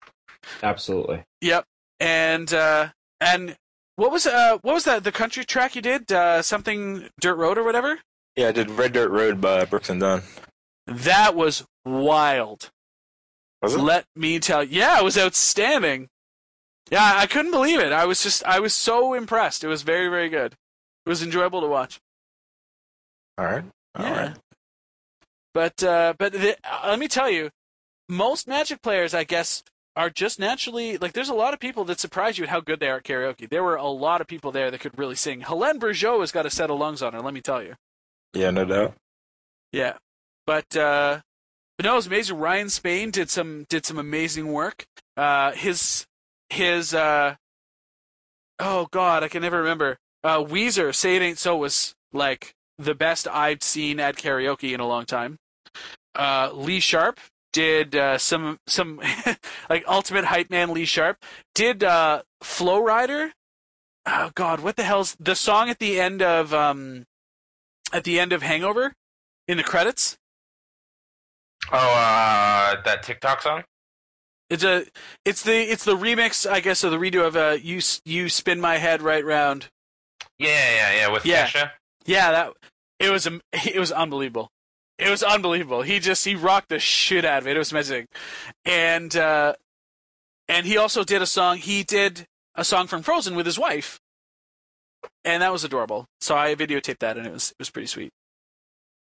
Absolutely. 0.64 1.24
Yep. 1.42 1.66
And 2.00 2.52
uh 2.54 2.90
and 3.22 3.56
what 3.96 4.12
was 4.12 4.26
uh 4.26 4.58
what 4.64 4.74
was 4.74 4.86
that 4.86 5.04
the 5.04 5.12
country 5.12 5.46
track 5.46 5.76
you 5.76 5.82
did? 5.82 6.12
Uh 6.12 6.42
something 6.42 7.08
Dirt 7.22 7.36
Road 7.36 7.60
or 7.60 7.64
whatever? 7.64 8.00
Yeah, 8.36 8.48
I 8.48 8.52
did 8.52 8.72
Red 8.72 8.94
Dirt 8.94 9.12
Road 9.12 9.40
by 9.40 9.64
Brooks 9.66 9.92
and 9.92 10.02
Dunn. 10.02 10.24
That 10.88 11.36
was 11.36 11.66
wild. 11.86 12.72
Was 13.62 13.76
it? 13.76 13.80
Let 13.80 14.06
me 14.16 14.40
tell 14.40 14.64
you. 14.64 14.80
Yeah, 14.80 15.00
it 15.00 15.04
was 15.04 15.18
outstanding. 15.18 16.10
Yeah, 16.92 17.14
I 17.16 17.28
couldn't 17.28 17.52
believe 17.52 17.80
it. 17.80 17.92
I 17.92 18.06
was 18.06 18.22
just, 18.22 18.44
I 18.44 18.60
was 18.60 18.74
so 18.74 19.14
impressed. 19.14 19.64
It 19.64 19.68
was 19.68 19.84
very, 19.84 20.10
very 20.10 20.30
good. 20.30 20.54
It 21.06 21.10
was 21.10 21.24
enjoyable 21.24 21.62
to 21.62 21.68
watch. 21.68 22.00
All 23.38 23.46
right. 23.46 23.64
All 23.96 24.06
yeah. 24.06 24.18
right. 24.18 24.38
But, 25.54 25.84
uh, 25.84 26.14
but 26.18 26.34
the, 26.34 26.58
uh, 26.64 26.88
let 26.88 27.00
me 27.00 27.08
tell 27.08 27.30
you, 27.30 27.52
most 28.10 28.48
Magic 28.48 28.82
players, 28.82 29.14
I 29.14 29.24
guess, 29.24 29.64
are 29.96 30.10
just 30.10 30.40
naturally 30.40 30.98
like. 30.98 31.14
There's 31.14 31.30
a 31.30 31.36
lot 31.36 31.54
of 31.54 31.60
people 31.60 31.86
that 31.86 32.00
surprise 32.00 32.38
you 32.38 32.44
at 32.44 32.50
how 32.50 32.60
good 32.60 32.80
they 32.80 32.90
are 32.90 32.98
at 32.98 33.04
karaoke. 33.04 33.48
There 33.48 33.64
were 33.64 33.76
a 33.76 33.88
lot 33.88 34.22
of 34.22 34.28
people 34.28 34.52
there 34.52 34.72
that 34.72 34.80
could 34.80 34.98
really 34.98 35.16
sing. 35.16 35.42
Helene 35.42 35.80
Bergeot 35.80 36.20
has 36.20 36.32
got 36.32 36.46
a 36.46 36.50
set 36.50 36.70
of 36.70 36.80
lungs 36.80 37.02
on 37.02 37.14
her. 37.14 37.22
Let 37.22 37.34
me 37.34 37.42
tell 37.42 37.62
you. 37.62 37.76
Yeah, 38.34 38.52
no 38.52 38.66
doubt. 38.66 38.96
Yeah, 39.72 39.94
but 40.46 40.76
uh, 40.76 41.22
but 41.78 41.86
no, 41.86 41.94
it 41.94 41.96
was 41.96 42.08
amazing. 42.08 42.38
Ryan 42.38 42.70
Spain 42.70 43.12
did 43.12 43.30
some 43.30 43.66
did 43.70 43.86
some 43.86 43.98
amazing 43.98 44.52
work. 44.52 44.86
Uh, 45.18 45.52
his 45.52 46.06
his 46.50 46.94
uh, 46.94 47.36
oh 48.60 48.88
god, 48.92 49.24
I 49.24 49.28
can 49.28 49.42
never 49.42 49.58
remember. 49.58 49.98
Uh, 50.24 50.40
Weezer, 50.40 50.94
"Say 50.94 51.16
It 51.16 51.22
Ain't 51.22 51.40
So" 51.40 51.58
was 51.58 51.96
like 52.12 52.54
the 52.78 52.96
best 52.96 53.28
I've 53.28 53.64
seen 53.64 54.00
at 54.00 54.16
karaoke 54.16 54.74
in 54.74 54.80
a 54.80 54.88
long 54.88 55.06
time. 55.06 55.38
Uh, 56.16 56.52
Lee 56.54 56.80
Sharpe 56.80 57.20
did 57.52 57.96
uh, 57.96 58.18
some 58.18 58.60
some 58.68 59.02
like 59.70 59.84
ultimate 59.88 60.26
hype 60.26 60.50
man. 60.50 60.74
Lee 60.74 60.86
Sharpe 60.86 61.18
did 61.56 61.84
uh, 61.84 62.22
Flo 62.42 62.82
Rida. 62.82 63.32
Oh 64.06 64.32
god, 64.36 64.60
what 64.60 64.76
the 64.76 64.84
hell's 64.84 65.16
the 65.20 65.36
song 65.36 65.70
at 65.70 65.80
the 65.80 66.00
end 66.00 66.22
of 66.22 66.54
um 66.54 67.06
at 67.92 68.04
the 68.04 68.20
end 68.20 68.34
of 68.34 68.42
Hangover 68.42 68.94
in 69.48 69.58
the 69.58 69.64
credits? 69.64 70.18
Oh, 71.72 71.78
uh, 71.78 72.82
that 72.84 73.04
TikTok 73.04 73.42
song. 73.42 73.64
It's 74.50 74.64
a 74.64 74.86
it's 75.26 75.44
the 75.44 75.72
it's 75.72 75.86
the 75.86 75.96
remix, 75.96 76.50
I 76.50 76.60
guess, 76.60 76.84
of 76.84 76.92
the 76.92 76.98
redo 76.98 77.26
of 77.26 77.36
uh 77.36 77.58
you 77.62 77.80
you 78.06 78.30
spin 78.30 78.60
my 78.62 78.78
head 78.78 79.02
right 79.02 79.24
round. 79.26 79.70
Yeah, 80.38 80.50
yeah, 80.76 80.94
yeah. 80.96 81.08
With 81.12 81.26
Yeah. 81.26 81.48
Kesha. 81.48 81.72
Yeah, 82.06 82.32
that 82.32 82.54
it 83.00 83.10
was 83.10 83.26
am- 83.26 83.42
it 83.54 83.80
was 83.80 83.92
unbelievable. 83.92 84.50
It 85.00 85.10
was 85.10 85.24
unbelievable. 85.24 85.82
He 85.82 86.00
just 86.00 86.24
he 86.26 86.36
rocked 86.36 86.70
the 86.70 86.78
shit 86.80 87.26
out 87.26 87.42
of 87.42 87.48
it. 87.48 87.56
It 87.56 87.60
was 87.60 87.72
amazing, 87.72 88.08
and 88.64 89.16
uh, 89.16 89.54
and 90.48 90.68
he 90.68 90.78
also 90.78 91.04
did 91.04 91.22
a 91.22 91.26
song. 91.26 91.58
He 91.58 91.84
did 91.84 92.28
a 92.56 92.64
song 92.64 92.86
from 92.86 93.02
Frozen 93.02 93.36
with 93.36 93.48
his 93.48 93.58
wife, 93.58 94.00
and 95.26 95.42
that 95.42 95.52
was 95.52 95.64
adorable. 95.64 96.06
So 96.22 96.38
I 96.38 96.54
videotaped 96.54 97.00
that, 97.00 97.18
and 97.18 97.26
it 97.26 97.34
was 97.34 97.52
it 97.52 97.56
was 97.60 97.72
pretty 97.72 97.88
sweet. 97.88 98.12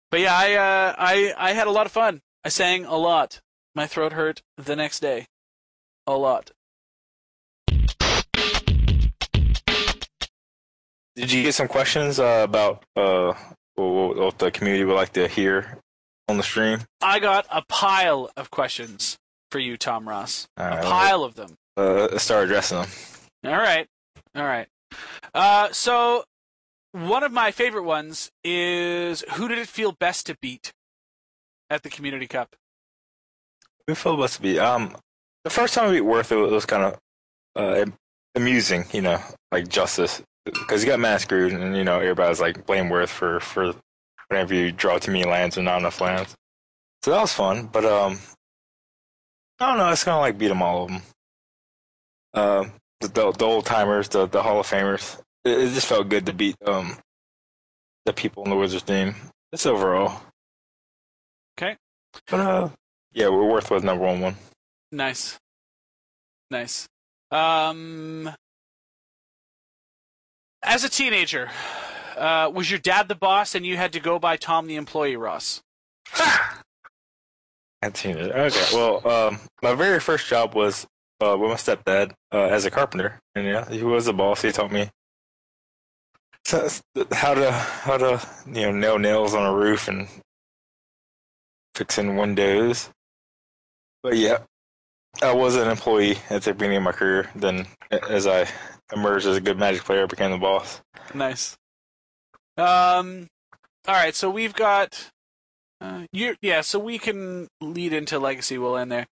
But 0.10 0.22
yeah, 0.22 0.36
I 0.36 0.54
uh, 0.54 0.96
I 0.98 1.34
I 1.38 1.54
had 1.54 1.68
a 1.68 1.72
lot 1.72 1.86
of 1.86 1.92
fun. 1.92 2.22
I 2.46 2.50
sang 2.50 2.86
a 2.86 2.96
lot. 2.96 3.42
My 3.74 3.88
throat 3.88 4.14
hurt 4.14 4.44
the 4.56 4.76
next 4.76 5.00
day, 5.00 5.26
a 6.06 6.14
lot. 6.16 6.52
Did 11.16 11.32
you 11.32 11.42
get 11.42 11.56
some 11.56 11.68
questions 11.68 12.20
uh, 12.20 12.42
about 12.44 12.84
uh, 12.96 13.34
what, 13.74 14.16
what 14.18 14.38
the 14.38 14.52
community 14.52 14.86
would 14.86 14.94
like 14.94 15.14
to 15.14 15.28
hear 15.28 15.80
on 16.30 16.38
the 16.38 16.44
stream? 16.44 16.82
I 17.02 17.18
got 17.18 17.48
a 17.50 17.64
pile 17.68 18.30
of 18.38 18.52
questions 18.52 19.18
for 19.50 19.58
you, 19.58 19.76
Tom 19.76 20.08
Ross. 20.08 20.48
All 20.56 20.68
A 20.68 20.70
right, 20.70 20.84
pile 20.84 21.24
of 21.24 21.34
them. 21.34 21.56
Uh, 21.76 22.10
let's 22.12 22.24
start 22.24 22.44
addressing 22.44 22.78
them. 22.78 22.90
All 23.44 23.58
right. 23.58 23.88
All 24.36 24.44
right. 24.44 24.68
Uh, 25.34 25.70
so, 25.72 26.26
one 26.92 27.24
of 27.24 27.32
my 27.32 27.50
favorite 27.50 27.86
ones 27.86 28.30
is 28.44 29.24
who 29.34 29.48
did 29.48 29.58
it 29.58 29.68
feel 29.68 29.94
best 29.94 30.28
to 30.28 30.38
beat 30.40 30.74
at 31.70 31.84
the 31.84 31.90
Community 31.90 32.28
Cup? 32.28 32.56
We 33.88 33.94
blessed 33.94 34.38
to 34.38 34.42
be. 34.42 34.60
Um, 34.60 34.96
the 35.44 35.50
first 35.50 35.74
time 35.74 35.90
we 35.90 35.98
beat 35.98 36.02
Worth, 36.02 36.32
it 36.32 36.36
was 36.36 36.66
kind 36.66 36.84
of 36.84 37.00
uh, 37.56 37.86
amusing, 38.34 38.86
you 38.92 39.02
know, 39.02 39.20
like 39.52 39.68
justice, 39.68 40.22
because 40.44 40.82
he 40.82 40.88
got 40.88 41.00
man 41.00 41.20
screwed, 41.20 41.54
and 41.54 41.76
you 41.78 41.84
know 41.84 42.00
everybody 42.00 42.30
was 42.30 42.42
like 42.42 42.66
blame 42.66 42.90
Worth 42.90 43.12
for 43.12 43.40
for 43.40 43.74
whenever 44.28 44.54
you 44.54 44.72
draw 44.72 44.98
too 44.98 45.12
many 45.12 45.26
lands 45.26 45.58
and 45.58 45.66
not 45.66 45.80
enough 45.80 46.02
lands. 46.02 46.36
So 47.04 47.12
that 47.12 47.22
was 47.22 47.34
fun, 47.34 47.68
but 47.72 47.86
um, 47.86 48.20
I 49.60 49.70
don't 49.70 49.78
know. 49.78 49.90
It's 49.90 50.04
kind 50.04 50.16
of 50.16 50.22
like 50.22 50.38
beat 50.38 50.48
them 50.48 50.64
all 50.64 50.86
of 50.86 50.90
them. 50.90 51.02
Um, 52.34 52.72
the, 53.02 53.08
the 53.08 53.32
the 53.32 53.46
old 53.46 53.66
timers, 53.66 54.10
the 54.10 54.26
the 54.26 54.42
Hall 54.42 54.60
of 54.60 54.68
Famers. 54.68 55.20
It, 55.44 55.60
it 55.60 55.74
just 55.74 55.88
felt 55.88 56.10
good 56.10 56.26
to 56.26 56.34
beat 56.34 56.56
um 56.66 56.98
the 58.06 58.14
people 58.14 58.44
in 58.44 58.50
the 58.50 58.56
Wizards 58.56 58.84
team. 58.84 59.16
Just 59.54 59.68
overall. 59.68 60.22
Okay. 62.16 62.38
But 62.38 62.40
uh, 62.40 62.70
yeah, 63.14 63.30
we're 63.30 63.46
Worth 63.46 63.72
was 63.72 63.84
number 63.84 64.04
one 64.04 64.22
one. 64.22 64.36
Nice. 64.92 65.38
Nice. 66.52 66.88
Um, 67.32 68.30
as 70.64 70.84
a 70.84 70.90
teenager, 70.90 71.50
uh, 72.18 72.52
was 72.54 72.70
your 72.70 72.80
dad 72.80 73.08
the 73.08 73.16
boss 73.16 73.56
and 73.56 73.66
you 73.66 73.78
had 73.78 73.94
to 73.94 74.00
go 74.00 74.20
by 74.20 74.38
Tom 74.38 74.68
the 74.68 74.76
employee, 74.76 75.16
Ross? 75.16 75.62
I've 77.82 77.96
seen 77.96 78.18
it. 78.18 78.32
Okay. 78.32 78.66
Well, 78.74 79.08
um, 79.08 79.40
my 79.62 79.74
very 79.74 80.00
first 80.00 80.28
job 80.28 80.56
was 80.56 80.88
uh, 81.22 81.36
with 81.40 81.50
my 81.50 81.56
stepdad 81.56 82.14
uh, 82.32 82.46
as 82.46 82.66
a 82.66 82.72
carpenter, 82.72 83.20
and 83.36 83.46
yeah, 83.46 83.70
he 83.70 83.84
was 83.84 84.06
the 84.06 84.14
boss. 84.14 84.42
He 84.42 84.52
taught 84.52 84.72
me 84.72 84.90
so, 86.46 86.68
how 87.12 87.34
to 87.34 87.52
how 87.52 87.98
to 87.98 88.22
you 88.48 88.68
know 88.68 88.72
nail 88.72 89.00
nails 89.00 89.34
on 89.34 89.46
a 89.46 89.54
roof 89.54 89.88
and 89.88 90.08
fixing 91.76 92.16
windows. 92.16 92.90
But 94.02 94.18
yeah, 94.18 94.40
I 95.22 95.34
was 95.34 95.56
an 95.56 95.70
employee 95.70 96.18
at 96.30 96.44
the 96.44 96.54
beginning 96.54 96.78
of 96.78 96.84
my 96.84 96.92
career. 96.92 97.30
Then, 97.36 97.68
as 97.92 98.26
I 98.28 98.48
emerged 98.94 99.28
as 99.28 99.38
a 99.38 99.42
good 99.42 99.58
Magic 99.58 99.84
player, 99.84 100.04
I 100.04 100.06
became 100.08 100.32
the 100.32 100.38
boss. 100.38 100.82
Nice. 101.14 101.58
Um, 102.58 103.28
all 103.88 103.96
right, 103.96 104.16
so 104.16 104.30
we've 104.30 104.54
got 104.54 105.12
uh, 105.82 106.04
you. 106.12 106.36
Yeah, 106.42 106.62
so 106.62 106.80
we 106.80 106.98
can 106.98 107.48
lead 107.62 107.94
into 107.94 108.18
Legacy. 108.20 108.58
We'll 108.58 108.78
end 108.78 108.92
there. 108.92 109.08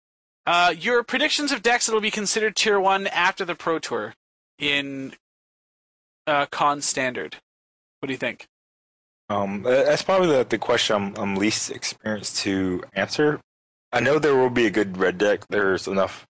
Uh, 0.45 0.74
your 0.78 1.03
predictions 1.03 1.51
of 1.51 1.61
decks 1.61 1.86
that'll 1.86 2.01
be 2.01 2.11
considered 2.11 2.55
tier 2.55 2.80
one 2.80 3.07
after 3.07 3.45
the 3.45 3.55
Pro 3.55 3.80
Tour 3.80 4.14
in 4.59 5.14
uh, 6.28 6.45
Khans 6.47 6.86
Standard. 6.86 7.38
What 7.99 8.07
do 8.07 8.14
you 8.14 8.18
think? 8.18 8.47
Um, 9.30 9.64
that's 9.64 10.02
probably 10.02 10.28
the, 10.28 10.44
the 10.44 10.58
question 10.58 10.96
I'm, 10.96 11.16
I'm 11.16 11.36
least 11.36 11.72
experienced 11.72 12.38
to 12.40 12.84
answer. 12.94 13.40
I 13.92 14.00
know 14.00 14.20
there 14.20 14.36
will 14.36 14.50
be 14.50 14.66
a 14.66 14.72
good 14.72 14.98
red 14.98 15.18
deck. 15.18 15.48
There's 15.50 15.88
enough 15.88 16.26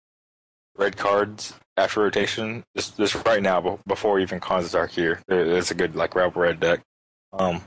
red 0.78 0.98
cards 0.98 1.54
after 1.78 2.02
rotation. 2.02 2.64
Just, 2.76 2.98
just 2.98 3.15
right 3.26 3.41
now, 3.41 3.80
before 3.88 4.20
even 4.20 4.40
Khans 4.40 4.74
Tarkir, 4.74 5.22
there's 5.28 5.72
a 5.72 5.76
good 5.76 5.95
like 5.95 6.15
rebel 6.15 6.41
red 6.41 6.60
deck. 6.60 6.82
Um, 7.32 7.61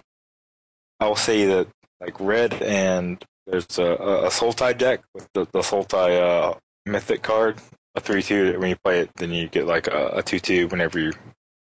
I 1.01 1.09
will 1.09 1.17
say 1.17 1.47
that 1.47 1.69
like 2.01 2.19
red 2.21 2.55
and 2.63 3.23
there's 3.47 3.79
a, 3.79 3.85
a, 3.85 4.27
a 4.27 4.29
Sultai 4.29 4.77
deck 4.77 5.03
with 5.15 5.29
the, 5.33 5.47
the 5.53 5.61
Sultai 5.61 6.21
uh, 6.21 6.59
mythic 6.85 7.23
card, 7.23 7.59
a 7.95 8.01
three 8.01 8.23
two. 8.23 8.59
When 8.59 8.71
you 8.71 8.77
play 8.85 9.01
it, 9.01 9.11
then 9.17 9.31
you 9.33 9.49
get 9.49 9.67
like 9.67 9.87
a, 9.87 10.09
a 10.15 10.23
two 10.23 10.41
two 10.41 10.69
whenever 10.69 10.99
you, 10.99 11.13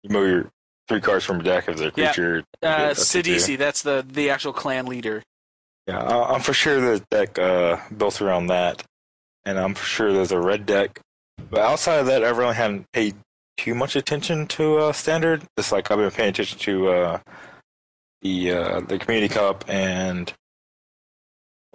you 0.03 0.09
move 0.09 0.29
your 0.29 0.51
three 0.93 1.01
cards 1.01 1.25
from 1.25 1.39
a 1.39 1.43
deck 1.43 1.67
of 1.67 1.79
Yeah. 1.81 1.89
creature. 1.89 2.35
you 2.37 2.43
Uh, 2.69 2.77
get 2.89 2.91
a 2.91 3.01
2/2. 3.01 3.23
Sidisi, 3.23 3.57
that's 3.57 3.81
the 3.81 4.05
the 4.07 4.29
actual 4.29 4.53
clan 4.53 4.85
leader. 4.85 5.23
Yeah, 5.87 5.99
I- 6.03 6.33
I'm 6.33 6.41
for 6.41 6.53
sure 6.53 6.93
a 6.93 6.99
deck 6.99 7.37
uh, 7.39 7.77
built 7.97 8.21
around 8.21 8.47
that, 8.47 8.83
and 9.43 9.59
I'm 9.59 9.73
for 9.73 9.85
sure 9.85 10.13
there's 10.13 10.31
a 10.31 10.39
red 10.39 10.65
deck. 10.65 10.99
But 11.49 11.61
outside 11.61 11.95
of 11.99 12.05
that, 12.05 12.23
I 12.23 12.29
really 12.29 12.53
haven't 12.55 12.85
paid 12.93 13.15
too 13.57 13.73
much 13.75 13.95
attention 13.95 14.47
to 14.47 14.77
uh, 14.77 14.93
standard. 14.93 15.43
It's 15.57 15.71
like 15.71 15.89
I've 15.89 15.97
been 15.97 16.11
paying 16.11 16.29
attention 16.29 16.59
to 16.59 16.89
uh, 16.89 17.19
the 18.21 18.51
uh, 18.51 18.79
the 18.81 18.99
community 18.99 19.33
cup 19.33 19.65
and 19.67 20.31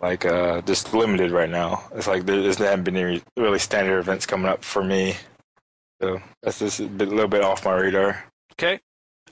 like 0.00 0.24
uh, 0.24 0.60
just 0.62 0.94
limited 0.94 1.32
right 1.32 1.50
now. 1.50 1.88
It's 1.92 2.06
like 2.06 2.24
there, 2.24 2.40
there 2.40 2.70
haven't 2.70 2.84
been 2.84 2.96
any 2.96 3.20
really 3.36 3.58
standard 3.58 3.98
events 3.98 4.26
coming 4.26 4.46
up 4.48 4.62
for 4.64 4.82
me, 4.84 5.16
so 6.00 6.20
that's 6.42 6.60
just 6.60 6.78
a 6.80 6.86
bit, 6.86 7.08
little 7.08 7.26
bit 7.28 7.42
off 7.42 7.64
my 7.64 7.74
radar. 7.74 8.24
Okay. 8.52 8.80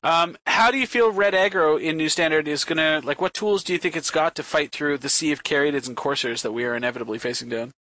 Um, 0.07 0.37
how 0.47 0.71
do 0.71 0.79
you 0.79 0.87
feel 0.87 1.11
Red 1.11 1.35
Aggro 1.35 1.83
in 1.83 1.97
New 1.97 2.09
Standard 2.09 2.47
is 2.47 2.65
gonna 2.65 3.01
like? 3.03 3.21
What 3.21 3.35
tools 3.35 3.65
do 3.65 3.73
you 3.73 3.79
think 3.81 3.97
it's 3.97 4.13
got 4.13 4.37
to 4.37 4.45
fight 4.45 4.71
through 4.71 4.99
the 4.99 5.09
sea 5.09 5.33
of 5.33 5.43
Caryatids 5.43 5.89
and 5.89 5.97
Coursers 5.97 6.43
that 6.43 6.53
we 6.53 6.65
are 6.65 6.77
inevitably 6.77 7.19
facing 7.19 7.49
down? 7.49 7.73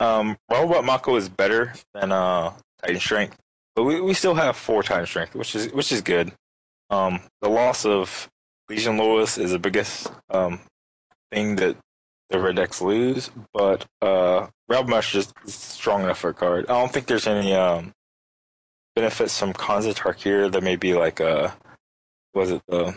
Um, 0.00 0.38
Robot 0.50 0.84
Mako 0.84 1.14
is 1.14 1.28
better 1.28 1.74
than 1.94 2.10
uh 2.10 2.54
Titan 2.82 2.98
Strength, 2.98 3.36
but 3.76 3.84
we, 3.84 4.00
we 4.00 4.12
still 4.12 4.34
have 4.34 4.56
four 4.56 4.82
Titan 4.82 5.06
Strength, 5.06 5.36
which 5.36 5.54
is 5.54 5.72
which 5.72 5.92
is 5.92 6.00
good. 6.00 6.32
Um, 6.90 7.20
the 7.40 7.48
loss 7.48 7.86
of 7.86 8.28
Legion 8.68 8.96
Loyalist 8.96 9.38
is 9.38 9.52
the 9.52 9.60
biggest 9.60 10.10
um 10.30 10.58
thing 11.30 11.54
that 11.56 11.76
the 12.30 12.40
Red 12.40 12.56
Decks 12.56 12.82
lose, 12.82 13.30
but 13.54 13.86
uh, 14.02 14.48
Mesh 14.68 15.14
is 15.14 15.32
is 15.46 15.54
strong 15.54 16.02
enough 16.02 16.18
for 16.18 16.30
a 16.30 16.34
card. 16.34 16.64
I 16.68 16.72
don't 16.72 16.92
think 16.92 17.06
there's 17.06 17.28
any 17.28 17.54
um 17.54 17.92
benefits 18.94 19.38
from 19.38 19.52
Khans 19.52 19.86
of 19.86 19.96
Tarkir. 19.96 20.50
There 20.50 20.60
may 20.60 20.76
be 20.76 20.94
like 20.94 21.20
a 21.20 21.54
was 22.34 22.50
it 22.50 22.62
the 22.68 22.94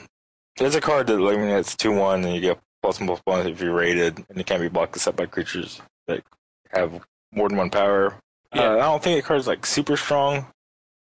There's 0.57 0.75
a 0.75 0.81
card 0.81 1.07
that 1.07 1.19
like 1.19 1.37
when 1.37 1.49
it's 1.49 1.75
two 1.75 1.91
one 1.91 2.23
and 2.23 2.35
you 2.35 2.41
get 2.41 2.59
plus 2.81 2.99
one 2.99 3.07
plus 3.07 3.21
one 3.25 3.47
if 3.47 3.61
you're 3.61 3.73
rated, 3.73 4.23
and 4.29 4.39
it 4.39 4.45
can't 4.45 4.61
be 4.61 4.69
blocked 4.69 4.95
except 4.95 5.17
by 5.17 5.25
creatures 5.25 5.81
that 6.07 6.23
have 6.71 7.01
more 7.31 7.49
than 7.49 7.57
one 7.57 7.69
power. 7.69 8.15
Yeah. 8.53 8.61
Uh, 8.61 8.73
I 8.75 8.79
don't 8.79 9.03
think 9.03 9.21
the 9.21 9.27
card's 9.27 9.47
like 9.47 9.65
super 9.65 9.97
strong, 9.97 10.45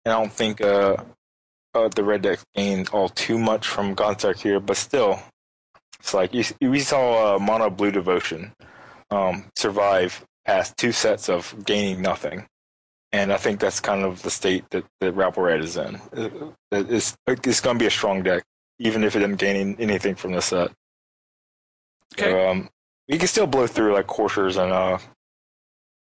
and 0.05 0.12
I 0.12 0.20
don't 0.20 0.32
think 0.32 0.60
uh, 0.60 0.96
uh 1.74 1.88
the 1.88 2.05
red 2.05 2.22
deck 2.22 2.38
gained 2.55 2.90
all 2.90 3.09
too 3.09 3.38
much 3.38 3.66
from 3.66 3.96
Khans 3.96 4.22
Tarkir, 4.22 4.64
but 4.64 4.76
still, 4.76 5.20
it's 5.98 6.14
like 6.14 6.32
you, 6.34 6.44
we 6.60 6.80
saw 6.80 7.34
uh, 7.34 7.38
mono 7.38 7.70
blue 7.70 7.90
devotion 7.90 8.52
um, 9.10 9.46
survive 9.56 10.24
past 10.44 10.76
two 10.76 10.92
sets 10.92 11.28
of 11.28 11.64
gaining 11.64 12.02
nothing. 12.02 12.46
And 13.15 13.32
I 13.32 13.36
think 13.36 13.61
that's 13.61 13.78
kind 13.78 14.03
of 14.03 14.23
the 14.23 14.31
state 14.31 14.65
that, 14.70 14.85
that 15.01 15.12
Red 15.12 15.61
is 15.61 15.77
in. 15.77 16.01
It's, 16.73 17.16
it's 17.28 17.61
going 17.61 17.78
to 17.78 17.82
be 17.82 17.86
a 17.86 17.91
strong 17.91 18.24
deck, 18.24 18.43
even 18.81 19.05
if 19.05 19.15
it 19.15 19.20
didn't 19.20 19.36
gain 19.36 19.77
anything 19.78 20.16
from 20.16 20.32
this 20.32 20.47
set. 20.47 20.73
Okay. 22.15 22.32
So, 22.32 22.51
um, 22.51 22.69
you 23.07 23.16
can 23.16 23.28
still 23.28 23.47
blow 23.47 23.69
through 23.69 23.95
like 23.95 24.09
Coursers 24.09 24.57
and 24.57 24.73
uh 24.73 24.99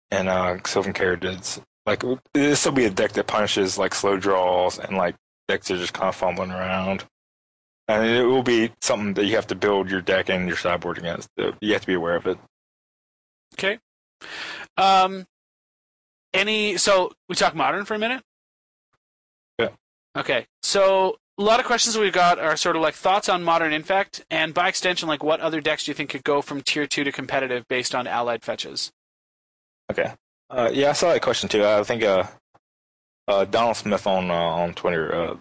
and 0.09 0.27
uh 0.27 0.57
Sylvan 0.65 0.93
Caryatids. 0.93 1.61
Like 1.85 2.03
this 2.33 2.65
will 2.65 2.71
be 2.71 2.85
a 2.85 2.89
deck 2.89 3.11
that 3.11 3.27
punishes 3.27 3.77
like 3.77 3.93
slow 3.93 4.17
draws 4.17 4.79
and 4.79 4.97
like 4.97 5.15
decks 5.47 5.67
that 5.67 5.75
are 5.75 5.77
just 5.77 5.93
kind 5.93 6.09
of 6.09 6.15
fumbling 6.15 6.49
around. 6.49 7.05
And 7.87 8.07
it 8.07 8.23
will 8.23 8.41
be 8.41 8.71
something 8.81 9.13
that 9.13 9.25
you 9.25 9.35
have 9.35 9.47
to 9.47 9.55
build 9.55 9.91
your 9.91 10.01
deck 10.01 10.29
and 10.29 10.47
your 10.47 10.57
sideboard 10.57 10.97
against. 10.97 11.29
You 11.37 11.73
have 11.73 11.81
to 11.81 11.87
be 11.87 11.93
aware 11.93 12.15
of 12.15 12.25
it. 12.25 12.39
Okay. 13.53 13.77
Um, 14.77 15.27
any? 16.33 16.77
So 16.77 17.11
we 17.29 17.35
talk 17.35 17.55
modern 17.55 17.85
for 17.85 17.93
a 17.93 17.99
minute. 17.99 18.21
Yeah. 19.59 19.69
Okay. 20.15 20.45
So 20.61 21.17
a 21.37 21.41
lot 21.41 21.59
of 21.59 21.65
questions 21.65 21.97
we've 21.97 22.13
got 22.13 22.39
are 22.39 22.55
sort 22.55 22.75
of 22.75 22.81
like 22.81 22.93
thoughts 22.93 23.29
on 23.29 23.43
modern 23.43 23.73
infect, 23.73 24.23
and 24.29 24.53
by 24.53 24.67
extension, 24.67 25.07
like 25.07 25.23
what 25.23 25.39
other 25.39 25.61
decks 25.61 25.85
do 25.85 25.91
you 25.91 25.95
think 25.95 26.11
could 26.11 26.23
go 26.23 26.41
from 26.41 26.61
tier 26.61 26.85
two 26.85 27.03
to 27.03 27.11
competitive 27.11 27.67
based 27.67 27.95
on 27.95 28.07
allied 28.07 28.43
fetches? 28.43 28.91
Okay. 29.91 30.13
Uh, 30.49 30.69
yeah, 30.71 30.89
I 30.89 30.93
saw 30.93 31.11
that 31.11 31.21
question 31.21 31.49
too. 31.49 31.65
I 31.65 31.83
think 31.83 32.03
uh, 32.03 32.25
uh, 33.27 33.45
Donald 33.45 33.77
Smith 33.77 34.05
on 34.05 34.29
uh, 34.29 34.33
on 34.33 34.73
Twitter 34.73 35.13
uh, 35.13 35.35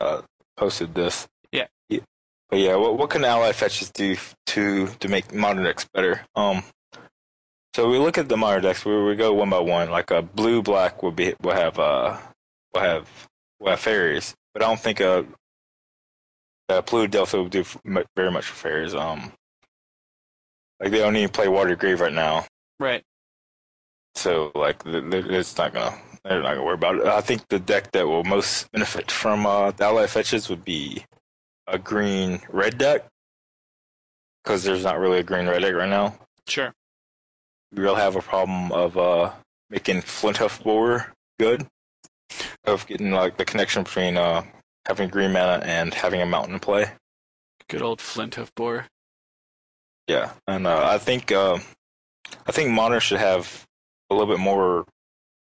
uh, 0.00 0.22
posted 0.56 0.94
this. 0.94 1.26
Yeah. 1.50 1.66
yeah. 1.88 2.00
But 2.48 2.60
yeah, 2.60 2.76
what 2.76 2.96
what 2.96 3.10
can 3.10 3.24
allied 3.24 3.56
fetches 3.56 3.90
do 3.90 4.16
to 4.46 4.86
to 4.86 5.08
make 5.08 5.34
modern 5.34 5.64
decks 5.64 5.86
better? 5.92 6.20
Um, 6.36 6.62
so 7.74 7.88
we 7.88 7.98
look 7.98 8.18
at 8.18 8.28
the 8.28 8.36
modern 8.36 8.62
decks. 8.62 8.84
We 8.84 9.02
we 9.02 9.16
go 9.16 9.32
one 9.32 9.50
by 9.50 9.60
one. 9.60 9.90
Like 9.90 10.10
a 10.10 10.22
blue 10.22 10.62
black 10.62 11.02
would 11.02 11.16
be 11.16 11.34
will 11.42 11.54
have 11.54 11.78
uh 11.78 12.18
will 12.74 12.80
have 12.80 13.08
will 13.60 13.70
have 13.70 13.80
fairies, 13.80 14.34
but 14.52 14.62
I 14.62 14.66
don't 14.66 14.80
think 14.80 15.00
a 15.00 15.26
uh, 16.68 16.80
Blue 16.82 17.06
Delta 17.06 17.42
would 17.42 17.52
do 17.52 17.64
very 18.16 18.30
much 18.30 18.46
for 18.46 18.54
fairies. 18.54 18.94
Um, 18.94 19.32
like 20.80 20.90
they 20.90 20.98
don't 20.98 21.16
even 21.16 21.30
play 21.30 21.48
Watery 21.48 21.76
Grave 21.76 22.00
right 22.00 22.12
now. 22.12 22.46
Right. 22.80 23.02
So 24.14 24.52
like 24.54 24.82
it's 24.84 25.56
not 25.56 25.72
gonna 25.72 25.96
they're 26.24 26.42
not 26.42 26.54
gonna 26.54 26.64
worry 26.64 26.74
about 26.74 26.96
it. 26.96 27.06
I 27.06 27.20
think 27.20 27.48
the 27.48 27.58
deck 27.58 27.92
that 27.92 28.06
will 28.06 28.24
most 28.24 28.70
benefit 28.72 29.10
from 29.10 29.46
uh, 29.46 29.70
the 29.70 29.84
ally 29.84 30.06
fetches 30.06 30.48
would 30.48 30.64
be 30.64 31.04
a 31.66 31.78
green 31.78 32.40
red 32.50 32.78
deck 32.78 33.06
because 34.42 34.64
there's 34.64 34.84
not 34.84 34.98
really 34.98 35.18
a 35.20 35.22
green 35.22 35.46
red 35.46 35.62
deck 35.62 35.74
right 35.74 35.88
now. 35.88 36.16
Sure. 36.46 36.74
We'll 37.74 37.94
have 37.94 38.16
a 38.16 38.22
problem 38.22 38.70
of 38.72 38.98
uh, 38.98 39.32
making 39.70 40.02
Flinthoof 40.02 40.62
Boar 40.62 41.12
good, 41.38 41.66
of 42.64 42.86
getting 42.86 43.10
like 43.12 43.36
the 43.36 43.44
connection 43.44 43.82
between 43.82 44.16
uh, 44.16 44.44
having 44.86 45.08
green 45.08 45.32
mana 45.32 45.62
and 45.64 45.94
having 45.94 46.20
a 46.20 46.26
mountain 46.26 46.60
play. 46.60 46.90
Good 47.68 47.82
old 47.82 48.00
Flinthoof 48.00 48.54
boar. 48.54 48.86
Yeah, 50.08 50.32
and 50.46 50.66
uh, 50.66 50.86
I 50.86 50.98
think 50.98 51.32
uh, 51.32 51.58
I 52.46 52.52
think 52.52 52.70
Modern 52.70 53.00
should 53.00 53.20
have 53.20 53.64
a 54.10 54.14
little 54.14 54.32
bit 54.32 54.40
more 54.40 54.84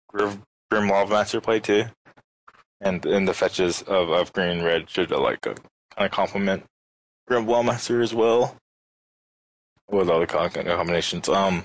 Grim, 0.08 0.42
Grim 0.70 0.88
Lavamancer 0.88 1.42
play 1.42 1.60
too, 1.60 1.86
and 2.80 3.04
and 3.06 3.26
the 3.26 3.34
fetches 3.34 3.82
of, 3.82 4.10
of 4.10 4.32
green 4.32 4.62
red 4.62 4.88
should 4.88 5.12
uh, 5.12 5.20
like 5.20 5.46
uh, 5.46 5.54
kind 5.96 6.06
of 6.06 6.10
complement 6.10 6.64
Grim 7.26 7.46
Lavamancer 7.46 8.02
as 8.02 8.14
well 8.14 8.56
with 9.90 10.08
other 10.08 10.26
con- 10.26 10.50
combinations. 10.50 11.28
Um, 11.28 11.64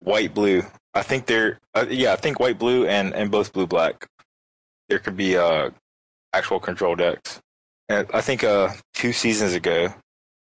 white 0.00 0.34
blue. 0.34 0.62
I 0.94 1.02
think 1.02 1.26
they're 1.26 1.58
uh, 1.74 1.86
yeah. 1.88 2.12
I 2.12 2.16
think 2.16 2.40
white 2.40 2.58
blue 2.58 2.86
and 2.86 3.14
and 3.14 3.30
both 3.30 3.52
blue 3.52 3.66
black. 3.66 4.06
There 4.88 4.98
could 4.98 5.16
be 5.16 5.36
uh 5.36 5.70
actual 6.32 6.60
control 6.60 6.96
decks, 6.96 7.40
and 7.88 8.08
I 8.12 8.20
think 8.20 8.42
uh 8.44 8.70
two 8.94 9.12
seasons 9.12 9.54
ago 9.54 9.94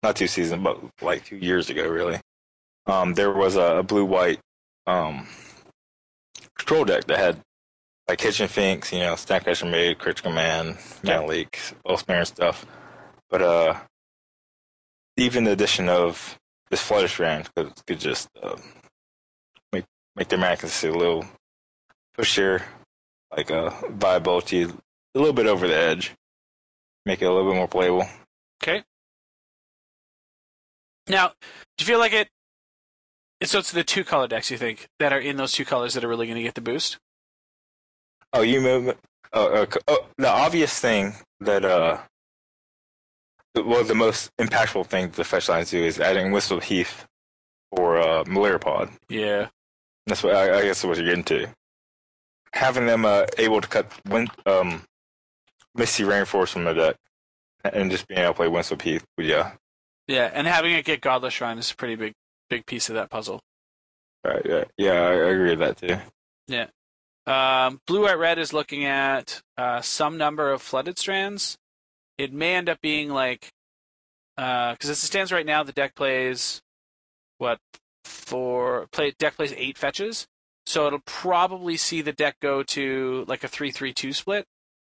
not 0.04 0.16
two 0.16 0.26
seasons, 0.28 0.62
but 0.62 0.78
like 1.02 1.24
two 1.24 1.38
years 1.38 1.70
ago, 1.70 1.88
really. 1.88 2.20
Um, 2.86 3.14
there 3.14 3.32
was 3.32 3.56
a, 3.56 3.78
a 3.78 3.82
blue 3.82 4.04
white 4.04 4.38
um, 4.86 5.26
control 6.56 6.84
deck 6.84 7.04
that 7.04 7.18
had 7.18 7.40
like 8.06 8.18
Kitchen 8.18 8.46
Finks, 8.46 8.92
you 8.92 8.98
know, 8.98 9.14
Snapcaster 9.14 9.68
Mage, 9.68 9.96
Critical 9.96 10.30
Man, 10.30 10.76
Mana 11.02 11.26
Leak, 11.26 11.58
Oathmare 11.86 12.18
and 12.18 12.26
stuff. 12.26 12.66
But 13.30 13.40
uh, 13.40 13.80
even 15.16 15.44
the 15.44 15.52
addition 15.52 15.88
of 15.88 16.38
this 16.70 16.82
Flooded 16.82 17.08
Strand 17.08 17.48
could, 17.56 17.72
could 17.86 17.98
just 17.98 18.28
uh, 18.42 18.56
make 20.16 20.28
their 20.28 20.38
mana 20.38 20.56
a 20.62 20.86
little 20.86 21.24
pushier, 22.16 22.62
like 23.36 23.50
uh, 23.50 23.70
viability 23.90 24.62
a 24.62 24.72
little 25.14 25.32
bit 25.32 25.46
over 25.46 25.66
the 25.66 25.76
edge, 25.76 26.12
make 27.04 27.22
it 27.22 27.26
a 27.26 27.32
little 27.32 27.50
bit 27.50 27.56
more 27.56 27.68
playable. 27.68 28.06
Okay. 28.62 28.84
Now, 31.08 31.28
do 31.28 31.82
you 31.82 31.86
feel 31.86 31.98
like 31.98 32.12
it? 32.12 32.28
So 33.42 33.58
it's 33.58 33.72
the 33.72 33.84
two 33.84 34.04
color 34.04 34.26
decks 34.26 34.50
you 34.50 34.56
think 34.56 34.88
that 34.98 35.12
are 35.12 35.18
in 35.18 35.36
those 35.36 35.52
two 35.52 35.64
colors 35.64 35.94
that 35.94 36.04
are 36.04 36.08
really 36.08 36.26
going 36.26 36.36
to 36.36 36.42
get 36.42 36.54
the 36.54 36.60
boost. 36.60 36.98
Oh, 38.32 38.40
you 38.40 38.60
move. 38.60 38.96
Oh, 39.32 39.46
uh, 39.48 39.66
oh, 39.88 40.06
the 40.16 40.28
obvious 40.28 40.80
thing 40.80 41.14
that 41.40 41.64
uh, 41.64 41.98
well, 43.54 43.84
the 43.84 43.94
most 43.94 44.30
impactful 44.36 44.86
thing 44.86 45.10
the 45.10 45.24
fetch 45.24 45.48
lines 45.48 45.70
do 45.70 45.82
is 45.82 46.00
adding 46.00 46.32
Windswept 46.32 46.64
Heath 46.64 47.06
for 47.74 47.98
uh, 47.98 48.24
Melira 48.24 48.60
Pod. 48.60 48.90
Yeah. 49.08 49.48
That's 50.06 50.22
what 50.22 50.34
I, 50.34 50.58
I 50.58 50.62
guess 50.62 50.84
what 50.84 50.96
you're 50.96 51.06
getting 51.06 51.24
to. 51.24 51.48
Having 52.52 52.86
them 52.86 53.04
uh, 53.04 53.26
able 53.38 53.60
to 53.60 53.68
cut 53.68 53.90
win, 54.08 54.28
um, 54.46 54.82
Misty 55.74 56.04
Rainforest 56.04 56.50
from 56.50 56.64
the 56.64 56.72
deck 56.72 56.96
and 57.64 57.90
just 57.90 58.06
being 58.06 58.20
able 58.20 58.32
to 58.32 58.36
play 58.36 58.48
Windswept 58.48 58.82
Heath, 58.82 59.04
yeah, 59.18 59.52
Yeah, 60.06 60.30
and 60.32 60.46
having 60.46 60.72
it 60.72 60.84
get 60.84 61.00
Godless 61.00 61.34
Shrine 61.34 61.58
is 61.58 61.70
a 61.70 61.76
pretty 61.76 61.96
big, 61.96 62.12
big 62.50 62.66
piece 62.66 62.88
of 62.88 62.94
that 62.94 63.10
puzzle. 63.10 63.40
right, 64.24 64.42
yeah, 64.44 64.64
yeah, 64.76 64.92
I, 64.92 65.10
I 65.12 65.30
agree 65.30 65.50
with 65.56 65.60
that 65.60 65.78
too. 65.78 65.96
Yeah. 66.46 66.66
Um, 67.26 67.80
Blue 67.86 68.02
White 68.02 68.18
Red 68.18 68.38
is 68.38 68.52
looking 68.52 68.84
at 68.84 69.40
uh, 69.56 69.80
some 69.80 70.18
number 70.18 70.52
of 70.52 70.60
flooded 70.60 70.98
strands. 70.98 71.56
It 72.18 72.32
may 72.34 72.54
end 72.54 72.68
up 72.68 72.80
being 72.82 73.08
like, 73.08 73.48
because 74.36 74.90
as 74.90 75.02
it 75.02 75.06
stands 75.06 75.32
right 75.32 75.46
now, 75.46 75.62
the 75.62 75.72
deck 75.72 75.94
plays 75.94 76.60
what 77.38 77.58
for 78.04 78.86
play 78.92 79.12
deck 79.18 79.36
plays 79.36 79.54
eight 79.56 79.78
fetches, 79.78 80.26
so 80.66 80.86
it'll 80.86 81.02
probably 81.06 81.76
see 81.76 82.02
the 82.02 82.12
deck 82.12 82.36
go 82.40 82.62
to 82.62 83.24
like 83.26 83.44
a 83.44 83.48
three-three-two 83.48 84.12
split. 84.12 84.46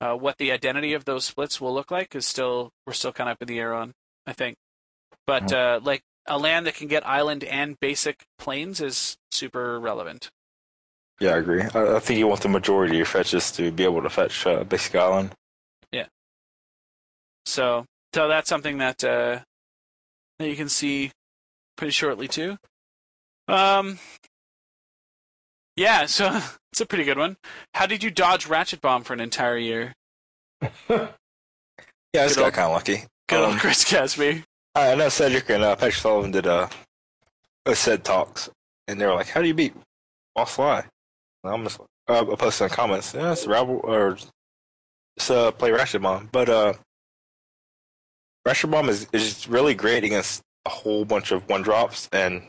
Uh, 0.00 0.14
what 0.14 0.38
the 0.38 0.52
identity 0.52 0.94
of 0.94 1.04
those 1.04 1.24
splits 1.24 1.60
will 1.60 1.74
look 1.74 1.90
like 1.90 2.14
is 2.14 2.24
still 2.24 2.70
we're 2.86 2.92
still 2.92 3.12
kind 3.12 3.28
of 3.28 3.34
up 3.34 3.42
in 3.42 3.48
the 3.48 3.58
air 3.58 3.74
on, 3.74 3.92
I 4.26 4.32
think. 4.32 4.56
But 5.26 5.52
uh, 5.52 5.80
like 5.82 6.02
a 6.26 6.38
land 6.38 6.66
that 6.66 6.74
can 6.74 6.88
get 6.88 7.06
island 7.06 7.42
and 7.44 7.78
basic 7.80 8.24
plains 8.38 8.80
is 8.80 9.16
super 9.30 9.80
relevant. 9.80 10.30
Yeah, 11.20 11.30
I 11.34 11.38
agree. 11.38 11.62
I, 11.62 11.96
I 11.96 11.98
think 11.98 12.18
you 12.18 12.28
want 12.28 12.42
the 12.42 12.48
majority 12.48 12.92
of 12.92 12.96
your 12.96 13.06
fetches 13.06 13.50
to 13.52 13.72
be 13.72 13.84
able 13.84 14.02
to 14.02 14.10
fetch 14.10 14.46
uh, 14.46 14.62
Basic 14.62 14.94
Island. 14.94 15.32
Yeah. 15.90 16.06
So, 17.44 17.86
so 18.14 18.28
that's 18.28 18.48
something 18.48 18.78
that 18.78 19.02
uh, 19.02 19.40
that 20.38 20.48
you 20.48 20.54
can 20.54 20.68
see 20.68 21.10
pretty 21.76 21.90
shortly 21.90 22.28
too. 22.28 22.56
Um, 23.48 23.98
yeah, 25.76 26.06
so 26.06 26.40
it's 26.72 26.80
a 26.80 26.86
pretty 26.86 27.04
good 27.04 27.18
one. 27.18 27.36
How 27.74 27.86
did 27.86 28.02
you 28.02 28.10
dodge 28.10 28.46
Ratchet 28.46 28.80
Bomb 28.80 29.02
for 29.02 29.12
an 29.14 29.20
entire 29.20 29.56
year? 29.58 29.94
Yeah, 32.14 32.22
I 32.22 32.26
just 32.28 32.38
got 32.38 32.54
kind 32.54 32.66
of 32.68 32.72
lucky. 32.72 33.04
Good 33.28 33.38
old 33.44 33.52
Um, 33.52 33.58
Chris 33.58 33.84
Casby. 33.84 34.42
I 34.74 34.94
know 34.94 35.10
Cedric 35.10 35.50
and 35.50 35.62
uh, 35.62 35.76
Patrick 35.76 35.94
Sullivan 35.94 36.30
did 36.30 36.46
uh, 36.46 36.66
a 37.66 37.76
said 37.76 38.02
talks, 38.02 38.48
and 38.88 38.98
they 38.98 39.04
were 39.04 39.12
like, 39.14 39.28
"How 39.28 39.42
do 39.42 39.46
you 39.46 39.52
beat 39.52 39.74
Boss 40.34 40.52
Sligh?" 40.54 40.86
And 41.44 41.52
I'm 41.52 41.64
just 41.64 41.78
uh, 42.08 42.24
I 42.32 42.34
posted 42.36 42.64
in 42.64 42.68
the 42.70 42.74
comments, 42.74 43.12
"Yeah, 43.12 43.32
it's 43.32 43.46
Rabble 43.46 43.82
or 43.84 44.16
just 45.18 45.30
uh, 45.30 45.50
play 45.52 45.70
Ratchet 45.70 46.00
Bomb." 46.00 46.30
But 46.32 46.48
uh, 46.48 46.72
Ratchet 48.46 48.70
Bomb 48.70 48.88
is 48.88 49.06
is 49.12 49.46
really 49.46 49.74
great 49.74 50.04
against 50.04 50.40
a 50.64 50.70
whole 50.70 51.04
bunch 51.04 51.30
of 51.30 51.46
one 51.50 51.60
drops, 51.60 52.08
and 52.10 52.42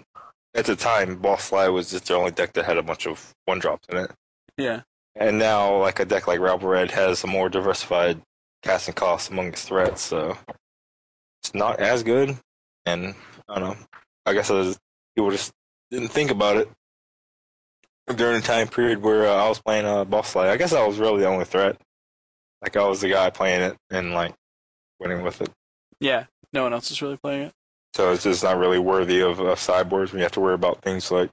at 0.60 0.66
the 0.66 0.76
time, 0.76 1.16
Boss 1.16 1.46
Sligh 1.46 1.70
was 1.70 1.90
just 1.90 2.08
the 2.08 2.16
only 2.16 2.32
deck 2.32 2.52
that 2.54 2.66
had 2.66 2.78
a 2.78 2.84
bunch 2.84 3.08
of 3.08 3.34
one 3.46 3.60
drops 3.60 3.88
in 3.88 3.98
it. 3.98 4.12
Yeah, 4.58 4.82
And 5.16 5.40
now, 5.40 5.78
like 5.78 6.02
a 6.02 6.06
deck 6.06 6.28
like 6.28 6.42
Rabble 6.42 6.68
Red 6.68 6.92
has 6.92 7.24
a 7.24 7.28
more 7.28 7.48
diversified 7.48 8.22
casting 8.62 8.94
cost 8.94 9.32
among 9.32 9.48
its 9.48 9.64
threats, 9.64 10.02
so 10.02 10.38
it's 11.42 11.54
not 11.54 11.80
as 11.80 12.04
good, 12.04 12.38
and 12.86 13.16
I 13.48 13.60
don't 13.60 13.70
know. 13.70 13.86
I 14.26 14.34
guess 14.34 14.52
I 14.52 14.56
was, 14.56 14.78
people 15.16 15.32
just 15.32 15.54
didn't 15.92 16.10
think 16.10 16.30
about 16.30 16.58
it 16.58 16.70
during 18.14 18.42
the 18.42 18.46
time 18.46 18.68
period 18.68 19.02
where 19.02 19.28
uh, 19.28 19.46
I 19.46 19.48
was 19.48 19.62
playing 19.62 19.86
uh, 19.86 20.04
boss. 20.04 20.36
I 20.36 20.58
guess 20.58 20.74
I 20.74 20.86
was 20.86 20.98
really 20.98 21.22
the 21.22 21.28
only 21.28 21.46
threat. 21.46 21.78
Like 22.62 22.76
I 22.76 22.86
was 22.86 23.00
the 23.00 23.10
guy 23.10 23.30
playing 23.30 23.62
it 23.62 23.78
and 23.90 24.14
like 24.14 24.34
winning 25.00 25.22
with 25.22 25.42
it. 25.42 25.50
Yeah, 26.02 26.26
no 26.52 26.64
one 26.64 26.74
else 26.74 26.92
is 26.92 27.02
really 27.02 27.18
playing 27.18 27.44
it. 27.44 27.54
So 27.96 28.12
it's 28.14 28.24
just 28.24 28.44
not 28.44 28.58
really 28.58 28.80
worthy 28.80 29.22
of 29.22 29.40
uh, 29.42 29.56
sideboards 29.56 30.12
when 30.12 30.20
you 30.20 30.24
have 30.24 30.32
to 30.34 30.40
worry 30.40 30.54
about 30.54 30.82
things 30.82 31.12
like 31.12 31.30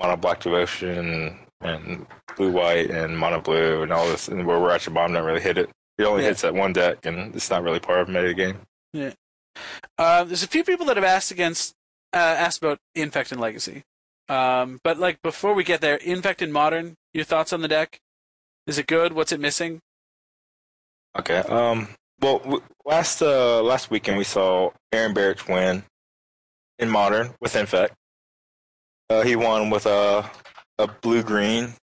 mono 0.00 0.16
black 0.16 0.40
devotion 0.40 1.38
and, 1.60 2.06
blue 2.36 2.50
white 2.50 2.90
and 2.90 3.16
mono 3.16 3.40
blue 3.40 3.82
and 3.82 3.92
all 3.92 4.06
this. 4.08 4.26
And 4.28 4.46
where 4.46 4.58
we're 4.58 4.70
at 4.70 4.86
your 4.86 4.94
bomb, 4.94 5.12
don't 5.12 5.24
really 5.24 5.40
hit 5.40 5.58
it. 5.58 5.70
It 5.98 6.04
only 6.04 6.22
Yeah. 6.22 6.30
hits 6.30 6.40
that 6.42 6.54
one 6.54 6.72
deck, 6.72 7.04
and 7.04 7.34
it's 7.36 7.50
not 7.50 7.62
really 7.62 7.78
part 7.78 8.00
of 8.00 8.08
meta 8.08 8.32
game. 8.34 8.60
Uh, 9.98 10.24
there's 10.24 10.42
a 10.42 10.48
few 10.48 10.64
people 10.64 10.86
that 10.86 10.96
have 10.96 11.04
asked 11.04 11.30
against 11.30 11.74
uh, 12.14 12.16
asked 12.16 12.58
about 12.62 12.78
Infect 12.94 13.32
and 13.32 13.40
Legacy. 13.40 13.82
Um, 14.28 14.80
but 14.82 14.98
like 14.98 15.20
before 15.22 15.54
we 15.54 15.62
get 15.64 15.80
there, 15.80 15.96
Infect 15.96 16.42
and 16.42 16.52
Modern, 16.52 16.94
your 17.14 17.24
thoughts 17.24 17.52
on 17.52 17.60
the 17.60 17.68
deck? 17.68 18.00
Is 18.66 18.78
it 18.78 18.86
good? 18.86 19.12
What's 19.12 19.32
it 19.32 19.40
missing? 19.40 19.80
Okay. 21.18 21.38
Um. 21.38 21.88
Well, 22.22 22.62
last 22.84 23.20
uh 23.20 23.62
last 23.62 23.90
weekend 23.90 24.16
we 24.18 24.24
saw 24.24 24.70
Aaron 24.92 25.12
Barrett 25.12 25.48
win 25.48 25.82
in 26.78 26.88
modern 26.88 27.34
with 27.40 27.56
Infect. 27.56 27.94
Uh, 29.10 29.22
he 29.22 29.34
won 29.36 29.70
with 29.70 29.86
a 29.86 30.30
a 30.78 30.86
blue 30.86 31.22
green 31.22 31.74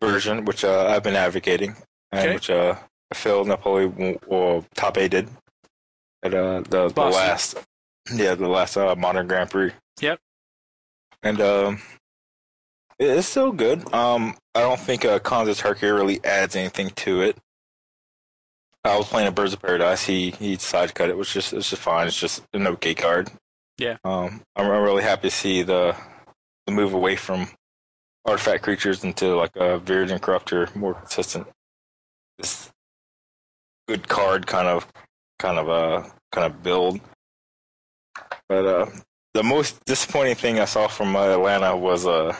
version, 0.00 0.44
which 0.44 0.64
uh, 0.64 0.86
I've 0.88 1.02
been 1.02 1.16
advocating, 1.16 1.76
and 2.12 2.20
Okay. 2.26 2.34
which 2.34 2.50
uh 2.50 2.76
Phil 3.14 3.44
Napoli 3.44 3.88
w- 3.88 4.64
top 4.74 4.98
eight 4.98 5.12
did 5.12 5.28
at 6.22 6.34
uh 6.34 6.60
the, 6.68 6.88
the 6.88 7.00
last 7.00 7.56
yeah 8.12 8.34
the 8.34 8.48
last 8.48 8.76
uh, 8.76 8.94
modern 8.96 9.26
Grand 9.26 9.50
Prix. 9.50 9.72
Yep. 10.00 10.18
And 11.22 11.40
um. 11.40 11.82
It's 12.96 13.26
still 13.26 13.50
good. 13.50 13.92
Um, 13.92 14.36
I 14.54 14.60
don't 14.60 14.78
think 14.78 15.04
uh, 15.04 15.18
Khans 15.18 15.60
Tarkir 15.60 15.96
really 15.96 16.24
adds 16.24 16.54
anything 16.54 16.90
to 16.90 17.22
it. 17.22 17.36
I 18.84 18.98
was 18.98 19.08
playing 19.08 19.28
a 19.28 19.32
Birds 19.32 19.54
of 19.54 19.62
Paradise. 19.62 20.04
He 20.04 20.30
he 20.30 20.56
side 20.56 20.94
cut 20.94 21.08
it. 21.08 21.16
was 21.16 21.32
just 21.32 21.52
it's 21.52 21.70
just 21.70 21.82
fine. 21.82 22.06
It's 22.06 22.18
just 22.18 22.42
an 22.52 22.66
okay 22.66 22.94
card. 22.94 23.30
Yeah. 23.78 23.96
Um, 24.04 24.42
I'm, 24.54 24.70
I'm 24.70 24.82
really 24.82 25.02
happy 25.02 25.28
to 25.28 25.34
see 25.34 25.62
the 25.62 25.96
the 26.66 26.72
move 26.72 26.92
away 26.92 27.16
from 27.16 27.48
artifact 28.26 28.62
creatures 28.62 29.02
into 29.04 29.34
like 29.36 29.56
a 29.56 29.78
Virgin 29.78 30.18
Corruptor, 30.18 30.74
more 30.76 30.94
consistent. 30.94 31.46
This 32.38 32.70
good 33.88 34.08
card 34.08 34.46
kind 34.46 34.68
of 34.68 34.86
kind 35.38 35.58
of 35.58 35.68
uh 35.68 36.08
kind 36.32 36.52
of 36.52 36.62
build. 36.62 37.00
But 38.48 38.66
uh, 38.66 38.86
the 39.32 39.42
most 39.42 39.82
disappointing 39.86 40.34
thing 40.34 40.60
I 40.60 40.66
saw 40.66 40.88
from 40.88 41.16
uh, 41.16 41.28
Atlanta 41.28 41.76
was 41.76 42.06
uh. 42.06 42.36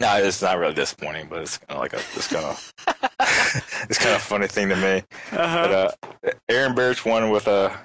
No, 0.00 0.16
it's 0.16 0.42
not 0.42 0.58
really 0.58 0.74
disappointing, 0.74 1.28
but 1.28 1.42
it's 1.42 1.58
kind 1.58 1.72
of 1.72 1.78
like 1.78 1.92
a 1.92 1.98
it's 2.16 2.26
kind 2.28 2.44
of 2.44 2.72
it's 3.88 3.98
kind 3.98 4.14
of 4.14 4.22
funny 4.22 4.48
thing 4.48 4.68
to 4.70 4.76
me. 4.76 5.02
Uh-huh. 5.32 5.94
But 6.22 6.28
uh, 6.28 6.32
Aaron 6.48 6.74
Barrett 6.74 7.04
won 7.06 7.30
with 7.30 7.46
a, 7.46 7.78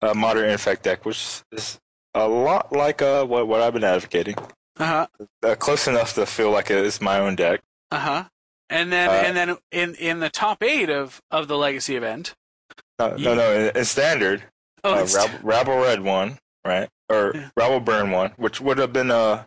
a 0.00 0.14
modern 0.14 0.48
infect 0.50 0.84
deck, 0.84 1.04
which 1.04 1.42
is 1.52 1.80
a 2.14 2.28
lot 2.28 2.72
like 2.72 3.02
uh, 3.02 3.24
what 3.24 3.48
what 3.48 3.60
I've 3.62 3.72
been 3.72 3.84
advocating. 3.84 4.36
Uh-huh. 4.78 5.06
Uh, 5.42 5.54
close 5.56 5.88
enough 5.88 6.14
to 6.14 6.24
feel 6.24 6.52
like 6.52 6.70
it's 6.70 7.00
my 7.00 7.18
own 7.18 7.34
deck. 7.34 7.62
Uh-huh. 7.90 8.24
And 8.70 8.92
then 8.92 9.08
Uh, 9.08 9.12
and 9.12 9.36
then 9.36 9.56
in 9.72 9.94
in 9.96 10.20
the 10.20 10.30
top 10.30 10.62
8 10.62 10.88
of 10.88 11.20
of 11.32 11.48
the 11.48 11.56
Legacy 11.58 11.96
event. 11.96 12.34
No, 12.98 13.16
no, 13.16 13.34
no. 13.34 13.52
In, 13.52 13.76
in 13.76 13.84
standard, 13.84 14.44
Oh, 14.84 14.92
uh, 14.92 15.02
it's- 15.02 15.14
Rabble, 15.16 15.38
Rabble 15.42 15.76
Red 15.78 16.00
won, 16.02 16.38
right? 16.64 16.88
Or 17.08 17.32
Yeah. 17.34 17.48
Rabble 17.56 17.80
Burn 17.80 18.10
won, 18.12 18.32
which 18.36 18.60
would 18.60 18.78
have 18.78 18.92
been 18.92 19.10
uh, 19.10 19.44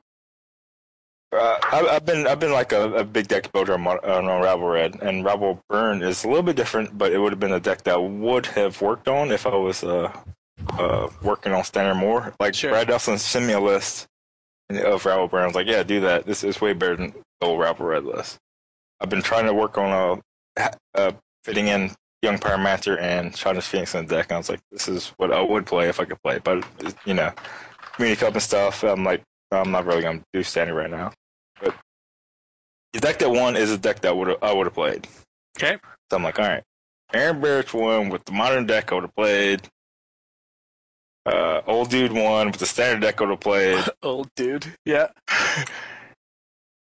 uh, 1.34 1.58
I, 1.64 1.88
I've 1.95 2.06
been 2.06 2.28
I've 2.28 2.40
been 2.40 2.52
like 2.52 2.72
a, 2.72 2.91
a 2.94 3.03
big 3.03 3.28
deck 3.28 3.52
builder 3.52 3.74
on, 3.74 3.88
on 3.88 4.62
Red, 4.62 5.02
and 5.02 5.24
Rabble 5.24 5.62
Burn 5.70 6.02
is 6.02 6.24
a 6.24 6.28
little 6.28 6.44
bit 6.44 6.56
different, 6.56 6.98
but 6.98 7.12
it 7.12 7.20
would 7.20 7.32
have 7.32 7.40
been 7.40 7.53
a 7.53 7.60
deck 7.60 7.84
that 7.84 8.02
would 8.02 8.45
have 8.48 8.82
worked 8.82 9.08
on 9.08 9.32
if 9.32 9.45
I 9.45 9.56
was 9.56 9.84
uh, 9.84 10.12
uh, 10.78 11.08
working 11.22 11.53
on 11.53 11.64
standard 11.64 11.95
more. 11.95 12.34
Like 12.40 12.56
Sure. 12.56 12.72
Brad 12.72 12.90
Nelson 12.90 13.18
sent 13.18 13.45
me 13.45 13.53
a 13.53 13.60
list 13.60 14.08
of 14.70 15.06
Rabble 15.06 15.28
Burn. 15.28 15.44
I 15.44 15.48
was 15.48 15.56
like, 15.56 15.68
yeah, 15.68 15.84
do 15.84 16.02
that. 16.02 16.26
This 16.26 16.44
is 16.44 16.60
way 16.60 16.74
better 16.74 16.95
than 16.95 17.14
the 17.40 17.48
old 17.48 17.60
Rabble 17.60 17.86
Red 17.86 18.06
list. 18.06 18.38
I've 18.99 19.10
been 19.10 19.22
trying 19.22 19.45
to 19.45 19.53
work 19.53 19.78
on 19.78 20.22
uh, 20.95 21.12
fitting 21.44 21.68
in 21.68 21.91
Young 22.22 22.38
Pyromancer 22.38 22.99
and 23.02 23.34
Chandra's 23.36 23.68
Phoenix 23.68 23.95
in 23.95 24.06
the 24.06 24.16
deck. 24.16 24.28
And 24.30 24.36
I 24.36 24.38
was 24.38 24.49
like, 24.49 24.60
this 24.72 24.88
is 24.88 25.08
what 25.18 25.32
I 25.32 25.41
would 25.41 25.66
play 25.66 25.90
if 25.90 25.99
I 25.99 26.06
could 26.06 26.22
play. 26.22 26.40
But, 26.40 26.64
you 27.06 27.14
know, 27.14 27.32
Community 27.94 28.20
Cup 28.20 28.34
and 28.34 28.44
stuff, 28.44 28.84
I'm 28.84 29.03
like, 29.03 29.24
I'm 29.52 29.72
not 29.72 29.86
really 29.86 30.03
to 30.03 30.22
do 30.32 30.44
standard 30.44 30.76
right 30.76 30.90
now. 30.90 31.12
The 32.93 32.99
deck 32.99 33.19
that 33.19 33.30
won 33.30 33.55
is 33.55 33.72
a 33.72 33.77
deck 33.77 34.01
that 34.01 34.15
would 34.15 34.35
I 34.41 34.53
would 34.53 34.68
have 34.68 34.73
played. 34.73 35.07
Okay. 35.57 35.77
So 36.09 36.18
I'm 36.18 36.23
like, 36.23 36.39
all 36.39 36.47
right. 36.47 36.63
Aaron 37.13 37.41
Barrett 37.41 37.73
won 37.73 38.09
with 38.09 38.23
the 38.26 38.31
modern 38.31 38.65
deck 38.65 38.91
I 38.91 38.95
would 38.95 39.03
have 39.03 39.15
played. 39.15 39.61
Uh, 41.26 41.61
old 41.68 41.89
dude 41.89 42.11
won 42.11 42.47
with 42.47 42.59
the 42.59 42.65
standard 42.65 43.01
deck 43.01 43.22
I 43.22 43.26
would 43.26 43.31
have 43.31 43.39
played. 43.39 43.84
Old 44.03 44.30
dude. 44.35 44.65
Yeah. 44.85 45.09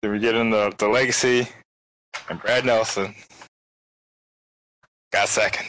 then 0.02 0.12
we 0.12 0.20
get 0.20 0.36
in 0.36 0.51
the, 0.51 0.72
the 0.78 0.86
legacy, 0.86 1.48
and 2.28 2.40
Brad 2.40 2.64
Nelson 2.64 3.14
got 5.12 5.28
second 5.28 5.66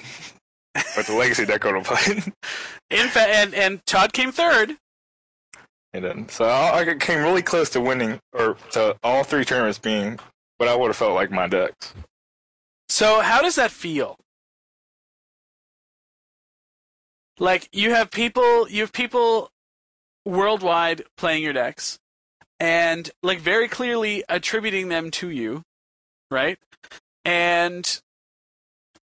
with 0.96 1.08
the 1.08 1.16
legacy 1.16 1.46
deck 1.46 1.66
I 1.66 1.72
would 1.72 1.86
have 1.88 1.98
played. 1.98 2.34
In 2.92 3.08
fa- 3.08 3.28
and 3.28 3.56
and 3.56 3.86
Todd 3.88 4.14
came 4.14 4.32
third. 4.32 4.78
And 5.94 6.04
then, 6.06 6.30
so 6.30 6.46
I, 6.46 6.80
I 6.80 6.96
came 6.96 7.22
really 7.22 7.42
close 7.42 7.70
to 7.72 7.82
winning, 7.82 8.20
or 8.34 8.56
to 8.72 8.96
all 9.04 9.24
three 9.24 9.44
tournaments 9.44 9.78
being 9.78 10.20
what 10.58 10.70
I 10.70 10.76
would 10.76 10.88
have 10.88 10.96
felt 10.96 11.16
like 11.16 11.32
my 11.32 11.48
decks. 11.48 11.94
So 12.88 13.22
how 13.22 13.42
does 13.42 13.56
that 13.56 13.72
feel? 13.72 14.18
Like 17.40 17.68
you 17.72 17.94
have 17.94 18.12
people, 18.12 18.70
you 18.70 18.82
have 18.82 18.94
people 18.94 19.50
worldwide 20.26 21.04
playing 21.18 21.44
your 21.44 21.54
decks, 21.54 22.00
and 22.60 23.10
like 23.24 23.40
very 23.40 23.68
clearly 23.68 24.24
attributing 24.30 24.90
them 24.90 25.10
to 25.12 25.30
you, 25.30 25.64
right? 26.30 26.60
And 27.26 28.02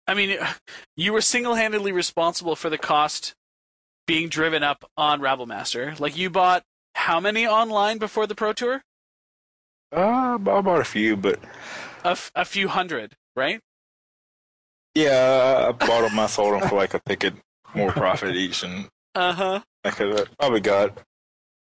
I 0.07 0.13
mean, 0.13 0.37
you 0.97 1.13
were 1.13 1.21
single-handedly 1.21 1.91
responsible 1.91 2.55
for 2.55 2.69
the 2.69 2.77
cost 2.77 3.33
being 4.07 4.29
driven 4.29 4.61
up 4.61 4.89
on 4.97 5.19
Rabblemaster. 5.19 5.99
Like 5.99 6.17
you 6.17 6.29
bought 6.29 6.63
how 7.05 7.19
many 7.19 7.45
online 7.45 7.97
before 7.99 8.25
the 8.25 8.33
Pro 8.35 8.51
Tour? 8.53 8.81
Uh, 9.95 10.33
I 10.35 10.37
bought 10.37 10.81
a 10.81 10.83
few, 10.85 11.15
but 11.15 11.37
A, 12.03 12.09
f- 12.17 12.31
a 12.35 12.43
few 12.45 12.67
hundred, 12.67 13.13
right? 13.35 13.59
yeah, 14.95 15.67
I 15.67 15.71
bought 15.71 16.01
them. 16.09 16.17
I 16.19 16.25
sold 16.27 16.53
them 16.59 16.67
for 16.67 16.75
like 16.75 16.93
a 16.93 17.01
ticket 17.07 17.33
more 17.75 17.91
profit 17.91 18.35
each, 18.35 18.63
and 18.63 18.87
Uh 19.13 19.33
huh. 19.33 19.59
I 19.83 19.91
could 19.91 20.17
have 20.17 20.37
probably 20.39 20.61
got. 20.61 20.97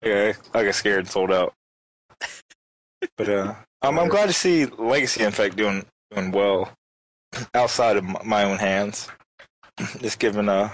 Yeah, 0.04 0.34
I 0.54 0.64
got 0.64 0.76
scared 0.76 1.00
and 1.00 1.10
sold 1.10 1.32
out. 1.32 1.54
But 3.18 3.30
uh, 3.30 3.54
I'm, 3.82 4.00
I'm 4.00 4.08
glad 4.10 4.28
to 4.28 4.34
see 4.34 4.66
Legacy, 4.66 5.24
in 5.24 5.32
fact, 5.32 5.58
doing 5.58 5.86
doing 6.12 6.32
well 6.32 6.72
outside 7.54 7.98
of 7.98 8.04
my, 8.04 8.22
my 8.24 8.44
own 8.44 8.58
hands. 8.60 9.10
It's 10.00 10.16
giving 10.16 10.48
uh, 10.50 10.70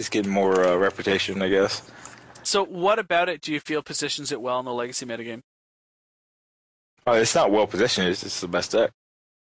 it's 0.00 0.08
getting 0.08 0.32
more 0.32 0.64
uh, 0.66 0.76
reputation, 0.76 1.40
I 1.42 1.48
guess. 1.48 1.82
So, 2.44 2.62
what 2.64 2.98
about 2.98 3.28
it 3.28 3.40
do 3.40 3.52
you 3.52 3.60
feel 3.60 3.82
positions 3.82 4.30
it 4.30 4.40
well 4.40 4.58
in 4.58 4.66
the 4.66 4.72
legacy 4.72 5.06
metagame? 5.06 5.40
Uh, 7.06 7.12
it's 7.12 7.34
not 7.34 7.50
well 7.50 7.66
positioned. 7.66 8.08
It's 8.08 8.22
just 8.22 8.40
the 8.40 8.48
best 8.48 8.72
deck. 8.72 8.90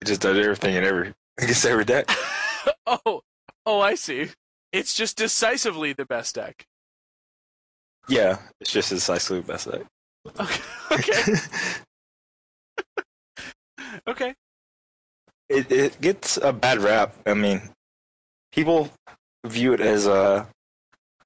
It 0.02 0.06
just 0.06 0.22
does 0.22 0.38
everything 0.38 0.76
in 0.76 0.84
every 0.84 1.14
against 1.38 1.66
every 1.66 1.86
deck. 1.86 2.10
oh, 2.86 3.22
oh, 3.66 3.80
I 3.80 3.96
see. 3.96 4.30
It's 4.72 4.94
just 4.94 5.18
decisively 5.18 5.94
the 5.94 6.06
best 6.06 6.36
deck. 6.36 6.66
Yeah, 8.08 8.40
it's 8.60 8.72
just 8.72 8.90
decisively 8.90 9.42
the 9.42 9.48
best 9.48 9.72
deck. 9.72 9.82
Okay. 10.40 10.62
Okay. 10.92 11.34
okay. 14.08 14.34
it 15.50 15.72
it 15.72 16.02
gets 16.02 16.38
a 16.38 16.52
bad 16.52 16.80
rap. 16.80 17.16
I 17.26 17.36
mean, 17.36 17.62
people 18.52 18.90
view 19.46 19.74
it 19.74 19.82
as 19.82 20.08
a, 20.08 20.48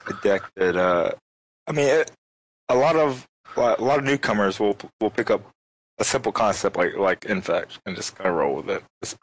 a 0.06 0.14
deck 0.22 0.44
that 0.56 0.76
uh, 0.76 1.12
I 1.68 1.72
mean, 1.72 1.88
it, 1.88 2.12
a 2.70 2.76
lot 2.76 2.96
of 2.96 3.28
a 3.56 3.82
lot 3.82 4.00
of 4.00 4.04
newcomers 4.04 4.60
will 4.60 4.78
will 5.00 5.10
pick 5.10 5.30
up 5.30 5.42
a 6.00 6.04
simple 6.04 6.32
concept 6.32 6.76
like 6.76 6.96
like 6.98 7.26
infect 7.26 7.80
and 7.86 7.96
just 7.96 8.16
kind 8.16 8.30
of 8.30 8.36
roll 8.36 8.56
with 8.56 8.70
it. 8.70 8.84
It's, 9.02 9.16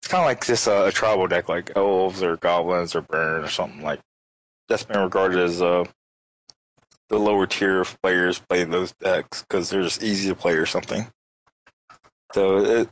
it's 0.00 0.08
kind 0.08 0.22
of 0.22 0.26
like 0.26 0.44
just 0.44 0.66
a, 0.66 0.86
a 0.86 0.92
tribal 0.92 1.28
deck, 1.28 1.48
like 1.48 1.72
elves 1.76 2.22
or 2.22 2.36
goblins 2.36 2.94
or 2.94 3.02
burn 3.02 3.44
or 3.44 3.48
something 3.48 3.82
like. 3.82 4.00
That's 4.68 4.84
been 4.84 5.02
regarded 5.02 5.38
as 5.38 5.60
uh, 5.60 5.84
the 7.08 7.18
lower 7.18 7.46
tier 7.46 7.80
of 7.80 8.00
players 8.00 8.38
play 8.48 8.64
those 8.64 8.92
decks 8.92 9.42
because 9.42 9.68
they're 9.68 9.82
just 9.82 10.02
easy 10.02 10.28
to 10.28 10.34
play 10.34 10.54
or 10.54 10.66
something. 10.66 11.08
So 12.32 12.58
it, 12.58 12.88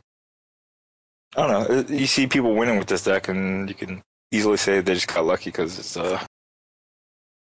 I 1.35 1.47
don't 1.47 1.69
know. 1.69 1.75
It, 1.77 1.89
you 1.89 2.05
see 2.05 2.27
people 2.27 2.53
winning 2.53 2.77
with 2.77 2.87
this 2.87 3.03
deck, 3.03 3.29
and 3.29 3.67
you 3.67 3.73
can 3.73 4.03
easily 4.31 4.57
say 4.57 4.81
they 4.81 4.93
just 4.93 5.07
got 5.07 5.25
lucky 5.25 5.45
because 5.45 5.79
it's 5.79 5.97
uh, 5.97 6.23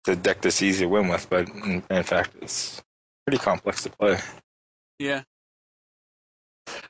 the 0.05 0.15
deck 0.15 0.41
that's 0.41 0.61
easy 0.61 0.85
to 0.85 0.89
win 0.89 1.07
with, 1.07 1.30
but 1.30 1.49
in, 1.49 1.84
in 1.89 2.03
fact, 2.03 2.31
it's 2.41 2.81
pretty 3.25 3.41
complex 3.41 3.84
to 3.84 3.89
play. 3.89 4.19
Yeah. 4.99 5.23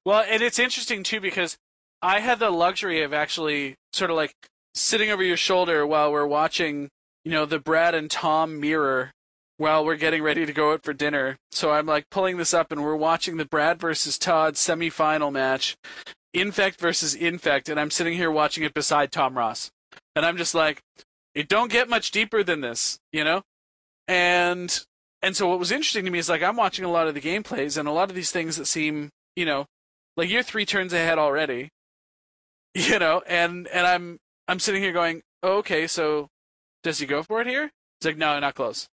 Well, 0.06 0.24
and 0.28 0.42
it's 0.42 0.60
interesting 0.60 1.04
too 1.04 1.22
because 1.22 1.58
I 2.02 2.20
had 2.20 2.40
the 2.40 2.50
luxury 2.50 3.02
of 3.02 3.14
actually 3.14 3.76
sort 3.94 4.12
of 4.12 4.18
like 4.18 4.34
sitting 4.76 5.10
over 5.10 5.24
your 5.24 5.38
shoulder 5.38 5.86
while 5.86 6.12
we're 6.12 6.28
watching, 6.28 6.90
you 7.24 7.32
know, 7.32 7.46
the 7.46 7.60
Brad 7.60 7.96
and 7.96 8.10
Tom 8.10 8.60
mirror 8.60 9.12
while 9.58 9.86
we're 9.86 9.96
getting 9.96 10.22
ready 10.22 10.46
to 10.46 10.54
go 10.54 10.74
out 10.74 10.84
for 10.84 10.94
dinner. 10.94 11.38
So 11.52 11.72
I'm 11.72 11.86
like 11.86 12.10
pulling 12.10 12.38
this 12.38 12.54
up 12.54 12.72
and 12.72 12.84
we're 12.84 12.96
watching 12.96 13.38
the 13.38 13.46
Brad 13.46 13.80
versus 13.80 14.18
Todd 14.18 14.56
semifinal 14.56 15.32
match, 15.32 15.78
Infect 16.34 16.80
versus 16.80 17.14
Infect, 17.14 17.70
and 17.70 17.80
I'm 17.80 17.92
sitting 17.92 18.16
here 18.16 18.32
watching 18.32 18.64
it 18.64 18.74
beside 18.74 19.12
Tom 19.12 19.38
Ross. 19.38 19.72
And 20.16 20.26
I'm 20.26 20.38
just 20.38 20.56
like, 20.56 20.82
it 21.36 21.48
don't 21.48 21.72
get 21.72 21.90
much 21.90 22.12
deeper 22.12 22.44
than 22.44 22.62
this, 22.62 23.00
you 23.12 23.24
know? 23.24 23.44
And 24.08 24.86
and 25.22 25.36
so 25.36 25.48
what 25.48 25.60
was 25.60 25.72
interesting 25.72 26.06
to 26.06 26.12
me 26.12 26.20
is 26.20 26.30
like 26.30 26.44
I'm 26.44 26.58
watching 26.58 26.86
a 26.86 26.92
lot 26.92 27.08
of 27.08 27.14
the 27.14 27.22
gameplays 27.22 27.78
and 27.78 27.88
a 27.88 27.92
lot 27.92 28.10
of 28.10 28.16
these 28.16 28.32
things 28.32 28.58
that 28.58 28.66
seem, 28.66 29.10
you 29.36 29.46
know, 29.46 29.66
like 30.18 30.30
you're 30.30 30.44
three 30.44 30.66
turns 30.66 30.94
ahead 30.94 31.18
already. 31.18 31.70
You 32.76 32.98
know, 32.98 33.22
and 33.28 33.68
and 33.68 33.86
I'm 33.86 34.18
I'm 34.48 34.58
sitting 34.58 34.82
here 34.82 34.94
going, 34.94 35.22
oh, 35.44 35.58
okay, 35.58 35.86
so 35.86 36.30
does 36.82 36.98
he 36.98 37.06
go 37.06 37.22
for 37.22 37.40
it 37.40 37.46
here? 37.46 37.70
He's 38.00 38.08
like, 38.08 38.18
no, 38.18 38.40
not 38.40 38.56
close. 38.56 38.88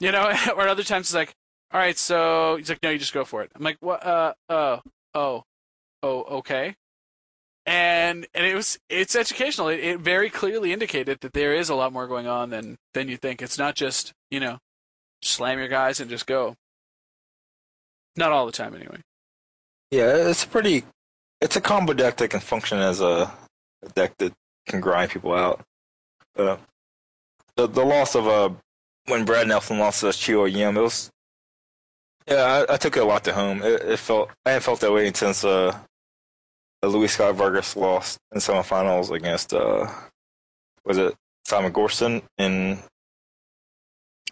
You 0.00 0.12
know, 0.12 0.36
or 0.56 0.68
other 0.68 0.82
times 0.82 1.06
it's 1.06 1.14
like, 1.14 1.32
all 1.72 1.80
right, 1.80 1.96
so 1.96 2.56
he's 2.56 2.68
like, 2.68 2.82
no, 2.82 2.90
you 2.90 2.98
just 2.98 3.14
go 3.14 3.24
for 3.24 3.42
it. 3.42 3.50
I'm 3.54 3.62
like, 3.62 3.78
what? 3.80 4.04
Uh, 4.04 4.34
oh, 4.50 4.80
oh, 5.14 5.44
oh, 6.02 6.22
okay. 6.24 6.74
And 7.64 8.26
and 8.34 8.44
it 8.44 8.54
was 8.54 8.78
it's 8.88 9.14
educational. 9.14 9.68
It, 9.68 9.80
it 9.80 10.00
very 10.00 10.30
clearly 10.30 10.72
indicated 10.72 11.20
that 11.20 11.32
there 11.32 11.54
is 11.54 11.68
a 11.68 11.74
lot 11.74 11.92
more 11.92 12.08
going 12.08 12.26
on 12.26 12.50
than 12.50 12.76
than 12.94 13.08
you 13.08 13.16
think. 13.16 13.40
It's 13.40 13.58
not 13.58 13.76
just 13.76 14.12
you 14.30 14.40
know, 14.40 14.58
slam 15.22 15.58
your 15.58 15.68
guys 15.68 16.00
and 16.00 16.10
just 16.10 16.26
go. 16.26 16.56
Not 18.16 18.32
all 18.32 18.46
the 18.46 18.52
time, 18.52 18.74
anyway. 18.74 18.98
Yeah, 19.90 20.28
it's 20.28 20.44
pretty. 20.44 20.84
It's 21.40 21.56
a 21.56 21.60
combo 21.60 21.92
deck 21.92 22.16
that 22.16 22.28
can 22.28 22.40
function 22.40 22.78
as 22.78 23.00
a, 23.00 23.32
a 23.82 23.88
deck 23.94 24.16
that 24.18 24.32
can 24.66 24.80
grind 24.80 25.10
people 25.10 25.34
out. 25.34 25.62
Uh, 26.36 26.56
the 27.56 27.68
the 27.68 27.84
loss 27.84 28.14
of 28.14 28.26
uh 28.26 28.50
when 29.06 29.24
Brad 29.24 29.48
Nelson 29.48 29.78
lost 29.78 30.00
to 30.00 30.12
Chio 30.12 30.44
Yim, 30.46 30.76
it 30.76 30.80
was 30.80 31.10
yeah, 32.26 32.64
I, 32.68 32.74
I, 32.74 32.76
took 32.76 32.96
it 32.96 33.02
a 33.02 33.04
lot 33.04 33.24
to 33.24 33.32
home. 33.32 33.62
It, 33.62 33.82
it 33.82 33.98
felt 33.98 34.30
I 34.46 34.50
hadn't 34.50 34.62
felt 34.62 34.80
that 34.80 34.92
way 34.92 35.12
since 35.12 35.44
uh, 35.44 35.76
Luis 36.88 37.12
Scott 37.12 37.34
Vargas 37.34 37.76
lost 37.76 38.18
in 38.32 38.40
semifinals 38.40 39.10
against 39.10 39.54
uh 39.54 39.86
was 40.84 40.98
it 40.98 41.14
Simon 41.44 41.72
Gorston 41.72 42.22
in 42.38 42.78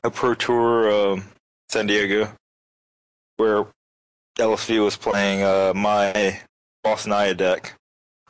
a 0.02 0.10
Pro 0.10 0.34
Tour 0.34 1.12
um, 1.12 1.24
San 1.68 1.86
Diego 1.86 2.32
where 3.36 3.66
LSV 4.38 4.82
was 4.82 4.96
playing 4.96 5.42
uh, 5.42 5.72
my 5.74 6.40
Boston 6.82 7.12
Aya 7.12 7.34
deck 7.34 7.74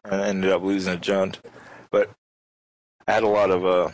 and 0.05 0.21
ended 0.21 0.51
up 0.51 0.63
losing 0.63 0.95
a 0.95 0.97
Jund. 0.97 1.37
But 1.91 2.11
I 3.07 3.13
had 3.13 3.23
a 3.23 3.29
lot 3.29 3.51
of 3.51 3.65
uh, 3.65 3.91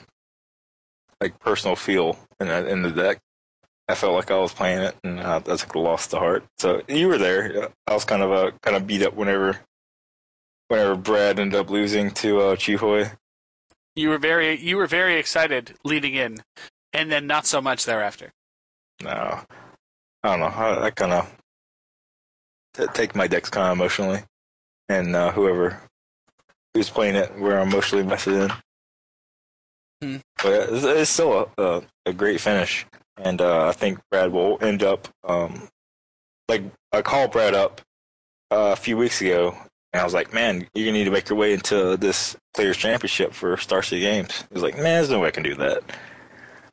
like 1.20 1.38
personal 1.40 1.76
feel 1.76 2.18
in 2.40 2.48
in 2.48 2.82
the 2.82 2.90
deck. 2.90 3.18
I 3.88 3.94
felt 3.94 4.14
like 4.14 4.30
I 4.30 4.38
was 4.38 4.52
playing 4.52 4.80
it, 4.80 4.96
and 5.04 5.20
I, 5.20 5.38
that's 5.38 5.62
like 5.62 5.74
a 5.74 5.78
loss 5.78 6.08
to 6.08 6.18
heart. 6.18 6.44
So 6.58 6.82
you 6.88 7.06
were 7.08 7.18
there. 7.18 7.68
I 7.86 7.94
was 7.94 8.04
kind 8.04 8.22
of 8.22 8.32
uh, 8.32 8.50
kind 8.62 8.76
of 8.76 8.86
beat 8.86 9.02
up 9.02 9.14
whenever 9.14 9.60
whenever 10.68 10.96
Brad 10.96 11.38
ended 11.38 11.58
up 11.58 11.70
losing 11.70 12.10
to 12.12 12.40
uh, 12.40 12.56
Chihoy. 12.56 13.16
You 13.94 14.10
were 14.10 14.18
very 14.18 14.58
you 14.58 14.76
were 14.76 14.86
very 14.86 15.18
excited 15.18 15.74
leading 15.84 16.14
in, 16.14 16.38
and 16.92 17.10
then 17.10 17.26
not 17.26 17.46
so 17.46 17.60
much 17.60 17.84
thereafter. 17.84 18.32
No, 19.02 19.10
I 19.10 20.28
don't 20.28 20.40
know. 20.40 20.46
I, 20.46 20.86
I 20.86 20.90
kind 20.90 21.12
of 21.12 21.34
t- 22.74 22.86
take 22.92 23.14
my 23.14 23.26
decks 23.26 23.50
kind 23.50 23.68
of 23.68 23.78
emotionally, 23.78 24.22
and 24.88 25.16
uh, 25.16 25.32
whoever 25.32 25.80
who's 26.74 26.90
playing 26.90 27.16
it, 27.16 27.38
we're 27.38 27.58
emotionally 27.58 28.04
invested 28.04 28.34
in. 28.34 28.50
Hmm. 30.02 30.16
But 30.42 30.52
it's, 30.70 30.84
it's 30.84 31.10
still 31.10 31.50
a, 31.56 31.62
a, 31.62 31.82
a, 32.04 32.12
great 32.12 32.38
finish, 32.38 32.84
and 33.16 33.40
uh, 33.40 33.68
I 33.68 33.72
think 33.72 33.98
Brad 34.10 34.30
will 34.30 34.58
end 34.60 34.82
up 34.82 35.08
um, 35.24 35.68
like 36.48 36.62
I 36.92 37.00
called 37.00 37.32
Brad 37.32 37.54
up 37.54 37.80
uh, 38.50 38.72
a 38.72 38.76
few 38.76 38.96
weeks 38.96 39.20
ago, 39.22 39.56
and 39.96 40.02
I 40.02 40.04
was 40.04 40.12
like, 40.12 40.34
"Man, 40.34 40.68
you're 40.74 40.84
gonna 40.84 40.98
need 40.98 41.04
to 41.04 41.10
make 41.10 41.30
your 41.30 41.38
way 41.38 41.54
into 41.54 41.96
this 41.96 42.36
Players 42.54 42.76
Championship 42.76 43.32
for 43.32 43.56
Star 43.56 43.82
City 43.82 44.02
Games." 44.02 44.42
He 44.42 44.52
was 44.52 44.62
like, 44.62 44.74
"Man, 44.74 44.84
there's 44.84 45.08
no 45.08 45.20
way 45.20 45.28
I 45.28 45.30
can 45.30 45.42
do 45.42 45.54
that." 45.54 45.82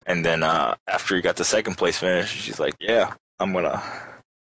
And 0.06 0.26
then 0.26 0.44
uh, 0.44 0.76
after 0.90 1.16
he 1.16 1.22
got 1.22 1.38
the 1.38 1.46
second 1.46 1.76
place 1.76 1.98
finish, 1.98 2.30
she's 2.30 2.60
like, 2.60 2.76
"Yeah, 2.82 3.14
I'm 3.40 3.54
gonna." 3.54 3.82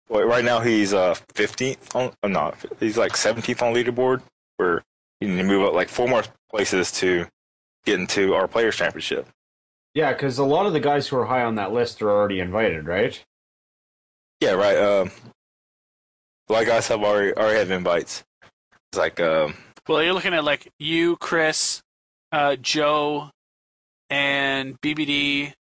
Well, 0.10 0.24
right 0.24 0.44
now 0.44 0.60
he's 0.60 0.92
uh 0.92 1.14
15th 1.36 1.96
on, 1.96 2.14
oh, 2.24 2.28
no, 2.28 2.54
he's 2.80 2.98
like 2.98 3.14
17th 3.14 3.62
on 3.62 3.76
leaderboard. 3.76 4.24
Where 4.58 4.84
you 5.22 5.28
need 5.28 5.38
to 5.38 5.44
move 5.44 5.68
up 5.68 5.74
like 5.74 5.90
four 5.90 6.08
more 6.08 6.24
places 6.50 6.92
to 6.94 7.28
get 7.86 8.00
into 8.00 8.34
our 8.34 8.48
Players 8.48 8.76
Championship. 8.76 9.28
Yeah, 9.94 10.14
because 10.14 10.40
a 10.40 10.46
lot 10.46 10.66
of 10.66 10.74
the 10.74 10.80
guys 10.80 11.08
who 11.08 11.18
are 11.18 11.26
high 11.26 11.44
on 11.44 11.56
that 11.56 11.72
list 11.72 12.02
are 12.02 12.10
already 12.10 12.40
invited, 12.40 12.88
right? 12.88 13.24
Yeah, 14.40 14.54
right. 14.54 14.78
Um, 14.78 15.12
a 16.50 16.54
lot 16.54 16.64
of 16.64 16.68
guys 16.68 16.88
have 16.88 17.04
already 17.04 17.34
already 17.34 17.60
have 17.60 17.72
invites. 17.72 18.24
Like 18.96 19.20
um. 19.20 19.56
Well, 19.88 20.02
you're 20.02 20.14
looking 20.14 20.34
at 20.34 20.44
like 20.44 20.72
you, 20.80 21.18
Chris, 21.18 21.82
uh, 22.32 22.56
Joe, 22.56 23.32
and 24.10 24.80
BBD, 24.82 25.54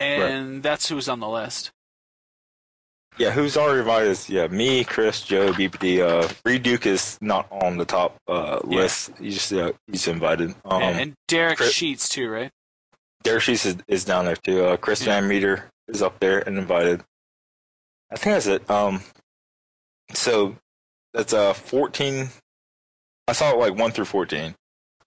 and 0.00 0.54
right. 0.54 0.62
that's 0.62 0.88
who's 0.88 1.08
on 1.08 1.20
the 1.20 1.28
list. 1.28 1.70
Yeah, 3.18 3.32
who's 3.32 3.56
already 3.56 3.80
invited 3.80 4.10
is 4.10 4.30
yeah, 4.30 4.46
me, 4.46 4.84
Chris, 4.84 5.22
Joe, 5.22 5.52
BBD. 5.52 6.00
Uh, 6.00 6.32
Reed 6.44 6.62
Duke 6.62 6.86
is 6.86 7.18
not 7.20 7.48
on 7.50 7.76
the 7.76 7.84
top 7.84 8.16
uh, 8.28 8.60
list. 8.62 9.10
Yeah. 9.16 9.24
He's 9.24 9.34
just 9.34 9.52
uh, 9.52 9.72
he's 9.90 10.06
invited. 10.06 10.54
Um, 10.64 10.82
and, 10.82 11.00
and 11.00 11.14
Derek 11.26 11.58
Chris, 11.58 11.72
Sheets 11.72 12.08
too, 12.08 12.30
right? 12.30 12.50
Derek 13.24 13.42
Sheets 13.42 13.66
is, 13.66 13.76
is 13.88 14.04
down 14.04 14.24
there 14.24 14.36
too. 14.36 14.64
Uh, 14.64 14.76
Chris 14.76 15.00
yeah. 15.00 15.14
Van 15.20 15.28
Meter 15.28 15.68
is 15.88 16.00
up 16.00 16.20
there 16.20 16.38
and 16.46 16.56
invited. 16.58 17.02
I 18.10 18.16
think 18.16 18.34
that's 18.36 18.46
it. 18.46 18.70
Um, 18.70 19.02
so 20.14 20.56
that's 21.18 21.32
uh 21.32 21.52
fourteen. 21.52 22.28
I 23.26 23.32
saw 23.32 23.50
it 23.52 23.58
like 23.58 23.74
one 23.74 23.90
through 23.90 24.04
fourteen. 24.04 24.54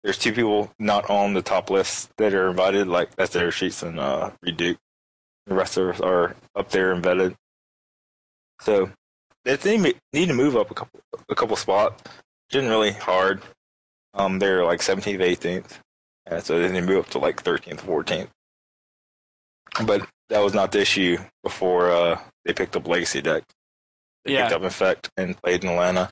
There's 0.04 0.18
two 0.18 0.34
people 0.34 0.72
not 0.78 1.10
on 1.10 1.34
the 1.34 1.42
top 1.42 1.70
list 1.70 2.10
that 2.18 2.34
are 2.34 2.50
invited. 2.50 2.88
Like 2.88 3.16
that's 3.16 3.32
Derek 3.32 3.54
Sheets 3.54 3.82
and 3.82 3.98
uh, 3.98 4.32
Reed. 4.42 4.58
The 4.58 5.56
rest 5.56 5.78
of 5.78 5.88
us 5.88 6.02
are 6.02 6.36
up 6.54 6.70
there 6.70 6.92
and 6.92 7.02
vetted. 7.02 7.36
So 8.60 8.92
they 9.46 9.78
need 9.78 9.96
to 10.28 10.34
move 10.34 10.58
up 10.58 10.70
a 10.70 10.74
couple 10.74 11.00
a 11.30 11.36
couple 11.36 11.56
spots. 11.56 12.04
Didn't 12.50 12.70
really 12.70 12.92
hard. 12.92 13.42
Um, 14.14 14.40
they're 14.40 14.66
like 14.66 14.82
17th, 14.82 15.20
18th, 15.20 15.80
and 16.26 16.44
so 16.44 16.60
they 16.60 16.68
need 16.70 16.82
to 16.82 16.86
move 16.86 17.06
up 17.06 17.10
to 17.12 17.20
like 17.20 17.42
13th, 17.42 17.80
14th. 17.80 18.28
But 19.86 20.06
that 20.28 20.44
was 20.44 20.54
not 20.54 20.74
the 20.74 20.82
issue 20.82 21.18
before 21.44 21.90
uh, 21.90 22.20
they 22.44 22.52
picked 22.52 22.76
up 22.76 22.86
Legacy 22.86 23.22
deck. 23.22 23.44
They 24.26 24.34
yeah. 24.34 24.44
picked 24.44 24.54
up 24.54 24.64
Infect 24.64 25.10
and 25.18 25.42
played 25.42 25.64
in 25.64 25.72
Atlanta. 25.72 26.12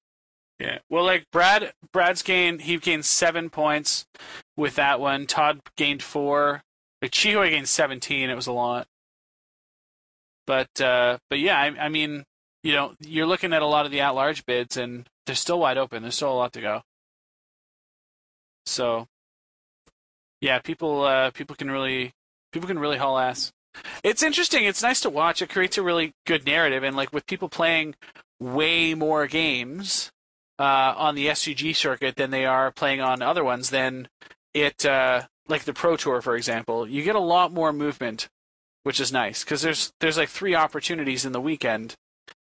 Yeah. 0.60 0.80
Well, 0.90 1.06
like 1.06 1.26
Brad, 1.32 1.74
Brad's 1.94 2.22
gained 2.22 2.62
he 2.62 2.78
gained 2.78 3.06
seven 3.06 3.50
points 3.50 4.06
with 4.58 4.76
that 4.76 5.00
one. 5.00 5.26
Todd 5.26 5.62
gained 5.78 6.04
four. 6.04 6.64
Like 7.02 7.12
Chihoy 7.12 7.50
gained 7.50 7.70
seventeen. 7.70 8.30
It 8.30 8.36
was 8.36 8.48
a 8.48 8.52
lot. 8.52 8.88
But 10.46 10.82
uh, 10.82 11.20
but 11.30 11.40
yeah, 11.40 11.60
I, 11.60 11.86
I 11.86 11.90
mean, 11.90 12.26
you 12.64 12.74
know, 12.74 12.94
you're 13.00 13.28
looking 13.28 13.54
at 13.54 13.62
a 13.62 13.68
lot 13.68 13.86
of 13.86 13.92
the 13.92 14.02
at-large 14.02 14.46
bids, 14.46 14.76
and 14.76 15.08
they're 15.26 15.36
still 15.36 15.60
wide 15.60 15.78
open. 15.78 16.02
There's 16.02 16.16
still 16.16 16.34
a 16.34 16.34
lot 16.34 16.54
to 16.54 16.62
go. 16.62 16.82
So, 18.66 19.08
yeah, 20.42 20.60
people 20.60 21.04
uh, 21.04 21.32
people 21.32 21.56
can 21.56 21.72
really 21.72 22.12
people 22.52 22.68
can 22.68 22.80
really 22.80 22.98
haul 22.98 23.18
ass. 23.18 23.52
It's 24.04 24.24
interesting. 24.24 24.66
It's 24.66 24.84
nice 24.84 25.02
to 25.02 25.10
watch. 25.10 25.42
It 25.42 25.50
creates 25.50 25.78
a 25.78 25.84
really 25.84 26.14
good 26.26 26.46
narrative, 26.46 26.84
and 26.84 26.96
like 26.96 27.14
with 27.14 27.26
people 27.26 27.50
playing 27.50 27.96
way 28.40 28.94
more 28.94 29.28
games 29.28 30.12
uh, 30.58 30.94
on 30.96 31.16
the 31.16 31.28
SCG 31.28 31.76
circuit 31.76 32.16
than 32.16 32.32
they 32.32 32.46
are 32.46 32.72
playing 32.72 33.02
on 33.02 33.22
other 33.22 33.44
ones, 33.44 33.70
then 33.70 34.08
it 34.54 34.86
uh, 34.86 35.24
like 35.48 35.64
the 35.64 35.74
Pro 35.74 35.96
Tour, 35.96 36.22
for 36.22 36.36
example, 36.36 36.88
you 36.88 37.04
get 37.04 37.16
a 37.16 37.20
lot 37.20 37.52
more 37.52 37.74
movement, 37.74 38.30
which 38.84 39.00
is 39.00 39.12
nice 39.12 39.44
because 39.44 39.62
there's 39.62 39.92
there's 40.00 40.18
like 40.18 40.30
three 40.30 40.56
opportunities 40.56 41.26
in 41.26 41.32
the 41.32 41.42
weekend 41.42 41.96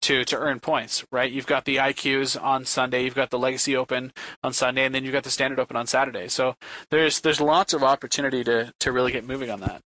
to 0.02 0.24
to 0.24 0.36
earn 0.36 0.60
points, 0.60 1.04
right? 1.12 1.30
You've 1.30 1.46
got 1.46 1.64
the 1.64 1.76
IQs 1.76 2.40
on 2.40 2.64
Sunday, 2.64 3.04
you've 3.04 3.14
got 3.14 3.30
the 3.30 3.38
Legacy 3.38 3.76
Open 3.76 4.12
on 4.42 4.52
Sunday, 4.52 4.84
and 4.84 4.94
then 4.94 5.04
you've 5.04 5.12
got 5.12 5.24
the 5.24 5.30
Standard 5.30 5.60
Open 5.60 5.76
on 5.76 5.86
Saturday. 5.86 6.28
So 6.28 6.56
there's 6.90 7.20
there's 7.20 7.40
lots 7.40 7.72
of 7.72 7.82
opportunity 7.82 8.44
to 8.44 8.72
to 8.80 8.92
really 8.92 9.12
get 9.12 9.26
moving 9.26 9.50
on 9.50 9.60
that. 9.60 9.80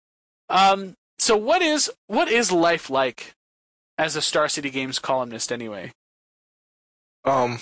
Um, 0.49 0.95
so 1.19 1.35
what 1.35 1.61
is 1.61 1.91
what 2.07 2.29
is 2.29 2.51
life 2.51 2.89
like 2.89 3.33
as 3.97 4.15
a 4.15 4.21
Star 4.21 4.47
City 4.47 4.69
Games 4.69 4.97
columnist 4.97 5.51
anyway? 5.51 5.91
Um, 7.25 7.59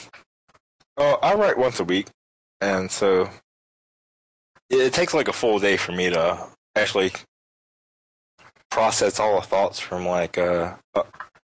well, 0.95 1.19
I 1.21 1.33
write 1.33 1.57
once 1.57 1.79
a 1.79 1.83
week, 1.83 2.07
and 2.61 2.91
so 2.91 3.29
it, 4.69 4.93
takes 4.93 5.13
like 5.13 5.27
a 5.27 5.33
full 5.33 5.59
day 5.59 5.77
for 5.77 5.91
me 5.91 6.09
to 6.11 6.47
actually 6.75 7.11
process 8.69 9.19
all 9.19 9.39
the 9.39 9.47
thoughts 9.47 9.79
from 9.79 10.05
like 10.05 10.37
uh, 10.37 10.75
uh 10.93 11.03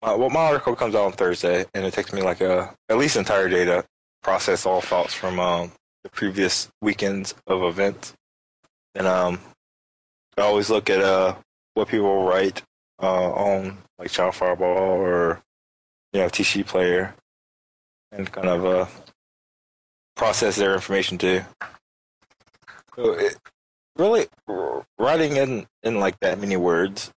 well, 0.01 0.29
my 0.29 0.41
article 0.41 0.75
comes 0.75 0.95
out 0.95 1.05
on 1.05 1.11
Thursday, 1.13 1.65
and 1.73 1.85
it 1.85 1.93
takes 1.93 2.11
me 2.11 2.21
like 2.21 2.41
a 2.41 2.75
at 2.89 2.97
least 2.97 3.15
entire 3.15 3.47
day 3.47 3.63
to 3.65 3.85
process 4.21 4.65
all 4.65 4.81
thoughts 4.81 5.13
from 5.13 5.39
um, 5.39 5.71
the 6.03 6.09
previous 6.09 6.69
weekends 6.81 7.33
of 7.47 7.63
events. 7.63 8.13
And 8.95 9.07
um, 9.07 9.39
I 10.37 10.41
always 10.41 10.69
look 10.69 10.89
at 10.89 11.01
uh 11.01 11.35
what 11.73 11.87
people 11.87 12.25
write 12.25 12.63
uh 13.01 13.31
on 13.31 13.77
like 13.97 14.09
ChannelFireball 14.09 14.61
or 14.61 15.41
you 16.11 16.21
know 16.21 16.27
TC 16.27 16.65
Player, 16.65 17.15
and 18.11 18.31
kind 18.31 18.47
of 18.47 18.65
uh 18.65 18.85
process 20.15 20.55
their 20.55 20.73
information 20.73 21.17
too. 21.17 21.41
So 22.95 23.13
it, 23.13 23.37
really, 23.97 24.27
writing 24.97 25.37
in 25.37 25.67
in 25.83 25.99
like 25.99 26.19
that 26.19 26.39
many 26.39 26.57
words, 26.57 27.11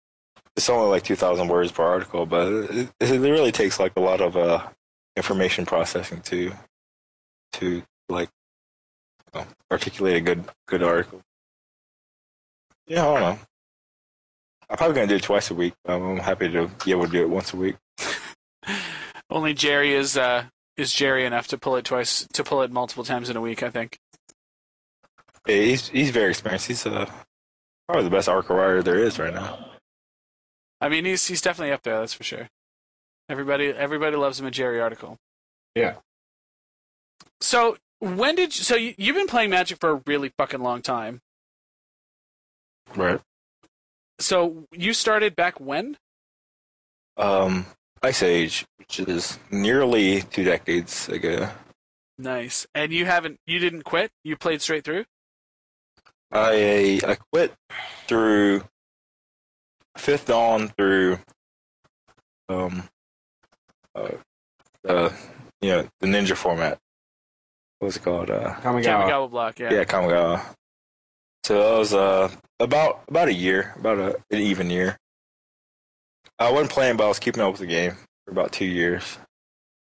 it's 0.57 0.69
only 0.71 0.89
like 0.89 1.03
two 1.05 1.17
thousand 1.17 1.49
words 1.49 1.73
per 1.73 1.85
article, 1.85 2.27
but 2.27 2.49
it, 2.53 2.91
it 3.01 3.21
really 3.21 3.53
takes 3.53 3.79
like 3.79 3.93
a 3.97 4.01
lot 4.01 4.21
of 4.21 4.37
uh 4.37 4.67
information 5.17 5.67
processing 5.67 6.21
to 6.23 6.53
to 7.53 7.83
like 8.09 8.29
you 9.35 9.41
know, 9.41 9.47
articulate 9.71 10.17
a 10.17 10.21
good 10.21 10.45
good 10.67 10.83
article. 10.83 11.23
Yeah, 12.87 13.07
I 13.07 13.13
don't 13.13 13.21
know. 13.21 13.39
I'm 14.69 14.77
probably 14.77 14.95
gonna 14.95 15.07
do 15.07 15.17
it 15.17 15.23
twice 15.23 15.51
a 15.51 15.55
week. 15.55 15.75
I'm 15.85 16.19
happy 16.19 16.51
to 16.51 16.69
be 16.85 16.91
able 16.91 17.07
to 17.07 17.13
do 17.13 17.23
it 17.23 17.31
once 17.31 17.53
a 17.53 17.57
week. 17.57 17.77
Only 19.31 19.55
Jerry 19.55 19.95
is 19.95 20.17
uh, 20.17 20.47
is 20.77 20.93
Jerry 20.93 21.25
enough 21.25 21.47
to 21.49 21.59
pull 21.59 21.77
it 21.77 21.85
twice 21.85 22.27
to 22.33 22.45
pull 22.45 22.63
it 22.63 22.71
multiple 22.73 23.05
times 23.05 23.31
in 23.31 23.37
a 23.37 23.41
week. 23.41 23.63
I 23.63 23.71
think. 23.71 23.99
Yeah, 25.47 25.57
he's 25.57 25.89
he's 25.89 26.11
very 26.11 26.31
experienced. 26.31 26.67
He's 26.67 26.85
uh, 26.85 27.09
probably 27.89 28.05
the 28.05 28.11
best 28.11 28.29
article 28.29 28.57
writer 28.57 28.83
there 28.83 28.99
is 28.99 29.19
right 29.19 29.35
now. 29.35 29.71
I 30.81 30.89
mean, 30.89 31.05
he's 31.05 31.27
he's 31.27 31.41
definitely 31.41 31.73
up 31.73 31.83
there. 31.83 32.01
That's 32.01 32.15
for 32.15 32.25
sure. 32.25 32.49
Everybody 33.29 33.69
everybody 33.69 34.17
loves 34.17 34.41
him 34.41 34.47
a 34.47 34.51
Jerry 34.51 34.81
article. 34.81 35.17
Yeah. 35.75 35.97
So 37.41 37.77
when 38.01 38.35
did 38.35 38.57
you, 38.57 38.65
so 38.65 38.77
you, 38.77 38.95
you've 38.99 39.17
been 39.17 39.27
playing 39.27 39.51
Magic 39.51 39.79
for 39.79 39.91
a 39.91 40.03
really 40.07 40.33
fucking 40.37 40.61
long 40.61 40.83
time. 40.83 41.21
Right. 42.95 43.21
So 44.19 44.67
you 44.73 44.93
started 44.95 45.37
back 45.37 45.61
when? 45.61 45.97
Um, 47.17 47.67
Ice 48.03 48.23
Age, 48.23 48.67
which 48.79 49.01
is 49.01 49.39
nearly 49.51 50.23
two 50.23 50.45
decades 50.45 51.09
ago. 51.09 51.49
Nice. 52.19 52.67
And 52.75 52.93
you 52.93 53.05
haven't 53.05 53.41
you 53.47 53.59
didn't 53.59 53.83
quit? 53.83 54.11
You 54.25 54.37
played 54.37 54.63
straight 54.63 54.85
through? 54.85 55.05
I 56.33 57.01
I 57.07 57.17
quit 57.33 57.53
through 58.07 58.63
Fifth 59.97 60.27
Dawn 60.27 60.69
through 60.69 61.19
um 62.49 62.89
uh, 63.95 64.11
uh 64.89 65.11
you 65.61 65.71
know 65.71 65.89
the 66.01 66.07
ninja 66.07 66.37
format. 66.37 66.79
What's 67.79 67.97
it 67.97 68.03
called? 68.03 68.31
Uh, 68.31 68.55
Kamigawa. 68.63 68.85
Kamigawa 68.85 69.31
block, 69.31 69.59
yeah. 69.59 69.73
yeah, 69.73 69.85
Kamigawa. 69.85 70.56
So 71.47 71.55
that 71.55 71.79
was 71.79 71.95
uh 71.95 72.29
about 72.59 73.05
about 73.07 73.29
a 73.29 73.33
year, 73.33 73.73
about 73.79 73.99
a, 74.01 74.17
an 74.33 74.41
even 74.41 74.69
year. 74.69 74.99
I 76.41 76.51
wasn't 76.51 76.73
playing, 76.73 76.97
but 76.97 77.05
I 77.05 77.09
was 77.09 77.21
keeping 77.21 77.41
up 77.41 77.53
with 77.53 77.61
the 77.61 77.69
game 77.69 77.93
for 78.25 78.33
about 78.33 78.51
two 78.51 78.65
years. 78.65 79.17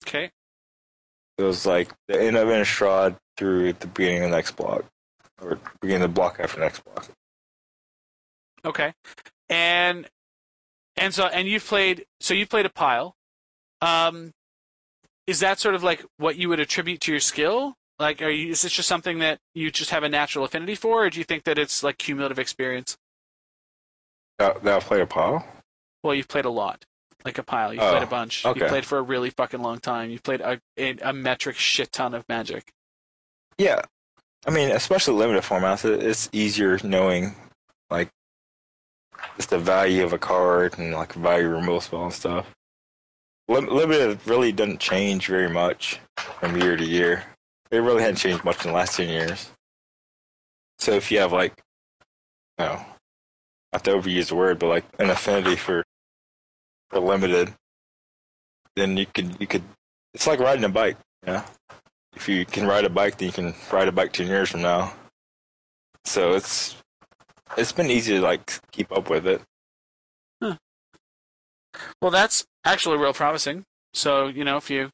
Okay. 0.03 0.31
It 1.37 1.43
was 1.43 1.67
like 1.67 1.91
the 2.07 2.19
end 2.19 2.35
of 2.35 2.47
Innistrad 2.47 3.15
through 3.37 3.73
the 3.73 3.85
beginning 3.85 4.23
of 4.23 4.31
the 4.31 4.35
next 4.37 4.53
block, 4.53 4.85
or 5.39 5.59
beginning 5.81 6.01
of 6.01 6.09
the 6.09 6.15
block 6.15 6.39
after 6.39 6.57
the 6.57 6.63
next 6.63 6.83
block. 6.83 7.07
Okay. 8.65 8.95
And 9.47 10.09
and 10.97 11.13
so 11.13 11.27
and 11.27 11.47
you've 11.47 11.67
played 11.67 12.05
so 12.21 12.33
you've 12.33 12.49
played 12.49 12.65
a 12.65 12.71
pile. 12.71 13.13
Um 13.83 14.31
is 15.27 15.41
that 15.41 15.59
sort 15.59 15.75
of 15.75 15.83
like 15.83 16.03
what 16.17 16.37
you 16.37 16.49
would 16.49 16.59
attribute 16.59 17.01
to 17.01 17.11
your 17.11 17.19
skill? 17.19 17.75
Like 17.99 18.21
are 18.21 18.29
you 18.29 18.51
is 18.51 18.61
this 18.63 18.73
just 18.73 18.89
something 18.89 19.19
that 19.19 19.39
you 19.53 19.69
just 19.71 19.91
have 19.91 20.03
a 20.03 20.09
natural 20.09 20.45
affinity 20.45 20.75
for 20.75 21.05
or 21.05 21.09
do 21.09 21.19
you 21.19 21.23
think 21.23 21.43
that 21.43 21.57
it's 21.57 21.83
like 21.83 21.97
cumulative 21.97 22.39
experience? 22.39 22.97
That, 24.39 24.63
that 24.63 24.77
I 24.77 24.79
played 24.79 25.01
a 25.01 25.05
pile. 25.05 25.45
Well, 26.03 26.15
you've 26.15 26.27
played 26.27 26.45
a 26.45 26.49
lot. 26.49 26.83
Like 27.23 27.37
a 27.37 27.43
pile. 27.43 27.71
You've 27.73 27.83
Oh, 27.83 27.91
played 27.91 28.01
a 28.01 28.07
oh, 28.07 28.09
bunch. 28.09 28.43
okay. 28.43 28.59
You've 28.59 28.69
played 28.69 28.85
for 28.85 28.97
a 28.97 29.03
really 29.03 29.29
fucking 29.29 29.61
long 29.61 29.77
time. 29.79 30.09
You've 30.09 30.23
played 30.23 30.41
a, 30.41 30.59
a, 30.77 30.97
a 31.03 31.13
metric 31.13 31.57
shit 31.57 31.91
ton 31.91 32.15
of 32.15 32.27
magic. 32.27 32.71
Yeah, 33.59 33.81
I 34.47 34.49
mean, 34.49 34.71
especially 34.71 35.13
limited 35.13 35.43
formats, 35.43 35.85
it's 35.85 36.29
easier 36.31 36.79
knowing 36.83 37.35
like 37.91 38.09
just 39.37 39.51
the 39.51 39.59
value 39.59 40.03
of 40.03 40.13
a 40.13 40.17
card 40.17 40.79
and 40.79 40.93
like 40.93 41.13
value 41.13 41.49
removal 41.49 41.81
spell 41.81 42.03
and 42.05 42.13
stuff. 42.13 42.47
Lim- 43.47 43.67
limited 43.67 44.19
really 44.25 44.51
doesn't 44.51 44.79
change 44.79 45.27
very 45.27 45.49
much 45.49 45.99
from 46.17 46.57
year 46.57 46.75
to 46.75 46.83
year. 46.85 47.23
It 47.71 47.77
really 47.77 48.01
hasn't 48.01 48.19
changed 48.19 48.43
much 48.43 48.63
in 48.65 48.71
the 48.71 48.75
last 48.77 48.97
ten 48.97 49.09
years. 49.09 49.49
So 50.79 50.93
if 50.93 51.11
you 51.11 51.19
have 51.19 51.31
like, 51.31 51.53
you 52.59 52.65
know, 52.65 52.85
not 53.71 53.83
to 53.85 53.91
overuse 53.91 54.27
the 54.27 54.35
word, 54.35 54.59
but 54.59 54.67
like 54.67 54.85
an 54.99 55.09
affinity 55.09 55.55
for 55.55 55.83
for 56.89 56.99
limited, 56.99 57.53
then 58.75 58.97
you 58.97 59.05
could 59.05 59.39
you 59.39 59.47
could. 59.47 59.63
It's 60.13 60.27
like 60.27 60.39
riding 60.39 60.65
a 60.65 60.69
bike, 60.69 60.97
know 61.25 61.43
if 62.15 62.27
you 62.27 62.45
can 62.45 62.67
ride 62.67 62.85
a 62.85 62.89
bike, 62.89 63.17
then 63.17 63.27
you 63.27 63.33
can 63.33 63.55
ride 63.71 63.87
a 63.87 63.91
bike 63.91 64.13
ten 64.13 64.27
years 64.27 64.49
from 64.49 64.61
now. 64.61 64.93
So 66.05 66.33
it's 66.33 66.75
it's 67.57 67.71
been 67.71 67.89
easy 67.89 68.15
to 68.15 68.21
like 68.21 68.59
keep 68.71 68.91
up 68.91 69.09
with 69.09 69.27
it. 69.27 69.41
Well, 72.01 72.11
that's 72.11 72.45
actually 72.65 72.97
real 72.97 73.13
promising. 73.13 73.63
So, 73.93 74.27
you 74.27 74.43
know, 74.43 74.57
if 74.57 74.69
you 74.69 74.89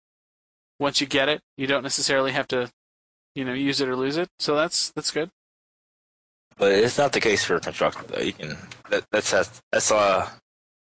once 0.79 1.01
you 1.01 1.07
get 1.07 1.29
it, 1.29 1.41
you 1.57 1.67
don't 1.67 1.83
necessarily 1.83 2.31
have 2.31 2.47
to, 2.49 2.69
you 3.35 3.45
know, 3.45 3.53
use 3.53 3.81
it 3.81 3.89
or 3.89 3.95
lose 3.95 4.17
it. 4.17 4.29
So 4.39 4.55
that's 4.55 4.91
that's 4.91 5.11
good. 5.11 5.29
But 6.57 6.71
it's 6.71 6.97
not 6.97 7.13
the 7.13 7.19
case 7.19 7.43
for 7.43 7.59
constructed 7.59 8.07
though. 8.09 8.21
You 8.21 8.33
can 8.33 8.57
that 8.89 9.05
that's 9.11 9.31
that's, 9.31 9.61
that's 9.71 9.91
uh 9.91 10.27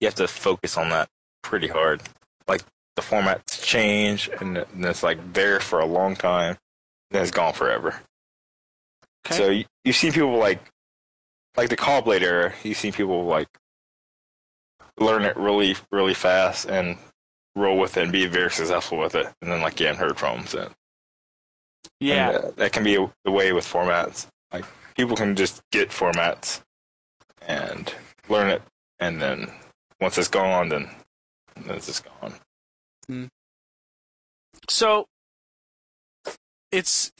you 0.01 0.07
have 0.07 0.15
to 0.17 0.29
focus 0.29 0.77
on 0.77 0.89
that 0.91 1.09
pretty 1.43 1.69
hard. 1.69 2.03
Like 2.49 2.63
the 2.97 3.03
formats 3.03 3.63
change 3.63 4.31
and 4.41 4.65
it's 4.79 5.03
like 5.03 5.33
there 5.33 5.61
for 5.61 5.81
a 5.81 5.87
long 5.87 6.17
time, 6.17 6.57
then 7.11 7.23
it's 7.23 7.31
gone 7.31 7.53
forever. 7.53 8.01
Okay. 9.27 9.37
So 9.37 9.51
you, 9.51 9.65
you've 9.85 9.97
seen 9.97 10.13
people 10.13 10.37
like 10.39 10.61
like 11.57 11.69
the 11.69 11.77
Caw-Blade 11.77 12.23
era. 12.23 12.53
You've 12.63 12.79
seen 12.79 12.93
people 12.93 13.25
like 13.25 13.49
learn 14.99 15.25
it 15.25 15.37
really 15.37 15.77
really 15.91 16.15
fast 16.15 16.67
and 16.67 16.97
roll 17.61 17.79
with 17.79 17.97
it 17.97 18.03
and 18.05 18.13
be 18.13 18.27
very 18.27 18.51
successful 18.51 18.99
with 18.99 19.15
it, 19.15 19.27
and 19.43 19.51
then 19.53 19.61
like 19.61 19.79
you 19.81 19.87
haven't 19.87 20.01
heard 20.07 20.19
from 20.19 20.39
them 20.39 20.47
since. 20.47 20.75
yeah. 22.01 22.31
And, 22.31 22.45
uh, 22.45 22.51
that 22.57 22.73
can 22.73 22.85
be 22.85 22.97
the 23.25 23.31
way 23.31 23.53
with 23.53 23.65
formats. 23.67 24.27
Like 24.53 24.65
people 24.97 25.17
can 25.17 25.37
just 25.37 25.61
get 25.71 25.91
formats 25.91 26.61
and 27.47 27.95
learn 28.29 28.49
it, 28.51 28.63
and 28.99 29.21
then 29.21 29.51
once 30.01 30.17
it's 30.19 30.29
gone, 30.29 30.69
then, 30.71 30.89
then 31.57 31.77
it's 31.77 31.87
just 31.87 32.05
gone. 32.05 32.35
So 34.69 35.07
it's 36.73 37.11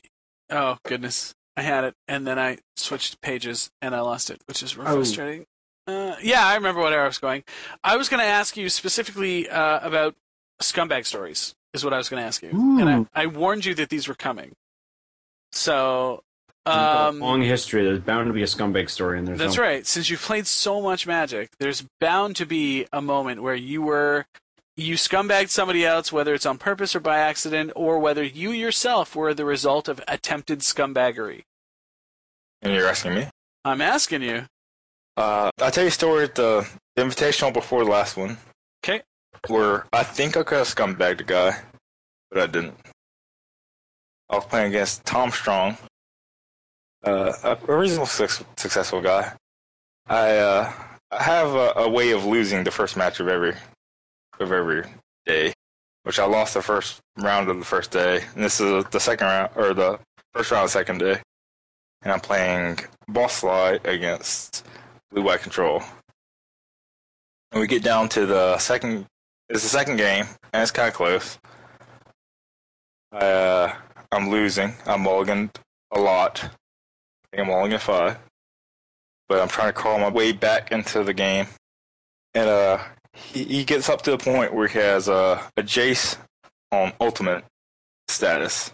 oh 0.51 0.79
goodness, 0.85 1.35
I 1.57 1.63
had 1.63 1.85
it 1.85 1.95
and 2.07 2.27
then 2.27 2.39
I 2.39 2.59
switched 2.77 3.21
pages 3.21 3.71
and 3.83 3.95
I 3.95 4.01
lost 4.01 4.31
it, 4.31 4.41
which 4.47 4.63
is 4.63 4.77
real 4.77 4.89
Oh. 4.89 4.95
frustrating. 4.97 5.47
Uh, 5.87 6.15
yeah, 6.23 6.47
I 6.47 6.55
remember 6.55 6.81
what 6.81 6.93
I 6.93 7.05
was 7.05 7.19
going. 7.19 7.43
I 7.83 7.97
was 7.97 8.09
going 8.09 8.21
to 8.21 8.27
ask 8.27 8.57
you 8.57 8.69
specifically 8.69 9.49
uh, 9.49 9.81
about 9.85 10.15
scumbag 10.61 11.07
stories. 11.07 11.55
Is 11.73 11.85
what 11.85 11.95
I 11.95 11.99
was 11.99 12.09
going 12.09 12.21
to 12.21 12.27
ask 12.27 12.43
you, 12.43 12.51
and 12.51 13.09
I, 13.15 13.23
I 13.23 13.27
warned 13.27 13.65
you 13.65 13.75
that 13.77 13.91
these 13.91 14.09
were 14.09 14.17
coming. 14.17 14.53
So, 15.53 16.23
You've 16.67 16.75
a 16.75 17.01
um, 17.09 17.21
long 17.21 17.43
history. 17.43 17.85
There's 17.85 18.01
bound 18.01 18.27
to 18.27 18.33
be 18.33 18.43
a 18.43 18.47
scumbag 18.47 18.91
story 18.91 19.19
in 19.19 19.25
there. 19.25 19.37
That's 19.37 19.55
somewhere. 19.55 19.75
right. 19.75 19.87
Since 19.87 20.11
you've 20.11 20.21
played 20.21 20.49
so 20.49 20.81
much 20.81 21.07
Magic, 21.07 21.51
there's 21.61 21.85
bound 22.01 22.35
to 22.37 22.47
be 22.47 22.87
a 22.93 23.01
moment 23.01 23.43
where 23.43 23.55
you 23.55 23.83
were 23.83 24.27
you 24.77 24.95
scumbagged 24.95 25.51
somebody 25.51 25.85
else, 25.85 26.13
whether 26.13 26.35
it's 26.35 26.47
on 26.47 26.59
purpose 26.59 26.97
or 26.97 27.01
by 27.01 27.19
accident, 27.19 27.73
or 27.77 27.99
whether 27.99 28.25
you 28.25 28.51
yourself 28.51 29.15
were 29.15 29.35
the 29.35 29.45
result 29.45 29.89
of 29.89 30.01
attempted 30.09 30.61
scumbaggery. 30.61 31.43
And 32.63 32.73
you're 32.75 32.89
asking 32.89 33.15
me? 33.15 33.29
I'm 33.65 33.81
asking 33.81 34.23
you. 34.23 34.47
Uh, 35.17 35.51
I'll 35.61 35.71
tell 35.71 35.85
you 35.85 35.89
a 35.89 35.93
story 35.93 36.25
at 36.25 36.35
the 36.35 36.67
invitational 36.99 37.53
before 37.53 37.85
the 37.85 37.91
last 37.91 38.17
one. 38.17 38.39
'Kay. 38.83 39.03
Where 39.49 39.87
I 39.93 40.03
think 40.03 40.37
I 40.37 40.43
could 40.43 40.59
have 40.59 40.67
scumbagged 40.69 41.21
a 41.21 41.25
guy, 41.25 41.61
but 42.31 42.43
I 42.43 42.47
didn't. 42.47 42.75
I 44.29 44.37
was 44.37 44.45
playing 44.45 44.69
against 44.69 45.05
Tom 45.05 45.31
Strong, 45.31 45.77
uh, 47.05 47.57
a 47.67 47.77
reasonable 47.77 48.07
suc- 48.07 48.47
successful 48.57 49.01
guy. 49.01 49.33
I, 50.07 50.37
uh, 50.37 50.73
I 51.11 51.23
have 51.23 51.55
a, 51.55 51.73
a 51.77 51.89
way 51.89 52.11
of 52.13 52.25
losing 52.25 52.63
the 52.63 52.71
first 52.71 52.97
match 52.97 53.19
of 53.19 53.29
every 53.29 53.55
of 54.39 54.53
every 54.53 54.85
day, 55.27 55.53
which 56.05 56.19
I 56.19 56.27
lost 56.27 56.55
the 56.55 56.63
first 56.63 57.01
round 57.19 57.49
of 57.49 57.59
the 57.59 57.65
first 57.65 57.91
day, 57.91 58.23
and 58.35 58.45
this 58.45 58.61
is 58.61 58.85
the 58.91 59.01
second 59.01 59.27
round 59.27 59.51
or 59.57 59.75
the 59.75 59.99
first 60.33 60.51
round 60.51 60.65
of 60.65 60.69
the 60.69 60.79
second 60.79 60.99
day. 60.99 61.21
and 62.03 62.13
I'm 62.13 62.21
playing 62.21 62.79
Boss 63.09 63.35
Sligh 63.37 63.81
against 63.85 64.65
Blue 65.11 65.23
White 65.23 65.41
Control. 65.41 65.83
And 67.53 67.61
we 67.61 67.67
get 67.67 67.83
down 67.83 68.09
to 68.11 68.27
the 68.27 68.59
second. 68.59 69.07
It's 69.51 69.65
the 69.65 69.69
second 69.69 69.97
game, 69.97 70.27
and 70.53 70.63
it's 70.63 70.71
kind 70.71 70.87
of 70.87 70.95
close. 70.95 71.37
Uh, 73.11 73.73
I'm 74.13 74.31
losing. 74.31 74.75
I'm 74.87 75.03
mulliganed 75.03 75.51
a 75.91 75.99
lot. 75.99 76.45
I 76.45 76.49
think 77.37 77.41
I'm 77.41 77.47
mulligan 77.49 77.81
five, 77.81 78.19
but 79.29 79.41
I'm 79.41 79.49
trying 79.49 79.67
to 79.67 79.73
crawl 79.73 79.99
my 79.99 80.09
way 80.09 80.31
back 80.31 80.71
into 80.71 81.03
the 81.03 81.13
game. 81.13 81.49
And 82.33 82.49
uh, 82.49 82.79
he, 83.13 83.43
he 83.43 83.65
gets 83.65 83.89
up 83.89 84.03
to 84.03 84.13
the 84.13 84.19
point 84.19 84.55
where 84.55 84.69
he 84.69 84.79
has 84.79 85.09
uh, 85.09 85.43
a 85.57 85.63
Jace 85.65 86.17
on 86.71 86.93
ultimate 87.01 87.43
status. 88.07 88.71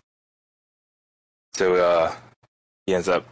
So 1.54 1.76
uh, 1.76 2.14
he 2.84 2.94
ends 2.94 3.08
up 3.08 3.26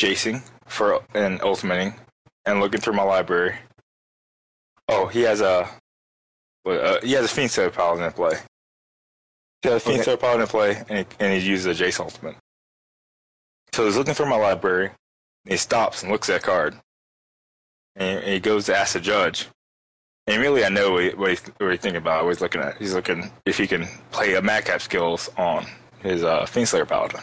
chasing 0.00 0.42
for 0.66 1.00
and 1.14 1.40
ultimating 1.42 1.94
and 2.44 2.58
looking 2.58 2.80
through 2.80 2.94
my 2.94 3.04
library. 3.04 3.54
Oh, 4.88 5.06
he 5.06 5.20
has 5.20 5.40
a 5.40 5.68
uh, 6.70 7.00
he 7.02 7.12
has 7.12 7.24
a 7.24 7.34
Fiendslayer 7.34 7.72
Paladin 7.72 8.04
in 8.04 8.12
play. 8.12 8.38
He 9.62 9.68
has 9.68 9.82
a 9.82 9.84
Fiend 9.84 10.00
Okay. 10.00 10.04
Slayer 10.04 10.16
Paladin 10.16 10.42
in 10.42 10.48
play, 10.48 10.82
and 10.88 10.98
he, 10.98 11.06
and 11.18 11.40
he 11.40 11.48
uses 11.48 11.66
a 11.80 11.84
Jace 11.84 12.00
ultimate. 12.00 12.36
So 13.72 13.84
he's 13.84 13.96
looking 13.96 14.14
through 14.14 14.30
my 14.30 14.36
library. 14.36 14.90
He 15.44 15.56
stops 15.56 16.02
and 16.02 16.12
looks 16.12 16.28
at 16.30 16.40
a 16.40 16.44
card, 16.44 16.76
and, 17.96 18.24
he 18.24 18.40
goes 18.40 18.66
to 18.66 18.76
ask 18.76 18.92
the 18.92 19.00
judge. 19.00 19.48
And 20.26 20.36
immediately, 20.36 20.64
I 20.64 20.68
know 20.68 20.92
what, 20.92 21.02
he, 21.02 21.10
what, 21.10 21.30
he, 21.30 21.38
what 21.58 21.70
he's 21.72 21.80
thinking 21.80 21.96
about. 21.96 22.24
What 22.24 22.30
he's 22.30 22.40
looking 22.40 22.60
at. 22.60 22.76
He's 22.76 22.94
looking 22.94 23.30
if 23.46 23.56
he 23.56 23.66
can 23.66 23.86
play 24.10 24.34
a 24.34 24.42
madcap 24.42 24.82
skills 24.82 25.30
on 25.36 25.66
his 26.00 26.22
uh, 26.22 26.42
Fiendslayer 26.42 26.86
Paladin. 26.86 27.20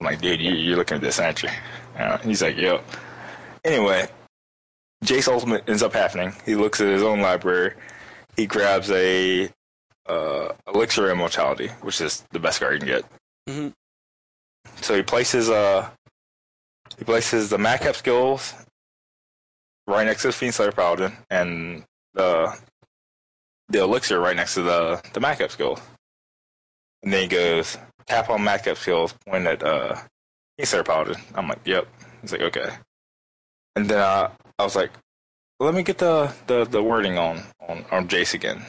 I'm 0.00 0.06
like, 0.06 0.20
dude, 0.20 0.40
you, 0.40 0.52
you're 0.52 0.76
looking 0.76 0.96
at 0.96 1.02
this, 1.02 1.20
aren't 1.20 1.42
you? 1.42 1.50
Uh, 1.96 2.18
he's 2.18 2.42
like, 2.42 2.56
yep. 2.56 2.84
Anyway, 3.64 4.08
Jace 5.04 5.28
Ultimate 5.28 5.68
ends 5.68 5.82
up 5.82 5.92
happening. 5.92 6.32
He 6.44 6.54
looks 6.54 6.80
at 6.80 6.88
his 6.88 7.02
own 7.02 7.20
library. 7.20 7.74
He 8.36 8.46
grabs 8.46 8.90
a 8.90 9.50
uh, 10.06 10.52
Elixir 10.72 11.06
of 11.06 11.10
Immortality, 11.12 11.68
which 11.82 12.00
is 12.00 12.22
the 12.30 12.38
best 12.38 12.60
card 12.60 12.74
you 12.74 12.78
can 12.80 12.88
get. 12.88 13.04
Mhm. 13.48 13.72
So 14.82 14.94
he 14.94 15.02
places 15.02 15.48
uh 15.48 15.88
he 16.98 17.04
places 17.04 17.50
the 17.50 17.58
Madcap 17.58 17.96
skills 17.96 18.54
right 19.86 20.04
next 20.04 20.22
to 20.22 20.28
the 20.28 20.34
Fiendslayer 20.34 20.74
Paladin 20.74 21.12
and 21.30 21.84
the 22.14 22.56
the 23.68 23.80
Elixir 23.82 24.20
right 24.20 24.36
next 24.36 24.54
to 24.54 24.62
the 24.62 25.00
the 25.12 25.20
Madcap 25.20 25.50
skill. 25.50 25.78
And 27.02 27.12
then 27.12 27.22
he 27.22 27.28
goes 27.28 27.78
tap 28.06 28.30
on 28.30 28.42
Madcap 28.44 28.76
skills, 28.76 29.14
point 29.26 29.46
at 29.46 29.62
uh 29.62 29.96
Fiendslayer 30.58 30.84
Paladin. 30.84 31.16
I'm 31.34 31.48
like, 31.48 31.60
yep. 31.64 31.86
He's 32.22 32.32
like, 32.32 32.42
okay. 32.42 32.70
And 33.76 33.88
then 33.88 33.98
uh, 33.98 34.30
I 34.58 34.64
was 34.64 34.74
like, 34.74 34.90
let 35.58 35.74
me 35.74 35.82
get 35.82 35.98
the, 35.98 36.32
the, 36.46 36.64
the 36.64 36.82
wording 36.82 37.18
on, 37.18 37.42
on, 37.68 37.84
on 37.90 38.08
Jace 38.08 38.34
again. 38.34 38.62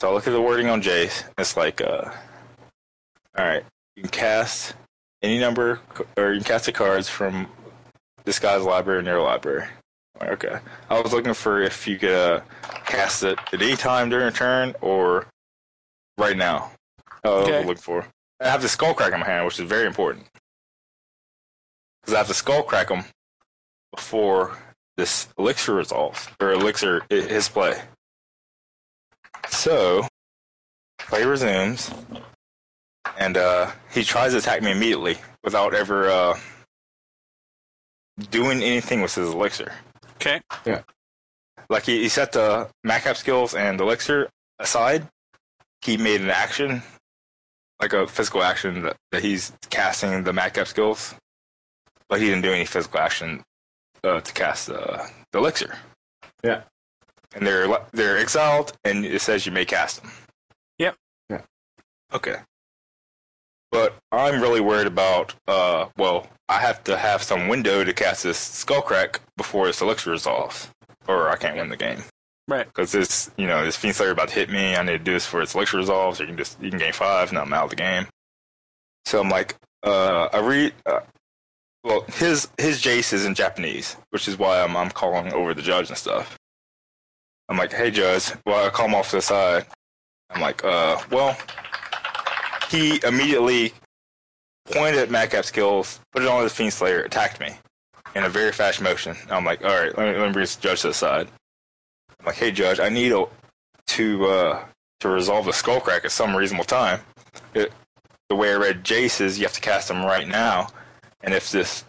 So 0.00 0.10
I 0.10 0.12
look 0.12 0.26
at 0.26 0.32
the 0.32 0.40
wording 0.40 0.68
on 0.68 0.82
Jace. 0.82 1.24
It's 1.38 1.56
like, 1.56 1.80
uh, 1.80 2.10
all 3.38 3.44
right, 3.44 3.64
you 3.96 4.02
can 4.02 4.10
cast 4.10 4.74
any 5.22 5.38
number, 5.38 5.80
or 6.16 6.32
you 6.32 6.40
can 6.40 6.44
cast 6.44 6.66
the 6.66 6.72
cards 6.72 7.08
from 7.08 7.48
this 8.24 8.38
guy's 8.38 8.62
library 8.62 8.98
and 8.98 9.06
your 9.08 9.22
library. 9.22 9.66
Okay. 10.22 10.58
I 10.88 11.00
was 11.00 11.12
looking 11.12 11.34
for 11.34 11.60
if 11.60 11.86
you 11.86 11.98
could 11.98 12.12
uh, 12.12 12.40
cast 12.86 13.22
it 13.22 13.38
at 13.52 13.60
any 13.60 13.76
time 13.76 14.08
during 14.08 14.26
a 14.26 14.32
turn 14.32 14.74
or 14.80 15.26
right 16.18 16.36
now. 16.36 16.72
Oh, 17.24 17.42
Okay. 17.42 17.64
Looking 17.64 17.82
for. 17.82 18.06
I 18.40 18.48
have 18.48 18.62
the 18.62 18.68
skull 18.68 18.94
crack 18.94 19.12
in 19.12 19.20
my 19.20 19.26
hand, 19.26 19.44
which 19.46 19.58
is 19.58 19.68
very 19.68 19.86
important 19.86 20.26
because 22.00 22.14
I 22.14 22.18
have 22.18 22.28
to 22.28 22.34
skull 22.34 22.62
crack 22.62 22.90
him 22.90 23.04
before 23.94 24.56
this 24.96 25.28
elixir 25.38 25.74
resolves 25.74 26.28
or 26.40 26.52
elixir 26.52 27.02
his 27.10 27.48
play. 27.48 27.80
So 29.48 30.06
play 30.98 31.24
resumes, 31.24 31.90
and 33.18 33.36
uh, 33.36 33.70
he 33.92 34.02
tries 34.02 34.32
to 34.32 34.38
attack 34.38 34.62
me 34.62 34.72
immediately 34.72 35.18
without 35.44 35.74
ever 35.74 36.10
uh, 36.10 36.38
doing 38.30 38.62
anything 38.62 39.02
with 39.02 39.14
his 39.14 39.30
elixir. 39.30 39.72
Okay. 40.16 40.40
Yeah. 40.64 40.82
Like 41.68 41.84
he, 41.84 42.02
he 42.02 42.08
set 42.08 42.32
the 42.32 42.68
Madcap 42.84 43.16
skills 43.16 43.54
and 43.54 43.80
elixir 43.80 44.28
aside. 44.58 45.06
He 45.82 45.96
made 45.96 46.20
an 46.20 46.30
action, 46.30 46.82
like 47.80 47.92
a 47.92 48.06
physical 48.06 48.42
action 48.42 48.82
that, 48.82 48.96
that 49.12 49.22
he's 49.22 49.52
casting 49.70 50.24
the 50.24 50.32
Madcap 50.32 50.66
skills, 50.66 51.14
but 52.08 52.20
he 52.20 52.26
didn't 52.26 52.42
do 52.42 52.52
any 52.52 52.64
physical 52.64 52.98
action 52.98 53.44
uh, 54.06 54.20
to 54.20 54.32
cast 54.32 54.70
uh, 54.70 55.06
the 55.32 55.38
elixir. 55.38 55.76
Yeah. 56.44 56.62
And 57.34 57.46
they're 57.46 57.68
they're 57.92 58.18
exiled, 58.18 58.72
and 58.84 59.04
it 59.04 59.20
says 59.20 59.44
you 59.44 59.52
may 59.52 59.64
cast 59.64 60.00
them. 60.00 60.10
Yep. 60.78 60.96
Yeah. 61.28 61.42
Okay. 62.12 62.36
But 63.70 63.96
I'm 64.12 64.40
really 64.40 64.60
worried 64.60 64.86
about. 64.86 65.34
Uh, 65.46 65.86
well, 65.98 66.28
I 66.48 66.60
have 66.60 66.82
to 66.84 66.96
have 66.96 67.22
some 67.22 67.48
window 67.48 67.84
to 67.84 67.92
cast 67.92 68.22
this 68.22 68.38
Skullcrack 68.64 69.18
before 69.36 69.66
this 69.66 69.82
elixir 69.82 70.10
resolves, 70.12 70.70
or 71.08 71.28
I 71.28 71.36
can't 71.36 71.56
win 71.56 71.68
the 71.68 71.76
game. 71.76 72.04
Right. 72.48 72.66
Because 72.66 72.92
this, 72.92 73.30
you 73.36 73.48
know 73.48 73.64
this 73.64 73.76
Fiend 73.76 73.96
Slayer 73.96 74.12
about 74.12 74.28
to 74.28 74.34
hit 74.34 74.48
me. 74.48 74.76
I 74.76 74.82
need 74.82 74.92
to 74.92 74.98
do 74.98 75.12
this 75.12 75.26
for 75.26 75.42
its 75.42 75.54
elixir 75.54 75.78
resolves. 75.78 76.20
Or 76.20 76.24
you 76.24 76.28
can 76.28 76.38
just 76.38 76.62
you 76.62 76.70
can 76.70 76.78
gain 76.78 76.92
five, 76.92 77.30
and 77.30 77.38
I'm 77.38 77.52
out 77.52 77.64
of 77.64 77.70
the 77.70 77.76
game. 77.76 78.06
So 79.04 79.20
I'm 79.20 79.28
like, 79.28 79.56
uh, 79.82 80.28
I 80.32 80.38
read. 80.38 80.72
Uh, 80.86 81.00
well, 81.86 82.04
his 82.08 82.48
his 82.58 82.82
Jace 82.82 83.12
is 83.12 83.24
in 83.24 83.36
Japanese, 83.36 83.96
which 84.10 84.26
is 84.26 84.36
why 84.36 84.60
I'm 84.60 84.76
I'm 84.76 84.90
calling 84.90 85.32
over 85.32 85.54
the 85.54 85.62
judge 85.62 85.88
and 85.88 85.96
stuff. 85.96 86.36
I'm 87.48 87.56
like, 87.56 87.72
hey 87.72 87.92
judge. 87.92 88.32
Well, 88.44 88.66
I 88.66 88.70
call 88.70 88.86
him 88.86 88.96
off 88.96 89.10
to 89.10 89.16
the 89.16 89.22
side. 89.22 89.66
I'm 90.30 90.40
like, 90.40 90.64
uh, 90.64 91.00
well, 91.12 91.36
he 92.68 93.00
immediately 93.04 93.72
pointed 94.68 94.98
at 94.98 95.12
Madcap 95.12 95.44
skills, 95.44 96.00
put 96.10 96.22
it 96.22 96.28
on 96.28 96.42
the 96.42 96.50
Fiend 96.50 96.72
Slayer, 96.72 97.02
attacked 97.02 97.38
me 97.38 97.50
in 98.16 98.24
a 98.24 98.28
very 98.28 98.50
fast 98.50 98.82
motion. 98.82 99.16
I'm 99.30 99.44
like, 99.44 99.64
all 99.64 99.70
right, 99.70 99.96
let 99.96 100.12
me, 100.12 100.18
let 100.18 100.26
me 100.26 100.32
bring 100.32 100.42
this 100.42 100.56
judge 100.56 100.80
to 100.80 100.88
the 100.88 100.94
side. 100.94 101.28
I'm 102.18 102.26
like, 102.26 102.34
hey, 102.34 102.50
judge, 102.50 102.80
I 102.80 102.88
need 102.88 103.12
a, 103.12 103.26
to 103.86 104.26
uh, 104.26 104.64
to 104.98 105.08
resolve 105.08 105.46
the 105.46 105.52
skull 105.52 105.78
crack 105.78 106.04
at 106.04 106.10
some 106.10 106.34
reasonable 106.34 106.64
time. 106.64 106.98
It, 107.54 107.72
the 108.28 108.34
way 108.34 108.50
I 108.52 108.56
read 108.56 108.82
Jace 108.82 109.20
is 109.20 109.38
you 109.38 109.44
have 109.44 109.52
to 109.52 109.60
cast 109.60 109.88
him 109.88 110.04
right 110.04 110.26
now, 110.26 110.66
and 111.26 111.34
if 111.34 111.50
this 111.50 111.84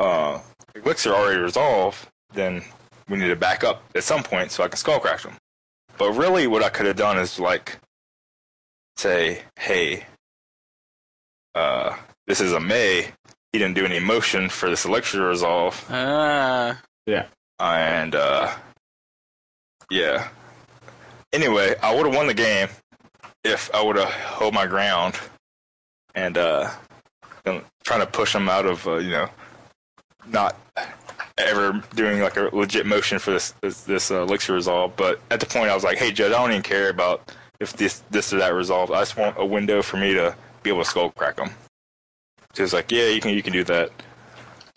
uh, 0.00 0.40
elixir 0.74 1.12
already 1.12 1.38
resolved, 1.40 2.08
then 2.32 2.62
we 3.08 3.18
need 3.18 3.28
to 3.28 3.36
back 3.36 3.62
up 3.62 3.82
at 3.94 4.02
some 4.02 4.22
point 4.24 4.50
so 4.50 4.64
I 4.64 4.68
can 4.68 4.76
skull 4.78 4.98
crack 4.98 5.20
them. 5.22 5.36
But 5.98 6.12
really, 6.12 6.46
what 6.46 6.62
I 6.64 6.68
could 6.70 6.86
have 6.86 6.96
done 6.96 7.18
is 7.18 7.38
like 7.38 7.78
say, 8.96 9.42
hey, 9.58 10.06
uh, 11.54 11.96
this 12.26 12.40
is 12.40 12.52
a 12.52 12.60
May. 12.60 13.08
He 13.52 13.58
didn't 13.58 13.74
do 13.74 13.84
any 13.84 14.00
motion 14.00 14.48
for 14.48 14.68
this 14.68 14.84
elixir 14.84 15.18
to 15.18 15.24
resolve, 15.24 15.84
Ah. 15.90 16.80
Yeah. 17.06 17.26
And 17.60 18.14
uh, 18.14 18.54
yeah. 19.90 20.28
Anyway, 21.32 21.74
I 21.82 21.94
would 21.94 22.06
have 22.06 22.14
won 22.14 22.26
the 22.26 22.34
game 22.34 22.68
if 23.44 23.70
I 23.74 23.82
would 23.82 23.96
have 23.96 24.10
held 24.10 24.54
my 24.54 24.66
ground 24.66 25.14
and 26.14 26.36
uh, 26.36 26.70
been 27.44 27.62
trying 27.88 28.00
to 28.00 28.06
push 28.06 28.34
him 28.34 28.50
out 28.50 28.66
of 28.66 28.86
uh, 28.86 28.96
you 28.96 29.10
know 29.10 29.28
not 30.26 30.54
ever 31.38 31.82
doing 31.94 32.20
like 32.20 32.36
a 32.36 32.50
legit 32.52 32.84
motion 32.84 33.18
for 33.18 33.30
this 33.30 33.54
this, 33.62 33.84
this 33.84 34.10
uh, 34.10 34.22
elixir 34.22 34.52
resolve. 34.52 34.94
But 34.94 35.20
at 35.30 35.40
the 35.40 35.46
point, 35.46 35.70
I 35.70 35.74
was 35.74 35.84
like, 35.84 35.96
hey, 35.96 36.12
Judge, 36.12 36.32
I 36.32 36.38
don't 36.38 36.50
even 36.50 36.62
care 36.62 36.90
about 36.90 37.32
if 37.60 37.72
this 37.72 38.02
this 38.10 38.30
or 38.32 38.38
that 38.40 38.50
resolved. 38.52 38.92
I 38.92 39.00
just 39.00 39.16
want 39.16 39.36
a 39.38 39.46
window 39.46 39.80
for 39.80 39.96
me 39.96 40.12
to 40.12 40.36
be 40.62 40.68
able 40.68 40.82
to 40.82 40.84
skull 40.84 41.10
crack 41.12 41.38
him. 41.38 41.48
She 42.54 42.60
was 42.60 42.74
like, 42.74 42.92
yeah, 42.92 43.08
you 43.08 43.22
can 43.22 43.32
you 43.32 43.42
can 43.42 43.54
do 43.54 43.64
that. 43.64 43.90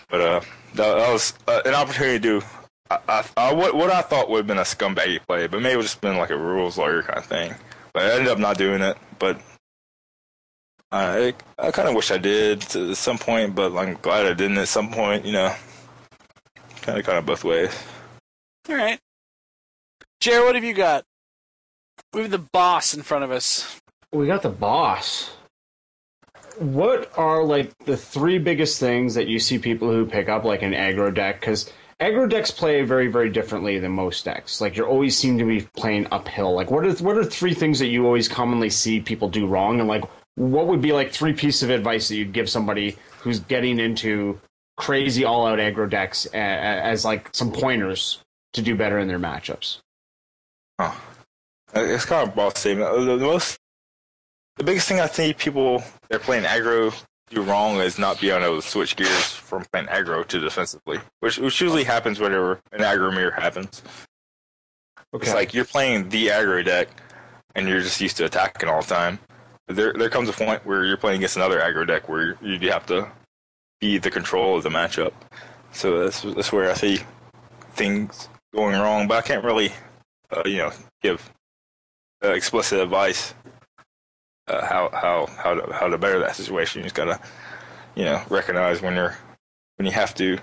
But 0.10 0.22
uh, 0.22 0.40
that, 0.76 0.96
that 0.96 1.12
was 1.12 1.34
uh, 1.50 1.62
an 1.66 1.74
opportunity 1.74 2.18
to 2.18 2.40
do 2.40 2.46
I, 2.90 3.00
I, 3.10 3.26
I, 3.36 3.54
what 3.54 3.76
what 3.76 3.92
I 3.92 4.02
thought 4.02 4.30
would 4.30 4.38
have 4.38 4.48
been 4.48 4.58
a 4.58 4.62
scumbaggy 4.62 5.20
play, 5.28 5.48
but 5.48 5.62
maybe 5.62 5.74
it 5.74 5.78
would 5.78 5.84
just 5.84 6.00
been 6.00 6.18
like 6.18 6.30
a 6.30 6.38
rules 6.38 6.78
lawyer 6.78 7.04
kind 7.04 7.20
of 7.20 7.26
thing. 7.26 7.56
But 7.94 8.04
I 8.04 8.12
ended 8.14 8.30
up 8.30 8.40
not 8.40 8.58
doing 8.58 8.82
it. 8.82 8.98
But 9.20 9.42
I 10.92 11.34
I 11.58 11.72
kind 11.72 11.88
of 11.88 11.96
wish 11.96 12.12
I 12.12 12.18
did 12.18 12.62
to 12.62 12.96
some 12.96 13.18
point, 13.18 13.56
but 13.56 13.76
I'm 13.78 13.94
glad 14.02 14.26
I 14.26 14.34
didn't 14.34 14.58
at 14.58 14.68
some 14.68 14.92
point. 14.92 15.26
You 15.26 15.34
know, 15.34 15.56
kind 16.82 17.00
of 17.00 17.06
kind 17.06 17.18
of 17.18 17.26
both 17.26 17.44
ways. 17.44 17.72
All 18.70 18.76
right. 18.76 19.00
Jared, 20.20 20.46
what 20.46 20.56
have 20.56 20.64
you 20.64 20.74
got? 20.74 21.06
We 22.14 22.22
have 22.22 22.32
the 22.32 22.38
boss 22.38 22.94
in 22.94 23.04
front 23.04 23.24
of 23.24 23.32
us. 23.32 23.80
We 24.12 24.28
got 24.28 24.42
the 24.42 24.50
boss. 24.50 25.32
What 26.60 27.12
are 27.18 27.44
like 27.44 27.76
the 27.86 27.96
three 27.98 28.38
biggest 28.38 28.80
things 28.80 29.16
that 29.16 29.28
you 29.28 29.40
see 29.40 29.58
people 29.58 29.90
who 29.90 30.06
pick 30.06 30.28
up 30.28 30.44
like 30.44 30.62
an 30.62 30.74
aggro 30.74 31.14
deck? 31.14 31.40
Because 31.40 31.72
aggro 32.02 32.30
decks 32.30 32.52
play 32.52 32.84
very, 32.84 33.08
very 33.08 33.30
differently 33.30 33.80
than 33.80 33.94
most 33.94 34.26
decks. 34.26 34.60
Like 34.60 34.76
you're 34.76 34.88
always 34.88 35.18
seem 35.18 35.38
to 35.38 35.46
be 35.46 35.62
playing 35.78 36.08
uphill. 36.12 36.54
Like 36.54 36.70
what 36.70 36.86
are 36.86 36.94
what 37.04 37.18
are 37.18 37.24
three 37.24 37.54
things 37.54 37.80
that 37.80 37.88
you 37.88 38.06
always 38.06 38.28
commonly 38.28 38.70
see 38.70 39.00
people 39.00 39.30
do 39.30 39.48
wrong, 39.48 39.80
and 39.80 39.88
like 39.88 40.04
what 40.50 40.68
would 40.68 40.82
be 40.82 40.92
like 40.92 41.12
three 41.12 41.34
pieces 41.34 41.64
of 41.64 41.70
advice 41.70 42.08
that 42.08 42.16
you'd 42.16 42.34
give 42.34 42.50
somebody 42.50 42.98
who's 43.20 43.40
getting 43.42 43.80
into 43.80 44.40
crazy 44.78 45.24
all 45.24 45.46
out 45.46 45.60
aggro 45.60 45.88
decks 45.90 46.26
a- 46.34 46.38
a- 46.38 46.82
as 46.82 47.06
like 47.06 47.30
some 47.34 47.52
pointers 47.52 48.20
to 48.54 48.62
do 48.62 48.76
better 48.76 48.98
in 48.98 49.08
their 49.08 49.20
matchups? 49.20 49.80
Uh, 50.80 50.96
It's 51.74 52.06
kind 52.06 52.24
of 52.28 52.30
a 52.30 52.36
broad 52.36 52.58
statement. 52.58 52.90
Uh, 52.90 53.00
The 53.04 53.18
the 53.18 53.26
most, 53.26 53.58
the 54.58 54.64
biggest 54.64 54.88
thing 54.88 55.00
I 55.00 55.08
think 55.08 55.38
people 55.38 55.84
that 56.10 56.16
are 56.18 56.24
playing 56.24 56.44
aggro 56.44 56.94
do 57.30 57.42
wrong 57.44 57.80
is 57.80 57.98
not 58.00 58.20
being 58.20 58.42
able 58.42 58.62
to 58.62 58.68
switch 58.68 58.96
gears 58.96 59.32
from 59.32 59.64
playing 59.72 59.88
aggro 59.88 60.26
to 60.28 60.40
defensively, 60.40 61.00
which 61.20 61.38
which 61.38 61.62
usually 61.62 61.84
happens 61.84 62.20
whenever 62.20 62.60
an 62.74 62.80
aggro 62.82 63.14
mirror 63.14 63.32
happens. 63.32 63.84
Okay. 65.14 65.28
It's 65.28 65.36
like 65.36 65.54
you're 65.54 65.66
playing 65.66 66.10
the 66.10 66.28
aggro 66.28 66.66
deck, 66.66 66.90
and 67.56 67.68
you're 67.70 67.82
just 67.82 68.02
used 68.02 68.18
to 68.18 68.26
attacking 68.26 68.68
all 68.68 68.82
the 68.82 68.88
time. 68.94 69.20
There 69.72 69.94
there 69.94 70.10
comes 70.10 70.30
a 70.30 70.34
point 70.34 70.66
where 70.66 70.86
you're 70.86 70.98
playing 70.98 71.18
against 71.18 71.36
another 71.36 71.60
aggro 71.60 71.86
deck 71.86 72.10
where 72.10 72.38
you 72.42 72.54
you 72.60 72.72
have 72.72 72.86
to 72.88 73.12
be 73.80 73.98
the 73.98 74.12
control 74.12 74.58
of 74.58 74.64
the 74.64 74.70
matchup. 74.70 75.14
So 75.72 76.04
that's 76.04 76.22
that's 76.22 76.52
where 76.52 76.70
I 76.70 76.74
see 76.74 77.00
things 77.72 78.30
going 78.54 78.80
wrong. 78.80 79.08
But 79.08 79.18
I 79.18 79.22
can't 79.22 79.44
really, 79.44 79.72
uh, 80.32 80.44
you 80.46 80.58
know, 80.58 80.72
give 81.02 81.32
uh, 82.24 82.30
explicit 82.30 82.80
advice 82.80 83.34
uh, 84.48 84.66
how 84.66 84.90
how 84.94 85.28
how 85.38 85.54
to 85.56 85.74
how 85.74 85.88
to 85.88 85.98
better 85.98 86.20
that 86.20 86.36
situation. 86.36 86.80
You 86.80 86.84
just 86.84 86.96
gotta, 86.96 87.20
you 87.96 88.06
know, 88.06 88.22
recognize 88.30 88.82
when 88.82 88.96
you're 88.96 89.18
when 89.78 89.86
you 89.86 89.92
have 89.92 90.14
to 90.16 90.38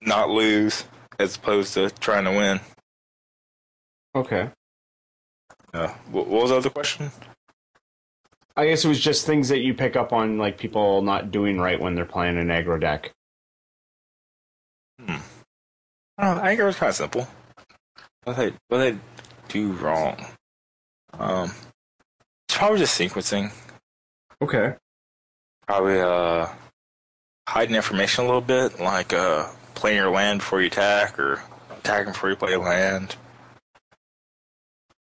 not 0.00 0.30
lose 0.30 0.84
as 1.18 1.36
opposed 1.36 1.74
to 1.74 1.90
trying 1.90 2.24
to 2.24 2.30
win. 2.30 2.60
okay. 4.14 4.50
Uh, 5.74 5.88
what, 6.10 6.26
what 6.26 6.42
was 6.42 6.50
the 6.50 6.56
other 6.56 6.70
question? 6.70 7.10
I 8.58 8.66
guess 8.66 8.84
it 8.84 8.88
was 8.88 8.98
just 8.98 9.24
things 9.24 9.50
that 9.50 9.60
you 9.60 9.72
pick 9.72 9.94
up 9.94 10.12
on, 10.12 10.36
like 10.36 10.58
people 10.58 11.00
not 11.02 11.30
doing 11.30 11.60
right 11.60 11.80
when 11.80 11.94
they're 11.94 12.04
playing 12.04 12.38
an 12.38 12.48
aggro 12.48 12.80
deck. 12.80 13.12
Hmm. 15.00 15.18
Oh, 16.18 16.32
I 16.32 16.48
think 16.48 16.60
it 16.60 16.64
was 16.64 16.74
kind 16.74 16.90
of 16.90 16.96
simple. 16.96 17.28
What 18.24 18.36
they 18.36 18.52
what 18.66 18.78
they 18.78 18.98
do 19.46 19.70
wrong? 19.74 20.26
Um, 21.16 21.52
it's 22.48 22.58
probably 22.58 22.80
just 22.80 22.98
sequencing. 22.98 23.52
Okay. 24.42 24.74
Probably 25.68 26.00
uh 26.00 26.48
hiding 27.48 27.76
information 27.76 28.24
a 28.24 28.26
little 28.26 28.40
bit, 28.40 28.80
like 28.80 29.12
uh 29.12 29.48
playing 29.76 29.98
your 29.98 30.10
land 30.10 30.40
before 30.40 30.60
you 30.60 30.66
attack 30.66 31.16
or 31.16 31.40
attacking 31.78 32.12
before 32.12 32.30
you 32.30 32.36
play 32.36 32.54
a 32.54 32.58
land. 32.58 33.14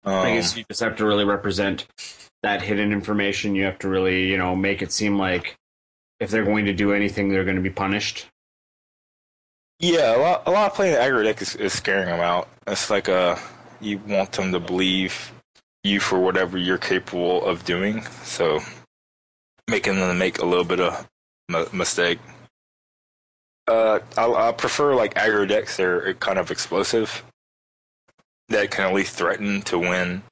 Um, 0.05 0.15
I 0.15 0.35
guess 0.35 0.57
you 0.57 0.65
just 0.71 0.81
have 0.81 0.97
to 0.99 1.05
really 1.05 1.25
represent 1.25 1.89
that 2.43 2.63
hidden 2.63 2.93
information. 2.93 3.55
You 3.55 3.65
have 3.65 3.79
to 3.81 3.89
really, 3.89 4.27
you 4.27 4.39
know, 4.39 4.57
make 4.57 4.83
it 4.83 4.93
seem 4.93 5.19
like 5.19 5.57
if 6.19 6.31
they're 6.31 6.45
going 6.45 6.67
to 6.67 6.73
do 6.73 6.93
anything, 6.93 7.29
they're 7.29 7.45
going 7.45 7.57
to 7.57 7.63
be 7.63 7.71
punished. 7.71 8.27
Yeah, 9.79 10.17
a 10.17 10.19
lot, 10.19 10.43
a 10.47 10.51
lot 10.51 10.71
of 10.71 10.75
playing 10.75 10.97
aggro 10.97 11.25
deck 11.25 11.41
is, 11.41 11.57
is 11.57 11.73
scaring 11.73 12.07
them 12.07 12.21
out. 12.21 12.49
It's 12.67 12.91
like 12.91 13.09
uh, 13.09 13.37
you 13.81 13.99
want 14.07 14.33
them 14.33 14.53
to 14.53 14.61
believe 14.61 15.33
you 15.83 16.01
for 16.01 16.19
whatever 16.19 16.59
you're 16.59 16.79
capable 16.79 17.45
of 17.45 17.65
doing. 17.65 18.03
So 18.25 18.61
making 19.69 19.97
them 19.97 20.19
make 20.19 20.39
a 20.39 20.45
little 20.45 20.65
bit 20.65 20.81
of 20.81 21.09
m- 21.51 21.67
mistake. 21.73 22.19
Uh, 23.67 24.01
I, 24.19 24.49
I 24.49 24.53
prefer 24.53 24.95
like 24.95 25.15
aggro 25.15 25.49
decks 25.49 25.77
that 25.79 25.87
are 25.87 26.15
kind 26.15 26.39
of 26.39 26.51
explosive 26.51 27.23
that 28.49 28.71
can 28.71 28.89
at 28.89 28.95
least 28.95 29.17
threaten 29.17 29.63
to 29.63 29.79
win, 29.79 30.23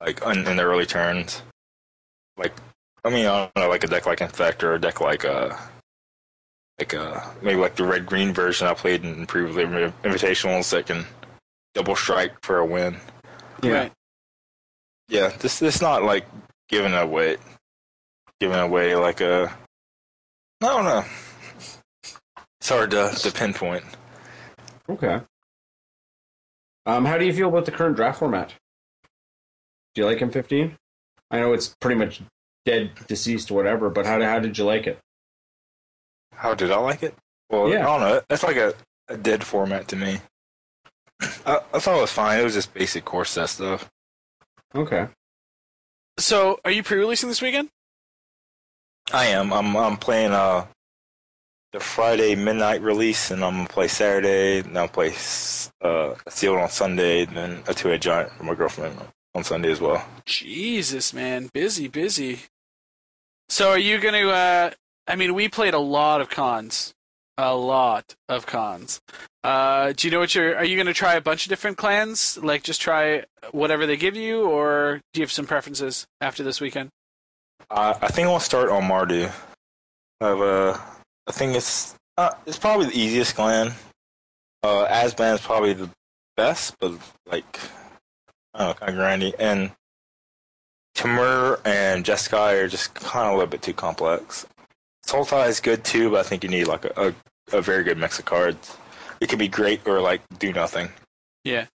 like 0.00 0.22
in, 0.22 0.46
in 0.46 0.56
the 0.56 0.62
early 0.62 0.86
turns. 0.86 1.42
Like, 2.36 2.52
I 3.04 3.10
mean, 3.10 3.26
I 3.26 3.50
don't 3.54 3.56
know, 3.56 3.68
like 3.68 3.84
a 3.84 3.86
deck 3.86 4.06
like 4.06 4.20
Infect 4.20 4.62
or 4.62 4.74
a 4.74 4.80
deck 4.80 5.00
like 5.00 5.24
uh 5.24 5.56
like 6.78 6.94
uh 6.94 7.20
maybe 7.42 7.60
like 7.60 7.76
the 7.76 7.84
red 7.84 8.06
green 8.06 8.32
version 8.32 8.66
I 8.66 8.74
played 8.74 9.04
in 9.04 9.26
previous 9.26 9.56
inv- 9.56 9.92
invitationals 10.02 10.70
that 10.70 10.86
can 10.86 11.06
double 11.74 11.96
strike 11.96 12.32
for 12.42 12.58
a 12.58 12.66
win. 12.66 12.96
Right. 13.62 13.92
Yeah, 15.08 15.28
this 15.28 15.58
this 15.58 15.80
not 15.80 16.02
like 16.02 16.26
giving 16.68 16.92
away 16.92 17.36
giving 18.40 18.58
away 18.58 18.94
like 18.96 19.20
a 19.20 19.54
I 20.62 20.66
don't 20.66 20.84
know. 20.84 21.04
It's 22.60 22.68
hard 22.68 22.90
to, 22.90 23.10
to 23.14 23.30
pinpoint. 23.30 23.84
Okay. 24.88 25.20
Um, 26.86 27.04
how 27.04 27.18
do 27.18 27.24
you 27.24 27.32
feel 27.32 27.48
about 27.48 27.66
the 27.66 27.72
current 27.72 27.96
draft 27.96 28.18
format? 28.18 28.54
Do 29.96 30.02
you 30.02 30.06
like 30.08 30.18
M15? 30.18 30.76
I 31.30 31.40
know 31.40 31.54
it's 31.54 31.74
pretty 31.80 31.98
much 31.98 32.20
dead, 32.66 32.90
deceased, 33.06 33.50
whatever, 33.50 33.88
but 33.88 34.04
how, 34.04 34.20
how 34.22 34.38
did 34.38 34.58
you 34.58 34.64
like 34.64 34.86
it? 34.86 34.98
How 36.34 36.52
did 36.54 36.70
I 36.70 36.76
like 36.76 37.02
it? 37.02 37.14
Well, 37.48 37.70
Yeah. 37.70 37.80
I 37.80 37.98
don't 37.98 38.00
know. 38.00 38.20
That's 38.28 38.42
like 38.42 38.56
a, 38.58 38.74
a 39.08 39.16
dead 39.16 39.42
format 39.42 39.88
to 39.88 39.96
me. 39.96 40.20
I, 41.46 41.60
I 41.72 41.78
thought 41.78 41.96
it 41.96 42.02
was 42.02 42.12
fine. 42.12 42.38
It 42.38 42.44
was 42.44 42.52
just 42.52 42.74
basic 42.74 43.06
core 43.06 43.24
set 43.24 43.48
stuff. 43.48 43.88
Okay. 44.74 45.08
So, 46.18 46.60
are 46.66 46.70
you 46.70 46.82
pre-releasing 46.82 47.30
this 47.30 47.40
weekend? 47.40 47.70
I 49.14 49.26
am. 49.26 49.50
I'm 49.52 49.74
I'm 49.76 49.96
playing 49.96 50.32
uh 50.32 50.66
the 51.72 51.80
Friday 51.80 52.34
midnight 52.34 52.82
release, 52.82 53.30
and 53.30 53.42
I'm 53.42 53.54
gonna 53.56 53.68
play 53.68 53.88
Saturday. 53.88 54.58
And 54.58 54.76
I'll 54.76 54.88
play 54.88 55.14
uh 55.80 56.14
Sealed 56.28 56.58
on 56.58 56.68
Sunday, 56.68 57.24
and 57.24 57.36
then 57.36 57.62
a 57.66 57.72
two-head 57.72 58.02
giant 58.02 58.32
for 58.32 58.44
my 58.44 58.54
girlfriend 58.54 58.98
on 59.36 59.44
Sunday 59.44 59.70
as 59.70 59.80
well. 59.80 60.04
Jesus, 60.24 61.12
man, 61.12 61.50
busy, 61.52 61.88
busy. 61.88 62.40
So, 63.48 63.70
are 63.70 63.78
you 63.78 64.00
gonna? 64.00 64.26
uh 64.28 64.70
I 65.06 65.14
mean, 65.14 65.34
we 65.34 65.48
played 65.48 65.74
a 65.74 65.78
lot 65.78 66.20
of 66.20 66.30
Khans, 66.30 66.92
a 67.38 67.54
lot 67.54 68.16
of 68.28 68.46
Khans. 68.46 69.00
Uh, 69.44 69.92
do 69.92 70.08
you 70.08 70.10
know 70.10 70.18
what 70.18 70.34
you're? 70.34 70.56
Are 70.56 70.64
you 70.64 70.76
gonna 70.76 70.94
try 70.94 71.14
a 71.14 71.20
bunch 71.20 71.44
of 71.44 71.50
different 71.50 71.76
clans? 71.76 72.38
Like, 72.38 72.62
just 72.64 72.80
try 72.80 73.24
whatever 73.52 73.86
they 73.86 73.96
give 73.96 74.16
you, 74.16 74.42
or 74.42 75.00
do 75.12 75.20
you 75.20 75.24
have 75.24 75.30
some 75.30 75.46
preferences 75.46 76.06
after 76.20 76.42
this 76.42 76.60
weekend? 76.60 76.88
Uh, 77.70 77.94
I 78.00 78.08
think 78.08 78.26
I'll 78.26 78.40
start 78.40 78.70
on 78.70 78.84
Mardu. 78.84 79.30
I've, 80.20 80.40
uh, 80.40 80.78
I 81.28 81.32
think 81.32 81.54
it's 81.54 81.94
uh, 82.16 82.30
it's 82.46 82.58
probably 82.58 82.86
the 82.86 82.98
easiest 82.98 83.36
clan. 83.36 83.72
Uh, 84.62 84.86
is 85.04 85.14
probably 85.14 85.74
the 85.74 85.90
best, 86.36 86.74
but 86.80 86.92
like 87.30 87.60
Oh, 88.56 88.66
Don't 88.66 88.80
kind 88.80 88.98
of 88.98 88.98
grindy. 88.98 89.34
And 89.38 89.72
Timur 90.94 91.60
and 91.64 92.04
Jeskai 92.04 92.62
are 92.62 92.68
just 92.68 92.94
kind 92.94 93.26
of 93.26 93.34
a 93.34 93.36
little 93.36 93.50
bit 93.50 93.62
too 93.62 93.74
complex. 93.74 94.46
Sultai 95.06 95.48
is 95.48 95.60
good 95.60 95.84
too, 95.84 96.10
but 96.10 96.20
I 96.20 96.22
think 96.22 96.42
you 96.42 96.50
need 96.50 96.66
like 96.66 96.84
a, 96.84 97.14
a, 97.52 97.56
a 97.58 97.62
very 97.62 97.84
good 97.84 97.98
mix 97.98 98.18
of 98.18 98.24
cards. 98.24 98.76
It 99.20 99.28
could 99.28 99.38
be 99.38 99.48
great 99.48 99.86
or 99.86 100.00
like 100.00 100.22
do 100.38 100.52
nothing. 100.52 100.88
Yeah. 101.44 101.66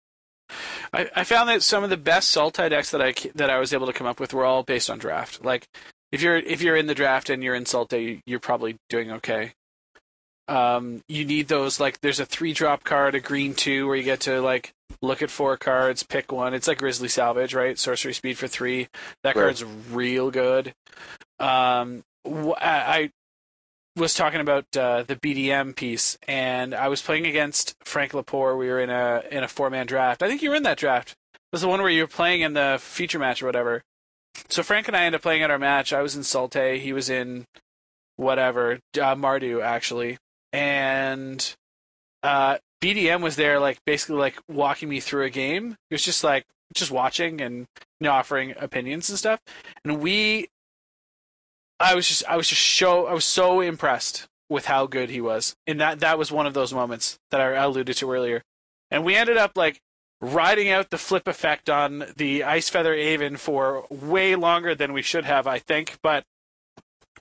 I, 0.92 1.10
I 1.16 1.24
found 1.24 1.48
that 1.50 1.64
some 1.64 1.84
of 1.84 1.90
the 1.90 1.98
best 1.98 2.36
Sultai 2.36 2.70
decks 2.70 2.92
that 2.92 3.02
I 3.02 3.14
that 3.36 3.50
I 3.50 3.60
was 3.60 3.74
able 3.74 3.88
to 3.88 3.94
come 3.94 4.08
up 4.08 4.20
with 4.20 4.34
were 4.34 4.44
all 4.44 4.64
based 4.64 4.90
on 4.90 5.00
draft. 5.00 5.46
Like 5.46 5.68
if 6.12 6.22
you're 6.22 6.36
if 6.36 6.62
you're 6.62 6.76
in 6.76 6.88
the 6.88 6.96
draft 6.96 7.30
and 7.30 7.44
you're 7.44 7.56
in 7.56 7.64
Sultai, 7.64 8.22
you're 8.26 8.40
probably 8.40 8.78
doing 8.90 9.12
okay. 9.12 9.54
Um, 10.48 11.02
you 11.08 11.24
need 11.24 11.48
those 11.48 11.80
like 11.80 12.02
there's 12.02 12.20
a 12.20 12.26
three 12.26 12.54
drop 12.54 12.84
card, 12.84 13.16
a 13.16 13.20
green 13.20 13.54
two, 13.54 13.88
where 13.88 13.96
you 13.96 14.04
get 14.04 14.20
to 14.22 14.42
like 14.42 14.74
look 15.02 15.22
at 15.22 15.30
four 15.30 15.56
cards, 15.58 16.04
pick 16.04 16.32
one. 16.32 16.54
It's 16.54 16.68
like 16.68 16.80
Grizzly 16.80 17.08
Salvage, 17.08 17.54
right? 17.54 17.78
Sorcery 17.80 18.14
speed 18.14 18.38
for 18.38 18.48
three. 18.48 18.88
That 19.24 19.36
Right. 19.36 19.44
card's 19.44 19.64
real 19.64 20.30
good. 20.32 20.74
Um, 21.40 22.04
wh- 22.28 22.60
I, 22.62 23.00
I 23.00 23.12
was 23.96 24.14
talking 24.14 24.42
about 24.42 24.66
uh, 24.76 25.04
the 25.04 25.16
BDM 25.16 25.76
piece, 25.76 26.18
and 26.28 26.74
I 26.74 26.88
was 26.88 27.02
playing 27.02 27.26
against 27.28 27.76
Frank 27.84 28.12
Lepore. 28.12 28.58
We 28.58 28.68
were 28.68 28.80
in 28.80 28.90
a 28.90 29.24
in 29.32 29.44
a 29.44 29.48
four 29.48 29.70
man 29.70 29.86
draft. 29.86 30.22
I 30.22 30.28
think 30.28 30.42
you 30.42 30.50
were 30.50 30.56
in 30.56 30.64
that 30.64 30.78
draft. 30.78 31.12
It 31.34 31.40
was 31.54 31.62
the 31.62 31.68
one 31.68 31.82
where 31.82 31.90
you 31.90 32.04
were 32.04 32.08
playing 32.08 32.42
in 32.42 32.54
the 32.54 32.78
feature 32.82 33.20
match 33.20 33.42
or 33.42 33.46
whatever. 33.46 33.82
So 34.50 34.64
Frank 34.64 34.88
and 34.88 34.96
I 34.98 35.04
ended 35.04 35.20
up 35.20 35.24
playing 35.24 35.44
at 35.44 35.52
our 35.52 35.60
match. 35.60 35.92
I 35.94 36.02
was 36.02 36.16
in 36.16 36.22
Sultai. 36.24 36.80
He 36.80 36.94
was 36.94 37.10
in 37.10 37.46
whatever 38.16 38.80
uh, 38.96 39.16
Mardu 39.16 39.62
actually, 39.64 40.18
and 40.54 41.56
uh, 42.24 42.58
BDM 42.82 43.22
was 43.22 43.36
there, 43.36 43.60
like 43.60 43.80
basically 43.86 44.18
like 44.18 44.38
walking 44.48 44.90
me 44.90 45.00
through 45.00 45.26
a 45.26 45.30
game. 45.30 45.78
He 45.90 45.94
was 45.94 46.04
just 46.04 46.24
like 46.24 46.46
just 46.74 46.92
watching 46.92 47.42
and 47.42 47.68
you 48.00 48.06
know 48.06 48.12
offering 48.12 48.54
opinions 48.58 49.10
and 49.10 49.18
stuff. 49.18 49.40
And 49.84 50.02
we 50.02 50.48
I 51.80 51.96
was 51.96 52.08
just 52.08 52.24
I 52.28 52.38
was 52.38 52.48
just 52.48 52.62
so 52.62 53.08
I 53.08 53.14
was 53.14 53.26
so 53.26 53.62
impressed 53.62 54.28
with 54.50 54.66
how 54.66 54.86
good 54.86 55.10
he 55.10 55.22
was. 55.22 55.56
And 55.66 55.80
that 55.80 56.00
that 56.00 56.18
was 56.18 56.32
one 56.32 56.46
of 56.46 56.54
those 56.54 56.74
moments 56.74 57.20
that 57.32 57.42
I 57.42 57.54
alluded 57.54 57.98
to 57.98 58.12
earlier. 58.12 58.44
And 58.90 59.04
we 59.04 59.16
ended 59.16 59.38
up 59.38 59.56
like 59.56 59.80
riding 60.22 60.70
out 60.70 60.90
the 60.90 60.98
flip 60.98 61.28
effect 61.28 61.70
on 61.70 62.06
the 62.18 62.42
Icefeather 62.42 62.98
Aven 62.98 63.38
for 63.38 63.88
way 63.90 64.36
longer 64.36 64.76
than 64.76 64.94
we 64.94 65.02
should 65.02 65.26
have, 65.26 65.48
I 65.48 65.58
think, 65.58 65.98
but 66.04 66.24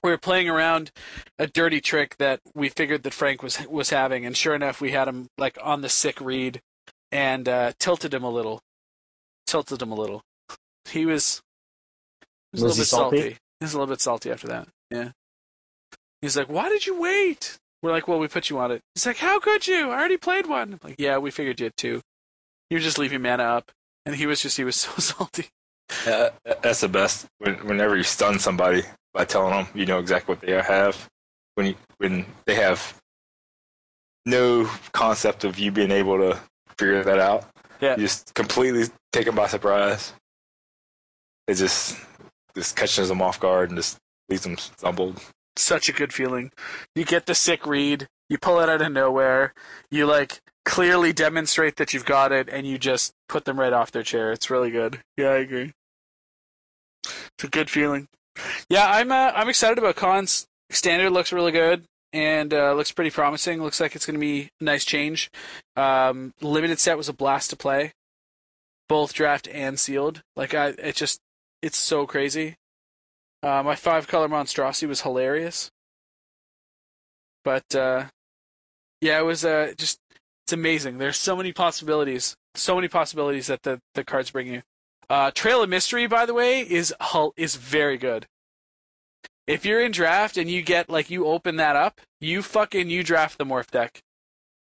we 0.02 0.10
were 0.10 0.18
playing 0.18 0.48
around 0.48 0.90
a 1.38 1.46
dirty 1.46 1.80
trick 1.80 2.16
that 2.18 2.40
we 2.54 2.68
figured 2.68 3.02
that 3.02 3.14
Frank 3.14 3.42
was 3.42 3.66
was 3.68 3.90
having, 3.90 4.24
and 4.24 4.36
sure 4.36 4.54
enough, 4.54 4.80
we 4.80 4.92
had 4.92 5.08
him 5.08 5.28
like 5.38 5.58
on 5.62 5.82
the 5.82 5.88
sick 5.88 6.20
read 6.20 6.60
and 7.12 7.48
uh, 7.48 7.72
tilted 7.78 8.14
him 8.14 8.24
a 8.24 8.30
little. 8.30 8.60
Tilted 9.46 9.82
him 9.82 9.90
a 9.92 9.94
little. 9.94 10.22
He 10.88 11.04
was, 11.06 11.42
he 12.52 12.60
was, 12.60 12.62
Was 12.62 12.62
a 12.62 12.64
he 12.64 12.64
little 12.64 12.76
bit 12.76 12.86
salty? 12.86 13.16
salty. 13.20 13.36
He's 13.60 13.74
a 13.74 13.76
little 13.78 13.92
bit 13.92 14.00
salty 14.00 14.30
after 14.30 14.46
that. 14.48 14.68
Yeah. 14.90 15.10
He's 16.22 16.36
like, 16.36 16.48
"Why 16.48 16.68
did 16.68 16.86
you 16.86 16.98
wait?" 16.98 17.58
We're 17.82 17.92
like, 17.92 18.08
"Well, 18.08 18.18
we 18.18 18.28
put 18.28 18.50
you 18.50 18.58
on 18.58 18.70
it." 18.70 18.82
He's 18.94 19.06
like, 19.06 19.18
"How 19.18 19.38
could 19.38 19.66
you? 19.66 19.90
I 19.90 19.98
already 19.98 20.16
played 20.16 20.46
one." 20.46 20.74
I'm 20.74 20.80
like, 20.82 20.96
"Yeah, 20.98 21.18
we 21.18 21.30
figured 21.30 21.60
you 21.60 21.64
had 21.64 21.76
two. 21.76 22.00
You're 22.70 22.80
just 22.80 22.98
leaving 22.98 23.22
mana 23.22 23.42
up." 23.42 23.70
And 24.06 24.16
he 24.16 24.26
was 24.26 24.40
just 24.40 24.56
he 24.56 24.64
was 24.64 24.76
so 24.76 24.92
salty. 24.98 25.48
Yeah, 26.06 26.30
that's 26.62 26.80
the 26.80 26.88
best. 26.88 27.26
When, 27.38 27.54
whenever 27.66 27.96
you 27.96 28.02
stun 28.02 28.38
somebody 28.38 28.84
by 29.12 29.24
telling 29.24 29.52
them 29.54 29.66
you 29.74 29.86
know 29.86 29.98
exactly 29.98 30.34
what 30.34 30.40
they 30.42 30.52
have, 30.52 31.08
when 31.54 31.66
you, 31.66 31.74
when 31.98 32.24
they 32.46 32.54
have 32.54 32.96
no 34.26 34.70
concept 34.92 35.44
of 35.44 35.58
you 35.58 35.70
being 35.72 35.90
able 35.90 36.18
to 36.18 36.38
figure 36.78 37.02
that 37.02 37.18
out, 37.18 37.48
Yeah. 37.80 37.96
you 37.96 38.02
just 38.02 38.34
completely 38.34 38.84
take 39.12 39.26
them 39.26 39.34
by 39.34 39.46
surprise. 39.48 40.12
It 41.48 41.54
just 41.54 41.96
just 42.54 42.76
catches 42.76 43.08
them 43.08 43.22
off 43.22 43.40
guard 43.40 43.70
and 43.70 43.78
just 43.78 43.98
leaves 44.28 44.42
them 44.42 44.56
stumbled. 44.58 45.20
Such 45.56 45.88
a 45.88 45.92
good 45.92 46.12
feeling. 46.12 46.52
You 46.94 47.04
get 47.04 47.26
the 47.26 47.34
sick 47.34 47.66
read, 47.66 48.06
you 48.28 48.38
pull 48.38 48.60
it 48.60 48.68
out 48.68 48.82
of 48.82 48.92
nowhere, 48.92 49.52
you 49.90 50.06
like 50.06 50.40
clearly 50.64 51.12
demonstrate 51.12 51.76
that 51.76 51.92
you've 51.92 52.04
got 52.04 52.30
it, 52.32 52.48
and 52.48 52.66
you 52.66 52.78
just 52.78 53.12
put 53.28 53.44
them 53.44 53.58
right 53.58 53.72
off 53.72 53.90
their 53.90 54.02
chair. 54.02 54.30
It's 54.32 54.50
really 54.50 54.70
good. 54.70 55.00
Yeah, 55.16 55.28
I 55.30 55.36
agree. 55.38 55.72
It's 57.04 57.44
a 57.44 57.48
good 57.48 57.70
feeling. 57.70 58.08
Yeah, 58.68 58.88
I'm 58.88 59.10
uh, 59.10 59.32
I'm 59.34 59.48
excited 59.48 59.78
about 59.78 59.96
Khans. 59.96 60.46
Standard 60.70 61.10
looks 61.10 61.32
really 61.32 61.52
good 61.52 61.84
and 62.12 62.52
uh, 62.52 62.74
looks 62.74 62.92
pretty 62.92 63.10
promising. 63.10 63.62
Looks 63.62 63.80
like 63.80 63.94
it's 63.94 64.06
going 64.06 64.14
to 64.14 64.20
be 64.20 64.50
a 64.60 64.64
nice 64.64 64.84
change. 64.84 65.30
Um, 65.76 66.32
limited 66.40 66.78
set 66.78 66.96
was 66.96 67.08
a 67.08 67.12
blast 67.12 67.50
to 67.50 67.56
play, 67.56 67.92
both 68.88 69.12
draft 69.12 69.48
and 69.48 69.78
sealed. 69.78 70.22
Like 70.36 70.54
I, 70.54 70.68
it 70.68 70.96
just 70.96 71.20
it's 71.62 71.78
so 71.78 72.06
crazy. 72.06 72.56
Uh, 73.42 73.62
my 73.62 73.74
five 73.74 74.06
color 74.06 74.28
monstrosity 74.28 74.86
was 74.86 75.00
hilarious, 75.02 75.70
but 77.44 77.74
uh, 77.74 78.06
yeah, 79.00 79.18
it 79.18 79.24
was 79.24 79.44
uh, 79.44 79.72
just 79.76 79.98
it's 80.44 80.52
amazing. 80.52 80.98
There's 80.98 81.16
so 81.16 81.36
many 81.36 81.52
possibilities, 81.52 82.36
so 82.54 82.74
many 82.74 82.88
possibilities 82.88 83.46
that 83.46 83.62
the 83.62 83.80
the 83.94 84.04
cards 84.04 84.30
bring 84.30 84.46
you. 84.48 84.62
Uh, 85.10 85.30
Trail 85.32 85.62
of 85.62 85.68
Mystery, 85.68 86.06
by 86.06 86.24
the 86.24 86.32
way, 86.32 86.60
is 86.60 86.94
hul- 87.00 87.34
is 87.36 87.56
very 87.56 87.98
good. 87.98 88.26
If 89.46 89.64
you're 89.66 89.80
in 89.82 89.90
draft 89.90 90.36
and 90.36 90.48
you 90.48 90.62
get 90.62 90.88
like 90.88 91.10
you 91.10 91.26
open 91.26 91.56
that 91.56 91.74
up, 91.74 92.00
you 92.20 92.42
fucking 92.42 92.88
you 92.88 93.02
draft 93.02 93.36
the 93.36 93.44
morph 93.44 93.70
deck. 93.72 94.00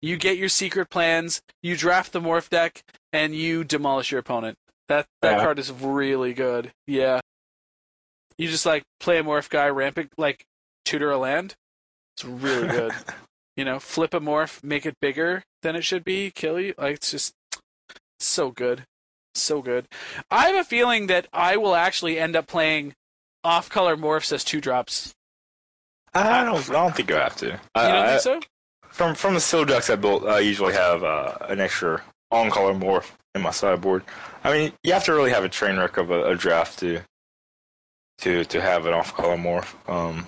You 0.01 0.17
get 0.17 0.37
your 0.37 0.49
secret 0.49 0.89
plans, 0.89 1.41
you 1.61 1.77
draft 1.77 2.11
the 2.11 2.19
morph 2.19 2.49
deck, 2.49 2.83
and 3.13 3.33
you 3.33 3.63
demolish 3.63 4.11
your 4.11 4.19
opponent. 4.19 4.57
That 4.89 5.05
that 5.21 5.37
Yeah. 5.37 5.43
card 5.43 5.59
is 5.59 5.71
really 5.71 6.33
good. 6.33 6.73
Yeah. 6.85 7.21
You 8.37 8.49
just 8.49 8.65
like 8.65 8.83
play 8.99 9.19
a 9.19 9.23
morph 9.23 9.49
guy, 9.49 9.69
ramp 9.69 9.97
it 9.97 10.09
like 10.17 10.43
tutor 10.83 11.09
a 11.11 11.17
land. 11.17 11.55
It's 12.17 12.25
really 12.25 12.67
good. 12.67 12.91
you 13.55 13.63
know, 13.63 13.79
flip 13.79 14.13
a 14.13 14.19
morph, 14.19 14.61
make 14.61 14.85
it 14.85 14.99
bigger 14.99 15.43
than 15.61 15.77
it 15.77 15.85
should 15.85 16.03
be, 16.03 16.31
kill 16.31 16.59
you. 16.59 16.73
Like 16.77 16.95
it's 16.95 17.11
just 17.11 17.33
so 18.19 18.51
good. 18.51 18.83
So 19.35 19.61
good. 19.61 19.87
I 20.29 20.47
have 20.47 20.55
a 20.55 20.63
feeling 20.63 21.07
that 21.07 21.27
I 21.33 21.57
will 21.57 21.75
actually 21.75 22.19
end 22.19 22.35
up 22.35 22.47
playing 22.47 22.93
off 23.43 23.69
color 23.69 23.97
morphs 23.97 24.31
as 24.31 24.43
two 24.43 24.61
drops. 24.61 25.13
I 26.13 26.43
don't. 26.43 26.69
I 26.69 26.73
don't 26.73 26.95
think 26.95 27.09
you 27.09 27.15
have 27.15 27.35
to. 27.37 27.47
You 27.47 27.59
I, 27.75 27.91
don't 27.91 28.07
think 28.07 28.21
so? 28.21 28.39
From 28.89 29.15
from 29.15 29.33
the 29.33 29.39
seal 29.39 29.65
decks 29.65 29.89
I 29.89 29.95
built, 29.95 30.25
I 30.25 30.39
usually 30.39 30.73
have 30.73 31.03
uh, 31.03 31.37
an 31.41 31.59
extra 31.59 32.01
on 32.31 32.51
color 32.51 32.73
morph 32.73 33.11
in 33.33 33.41
my 33.41 33.51
sideboard. 33.51 34.03
I 34.43 34.51
mean, 34.51 34.73
you 34.83 34.93
have 34.93 35.05
to 35.05 35.13
really 35.13 35.31
have 35.31 35.43
a 35.43 35.49
train 35.49 35.77
wreck 35.77 35.97
of 35.97 36.11
a, 36.11 36.31
a 36.31 36.35
draft 36.35 36.79
to 36.79 37.01
to 38.19 38.45
to 38.45 38.61
have 38.61 38.85
an 38.85 38.93
off 38.93 39.15
color 39.15 39.37
morph. 39.37 39.73
Um, 39.89 40.27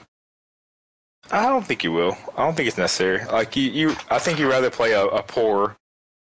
I 1.31 1.43
don't 1.43 1.65
think 1.65 1.83
you 1.83 1.91
will. 1.91 2.17
I 2.35 2.43
don't 2.45 2.55
think 2.55 2.67
it's 2.67 2.77
necessary. 2.77 3.23
Like 3.25 3.55
you, 3.55 3.69
you 3.69 3.95
I 4.09 4.19
think 4.19 4.39
you'd 4.39 4.49
rather 4.49 4.69
play 4.69 4.93
a, 4.93 5.05
a 5.05 5.21
poor, 5.21 5.77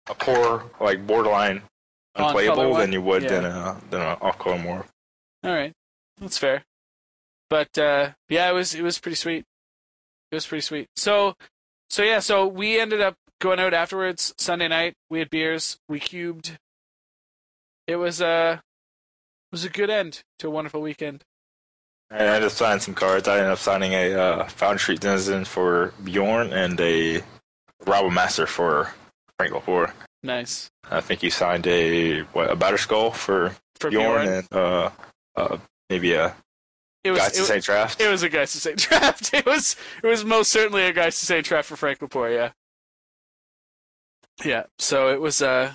a 0.07 0.13
poor 0.13 0.63
like 0.79 1.05
borderline 1.05 1.63
unplayable 2.15 2.75
than 2.75 2.91
you 2.91 3.01
would 3.01 3.23
Yeah. 3.23 3.29
than 3.29 3.45
a 3.45 3.81
than 3.89 4.01
an 4.01 4.17
off 4.21 4.37
color 4.39 4.57
morph. 4.57 4.87
All 5.43 5.53
right, 5.53 5.73
that's 6.19 6.37
fair. 6.37 6.63
But 7.49 7.77
uh, 7.77 8.11
yeah, 8.29 8.49
it 8.49 8.53
was 8.53 8.75
it 8.75 8.81
was 8.81 8.99
pretty 8.99 9.15
sweet. 9.15 9.45
It 10.31 10.35
was 10.35 10.45
pretty 10.45 10.61
sweet. 10.61 10.87
So, 10.95 11.33
so 11.89 12.03
yeah, 12.03 12.19
so 12.19 12.45
we 12.45 12.79
ended 12.79 13.01
up 13.01 13.15
going 13.41 13.59
out 13.59 13.73
afterwards 13.73 14.33
Sunday 14.37 14.67
night. 14.67 14.93
We 15.09 15.19
had 15.19 15.29
beers. 15.31 15.77
We 15.87 15.99
cubed. 15.99 16.57
It 17.87 17.95
was 17.95 18.21
a 18.21 18.61
it 18.61 19.51
was 19.51 19.63
a 19.65 19.69
good 19.69 19.89
end 19.89 20.21
to 20.39 20.47
a 20.47 20.51
wonderful 20.51 20.81
weekend. 20.81 21.23
I 22.11 22.17
ended 22.25 22.43
up 22.43 22.51
signing 22.51 22.79
some 22.81 22.93
cards. 22.95 23.27
I 23.27 23.37
ended 23.37 23.51
up 23.51 23.59
signing 23.59 23.93
a 23.93 24.13
uh, 24.13 24.47
Foundry 24.47 24.79
Street 24.79 24.99
Denizen 24.99 25.45
for 25.45 25.93
Bjorn 26.03 26.53
and 26.53 26.79
a 26.81 27.21
Rabblemaster 27.85 28.47
for 28.47 28.93
Frank 29.37 29.53
Lepore. 29.53 29.91
Nice 30.21 30.69
I 30.91 30.99
think 31.01 31.23
you 31.23 31.29
signed 31.31 31.65
a 31.67 32.21
what 32.33 32.51
a 32.51 32.55
Batterskull 32.55 33.13
for 33.13 33.55
for 33.79 33.89
Bjorn, 33.89 34.25
Bjorn. 34.25 34.27
and 34.27 34.47
uh, 34.53 34.89
uh, 35.35 35.57
maybe 35.89 36.13
a 36.13 36.35
It 37.03 37.11
was 37.11 37.19
Guys 37.21 37.31
to 37.33 37.43
Say 37.43 37.59
Draft. 37.61 38.01
it 38.01 38.09
was 38.09 38.23
a 38.23 38.29
guys 38.29 38.51
to 38.51 38.57
say 38.59 38.75
draft. 38.77 39.33
It 39.33 39.45
was 39.45 39.75
it 40.03 40.07
was 40.07 40.25
most 40.25 40.51
certainly 40.51 40.83
a 40.83 40.91
guys 40.93 41.17
to 41.19 41.25
say 41.25 41.41
draft 41.41 41.69
for 41.69 41.77
Frank 41.77 41.99
Lepore. 41.99 42.33
Yeah, 42.35 42.51
yeah. 44.43 44.63
So 44.77 45.09
it 45.09 45.21
was 45.21 45.41
uh, 45.41 45.73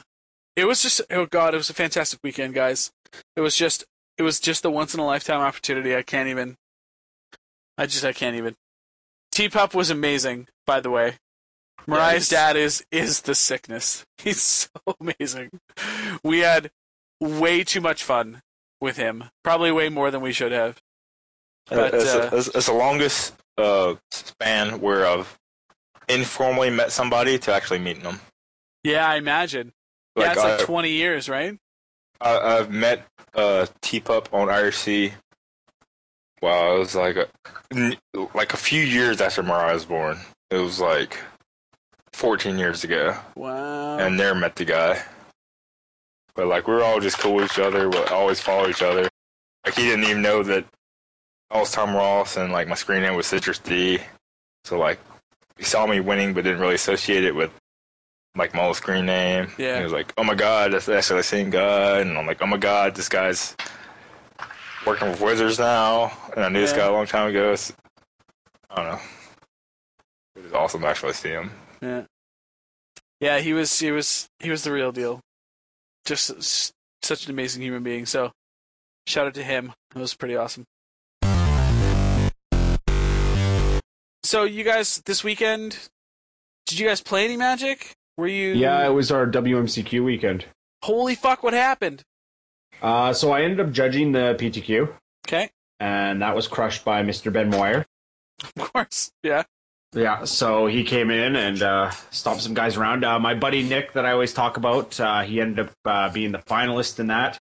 it 0.57 0.67
was 0.67 0.83
just 0.83 1.01
oh 1.11 1.27
god, 1.27 1.55
it 1.55 1.59
was 1.59 1.71
a 1.71 1.75
fantastic 1.75 2.21
weekend, 2.23 2.55
guys. 2.55 2.93
It 3.37 3.41
was 3.41 3.57
just 3.57 3.85
it 4.19 4.23
was 4.23 4.39
just 4.41 4.63
the 4.63 4.71
once 4.71 4.93
in 4.95 5.01
a 5.01 5.07
lifetime 5.07 5.41
opportunity. 5.41 5.97
I 5.97 6.03
can't 6.03 6.29
even. 6.29 6.57
I 7.79 7.87
just 7.87 8.05
I 8.05 8.13
can't 8.13 8.37
even. 8.37 8.55
T 9.33 9.49
Pup 9.49 9.75
was 9.75 9.91
amazing, 9.91 10.49
by 10.67 10.81
the 10.81 10.91
way. 10.91 11.15
Mariah's 11.87 12.29
he's- 12.29 12.31
dad 12.31 12.57
is 12.57 12.85
is 12.91 13.23
the 13.23 13.35
sickness. 13.35 14.05
He's 14.19 14.43
so 14.43 14.69
amazing. 15.01 15.51
We 16.23 16.41
had 16.41 16.71
way 17.21 17.63
too 17.65 17.81
much 17.81 18.03
fun 18.03 18.43
with 18.81 18.97
him. 18.97 19.25
Probably 19.43 19.71
way 19.73 19.89
more 19.89 20.11
than 20.11 20.21
we 20.23 20.33
should 20.33 20.53
have. 20.53 20.81
But, 21.69 21.95
it's, 21.95 22.15
uh, 22.15 22.31
it's, 22.33 22.49
it's 22.49 22.67
the 22.67 22.73
longest 22.75 23.35
uh, 23.59 23.95
span 24.11 24.81
where 24.81 25.07
I've 25.07 25.39
informally 26.09 26.71
met 26.71 26.93
somebody 26.93 27.39
to 27.39 27.53
actually 27.55 27.79
meeting 27.79 28.03
them. 28.03 28.21
Yeah, 28.83 29.09
I 29.09 29.17
imagine. 29.17 29.73
yeah, 30.17 30.25
Like, 30.25 30.33
it's 30.37 30.45
like 30.45 30.61
I- 30.61 30.65
20 30.65 30.91
years, 30.91 31.29
right? 31.29 31.59
I, 32.21 32.39
I've 32.39 32.71
met 32.71 33.07
uh, 33.35 33.67
T 33.83 34.01
Pup 34.01 34.29
on 34.33 34.49
IRC. 34.49 35.13
Wow, 36.43 36.77
it 36.77 36.79
was 36.79 36.95
like 36.95 37.17
a, 37.17 37.29
like 38.35 38.53
a 38.53 38.57
few 38.59 38.83
years 38.83 39.21
after 39.21 39.43
Mariah 39.43 39.75
was 39.75 39.85
born. 39.87 40.19
It 40.51 40.57
was 40.59 40.81
like 40.81 41.19
14 42.15 42.59
years 42.59 42.85
ago, 42.85 43.17
Wow. 43.35 43.99
and 43.99 44.19
there 44.19 44.35
met 44.35 44.55
the 44.57 44.65
guy. 44.65 45.03
But 46.37 46.47
like 46.47 46.67
we 46.69 46.75
were 46.75 46.83
all 46.85 47.01
just 47.01 47.19
cool 47.19 47.35
with 47.35 47.45
each 47.53 47.59
other. 47.59 47.89
We 47.89 47.99
always 48.05 48.41
follow 48.41 48.69
each 48.69 48.83
other. 48.83 49.09
Like 49.65 49.75
he 49.75 49.83
didn't 49.83 50.05
even 50.05 50.23
know 50.23 50.43
that 50.45 50.65
I 51.51 51.59
was 51.59 51.73
Tom 51.73 51.95
Ross, 51.95 52.37
and 52.37 52.53
like 52.53 52.69
my 52.69 52.75
screen 52.77 53.03
name 53.03 53.15
was 53.17 53.27
Citrus 53.27 53.59
D. 53.59 53.99
So 54.65 54.79
like 54.79 54.99
he 55.59 55.65
saw 55.65 55.87
me 55.87 56.01
winning, 56.01 56.33
but 56.35 56.45
didn't 56.45 56.61
really 56.61 56.75
associate 56.77 57.25
it 57.25 57.35
with 57.35 57.51
like 58.37 58.55
my 58.55 58.63
old 58.65 58.77
screen 58.77 59.07
name. 59.07 59.49
Yeah. 59.59 59.79
He 59.79 59.85
was 59.85 59.93
like, 59.93 60.13
"Oh 60.17 60.25
my 60.25 60.35
god, 60.35 60.73
that's 60.73 60.89
actually 60.89 61.21
the 61.21 61.25
same 61.25 61.51
guy," 61.51 62.01
and 62.01 62.17
I'm 62.17 62.27
like, 62.27 62.41
"Oh 62.43 62.47
my 62.47 62.57
god, 62.57 62.95
this 62.95 63.09
guy's 63.09 63.57
working 64.87 65.09
with 65.09 65.21
Wizards 65.21 65.59
now." 65.59 66.13
And 66.37 66.45
I 66.45 66.49
knew 66.49 66.61
this 66.61 66.73
guy 66.73 66.87
a 66.87 66.93
long 66.93 67.07
time 67.07 67.29
ago. 67.29 67.53
It's, 67.53 67.73
I 68.71 68.77
don't 68.77 68.87
know. 68.93 69.01
It 70.37 70.43
was 70.45 70.53
awesome 70.53 70.81
to 70.83 70.87
actually 70.89 71.13
see 71.13 71.29
him. 71.31 71.53
Yeah. 71.85 72.05
Yeah, 73.21 73.39
he 73.41 73.53
was 73.53 73.79
he 73.79 73.91
was 73.91 74.29
he 74.41 74.51
was 74.51 74.65
the 74.65 74.73
real 74.73 74.91
deal. 74.93 75.21
Just 76.05 76.31
s- 76.31 76.73
such 77.03 77.25
an 77.27 77.31
amazing 77.31 77.63
human 77.63 77.83
being. 77.83 78.07
So, 78.07 78.33
shout 79.07 79.27
out 79.27 79.35
to 79.35 79.43
him. 79.45 79.73
It 79.95 79.99
was 79.99 80.15
pretty 80.15 80.37
awesome. 80.37 80.65
So, 84.23 84.45
you 84.45 84.65
guys 84.65 85.03
this 85.05 85.23
weekend, 85.23 85.89
did 86.67 86.79
you 86.79 86.87
guys 86.89 87.01
play 87.01 87.25
any 87.25 87.37
Magic? 87.37 87.93
Were 88.17 88.27
you? 88.27 88.53
Yeah, 88.55 88.85
it 88.87 88.91
was 88.91 89.11
our 89.11 89.27
WMCQ 89.27 90.05
weekend. 90.05 90.47
Holy 90.83 91.15
fuck! 91.15 91.43
What 91.43 91.53
happened? 91.55 92.03
Uh, 92.83 93.13
so 93.13 93.33
I 93.33 93.43
ended 93.43 93.61
up 93.61 93.71
judging 93.73 94.13
the 94.13 94.37
PTQ, 94.39 94.93
Okay, 95.27 95.51
and 95.81 96.21
that 96.23 96.35
was 96.35 96.49
crushed 96.49 96.85
by 96.85 97.03
Mr. 97.03 97.33
Ben 97.33 97.51
Moyer. 97.51 97.85
of 98.43 98.73
course. 98.73 99.11
Yeah. 99.23 99.45
Yeah, 99.95 100.25
so 100.25 100.67
he 100.67 100.83
came 100.83 101.11
in 101.11 101.37
and 101.37 101.63
uh, 101.63 101.91
stomped 102.11 102.43
some 102.43 102.55
guys 102.55 102.77
around. 102.77 103.05
Uh, 103.05 103.19
my 103.19 103.35
buddy 103.35 103.63
Nick, 103.63 103.93
that 103.93 104.05
I 104.05 104.13
always 104.13 104.33
talk 104.33 104.57
about, 104.57 104.99
uh, 104.99 105.23
he 105.23 105.41
ended 105.41 105.69
up 105.69 105.73
uh, 105.85 106.13
being 106.13 106.33
the 106.33 106.39
finalist 106.39 106.99
in 106.99 107.07
that. 107.09 107.39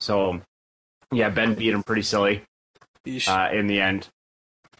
So, 0.00 0.40
yeah, 1.12 1.28
Ben 1.28 1.54
beat 1.54 1.74
him 1.74 1.82
pretty 1.82 2.02
silly 2.02 2.42
uh, 3.28 3.50
in 3.52 3.66
the 3.66 3.80
end. 3.80 4.08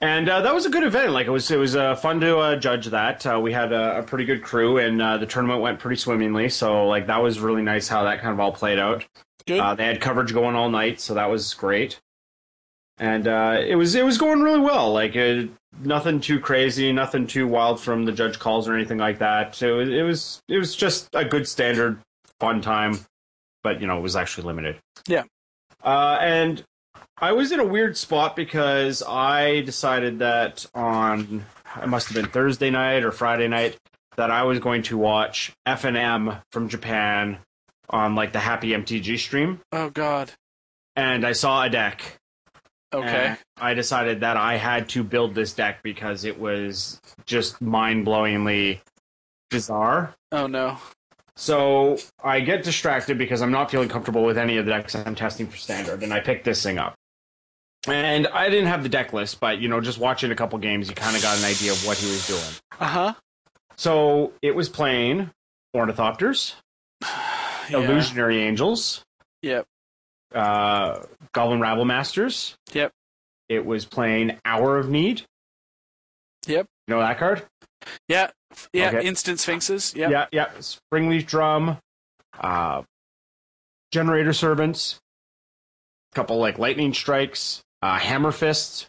And 0.00 0.28
uh, 0.28 0.40
that 0.40 0.54
was 0.54 0.66
a 0.66 0.70
good 0.70 0.82
event. 0.82 1.12
Like 1.12 1.26
it 1.26 1.30
was, 1.30 1.48
it 1.50 1.58
was 1.58 1.76
uh, 1.76 1.94
fun 1.94 2.20
to 2.20 2.38
uh, 2.38 2.56
judge 2.56 2.86
that. 2.86 3.24
Uh, 3.24 3.38
we 3.40 3.52
had 3.52 3.72
a, 3.72 3.98
a 3.98 4.02
pretty 4.02 4.24
good 4.24 4.42
crew, 4.42 4.78
and 4.78 5.00
uh, 5.00 5.18
the 5.18 5.26
tournament 5.26 5.60
went 5.60 5.78
pretty 5.78 5.96
swimmingly. 5.96 6.48
So, 6.48 6.88
like 6.88 7.06
that 7.06 7.22
was 7.22 7.38
really 7.38 7.62
nice 7.62 7.86
how 7.86 8.02
that 8.04 8.20
kind 8.20 8.32
of 8.32 8.40
all 8.40 8.50
played 8.52 8.80
out. 8.80 9.04
Good. 9.46 9.60
Uh, 9.60 9.74
they 9.74 9.84
had 9.84 10.00
coverage 10.00 10.32
going 10.32 10.56
all 10.56 10.70
night, 10.70 11.00
so 11.00 11.14
that 11.14 11.30
was 11.30 11.54
great. 11.54 12.00
And 12.98 13.26
uh, 13.28 13.58
it 13.64 13.74
was 13.76 13.94
it 13.94 14.04
was 14.04 14.18
going 14.18 14.40
really 14.42 14.60
well. 14.60 14.92
Like 14.92 15.16
uh, 15.16 15.44
nothing 15.82 16.20
too 16.20 16.38
crazy, 16.40 16.92
nothing 16.92 17.26
too 17.26 17.46
wild 17.48 17.80
from 17.80 18.04
the 18.04 18.12
judge 18.12 18.38
calls 18.38 18.68
or 18.68 18.74
anything 18.74 18.98
like 18.98 19.18
that. 19.18 19.54
So 19.54 19.80
it, 19.80 19.88
it 19.88 20.02
was 20.02 20.40
it 20.48 20.58
was 20.58 20.74
just 20.76 21.08
a 21.14 21.24
good 21.24 21.46
standard 21.48 21.98
fun 22.40 22.60
time, 22.60 22.98
but 23.62 23.80
you 23.80 23.86
know 23.86 23.98
it 23.98 24.02
was 24.02 24.16
actually 24.16 24.46
limited. 24.46 24.76
Yeah. 25.06 25.24
Uh, 25.82 26.18
and 26.20 26.62
I 27.18 27.32
was 27.32 27.50
in 27.52 27.60
a 27.60 27.66
weird 27.66 27.96
spot 27.96 28.36
because 28.36 29.02
I 29.02 29.60
decided 29.62 30.20
that 30.20 30.66
on 30.74 31.44
it 31.82 31.86
must 31.88 32.08
have 32.08 32.14
been 32.16 32.30
Thursday 32.30 32.70
night 32.70 33.04
or 33.04 33.10
Friday 33.12 33.48
night 33.48 33.76
that 34.16 34.30
I 34.30 34.42
was 34.42 34.58
going 34.58 34.82
to 34.84 34.98
watch 34.98 35.52
FNM 35.66 36.42
from 36.52 36.68
Japan 36.68 37.38
on 37.88 38.14
like 38.14 38.32
the 38.32 38.38
Happy 38.38 38.70
MTG 38.70 39.18
stream, 39.18 39.60
Oh 39.72 39.88
God. 39.90 40.30
and 40.96 41.26
I 41.26 41.32
saw 41.32 41.62
a 41.64 41.70
deck. 41.70 42.18
Okay. 42.94 43.26
and 43.28 43.38
I 43.58 43.74
decided 43.74 44.20
that 44.20 44.36
I 44.36 44.56
had 44.56 44.88
to 44.90 45.02
build 45.02 45.34
this 45.34 45.52
deck 45.52 45.82
because 45.82 46.24
it 46.24 46.38
was 46.38 47.00
just 47.26 47.60
mind 47.60 48.06
blowingly 48.06 48.80
bizarre. 49.50 50.14
Oh 50.30 50.46
no. 50.46 50.78
So 51.36 51.96
I 52.22 52.40
get 52.40 52.62
distracted 52.62 53.16
because 53.16 53.40
I'm 53.40 53.50
not 53.50 53.70
feeling 53.70 53.88
comfortable 53.88 54.24
with 54.24 54.36
any 54.36 54.58
of 54.58 54.66
the 54.66 54.72
decks 54.72 54.94
I'm 54.94 55.14
testing 55.14 55.46
for 55.46 55.56
standard, 55.56 56.02
and 56.02 56.12
I 56.12 56.20
picked 56.20 56.44
this 56.44 56.62
thing 56.62 56.78
up. 56.78 56.94
And 57.88 58.28
I 58.28 58.48
didn't 58.48 58.68
have 58.68 58.82
the 58.82 58.88
deck 58.88 59.12
list, 59.12 59.40
but 59.40 59.58
you 59.58 59.68
know, 59.68 59.80
just 59.80 59.98
watching 59.98 60.30
a 60.30 60.36
couple 60.36 60.58
games, 60.58 60.88
you 60.88 60.94
kind 60.94 61.16
of 61.16 61.22
got 61.22 61.38
an 61.38 61.44
idea 61.44 61.72
of 61.72 61.84
what 61.86 61.96
he 61.96 62.08
was 62.10 62.26
doing. 62.26 62.42
Uh 62.78 62.86
huh. 62.86 63.14
So 63.76 64.32
it 64.42 64.54
was 64.54 64.68
playing 64.68 65.30
Ornithopters, 65.74 66.54
Illusionary 67.70 68.42
Angels, 68.42 69.02
Yep. 69.42 69.66
Uh, 70.34 71.04
Goblin 71.32 71.60
Rabblemasters. 71.60 72.54
Yep. 72.72 72.92
It 73.48 73.64
was 73.64 73.84
playing 73.84 74.38
Hour 74.44 74.78
of 74.78 74.88
Need. 74.88 75.22
Yep. 76.46 76.66
You 76.88 76.94
know 76.94 77.00
that 77.00 77.18
card? 77.18 77.42
Yeah. 78.08 78.30
Yeah. 78.72 78.88
Okay. 78.88 79.06
Instant 79.06 79.40
sphinxes. 79.40 79.94
Yep. 79.94 80.10
Yeah, 80.10 80.26
yeah. 80.32 80.48
Springleaf 80.58 81.26
Drum, 81.26 81.78
uh, 82.40 82.82
Generator 83.90 84.32
Servants, 84.32 85.00
couple 86.14 86.38
like 86.38 86.58
Lightning 86.58 86.92
Strikes, 86.94 87.62
uh, 87.82 87.98
Hammer 87.98 88.32
Fist. 88.32 88.88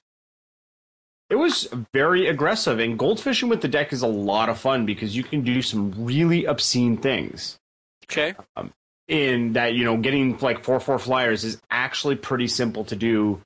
It 1.30 1.36
was 1.36 1.68
very 1.94 2.28
aggressive, 2.28 2.80
and 2.80 3.00
goldfishing 3.00 3.50
with 3.50 3.62
the 3.62 3.68
deck 3.68 3.92
is 3.92 4.02
a 4.02 4.08
lot 4.08 4.50
of 4.50 4.60
fun 4.60 4.86
because 4.86 5.16
you 5.16 5.24
can 5.24 5.42
do 5.42 5.62
some 5.62 5.94
really 5.98 6.46
obscene 6.46 6.98
things. 6.98 7.58
Okay. 8.06 8.36
In 9.10 9.54
that, 9.54 9.74
you 9.74 9.84
know, 9.84 9.98
getting 9.98 10.38
like 10.38 10.64
four 10.64 10.80
four 10.80 10.98
flyers 10.98 11.44
is 11.44 11.62
actually 11.70 12.16
pretty 12.16 12.48
simple 12.48 12.86
to 12.86 12.96
do. 12.96 13.42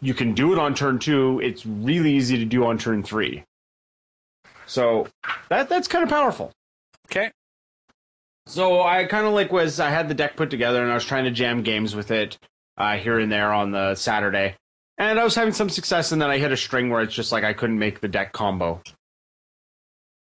You 0.00 0.14
can 0.14 0.34
do 0.34 0.52
it 0.52 0.58
on 0.58 0.74
turn 0.74 0.98
two. 0.98 1.40
It's 1.40 1.64
really 1.64 2.14
easy 2.14 2.38
to 2.38 2.44
do 2.44 2.64
on 2.64 2.76
turn 2.76 3.02
three. 3.02 3.44
So 4.66 5.06
that 5.48 5.68
that's 5.68 5.86
kind 5.86 6.02
of 6.02 6.10
powerful. 6.10 6.52
Okay. 7.06 7.30
So 8.46 8.82
I 8.82 9.04
kind 9.04 9.26
of 9.26 9.32
like 9.32 9.52
was 9.52 9.78
I 9.78 9.90
had 9.90 10.08
the 10.08 10.14
deck 10.14 10.34
put 10.34 10.50
together 10.50 10.82
and 10.82 10.90
I 10.90 10.94
was 10.94 11.04
trying 11.04 11.24
to 11.24 11.30
jam 11.30 11.62
games 11.62 11.94
with 11.94 12.10
it 12.10 12.38
uh, 12.76 12.96
here 12.96 13.18
and 13.18 13.30
there 13.30 13.52
on 13.52 13.72
the 13.72 13.94
Saturday, 13.94 14.56
and 14.96 15.18
I 15.20 15.24
was 15.24 15.34
having 15.34 15.52
some 15.52 15.68
success. 15.68 16.12
And 16.12 16.22
then 16.22 16.30
I 16.30 16.38
hit 16.38 16.52
a 16.52 16.56
string 16.56 16.90
where 16.90 17.02
it's 17.02 17.14
just 17.14 17.32
like 17.32 17.44
I 17.44 17.52
couldn't 17.52 17.78
make 17.78 18.00
the 18.00 18.08
deck 18.08 18.32
combo. 18.32 18.80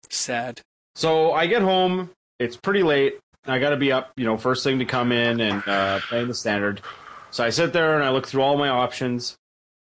Sad. 0.10 0.61
So 0.95 1.34
I 1.34 1.47
get 1.47 1.61
home. 1.61 2.11
It's 2.39 2.57
pretty 2.57 2.84
late. 2.84 3.19
I 3.47 3.59
got 3.59 3.69
to 3.72 3.77
be 3.77 3.91
up, 3.91 4.11
you 4.17 4.26
know, 4.26 4.38
first 4.38 4.63
thing 4.63 4.80
to 4.80 4.85
come 4.85 5.11
in 5.11 5.39
and 5.39 5.63
uh, 5.67 5.99
playing 6.09 6.27
the 6.27 6.34
standard. 6.34 6.81
So 7.31 7.43
I 7.43 7.49
sit 7.49 7.73
there 7.73 7.95
and 7.95 8.03
I 8.03 8.09
look 8.09 8.27
through 8.27 8.41
all 8.41 8.57
my 8.57 8.69
options, 8.69 9.38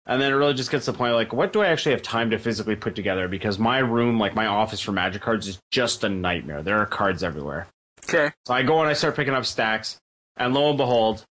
and 0.06 0.20
then 0.20 0.32
it 0.32 0.34
really 0.34 0.54
just 0.54 0.70
gets 0.70 0.86
to 0.86 0.92
the 0.92 0.98
point 0.98 1.14
like, 1.14 1.32
what 1.32 1.52
do 1.52 1.62
I 1.62 1.66
actually 1.68 1.92
have 1.92 2.02
time 2.02 2.30
to 2.30 2.38
physically 2.38 2.76
put 2.76 2.94
together? 2.94 3.28
Because 3.28 3.58
my 3.58 3.78
room, 3.78 4.18
like 4.18 4.34
my 4.34 4.46
office 4.46 4.80
for 4.80 4.92
Magic 4.92 5.22
cards, 5.22 5.46
is 5.48 5.58
just 5.70 6.04
a 6.04 6.08
nightmare. 6.08 6.62
There 6.62 6.78
are 6.78 6.86
cards 6.86 7.22
everywhere. 7.22 7.68
Okay. 8.08 8.32
So 8.46 8.54
I 8.54 8.62
go 8.62 8.80
and 8.80 8.88
I 8.88 8.92
start 8.92 9.16
picking 9.16 9.34
up 9.34 9.46
stacks, 9.46 9.98
and 10.36 10.52
lo 10.52 10.68
and 10.68 10.76
behold, 10.76 11.24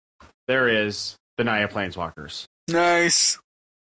there 0.48 0.68
is 0.68 1.16
the 1.36 1.44
Naya 1.44 1.68
Planeswalkers. 1.68 2.46
Nice. 2.68 3.38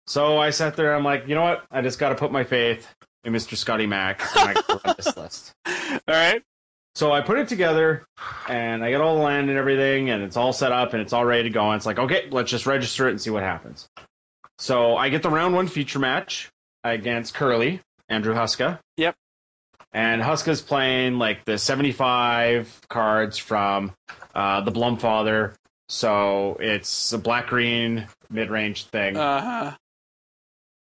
So 0.06 0.38
I 0.38 0.52
sat 0.52 0.76
there. 0.76 0.96
I'm 0.96 1.04
like, 1.04 1.28
you 1.28 1.36
know 1.36 1.44
what? 1.44 1.66
I 1.72 1.82
just 1.82 2.00
got 2.00 2.10
to 2.10 2.16
put 2.16 2.32
my 2.32 2.44
faith 2.44 2.94
in 3.24 3.34
Mr. 3.34 3.56
Scotty 3.56 3.88
Mac, 3.88 4.22
and 4.38 4.50
I 4.58 4.62
run 4.86 4.96
this 4.98 5.18
list. 5.18 5.54
All 5.66 6.00
right. 6.08 6.42
So 6.98 7.12
I 7.12 7.22
put 7.22 7.38
it 7.38 7.48
together, 7.48 8.08
and 8.50 8.84
I 8.84 8.90
get 8.90 9.02
all 9.02 9.18
the 9.18 9.22
land 9.22 9.50
and 9.50 9.60
everything, 9.60 10.10
and 10.10 10.24
it's 10.24 10.36
all 10.36 10.52
set 10.52 10.72
up 10.72 10.94
and 10.94 11.02
it's 11.04 11.14
all 11.14 11.24
ready 11.24 11.44
to 11.44 11.52
go. 11.52 11.70
And 11.70 11.78
it's 11.78 11.86
like, 11.86 12.00
okay, 12.00 12.28
let's 12.32 12.50
just 12.50 12.66
register 12.66 13.08
it 13.08 13.12
and 13.12 13.22
see 13.22 13.30
what 13.30 13.44
happens. 13.44 13.88
So 14.58 14.98
I 14.98 15.10
get 15.10 15.22
the 15.22 15.30
round 15.30 15.54
one 15.54 15.68
feature 15.68 16.00
match 16.00 16.50
against 16.84 17.36
Curly, 17.36 17.82
Andrew 18.10 18.34
Huska. 18.34 18.80
Yep. 18.98 19.14
And 19.94 20.24
Huska's 20.24 20.64
playing 20.64 21.20
like 21.20 21.46
the 21.46 21.60
75 21.60 22.82
cards 22.90 23.38
from 23.38 23.94
uh, 24.34 24.62
the 24.62 24.72
Blumfather. 24.72 25.54
So 25.90 26.58
it's 26.60 27.14
a 27.14 27.20
black 27.20 27.46
green 27.46 28.08
mid 28.32 28.50
range 28.50 28.86
thing. 28.86 29.16
Uh 29.18 29.42
huh. 29.42 29.78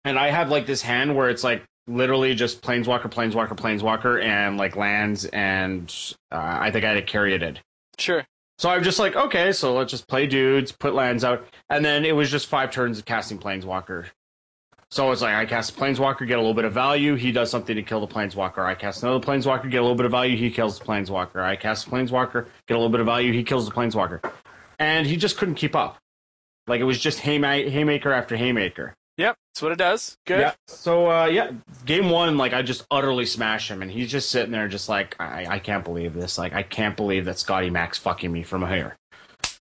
and 0.06 0.18
I 0.18 0.30
have 0.30 0.48
like 0.48 0.64
this 0.64 0.80
hand 0.80 1.14
where 1.14 1.28
it's 1.28 1.44
like 1.44 1.62
literally 1.86 2.34
just 2.34 2.62
planeswalker, 2.62 3.10
planeswalker, 3.10 3.56
planeswalker, 3.56 4.22
and 4.22 4.56
like 4.56 4.76
lands, 4.76 5.24
and 5.26 5.94
uh, 6.30 6.58
I 6.60 6.70
think 6.70 6.84
I 6.84 6.88
had 6.88 6.96
a 6.96 7.02
Caryatid. 7.02 7.58
Sure. 7.98 8.24
So 8.58 8.68
I'm 8.68 8.82
just 8.82 8.98
like, 8.98 9.16
okay, 9.16 9.52
so 9.52 9.74
let's 9.74 9.90
just 9.90 10.06
play 10.06 10.26
dudes, 10.26 10.70
put 10.70 10.94
lands 10.94 11.24
out, 11.24 11.46
and 11.70 11.84
then 11.84 12.04
it 12.04 12.14
was 12.14 12.30
just 12.30 12.46
five 12.46 12.70
turns 12.70 12.98
of 12.98 13.06
casting 13.06 13.38
planeswalker. 13.38 14.06
So 14.90 15.10
it's 15.12 15.22
like 15.22 15.34
I 15.34 15.46
cast 15.46 15.76
a 15.76 15.80
planeswalker, 15.80 16.26
get 16.26 16.36
a 16.36 16.40
little 16.40 16.54
bit 16.54 16.64
of 16.64 16.72
value. 16.72 17.14
He 17.14 17.30
does 17.30 17.48
something 17.48 17.76
to 17.76 17.82
kill 17.82 18.00
the 18.04 18.12
planeswalker. 18.12 18.58
I 18.58 18.74
cast 18.74 19.02
another 19.02 19.24
planeswalker, 19.24 19.70
get 19.70 19.78
a 19.78 19.82
little 19.82 19.96
bit 19.96 20.04
of 20.04 20.12
value. 20.12 20.36
He 20.36 20.50
kills 20.50 20.78
the 20.78 20.84
planeswalker. 20.84 21.40
I 21.40 21.54
cast 21.56 21.86
a 21.86 21.90
planeswalker, 21.90 22.48
get 22.66 22.74
a 22.74 22.78
little 22.78 22.90
bit 22.90 23.00
of 23.00 23.06
value. 23.06 23.32
He 23.32 23.44
kills 23.44 23.66
the 23.66 23.72
planeswalker, 23.72 24.20
and 24.78 25.06
he 25.06 25.16
just 25.16 25.36
couldn't 25.36 25.54
keep 25.54 25.76
up. 25.76 25.98
Like 26.66 26.80
it 26.80 26.84
was 26.84 27.00
just 27.00 27.20
hayma- 27.20 27.70
haymaker 27.70 28.12
after 28.12 28.36
haymaker. 28.36 28.94
That's 29.60 29.64
what 29.64 29.72
it 29.72 29.78
does. 29.78 30.16
Good. 30.26 30.40
Yeah. 30.40 30.54
So 30.68 31.10
uh, 31.10 31.26
yeah, 31.26 31.50
game 31.84 32.08
one, 32.08 32.38
like 32.38 32.54
I 32.54 32.62
just 32.62 32.86
utterly 32.90 33.26
smash 33.26 33.70
him, 33.70 33.82
and 33.82 33.90
he's 33.90 34.10
just 34.10 34.30
sitting 34.30 34.52
there, 34.52 34.68
just 34.68 34.88
like 34.88 35.14
I, 35.20 35.44
I 35.46 35.58
can't 35.58 35.84
believe 35.84 36.14
this. 36.14 36.38
Like 36.38 36.54
I 36.54 36.62
can't 36.62 36.96
believe 36.96 37.26
that 37.26 37.38
Scotty 37.38 37.68
Max 37.68 37.98
fucking 37.98 38.32
me 38.32 38.42
from 38.42 38.66
here. 38.66 38.96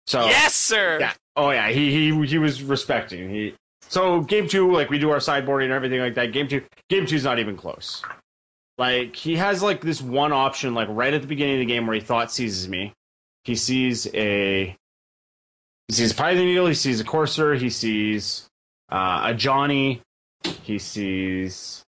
So 0.07 0.27
Yes, 0.27 0.55
sir. 0.55 0.99
yeah. 1.01 1.15
Oh 1.35 1.49
yeah, 1.51 1.71
he 1.71 1.91
he 1.91 2.27
he 2.27 2.37
was 2.37 2.63
respecting. 2.63 3.31
He 3.31 3.55
so 3.89 4.21
game 4.21 4.49
two, 4.49 4.71
like 4.71 4.91
we 4.91 4.99
do 4.99 5.09
our 5.09 5.17
sideboarding 5.17 5.65
and 5.65 5.73
everything 5.73 6.01
like 6.01 6.15
that. 6.17 6.31
Game 6.33 6.47
two, 6.47 6.63
game 6.91 7.07
two's 7.07 7.25
not 7.25 7.39
even 7.39 7.57
close. 7.57 8.03
Like 8.77 9.17
he 9.17 9.37
has 9.37 9.63
like 9.63 9.81
this 9.81 10.03
one 10.03 10.35
option, 10.35 10.75
like 10.75 10.89
right 10.91 11.15
at 11.15 11.23
the 11.23 11.27
beginning 11.27 11.55
of 11.55 11.61
the 11.61 11.73
game 11.73 11.87
where 11.87 11.95
he 11.95 12.03
thought 12.03 12.31
seizes 12.31 12.69
me. 12.69 12.93
He 13.45 13.55
sees 13.55 14.07
a 14.13 14.77
he 15.89 15.95
sees 15.95 16.13
a 16.13 16.15
Pithing 16.15 16.45
Needle, 16.45 16.67
he 16.67 16.75
sees 16.75 17.01
a 17.01 17.05
Courser, 17.05 17.55
he 17.55 17.71
sees 17.71 18.47
uh, 18.91 19.23
a 19.27 19.35
Johnny, 19.35 20.03
he 20.63 20.79
sees 20.79 21.85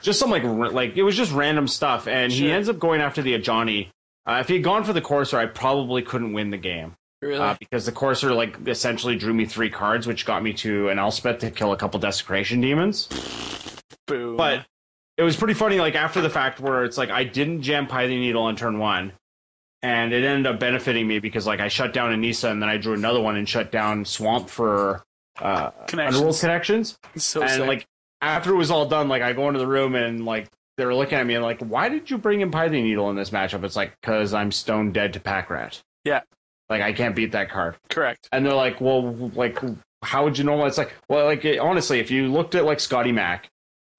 just 0.00 0.20
some 0.20 0.30
like 0.30 0.44
like 0.44 0.96
it 0.96 1.02
was 1.02 1.16
just 1.16 1.32
random 1.32 1.66
stuff, 1.68 2.06
and 2.06 2.32
he 2.32 2.50
ends 2.50 2.68
up 2.68 2.78
going 2.78 3.00
after 3.00 3.22
the 3.22 3.38
Ajani. 3.38 3.88
Uh, 4.26 4.38
if 4.40 4.48
he 4.48 4.54
had 4.54 4.64
gone 4.64 4.84
for 4.84 4.92
the 4.92 5.00
Courser, 5.00 5.38
I 5.38 5.46
probably 5.46 6.02
couldn't 6.02 6.34
win 6.34 6.50
the 6.50 6.58
game 6.58 6.94
Really. 7.22 7.38
uh, 7.38 7.56
because 7.58 7.86
the 7.86 7.92
Courser 7.92 8.32
like 8.32 8.56
essentially 8.68 9.16
drew 9.16 9.32
me 9.32 9.46
three 9.46 9.70
cards, 9.70 10.06
which 10.06 10.26
got 10.26 10.42
me 10.42 10.52
to 10.54 10.88
an 10.90 10.98
Elspeth 10.98 11.38
to 11.40 11.50
kill 11.50 11.72
a 11.72 11.76
couple 11.76 11.98
Desecration 11.98 12.60
Demons. 12.60 13.08
Boom. 14.06 14.36
But 14.36 14.66
it 15.16 15.22
was 15.22 15.36
pretty 15.36 15.54
funny, 15.54 15.78
like 15.78 15.94
after 15.94 16.20
the 16.20 16.30
fact, 16.30 16.60
where 16.60 16.84
it's 16.84 16.98
like 16.98 17.10
I 17.10 17.24
didn't 17.24 17.62
jam 17.62 17.86
Pithing 17.86 18.20
Needle 18.20 18.42
on 18.42 18.54
turn 18.54 18.78
one, 18.78 19.12
and 19.82 20.12
it 20.12 20.24
ended 20.24 20.46
up 20.52 20.60
benefiting 20.60 21.08
me 21.08 21.18
because 21.18 21.46
like 21.46 21.60
I 21.60 21.68
shut 21.68 21.92
down 21.92 22.12
a 22.12 22.16
Nissa 22.16 22.50
and 22.50 22.62
then 22.62 22.68
I 22.68 22.76
drew 22.76 22.92
another 22.94 23.20
one 23.20 23.36
and 23.36 23.48
shut 23.48 23.72
down 23.72 24.04
Swamp 24.04 24.48
for 24.48 25.02
uh, 25.40 25.70
Connections. 25.86 26.16
Underworld 26.16 26.40
Connections. 26.40 26.98
so 27.16 27.42
and 27.42 27.50
sick. 27.50 27.66
like 27.66 27.86
after 28.20 28.50
it 28.52 28.56
was 28.56 28.70
all 28.70 28.86
done, 28.86 29.08
like 29.08 29.22
I 29.22 29.32
go 29.32 29.48
into 29.48 29.60
the 29.60 29.66
room 29.66 29.94
and 29.94 30.24
like 30.24 30.48
they 30.76 30.84
were 30.84 30.94
looking 30.94 31.18
at 31.18 31.26
me 31.26 31.34
and 31.34 31.44
like, 31.44 31.60
why 31.60 31.88
did 31.88 32.10
you 32.10 32.18
bring 32.18 32.40
in 32.40 32.50
Pithing 32.50 32.84
Needle 32.84 33.10
in 33.10 33.16
this 33.16 33.30
matchup? 33.30 33.64
It's 33.64 33.76
like 33.76 33.96
because 34.00 34.34
I'm 34.34 34.52
stone 34.52 34.92
dead 34.92 35.12
to 35.14 35.20
Pack 35.20 35.50
Rat. 35.50 35.80
Yeah. 36.04 36.20
Like 36.68 36.82
I 36.82 36.92
can't 36.92 37.16
beat 37.16 37.32
that 37.32 37.50
card. 37.50 37.76
correct. 37.88 38.28
And 38.32 38.44
they're 38.44 38.52
like, 38.54 38.80
well, 38.80 39.12
like, 39.34 39.58
how 40.02 40.24
would 40.24 40.36
you 40.38 40.44
know? 40.44 40.64
It's 40.66 40.78
like, 40.78 40.94
well, 41.08 41.24
like 41.24 41.44
it, 41.44 41.58
honestly, 41.58 41.98
if 41.98 42.10
you 42.10 42.28
looked 42.30 42.54
at 42.54 42.64
like 42.64 42.78
Scotty 42.78 43.10
Mac, 43.12 43.48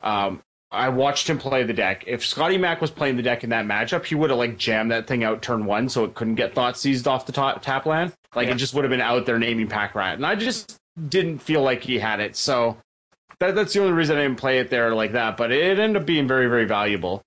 um, 0.02 0.42
I 0.72 0.90
watched 0.90 1.28
him 1.30 1.40
play 1.40 1.64
the 1.64 1.74
deck. 1.74 2.04
If 2.06 2.24
Scotty 2.24 2.58
Mac 2.60 2.80
was 2.80 2.92
playing 2.92 3.18
the 3.18 3.24
deck 3.24 3.44
in 3.44 3.50
that 3.50 3.66
matchup, 3.66 4.06
he 4.06 4.14
would 4.16 4.30
have 4.30 4.38
like 4.38 4.58
jammed 4.58 4.92
that 4.92 5.08
thing 5.08 5.24
out 5.24 5.42
turn 5.42 5.66
one, 5.66 5.90
so 5.90 6.04
it 6.06 6.14
couldn't 6.14 6.36
get 6.36 6.54
thought 6.54 6.78
seized 6.78 7.08
off 7.08 7.26
the 7.26 7.32
top, 7.32 7.62
tap 7.64 7.86
land. 7.88 8.14
Like 8.36 8.48
Yeah. 8.48 8.54
it 8.54 8.58
just 8.58 8.74
would 8.76 8.84
have 8.84 8.92
been 8.92 9.02
out 9.02 9.26
there 9.26 9.40
naming 9.40 9.68
Pack 9.68 9.96
Rat, 9.96 10.14
and 10.16 10.26
I 10.26 10.36
just 10.36 10.78
didn't 11.08 11.40
feel 11.40 11.62
like 11.62 11.84
he 11.84 12.00
had 12.00 12.20
it. 12.20 12.36
So 12.36 12.78
that, 13.40 13.56
that's 13.56 13.74
the 13.74 13.82
only 13.82 13.94
reason 13.94 14.18
I 14.18 14.24
didn't 14.24 14.40
play 14.40 14.60
it 14.60 14.70
there 14.70 14.94
like 14.94 15.14
that. 15.14 15.38
But 15.38 15.52
it 15.52 15.80
ended 15.80 16.02
up 16.02 16.06
being 16.06 16.28
very, 16.28 16.48
very 16.48 16.66
valuable. 16.66 17.24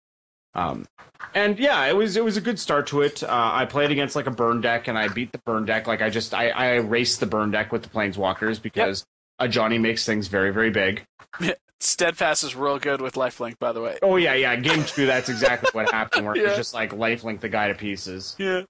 Um, 0.55 0.87
and 1.35 1.59
yeah, 1.59 1.87
it 1.87 1.97
was 1.97 2.17
it 2.17 2.25
was 2.25 2.37
a 2.37 2.41
good 2.41 2.59
start 2.59 2.89
to 2.89 3.01
it. 3.03 3.23
Uh, 3.23 3.29
I 3.31 3.65
played 3.65 3.91
against 3.91 4.17
like 4.17 4.27
a 4.27 4.31
burn 4.31 4.61
deck, 4.61 4.89
and 4.89 4.99
I 4.99 5.09
beat 5.09 5.33
the 5.33 5.39
burn 5.39 5.65
deck. 5.65 5.87
Like 5.87 6.03
I 6.03 6.11
just 6.11 6.35
I 6.35 6.51
I 6.51 6.75
raced 6.77 7.21
the 7.21 7.27
burn 7.27 7.51
deck 7.51 7.73
with 7.73 7.83
the 7.83 7.89
planeswalkers 7.89 8.61
because 8.61 9.07
Ajani 9.41 9.81
makes 9.81 10.05
things 10.05 10.29
very 10.29 10.51
very 10.51 10.71
big. 10.71 11.05
Steadfast 11.81 12.45
is 12.45 12.55
real 12.55 12.79
good 12.79 13.01
with 13.01 13.15
lifelink, 13.15 13.59
by 13.59 13.73
the 13.73 13.81
way. 13.81 13.99
Oh 14.03 14.17
yeah, 14.17 14.35
yeah. 14.35 14.55
Game 14.57 14.85
two, 14.85 15.07
that's 15.07 15.29
exactly 15.29 15.71
what 15.73 15.91
happened. 15.91 16.27
Where 16.27 16.37
it 16.37 16.45
was 16.45 16.57
just 16.57 16.75
like 16.75 16.91
lifelink 16.91 17.41
the 17.41 17.49
guy 17.49 17.69
to 17.69 17.75
pieces. 17.75 18.37
Yeah. 18.39 18.63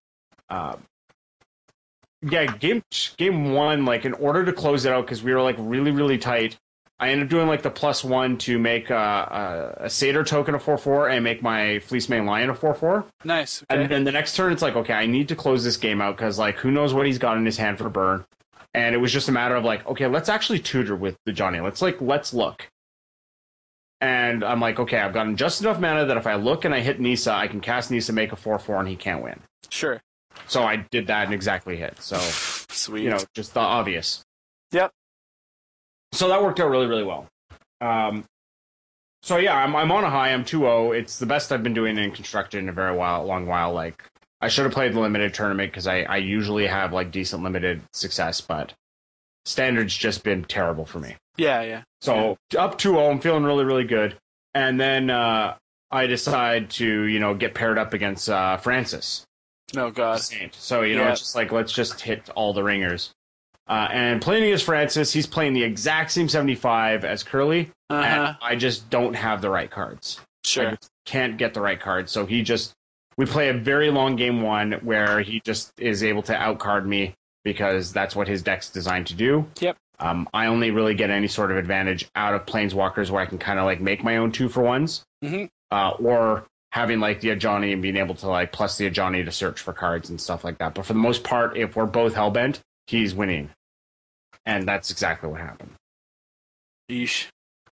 Um, 0.49 0.83
yeah, 2.23 2.47
game 2.47 2.83
game 3.17 3.53
one, 3.53 3.85
like 3.85 4.05
in 4.05 4.15
order 4.15 4.45
to 4.45 4.53
close 4.53 4.85
it 4.85 4.93
out 4.93 5.05
because 5.05 5.23
we 5.23 5.33
were 5.33 5.43
like 5.43 5.57
really 5.59 5.91
really 5.91 6.19
tight. 6.19 6.57
I 7.01 7.09
ended 7.09 7.27
up 7.27 7.31
doing 7.31 7.49
like 7.49 7.63
the 7.63 7.71
plus 7.71 8.05
one 8.05 8.39
to 8.39 8.61
make 8.61 8.89
uh, 8.89 8.95
a, 8.95 9.85
a 9.87 9.91
satyr 9.91 10.23
token 10.23 10.55
a 10.55 10.61
four 10.61 10.79
four 10.79 11.09
and 11.09 11.25
make 11.25 11.43
my 11.43 11.81
Fleecemane 11.89 12.27
Lion 12.27 12.51
a 12.51 12.55
four 12.55 12.75
four. 12.75 13.05
Nice. 13.25 13.65
And 13.69 13.91
then 13.91 14.05
the 14.05 14.13
next 14.13 14.37
turn, 14.37 14.53
it's 14.53 14.63
like 14.63 14.77
okay, 14.77 14.95
I 14.95 15.07
need 15.07 15.29
to 15.29 15.37
close 15.37 15.65
this 15.65 15.77
game 15.77 16.01
out 16.01 16.17
because 16.17 16.39
like 16.39 16.57
who 16.59 16.71
knows 16.71 16.95
what 16.95 17.07
he's 17.07 17.19
got 17.19 17.37
in 17.37 17.45
his 17.45 17.57
hand 17.57 17.79
for 17.79 17.89
burn. 17.89 18.25
And 18.75 18.95
it 18.95 18.99
was 18.99 19.13
just 19.13 19.29
a 19.29 19.33
matter 19.33 19.57
of 19.57 19.65
like, 19.65 19.85
okay, 19.87 20.07
let's 20.07 20.29
actually 20.29 20.61
tutor 20.61 20.95
with 20.95 21.17
the 21.27 21.33
Ajani. 21.33 21.63
Let's 21.63 21.83
like 21.83 22.01
let's 22.01 22.33
look. 22.33 22.69
And 24.01 24.43
I'm 24.45 24.61
like, 24.61 24.81
okay, 24.81 24.99
I've 24.99 25.13
gotten 25.13 25.37
just 25.37 25.61
enough 25.61 25.79
mana 25.79 26.07
that 26.07 26.17
if 26.17 26.27
I 26.27 26.35
look 26.35 26.65
and 26.65 26.75
I 26.75 26.81
hit 26.81 27.01
Nissa, 27.01 27.33
I 27.33 27.47
can 27.49 27.61
cast 27.61 27.91
Nissa, 27.91 28.13
make 28.13 28.33
a 28.33 28.37
four 28.37 28.59
four, 28.59 28.77
and 28.79 28.89
he 28.89 28.97
can't 28.97 29.23
win. 29.23 29.41
Sure. 29.71 30.01
So 30.49 30.65
I 30.65 30.77
did 30.91 31.07
that 31.09 31.25
and 31.25 31.35
exactly 31.35 31.77
hit. 31.77 32.01
So 32.01 32.19
Sweet. 32.71 33.05
you 33.05 33.11
know, 33.11 33.19
just 33.35 33.55
the 33.55 33.61
obvious. 33.61 34.23
Yep. 34.73 34.91
So 36.13 36.29
that 36.29 36.43
worked 36.43 36.61
out 36.61 36.71
really, 36.71 36.87
really 36.87 37.05
well. 37.05 37.27
Um, 37.81 38.25
so 39.23 39.37
yeah, 39.37 39.57
I'm 39.57 39.75
I'm 39.77 39.93
on 39.93 40.05
a 40.05 40.11
high. 40.11 40.33
I'm 40.33 40.45
2-0. 40.45 40.97
It's 40.99 41.19
the 41.19 41.27
best 41.27 41.53
I've 41.53 41.63
been 41.63 41.75
doing 41.75 41.97
in 41.97 42.11
constructed 42.11 42.59
in 42.59 42.69
a 42.69 42.73
very 42.73 42.97
while, 42.97 43.25
long 43.25 43.47
while. 43.47 43.73
Like 43.73 44.03
I 44.41 44.49
should 44.49 44.65
have 44.65 44.73
played 44.75 44.95
the 44.95 45.01
limited 45.01 45.33
tournament 45.33 45.71
because 45.71 45.87
I 45.87 46.03
I 46.03 46.17
usually 46.17 46.67
have 46.67 46.93
like 46.93 47.13
decent 47.13 47.43
limited 47.43 47.83
success, 47.93 48.41
but 48.41 48.75
standards 49.45 49.97
just 49.97 50.25
been 50.25 50.45
terrible 50.45 50.87
for 50.87 50.99
me. 50.99 51.17
yeah, 51.37 51.63
yeah. 51.63 51.83
So 52.01 52.37
up 52.59 52.79
2-0, 52.79 53.11
I'm 53.11 53.21
feeling 53.21 53.45
really, 53.45 53.65
really 53.65 53.85
good. 53.85 54.17
And 54.55 54.81
then 54.81 55.09
uh, 55.09 55.55
I 55.91 56.07
decide 56.07 56.71
to 56.71 57.03
you 57.03 57.21
know 57.21 57.35
get 57.35 57.55
paired 57.55 57.79
up 57.79 57.95
against 57.95 58.29
uh, 58.29 58.57
Francis. 58.57 59.25
No 59.75 59.91
god. 59.91 60.21
Saint. 60.21 60.55
So 60.55 60.83
you 60.83 60.97
know, 60.97 61.03
Yeah. 61.05 61.11
it's 61.13 61.21
just 61.21 61.35
like 61.35 61.53
let's 61.53 61.73
just 61.73 62.01
hit 62.01 62.29
all 62.35 62.53
the 62.53 62.63
ringers. 62.63 63.11
Uh, 63.69 63.89
and 63.93 64.21
playing 64.21 64.45
against 64.45 64.65
Francis, 64.65 65.13
he's 65.13 65.27
playing 65.27 65.53
the 65.55 65.63
exact 65.63 66.11
same 66.11 66.29
75 66.29 67.05
as 67.05 67.23
Curly, 67.23 67.71
Uh 67.89 68.03
huh. 68.03 68.09
and 68.27 68.37
I 68.43 68.57
just 68.57 68.91
don't 68.91 69.15
have 69.15 69.41
the 69.41 69.51
right 69.51 69.71
cards. 69.71 70.19
I 70.21 70.49
Sure. 70.49 70.71
just 70.71 70.91
can't 71.07 71.37
get 71.37 71.55
the 71.55 71.61
right 71.61 71.81
cards. 71.81 72.11
So 72.13 72.27
he 72.27 72.43
just 72.43 72.73
we 73.17 73.27
play 73.27 73.51
a 73.51 73.53
very 73.55 73.91
long 73.91 74.17
game 74.17 74.43
one 74.43 74.73
where 74.83 75.21
he 75.21 75.41
just 75.45 75.73
is 75.79 76.03
able 76.03 76.23
to 76.23 76.35
outcard 76.35 76.87
me 76.89 77.15
because 77.45 77.93
that's 77.93 78.17
what 78.17 78.27
his 78.27 78.43
deck's 78.43 78.71
designed 78.71 79.07
to 79.09 79.15
do. 79.15 79.47
Yep. 79.61 79.77
Um, 80.01 80.29
I 80.35 80.47
only 80.47 80.71
really 80.71 80.95
get 80.95 81.11
any 81.11 81.29
sort 81.29 81.51
of 81.51 81.57
advantage 81.59 82.09
out 82.17 82.35
of 82.35 82.47
planeswalkers 82.47 83.11
where 83.11 83.23
I 83.23 83.27
can 83.27 83.39
kind 83.39 83.59
of 83.59 83.67
like 83.67 83.81
make 83.81 84.03
my 84.03 84.17
own 84.17 84.33
two 84.33 84.49
for 84.49 84.63
ones, 84.63 85.05
Mhm. 85.23 85.49
uh, 85.71 85.91
or 86.01 86.45
having 86.73 87.01
like 87.01 87.21
the 87.21 87.29
Ajani 87.29 87.73
and 87.73 87.81
being 87.83 87.97
able 87.97 88.15
to 88.17 88.29
like 88.29 88.51
plus 88.53 88.79
the 88.79 88.91
Ajani 88.91 89.25
to 89.25 89.31
search 89.33 89.61
for 89.61 89.73
cards 89.73 90.11
and 90.11 90.21
stuff 90.21 90.43
like 90.43 90.59
that. 90.59 90.75
But 90.75 90.87
for 90.87 90.93
the 90.95 90.99
most 90.99 91.23
part, 91.23 91.57
if 91.57 91.77
we're 91.77 91.87
both 91.87 92.15
hellbent, 92.15 92.61
he's 92.87 93.15
winning, 93.15 93.51
and 94.47 94.67
that's 94.67 94.91
exactly 94.91 95.29
what 95.31 95.41
happened. 95.41 95.73
Yeesh. 96.91 97.27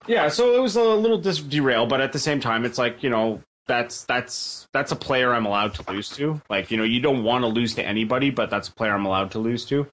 Yeah, 0.08 0.30
so 0.30 0.56
it 0.56 0.62
was 0.62 0.76
a 0.76 0.84
little 0.84 1.18
dis- 1.18 1.40
derail, 1.42 1.86
but 1.86 2.00
at 2.02 2.14
the 2.14 2.20
same 2.20 2.40
time, 2.40 2.64
it's 2.66 2.78
like 2.78 3.04
you 3.04 3.10
know 3.10 3.42
that's 3.68 4.04
that's 4.06 4.68
that's 4.74 4.92
a 4.92 4.96
player 4.96 5.34
I'm 5.34 5.46
allowed 5.46 5.74
to 5.76 5.92
lose 5.92 6.10
to. 6.12 6.42
Like 6.50 6.72
you 6.72 6.78
know, 6.78 6.84
you 6.84 7.00
don't 7.02 7.24
want 7.24 7.44
to 7.44 7.48
lose 7.48 7.76
to 7.76 7.84
anybody, 7.86 8.30
but 8.30 8.50
that's 8.50 8.70
a 8.70 8.74
player 8.74 8.94
I'm 8.94 9.06
allowed 9.06 9.32
to 9.32 9.40
lose 9.40 9.66
to. 9.66 9.88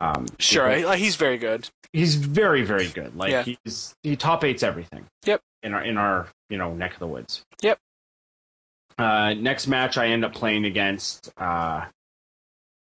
Um, 0.00 0.26
Sure. 0.38 0.84
Like, 0.86 0.98
he's 0.98 1.16
very 1.16 1.38
good. 1.38 1.68
he's 1.92 2.14
very 2.14 2.62
very 2.62 2.88
good. 2.88 3.16
Like 3.16 3.32
Yeah. 3.32 3.42
he's 3.64 3.94
he 4.02 4.14
top 4.14 4.44
eights 4.44 4.62
everything. 4.62 5.06
Yep. 5.24 5.40
In 5.62 5.74
our 5.74 5.82
in 5.82 5.96
our 5.96 6.28
you 6.50 6.58
know 6.58 6.74
neck 6.74 6.92
of 6.92 6.98
the 7.00 7.06
woods. 7.08 7.42
Yep. 7.62 7.78
Uh, 8.98 9.34
next 9.34 9.66
match, 9.68 9.96
I 9.96 10.08
end 10.08 10.24
up 10.24 10.34
playing 10.34 10.64
against 10.64 11.30
uh, 11.40 11.84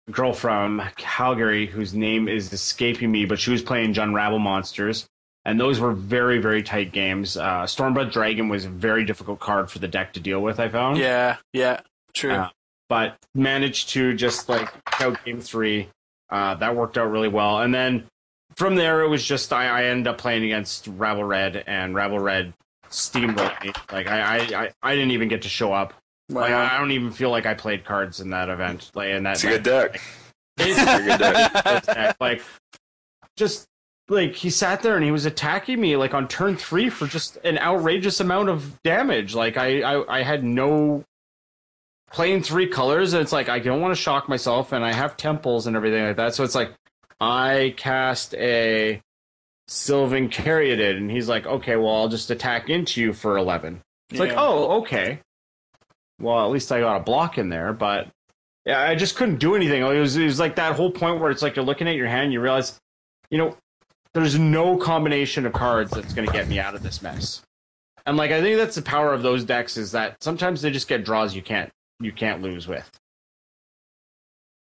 a 0.08 0.12
girl 0.12 0.34
from 0.34 0.82
Calgary 0.96 1.66
whose 1.66 1.94
name 1.94 2.28
is 2.28 2.54
escaping 2.54 3.12
me, 3.12 3.26
but 3.26 3.40
she 3.40 3.52
was 3.52 3.62
playing 3.62 3.94
John 3.94 4.14
Rabble 4.14 4.40
Monsters, 4.40 5.08
and 5.44 5.60
those 5.60 5.80
were 5.80 5.94
very 5.94 6.38
very 6.38 6.62
tight 6.62 6.92
games. 6.92 7.36
Uh, 7.36 7.64
Stormbreath 7.64 8.12
Dragon 8.12 8.48
was 8.48 8.66
a 8.66 8.70
very 8.70 9.06
difficult 9.06 9.40
card 9.40 9.72
for 9.72 9.80
the 9.80 9.88
deck 9.88 10.14
to 10.14 10.20
deal 10.20 10.42
with. 10.42 10.60
I 10.60 10.70
found. 10.70 10.98
Yeah. 10.98 11.38
Yeah. 11.52 11.82
True. 12.14 12.34
Uh, 12.34 12.50
but 12.90 13.18
managed 13.34 13.90
to 13.90 14.14
just 14.14 14.50
like 14.50 14.72
out 15.02 15.24
game 15.26 15.42
three. 15.42 15.90
Uh, 16.30 16.54
that 16.56 16.76
worked 16.76 16.98
out 16.98 17.10
really 17.10 17.28
well. 17.28 17.60
And 17.60 17.74
then 17.74 18.06
from 18.56 18.76
there, 18.76 19.02
it 19.02 19.08
was 19.08 19.24
just 19.26 19.52
I, 19.52 19.66
I 19.66 19.84
ended 19.86 20.08
up 20.08 20.18
playing 20.20 20.44
against 20.44 20.88
Rabble 20.88 21.24
Red, 21.24 21.64
and 21.66 21.96
Rabble 21.96 22.20
Red 22.20 22.54
steamrolled 22.90 23.64
me. 23.64 23.72
Like 23.92 24.08
I, 24.08 24.20
I, 24.20 24.64
I, 24.64 24.72
I 24.84 24.96
didn't 24.96 25.12
even 25.12 25.28
get 25.28 25.42
to 25.44 25.50
show 25.50 25.74
up. 25.74 25.94
Like 26.30 26.52
Wow. 26.52 26.62
I, 26.62 26.76
I 26.76 26.78
don't 26.80 26.92
even 26.92 27.12
feel 27.12 27.30
like 27.30 27.46
I 27.46 27.54
played 27.54 27.86
cards 27.86 28.20
in 28.20 28.30
that 28.32 28.50
event. 28.50 28.92
Like 28.96 29.10
in 29.10 29.24
that, 29.24 29.34
It's 29.34 29.44
a 29.44 29.48
good 29.48 29.64
deck. 29.64 30.02
It's 30.58 30.80
a 30.80 31.04
good 31.04 31.94
deck. 31.94 32.16
Like 32.20 32.42
just 33.36 33.68
like 34.10 34.36
he 34.36 34.50
sat 34.50 34.82
there 34.82 34.96
and 34.96 35.04
he 35.04 35.12
was 35.12 35.26
attacking 35.26 35.80
me 35.80 35.96
like 35.96 36.14
on 36.14 36.28
turn 36.28 36.56
three 36.58 36.90
for 36.90 37.08
just 37.08 37.38
an 37.38 37.58
outrageous 37.58 38.20
amount 38.20 38.50
of 38.50 38.82
damage. 38.84 39.34
Like 39.34 39.58
I, 39.58 39.82
I, 39.82 40.20
I 40.20 40.24
had 40.24 40.44
no 40.44 41.04
playing 42.12 42.44
three 42.44 42.68
colors, 42.68 43.14
and 43.14 43.22
it's 43.22 43.32
like 43.32 43.50
I 43.50 43.60
don't 43.60 43.82
want 43.82 43.96
to 43.96 44.02
shock 44.02 44.30
myself, 44.30 44.72
and 44.72 44.86
I 44.86 44.94
have 44.94 45.18
temples 45.18 45.68
and 45.68 45.76
everything 45.76 46.06
like 46.06 46.18
that. 46.18 46.36
So 46.36 46.44
it's 46.44 46.56
like 46.56 46.72
I 47.20 47.74
cast 47.78 48.34
a 48.36 49.02
Sylvan 49.68 50.30
Caryatid, 50.30 50.98
and 50.98 51.10
he's 51.10 51.28
like, 51.28 51.46
okay, 51.46 51.76
well 51.76 51.96
I'll 51.96 52.10
just 52.10 52.30
attack 52.30 52.70
into 52.70 53.02
you 53.02 53.14
for 53.14 53.38
eleven. 53.38 53.82
It's 54.10 54.20
like, 54.20 54.34
oh, 54.36 54.82
okay. 54.82 55.20
Well, 56.24 56.46
at 56.46 56.52
least 56.52 56.72
I 56.72 56.80
got 56.80 56.98
a 56.98 57.04
block 57.04 57.38
in 57.38 57.50
there, 57.50 57.74
but 57.74 58.08
yeah, 58.66 58.82
I 58.82 58.96
just 58.96 59.16
couldn't 59.16 59.38
do 59.38 59.56
anything. 59.56 59.82
It 59.84 60.00
was, 60.00 60.16
it 60.16 60.24
was 60.24 60.40
like 60.40 60.56
that 60.56 60.76
whole 60.76 60.92
point 60.92 61.20
where 61.20 61.30
it's 61.30 61.42
like 61.42 61.56
you're 61.56 61.66
looking 61.66 61.88
at 61.88 61.96
your 61.96 62.08
hand, 62.08 62.26
and 62.26 62.34
you 62.34 62.42
realize, 62.42 62.80
you 63.30 63.38
know, 63.38 63.58
there's 64.14 64.38
no 64.38 64.78
combination 64.78 65.46
of 65.46 65.54
cards 65.54 65.92
that's 65.92 66.14
going 66.14 66.28
to 66.28 66.34
get 66.34 66.48
me 66.48 66.60
out 66.60 66.76
of 66.76 66.84
this 66.84 67.02
mess. 67.02 67.42
And 68.06 68.18
like 68.18 68.32
I 68.32 68.42
think 68.42 68.58
that's 68.58 68.76
the 68.76 68.82
power 68.82 69.14
of 69.14 69.24
those 69.24 69.44
decks 69.44 69.78
is 69.78 69.92
that 69.94 70.22
sometimes 70.22 70.62
they 70.62 70.72
just 70.72 70.88
get 70.88 71.06
draws 71.06 71.36
you 71.36 71.42
can't 71.42 71.72
you 72.00 72.12
can't 72.12 72.42
lose 72.42 72.68
with. 72.68 72.90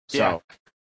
So 0.09 0.43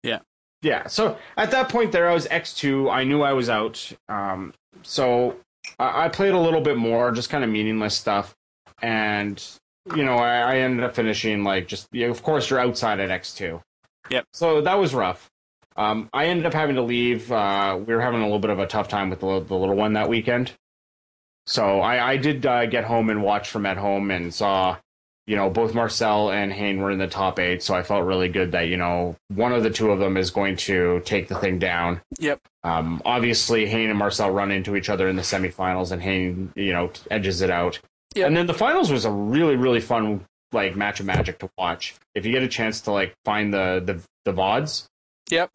Yeah. 0.02 0.10
Yeah. 0.10 0.18
yeah. 0.62 0.86
So 0.86 1.18
at 1.36 1.50
that 1.52 1.68
point 1.68 1.92
there, 1.92 2.08
I 2.08 2.14
was 2.14 2.26
X 2.30 2.54
two. 2.54 2.90
I 2.90 3.04
knew 3.04 3.22
I 3.22 3.32
was 3.32 3.48
out. 3.48 3.90
Um, 4.08 4.52
so 4.82 5.36
I, 5.78 6.04
I 6.04 6.08
played 6.08 6.34
a 6.34 6.38
little 6.38 6.60
bit 6.60 6.76
more, 6.76 7.10
just 7.12 7.30
kind 7.30 7.44
of 7.44 7.50
meaningless 7.50 7.96
stuff, 7.96 8.34
and 8.82 9.42
you 9.94 10.04
know 10.04 10.16
I, 10.16 10.54
I 10.54 10.56
ended 10.58 10.84
up 10.84 10.94
finishing 10.94 11.44
like 11.44 11.68
just. 11.68 11.88
Yeah, 11.92 12.08
of 12.08 12.22
course, 12.22 12.50
you're 12.50 12.60
outside 12.60 13.00
at 13.00 13.10
X 13.10 13.34
two. 13.34 13.62
Yep. 14.10 14.26
So 14.32 14.60
that 14.60 14.74
was 14.74 14.94
rough. 14.94 15.30
Um, 15.76 16.08
I 16.12 16.26
ended 16.26 16.46
up 16.46 16.54
having 16.54 16.76
to 16.76 16.82
leave. 16.82 17.32
Uh, 17.32 17.78
we 17.84 17.94
were 17.94 18.00
having 18.00 18.20
a 18.20 18.24
little 18.24 18.38
bit 18.38 18.50
of 18.50 18.58
a 18.58 18.66
tough 18.66 18.88
time 18.88 19.10
with 19.10 19.20
the, 19.20 19.40
the 19.40 19.56
little 19.56 19.74
one 19.74 19.94
that 19.94 20.08
weekend. 20.08 20.52
So 21.46 21.80
I, 21.80 22.12
I 22.12 22.16
did 22.16 22.46
uh, 22.46 22.66
get 22.66 22.84
home 22.84 23.10
and 23.10 23.22
watch 23.22 23.50
from 23.50 23.66
at 23.66 23.76
home 23.76 24.10
and 24.10 24.32
saw, 24.32 24.76
you 25.26 25.36
know, 25.36 25.50
both 25.50 25.74
Marcel 25.74 26.30
and 26.30 26.52
Hayne 26.52 26.80
were 26.80 26.90
in 26.90 26.98
the 26.98 27.06
top 27.06 27.38
eight. 27.38 27.62
So 27.62 27.74
I 27.74 27.82
felt 27.82 28.04
really 28.04 28.28
good 28.28 28.52
that, 28.52 28.68
you 28.68 28.76
know, 28.76 29.16
one 29.28 29.52
of 29.52 29.62
the 29.62 29.70
two 29.70 29.90
of 29.90 29.98
them 29.98 30.16
is 30.16 30.30
going 30.30 30.56
to 30.58 31.02
take 31.04 31.28
the 31.28 31.34
thing 31.34 31.58
down. 31.58 32.00
Yep. 32.18 32.40
Um, 32.62 33.02
obviously, 33.04 33.66
Hayne 33.66 33.90
and 33.90 33.98
Marcel 33.98 34.30
run 34.30 34.52
into 34.52 34.76
each 34.76 34.88
other 34.88 35.08
in 35.08 35.16
the 35.16 35.22
semifinals, 35.22 35.92
and 35.92 36.00
Hayne, 36.00 36.52
you 36.54 36.72
know, 36.72 36.90
edges 37.10 37.40
it 37.40 37.50
out. 37.50 37.78
Yep. 38.14 38.26
And 38.28 38.36
then 38.36 38.46
the 38.46 38.54
finals 38.54 38.90
was 38.92 39.04
a 39.04 39.10
really, 39.10 39.56
really 39.56 39.80
fun 39.80 40.24
like 40.52 40.76
match 40.76 41.00
of 41.00 41.06
magic 41.06 41.38
to 41.40 41.50
watch. 41.58 41.94
If 42.14 42.24
you 42.24 42.32
get 42.32 42.42
a 42.42 42.48
chance 42.48 42.80
to 42.82 42.92
like 42.92 43.14
find 43.24 43.52
the 43.52 43.82
the 43.84 44.02
the 44.24 44.32
vods, 44.32 44.86
Yep. 45.30 45.50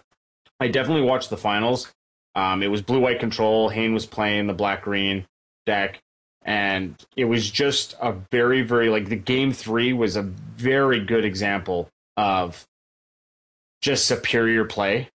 I 0.59 0.67
definitely 0.67 1.03
watched 1.03 1.29
the 1.29 1.37
finals. 1.37 1.91
Um, 2.35 2.61
it 2.61 2.67
was 2.67 2.81
blue 2.81 2.99
white 2.99 3.19
control. 3.19 3.69
Hayne 3.69 3.93
was 3.93 4.05
playing 4.05 4.47
the 4.47 4.53
black 4.53 4.83
green 4.83 5.25
deck, 5.65 6.01
and 6.43 6.95
it 7.15 7.25
was 7.25 7.49
just 7.49 7.95
a 8.01 8.13
very 8.31 8.61
very 8.61 8.89
like 8.89 9.07
the 9.07 9.15
game 9.15 9.51
three 9.53 9.93
was 9.93 10.15
a 10.17 10.21
very 10.23 10.99
good 11.03 11.23
example 11.25 11.89
of 12.17 12.65
just 13.81 14.05
superior 14.05 14.65
play. 14.65 15.09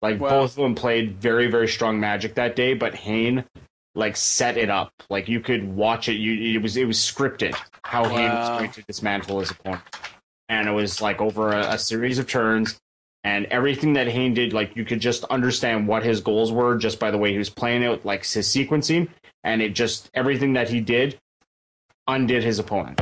Like 0.00 0.18
Wow. 0.20 0.28
both 0.30 0.50
of 0.56 0.62
them 0.62 0.74
played 0.74 1.20
very 1.20 1.50
very 1.50 1.68
strong 1.68 2.00
magic 2.00 2.34
that 2.36 2.56
day, 2.56 2.72
but 2.74 2.94
Hayne 2.94 3.44
like 3.94 4.16
set 4.16 4.56
it 4.56 4.70
up. 4.70 4.92
Like 5.10 5.28
you 5.28 5.40
could 5.40 5.74
watch 5.74 6.08
it. 6.08 6.14
You 6.14 6.56
it 6.56 6.62
was 6.62 6.76
it 6.76 6.86
was 6.86 6.98
scripted 6.98 7.56
how 7.84 8.08
he 8.08 8.22
was 8.22 8.48
going 8.48 8.72
to 8.72 8.82
dismantle 8.82 9.40
his 9.40 9.50
opponent, 9.50 9.82
and 10.48 10.68
it 10.68 10.72
was 10.72 11.00
like 11.00 11.20
over 11.20 11.50
a, 11.50 11.74
a 11.74 11.78
series 11.78 12.18
of 12.18 12.26
turns. 12.26 12.80
And 13.26 13.46
everything 13.46 13.94
that 13.94 14.06
Hayne 14.06 14.34
did, 14.34 14.52
like 14.52 14.76
you 14.76 14.84
could 14.84 15.00
just 15.00 15.24
understand 15.24 15.88
what 15.88 16.04
his 16.04 16.20
goals 16.20 16.52
were 16.52 16.76
just 16.76 17.00
by 17.00 17.10
the 17.10 17.16
way 17.16 17.32
he 17.32 17.38
was 17.38 17.48
playing 17.48 17.82
it, 17.82 18.04
like 18.04 18.20
his 18.26 18.46
sequencing, 18.46 19.08
and 19.42 19.62
it 19.62 19.74
just 19.74 20.10
everything 20.12 20.52
that 20.54 20.68
he 20.68 20.80
did 20.80 21.18
undid 22.06 22.42
his 22.42 22.58
opponent. 22.58 23.00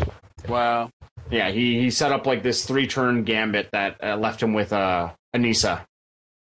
Wow. 0.48 0.90
Yeah, 1.31 1.51
he, 1.51 1.81
he 1.81 1.90
set 1.90 2.12
up 2.12 2.27
like 2.27 2.43
this 2.43 2.66
three 2.66 2.86
turn 2.86 3.24
gambit 3.24 3.70
that 3.73 3.97
uh, 4.02 4.16
left 4.16 4.43
him 4.43 4.52
with 4.52 4.73
uh, 4.73 5.12
a 5.32 5.39
Nissa, 5.39 5.86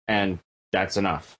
and 0.07 0.39
that's 0.71 0.97
enough. 0.97 1.37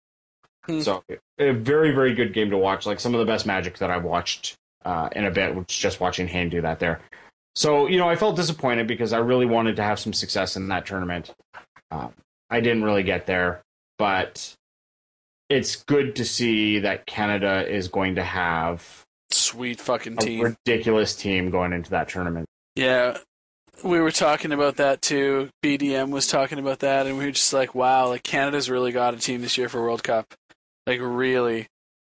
Hmm. 0.66 0.82
So, 0.82 1.04
a 1.40 1.52
very, 1.52 1.92
very 1.92 2.14
good 2.14 2.34
game 2.34 2.50
to 2.50 2.58
watch. 2.58 2.86
Like 2.86 3.00
some 3.00 3.14
of 3.14 3.20
the 3.20 3.26
best 3.26 3.46
magic 3.46 3.78
that 3.80 3.92
I've 3.92 4.04
watched 4.04 4.56
uh, 4.84 5.10
in 5.16 5.26
a 5.26 5.32
bit, 5.32 5.56
which 5.56 5.74
is 5.74 5.80
just 5.80 6.00
watching 6.00 6.28
Hayne 6.28 6.50
do 6.50 6.62
that 6.62 6.80
there. 6.80 7.02
So, 7.56 7.88
you 7.88 7.98
know, 7.98 8.10
I 8.10 8.16
felt 8.16 8.36
disappointed 8.36 8.88
because 8.88 9.14
I 9.14 9.20
really 9.20 9.46
wanted 9.46 9.78
to 9.78 9.84
have 9.84 10.00
some 10.00 10.14
success 10.14 10.56
in 10.58 10.68
that 10.68 10.86
tournament. 10.86 11.34
Um, 11.90 12.14
I 12.50 12.60
didn't 12.60 12.84
really 12.84 13.04
get 13.04 13.26
there, 13.26 13.62
but 13.98 14.54
it's 15.50 15.78
good 15.84 16.16
to 16.18 16.26
see 16.26 16.80
that 16.80 17.06
Canada 17.06 17.66
is 17.68 17.88
going 17.88 18.16
to 18.16 18.24
have 18.24 19.06
Sweet 19.32 19.80
fucking 19.80 20.14
a 20.14 20.18
team. 20.18 20.42
ridiculous 20.44 21.16
team 21.16 21.50
going 21.50 21.74
into 21.74 21.92
that 21.92 22.10
tournament. 22.10 22.46
Yeah. 22.76 23.18
We 23.84 24.00
were 24.00 24.12
talking 24.12 24.52
about 24.52 24.78
that 24.78 25.02
too. 25.02 25.50
BDM 25.64 26.10
was 26.10 26.28
talking 26.28 26.60
about 26.60 26.80
that, 26.80 27.08
and 27.08 27.18
we 27.18 27.26
were 27.26 27.32
just 27.32 27.52
like, 27.52 27.76
wow, 27.76 28.08
like 28.08 28.24
Canada's 28.24 28.70
really 28.70 28.92
got 28.92 29.14
a 29.14 29.18
team 29.18 29.42
this 29.42 29.58
year 29.58 29.68
for 29.68 29.82
World 29.82 30.04
Cup. 30.04 30.34
Like, 30.86 31.00
really. 31.02 31.68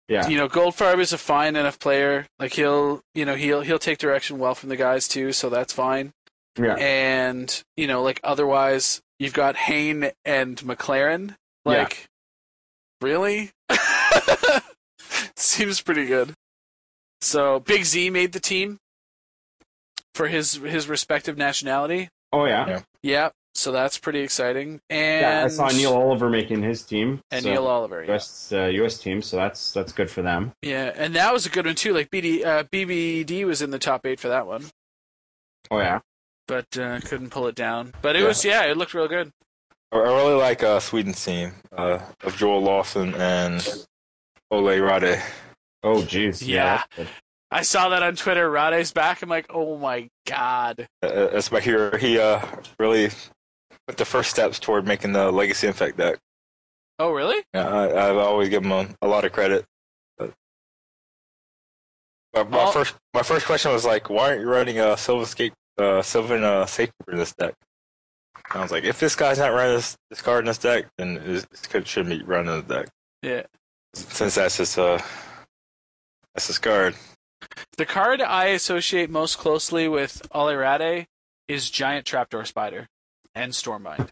Yeah. 0.08 0.28
You 0.28 0.36
know, 0.36 0.48
Goldfarb 0.48 0.98
is 0.98 1.12
a 1.12 1.18
fine 1.18 1.56
enough 1.56 1.78
player. 1.78 2.26
Like 2.38 2.52
he'll, 2.52 3.00
you 3.14 3.24
know, 3.24 3.34
he'll 3.34 3.62
he'll 3.62 3.78
take 3.78 3.98
direction 3.98 4.38
well 4.38 4.54
from 4.54 4.68
the 4.68 4.76
guys 4.76 5.08
too, 5.08 5.32
so 5.32 5.48
that's 5.48 5.72
fine. 5.72 6.12
Yeah. 6.58 6.74
And 6.74 7.62
you 7.76 7.86
know, 7.86 8.02
like 8.02 8.20
otherwise, 8.22 9.00
you've 9.18 9.32
got 9.32 9.56
Hayne 9.56 10.10
and 10.24 10.58
McLaren. 10.58 11.36
Yeah. 11.64 11.72
Like, 11.72 12.06
really? 13.00 13.52
Seems 15.36 15.80
pretty 15.80 16.06
good. 16.06 16.34
So 17.20 17.60
Big 17.60 17.84
Z 17.84 18.10
made 18.10 18.32
the 18.32 18.40
team 18.40 18.78
for 20.14 20.28
his 20.28 20.54
his 20.54 20.88
respective 20.88 21.38
nationality. 21.38 22.08
Oh 22.32 22.44
yeah. 22.44 22.68
Yeah. 22.68 22.80
Yeah, 23.04 23.28
so 23.54 23.70
that's 23.72 23.98
pretty 23.98 24.20
exciting. 24.20 24.80
And 24.90 25.20
Yeah, 25.22 25.44
I 25.44 25.48
saw 25.48 25.68
Neil 25.68 25.94
Oliver 25.94 26.28
making 26.30 26.62
his 26.62 26.82
team. 26.82 27.20
and 27.30 27.42
so- 27.42 27.50
Neil 27.50 27.66
Oliver. 27.66 28.04
Yeah. 28.04 28.14
US 28.14 28.52
uh, 28.52 28.64
US 28.66 28.98
team, 28.98 29.22
so 29.22 29.36
that's 29.36 29.72
that's 29.72 29.92
good 29.92 30.10
for 30.10 30.22
them. 30.22 30.52
yeah, 30.62 30.92
and 30.96 31.14
that 31.14 31.32
was 31.32 31.46
a 31.46 31.50
good 31.50 31.66
one 31.66 31.74
too. 31.74 31.92
Like 31.92 32.10
BD, 32.10 32.44
uh, 32.44 32.64
BBD 32.64 33.44
was 33.44 33.62
in 33.62 33.70
the 33.70 33.78
top 33.78 34.06
eight 34.06 34.20
for 34.20 34.28
that 34.28 34.46
one, 34.46 34.66
Oh 35.70 35.78
yeah. 35.78 36.00
but 36.48 36.66
uh, 36.78 37.00
couldn't 37.00 37.30
pull 37.30 37.46
it 37.46 37.54
down. 37.54 37.92
But 38.02 38.16
it 38.16 38.22
Yeah. 38.22 38.28
was 38.28 38.44
yeah, 38.44 38.64
it 38.64 38.76
looked 38.76 38.94
real 38.94 39.08
good. 39.08 39.30
I 39.92 39.96
I 39.98 40.00
really 40.00 40.34
like 40.34 40.62
uh, 40.62 40.80
Sweden's 40.80 41.22
team 41.24 41.52
uh, 41.76 41.98
of 42.22 42.36
Joel 42.36 42.62
Larsson 42.62 43.14
and 43.14 43.84
Olle 44.50 44.64
Rade. 44.80 45.20
Oh 45.82 45.96
jeez. 46.02 46.46
Yeah. 46.46 46.82
I 47.50 47.60
saw 47.62 47.90
that 47.90 48.02
on 48.02 48.16
Twitter. 48.16 48.50
Rade's 48.50 48.92
back. 48.92 49.20
I'm 49.20 49.28
like, 49.28 49.44
oh 49.50 49.76
my 49.76 50.08
god. 50.26 50.86
Uh, 51.02 51.08
That's 51.28 51.52
my 51.52 51.60
hero. 51.60 51.98
He 51.98 52.18
uh, 52.18 52.40
really 52.78 53.10
put 53.86 53.96
the 53.96 54.04
first 54.04 54.30
steps 54.30 54.59
toward 54.59 54.86
making 54.86 55.12
the 55.12 55.30
Legacy 55.32 55.66
Infect 55.66 55.96
deck. 55.96 56.18
Oh 56.98 57.10
really? 57.12 57.42
Yeah, 57.54 57.68
I, 57.68 58.10
I've 58.10 58.16
always 58.16 58.48
given 58.48 58.70
him 58.70 58.96
a, 59.02 59.06
a 59.06 59.09
lot 59.09 59.24
of 59.24 59.32
credit. 59.32 59.64
But, 60.18 60.32
but 62.32 62.50
my 62.50 62.64
Oh. 62.64 62.70
first 62.70 62.94
my 63.14 63.22
first 63.22 63.46
question 63.46 63.72
was 63.72 63.84
like, 63.84 64.09
why 64.10 64.30
aren't 64.30 64.40
you 64.40 64.48
running 64.48 64.78
a 64.78 64.96
Silver 64.96 65.26
Scape, 65.26 65.54
uh, 65.78 66.02
Sylvan 66.02 66.44
uh, 66.44 66.66
Safekeeper 66.66 67.12
in 67.12 67.18
this 67.18 67.32
deck? 67.34 67.54
And 68.52 68.60
I 68.60 68.62
was 68.62 68.70
like, 68.72 68.84
if 68.84 69.00
this 69.00 69.14
guy's 69.16 69.38
not 69.38 69.52
running 69.52 69.76
this, 69.76 69.96
this 70.10 70.22
card 70.22 70.40
in 70.40 70.46
this 70.46 70.59
deck, 70.59 70.86
then 70.98 71.14
this 71.14 71.46
could 71.68 71.86
should 71.86 72.06
be 72.09 72.22
running 72.22 72.62
the 72.66 72.74
deck 72.74 72.88
Yeah. 73.22 73.42
since 73.94 74.34
that's 74.36 74.56
his 74.59 74.76
uh, 74.78 75.00
that's 76.34 76.46
his 76.46 76.59
card. 76.59 76.94
The 77.76 77.86
card 77.86 78.20
I 78.20 78.46
associate 78.46 79.10
most 79.10 79.36
closely 79.38 79.88
with 79.88 80.22
Olle 80.32 80.54
Rade 80.54 81.06
is 81.48 81.70
Giant 81.70 82.06
Trapdoor 82.06 82.44
Spider 82.44 82.88
and 83.34 83.52
Stormbind. 83.52 84.09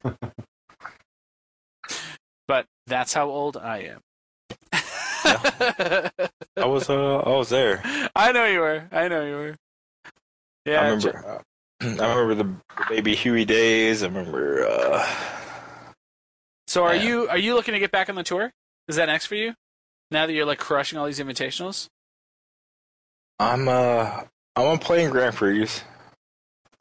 but 2.49 2.67
that's 2.87 3.13
how 3.13 3.29
old 3.29 3.57
I 3.57 3.79
am. 3.79 4.01
I 6.57 6.65
was 6.67 6.89
uh, 6.91 7.19
I 7.19 7.29
was 7.31 7.49
there. 7.51 7.83
I 8.17 8.33
know 8.33 8.47
you 8.47 8.61
were. 8.61 8.89
I 8.93 9.09
know 9.09 9.25
you 9.25 9.35
were. 9.35 9.55
Yeah. 10.65 10.81
I 10.81 10.85
remember. 10.89 11.25
Uh, 11.27 11.41
I 12.03 12.15
remember 12.15 12.35
the, 12.35 12.45
the 12.45 12.85
baby 12.89 13.15
Huey 13.15 13.45
days. 13.45 14.03
I 14.03 14.07
remember. 14.07 14.67
Uh, 14.67 15.07
So 16.69 16.85
are 16.85 16.95
Yeah. 16.95 17.03
you 17.03 17.29
are 17.29 17.39
you 17.39 17.55
looking 17.55 17.73
to 17.75 17.81
get 17.81 17.91
back 17.93 18.09
on 18.09 18.15
the 18.15 18.23
tour? 18.23 18.53
Is 18.89 18.97
that 18.97 19.07
next 19.07 19.27
for 19.27 19.35
you? 19.37 19.55
Now 20.11 20.27
that 20.27 20.33
you're 20.33 20.47
like 20.47 20.59
crushing 20.59 20.99
all 20.99 21.07
these 21.07 21.21
invitationals? 21.21 21.87
I'm 23.39 23.69
uh 23.69 24.25
I'm 24.57 24.67
on 24.67 24.79
playing 24.79 25.11
Grand 25.11 25.35
Prix. 25.35 25.69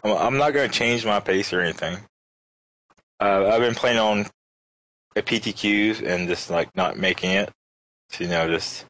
I'm, 0.03 0.11
I'm 0.18 0.38
not 0.38 0.53
going 0.53 0.70
to 0.70 0.76
change 0.76 1.06
my 1.06 1.20
pace 1.20 1.53
or 1.53 1.61
anything. 1.61 1.98
Uh, 3.20 3.48
I've 3.52 3.62
been 3.62 3.76
playing 3.76 3.98
on 3.98 4.26
at 5.16 5.26
PTQs 5.26 6.06
and 6.06 6.28
just 6.28 6.50
like 6.50 6.74
not 6.76 6.98
making 6.98 7.32
it. 7.32 7.50
So, 8.12 8.24
you 8.24 8.30
know, 8.30 8.48
just 8.48 8.86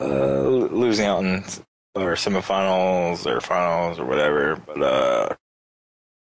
uh, 0.00 0.40
losing 0.42 1.06
out 1.06 1.20
in 1.24 1.44
or 1.94 2.14
semifinals 2.14 3.26
or 3.26 3.40
finals 3.40 3.98
or 3.98 4.04
whatever. 4.04 4.56
But 4.56 4.82
uh, 4.82 5.34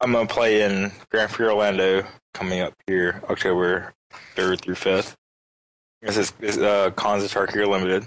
I'm 0.00 0.12
gonna 0.12 0.26
play 0.26 0.62
in 0.62 0.92
Grand 1.10 1.30
Prix 1.30 1.46
Orlando 1.46 2.04
coming 2.34 2.60
up 2.60 2.74
here 2.86 3.22
October 3.28 3.92
third 4.34 4.60
through 4.60 4.74
fifth. 4.76 5.16
This 6.02 6.16
is, 6.16 6.32
is 6.40 6.58
uh, 6.58 6.90
Khans 6.96 7.24
of 7.24 7.30
Tarkir 7.30 7.66
Limited, 7.68 8.06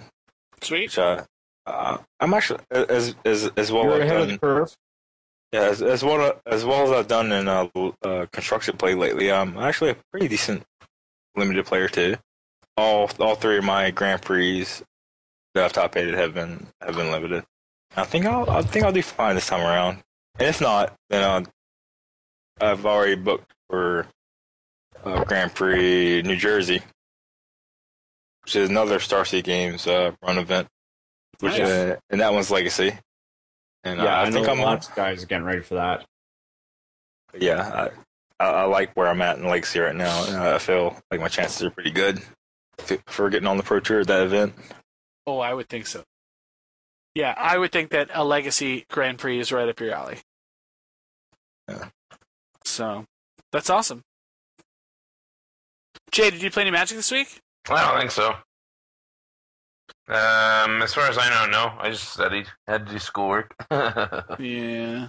Sweet. 0.61 0.83
which 0.83 0.97
uh, 0.97 1.23
uh, 1.67 1.97
I'm 2.19 2.33
actually 2.33 2.59
as 2.71 3.15
as 3.25 3.51
as 3.55 3.71
well 3.71 3.83
You're 3.83 4.01
as 4.01 4.01
ahead 4.01 4.21
of 4.21 4.27
done. 4.27 4.35
the 4.35 4.39
curve. 4.39 4.75
Yeah, 5.53 5.61
as, 5.65 5.81
as 5.83 6.03
well 6.03 6.41
as 6.47 6.65
well 6.65 6.83
as 6.83 6.91
I've 6.91 7.07
done 7.07 7.31
in 7.31 7.47
uh, 7.47 7.67
l- 7.75 7.95
uh, 8.03 8.25
construction 8.33 8.75
play 8.75 8.95
lately, 8.95 9.31
I'm 9.31 9.55
actually 9.57 9.91
a 9.91 9.95
pretty 10.11 10.27
decent 10.27 10.63
limited 11.35 11.65
player 11.67 11.87
too. 11.87 12.15
All 12.75 13.09
all 13.19 13.35
three 13.35 13.59
of 13.59 13.63
my 13.63 13.91
Grand 13.91 14.23
Prix 14.23 14.65
that 15.53 15.63
I've 15.65 15.73
top 15.73 15.95
eighted 15.95 16.15
have 16.15 16.33
been 16.33 16.65
have 16.81 16.95
been 16.95 17.11
limited. 17.11 17.43
I 17.95 18.03
think 18.03 18.25
I'll 18.25 18.49
I 18.49 18.63
think 18.63 18.83
I'll 18.83 18.91
do 18.91 19.03
fine 19.03 19.35
this 19.35 19.45
time 19.47 19.61
around. 19.61 19.99
And 20.39 20.47
if 20.49 20.59
not, 20.59 20.95
then 21.11 21.23
uh, 21.23 21.43
I've 22.59 22.85
already 22.87 23.13
booked 23.15 23.53
for 23.69 24.07
uh, 25.05 25.23
Grand 25.25 25.53
Prix 25.53 26.23
New 26.23 26.35
Jersey, 26.35 26.81
which 28.43 28.55
is 28.55 28.69
another 28.71 28.97
StarCityGames 28.97 29.87
uh, 29.87 30.15
run 30.25 30.39
event, 30.39 30.67
which 31.41 31.59
Nice. 31.59 31.69
uh, 31.69 31.95
and 32.09 32.21
that 32.21 32.33
one's 32.33 32.49
Legacy. 32.49 32.97
And 33.83 33.99
uh, 33.99 34.03
yeah, 34.03 34.19
I, 34.19 34.23
I, 34.23 34.31
think 34.31 34.47
know 34.47 34.53
I'm 34.53 34.59
lots 34.59 34.87
of 34.87 34.95
guys 34.95 35.25
getting 35.25 35.45
ready 35.45 35.61
for 35.61 35.75
that. 35.75 36.05
yeah, 37.37 37.89
I, 38.39 38.45
I, 38.45 38.49
I 38.49 38.63
like 38.65 38.93
where 38.95 39.07
I'm 39.07 39.21
at 39.21 39.37
in 39.37 39.47
Legacy 39.47 39.79
right 39.79 39.95
now. 39.95 40.25
and 40.25 40.37
I 40.37 40.57
feel 40.57 40.95
like 41.11 41.19
my 41.19 41.27
chances 41.27 41.63
are 41.63 41.69
pretty 41.69 41.91
good 41.91 42.21
for 43.07 43.29
getting 43.29 43.47
on 43.47 43.57
the 43.57 43.63
Pro 43.63 43.79
Tour 43.79 44.01
at 44.01 44.07
that 44.07 44.23
event. 44.23 44.53
Oh, 45.27 45.39
I 45.39 45.53
would 45.53 45.69
think 45.69 45.87
so. 45.87 46.03
Yeah, 47.15 47.33
I 47.37 47.57
would 47.57 47.71
think 47.71 47.91
that 47.91 48.09
a 48.13 48.23
Legacy 48.23 48.85
Grand 48.89 49.19
Prix 49.19 49.39
is 49.39 49.51
right 49.51 49.69
up 49.69 49.79
your 49.79 49.93
alley. 49.93 50.17
Yeah. 51.69 51.89
So 52.65 53.05
that's 53.51 53.69
awesome. 53.69 54.01
Jay, 56.11 56.29
did 56.29 56.41
you 56.41 56.51
play 56.51 56.61
any 56.61 56.71
Magic 56.71 56.97
this 56.97 57.11
week? 57.11 57.39
I 57.69 57.89
don't 57.89 57.99
think 57.99 58.11
so. 58.11 58.35
Um, 60.07 60.81
as 60.81 60.93
far 60.93 61.07
as 61.07 61.17
I 61.17 61.29
know, 61.29 61.49
no. 61.49 61.73
I 61.79 61.89
just 61.89 62.09
studied. 62.09 62.47
Had 62.67 62.87
to 62.87 62.93
do 62.93 62.99
schoolwork. 62.99 63.55
Yeah. 64.39 65.07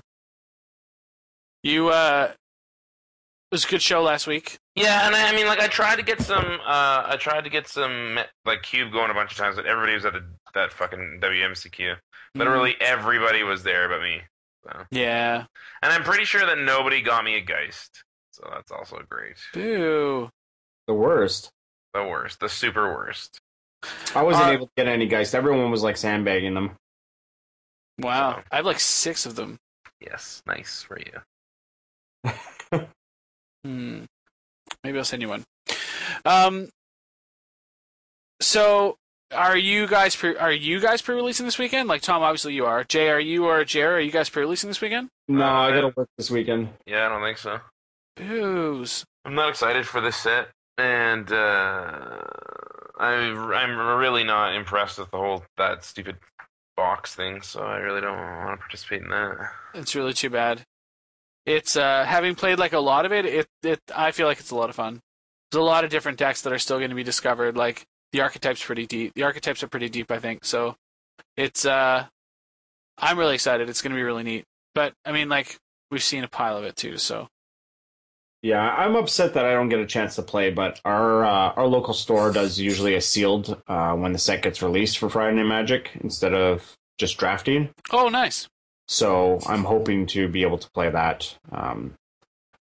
You 1.63 1.89
uh 1.89 2.29
it 2.31 3.55
was 3.55 3.65
a 3.65 3.69
good 3.69 3.83
show 3.83 4.03
last 4.03 4.27
week. 4.27 4.59
Yeah, 4.75 5.07
and 5.07 5.15
I, 5.15 5.29
I 5.29 5.37
mean, 5.37 5.47
like, 5.47 5.61
I 5.61 5.69
tried 5.69 5.97
to 5.97 6.03
get 6.03 6.21
some. 6.21 6.45
Uh, 6.45 7.05
I 7.07 7.17
tried 7.19 7.45
to 7.45 7.51
get 7.51 7.69
some 7.69 8.19
like 8.45 8.63
cube 8.63 8.93
going 8.93 9.11
a 9.11 9.15
bunch 9.15 9.31
of 9.31 9.39
times, 9.39 9.57
but 9.57 9.65
everybody 9.65 9.95
was 9.95 10.05
at 10.05 10.13
the, 10.13 10.25
that 10.55 10.73
fucking 10.73 11.21
WMCQ. 11.23 11.95
Literally 12.35 12.75
everybody 12.81 13.45
was 13.45 13.63
there 13.63 13.89
but 13.89 14.03
me. 14.03 14.23
So. 14.65 14.85
Yeah. 14.91 15.45
And 15.83 15.93
I'm 15.93 16.03
pretty 16.03 16.25
sure 16.25 16.45
that 16.45 16.59
nobody 16.59 17.01
got 17.01 17.25
me 17.25 17.37
a 17.37 17.41
Geist. 17.41 18.03
So 18.33 18.49
that's 18.53 18.73
also 18.73 18.99
great. 19.09 19.37
Boo. 19.53 20.31
The 20.89 20.95
worst. 20.95 21.51
The 21.93 22.05
worst, 22.05 22.41
the 22.41 22.49
super 22.49 22.93
worst. 22.93 23.39
I 24.15 24.23
wasn't 24.23 24.47
Uh, 24.47 24.51
able 24.53 24.67
to 24.67 24.73
get 24.77 24.87
any 24.89 25.07
guys. 25.07 25.35
Everyone 25.35 25.71
was 25.71 25.83
like 25.83 25.97
sandbagging 25.97 26.55
them. 26.55 26.77
Wow. 27.99 28.37
So- 28.37 28.43
I 28.53 28.57
have 28.57 28.67
like 28.67 28.81
six 28.81 29.27
of 29.27 29.37
them. 29.37 29.59
Yes, 30.01 30.43
nice 30.47 30.83
for 30.83 30.99
you. 30.99 31.21
Hmm. 33.65 34.05
Maybe 34.83 34.99
I'll 34.99 35.05
send 35.05 35.23
you 35.23 35.29
one. 35.31 35.45
Um. 36.27 36.69
So, 38.43 38.97
are 39.33 39.57
you 39.57 39.87
guys 39.87 40.15
pre- 40.15 40.37
are 40.37 40.53
you 40.53 40.81
guys 40.81 41.01
pre-releasing 41.01 41.47
this 41.47 41.59
weekend? 41.59 41.89
Like 41.89 42.03
Tom, 42.03 42.23
obviously 42.23 42.53
you 42.53 42.67
are. 42.67 42.85
Jay, 42.85 43.09
are 43.09 43.21
you 43.21 43.47
or 43.47 43.65
Jer? 43.65 43.97
Are 43.97 44.01
you 44.01 44.11
guys 44.11 44.29
pre-releasing 44.29 44.69
this 44.69 44.83
weekend? 44.83 45.09
No, 45.29 45.45
Uh, 45.45 45.49
I 45.49 45.71
gotta 45.71 45.95
work 45.97 46.09
this 46.19 46.31
weekend. 46.31 46.69
Yeah, 46.87 47.07
I 47.07 47.09
don't 47.09 47.23
think 47.23 47.39
so. 47.39 47.61
Booze. 48.17 49.05
I'm 49.25 49.35
not 49.35 49.49
excited 49.49 49.87
for 49.87 50.03
this 50.03 50.17
set, 50.17 50.49
and 50.77 51.33
uh, 51.33 52.21
I 52.99 53.15
I'm 53.15 53.99
really 53.99 54.25
not 54.25 54.55
impressed 54.55 54.99
with 54.99 55.11
the 55.11 55.19
whole 55.19 55.45
that 55.57 55.85
stupid 55.85 56.17
box 56.77 57.15
thing, 57.15 57.43
so 57.43 57.63
I 57.63 57.77
really 57.77 58.01
don't 58.01 58.17
want 58.17 58.59
to 58.59 58.63
participate 58.63 59.03
in 59.03 59.11
that. 59.11 59.51
It's 59.75 59.95
really 59.95 60.13
too 60.13 60.31
bad. 60.31 60.63
It's 61.47 61.77
uh, 61.77 62.05
having 62.05 62.35
played 62.35 62.59
like 62.59 62.73
a 62.73 62.81
lot 62.81 63.05
of 63.05 63.13
it, 63.13 63.27
it. 63.27 63.49
It 63.63 63.81
I 63.95 64.13
feel 64.13 64.27
like 64.27 64.41
it's 64.41 64.51
a 64.51 64.57
lot 64.57 64.71
of 64.71 64.77
fun. 64.77 65.01
There's 65.51 65.61
a 65.61 65.65
lot 65.65 65.85
of 65.85 65.91
different 65.91 66.19
decks 66.19 66.43
that 66.43 66.53
are 66.53 66.59
still 66.59 66.79
going 66.79 66.91
to 66.91 66.97
be 66.97 67.05
discovered. 67.05 67.57
Like 67.57 67.85
the 68.13 68.21
archetypes 68.21 68.65
pretty 68.65 68.87
deep. 68.87 69.13
The 69.15 69.25
archetypes 69.25 69.63
are 69.63 69.69
pretty 69.69 69.89
deep, 69.89 70.11
I 70.11 70.19
think. 70.19 70.45
So 70.45 70.77
it's 71.37 71.67
uh, 71.67 72.07
I'm 72.99 73.19
really 73.19 73.35
excited. 73.35 73.69
It's 73.69 73.83
going 73.83 73.93
to 73.93 73.97
be 73.99 74.03
really 74.03 74.23
neat. 74.23 74.45
But 74.75 74.95
I 75.05 75.13
mean, 75.13 75.29
like 75.29 75.57
we've 75.91 76.03
seen 76.03 76.25
a 76.25 76.29
pile 76.29 76.57
of 76.57 76.65
it 76.65 76.77
too. 76.77 76.97
So 76.97 77.29
Yeah, 78.45 78.61
I'm 78.61 78.95
upset 78.95 79.33
that 79.35 79.47
I 79.47 79.55
don't 79.55 79.71
get 79.71 79.79
a 79.81 79.87
chance 79.87 80.17
to 80.17 80.23
play, 80.23 80.51
but 80.51 80.79
our 80.85 81.25
uh, 81.25 81.55
our 81.57 81.67
local 81.67 81.95
store 81.95 82.31
does 82.31 82.61
usually 82.61 82.95
a 82.95 83.01
sealed 83.01 83.59
uh, 83.67 83.95
when 83.95 84.13
the 84.13 84.19
set 84.19 84.43
gets 84.43 84.61
released 84.61 84.99
for 84.99 85.09
Friday 85.09 85.37
Night 85.39 85.45
Magic 85.45 85.93
instead 86.03 86.35
of 86.35 86.77
just 86.99 87.17
drafting. 87.17 87.71
oh, 87.91 88.11
nice. 88.11 88.47
So 88.87 89.41
I'm 89.47 89.65
hoping 89.65 90.05
to 90.09 90.29
be 90.29 90.43
able 90.43 90.59
to 90.59 90.71
play 90.73 90.91
that. 90.91 91.39
Um, 91.53 91.95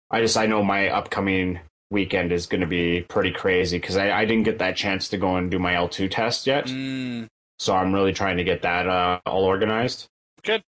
I 0.10 0.22
just 0.22 0.38
I 0.38 0.46
know 0.46 0.64
my 0.64 0.88
upcoming 0.88 1.60
weekend 1.92 2.32
is 2.32 2.46
going 2.46 2.62
to 2.62 2.68
be 2.68 3.02
pretty 3.02 3.32
crazy 3.32 3.78
because 3.78 3.98
I, 3.98 4.10
I 4.10 4.24
didn't 4.24 4.44
get 4.44 4.60
that 4.60 4.78
chance 4.78 5.10
to 5.10 5.18
go 5.18 5.36
and 5.36 5.52
do 5.52 5.60
my 5.60 5.74
L2 5.74 6.10
test 6.10 6.48
yet. 6.48 6.68
Mm, 6.68 7.28
So 7.60 7.76
I'm 7.76 7.94
really 7.94 8.14
trying 8.14 8.38
to 8.38 8.46
get 8.46 8.62
that 8.62 8.88
uh, 8.88 9.20
all 9.26 9.44
organized. 9.44 10.08
Good. 10.44 10.64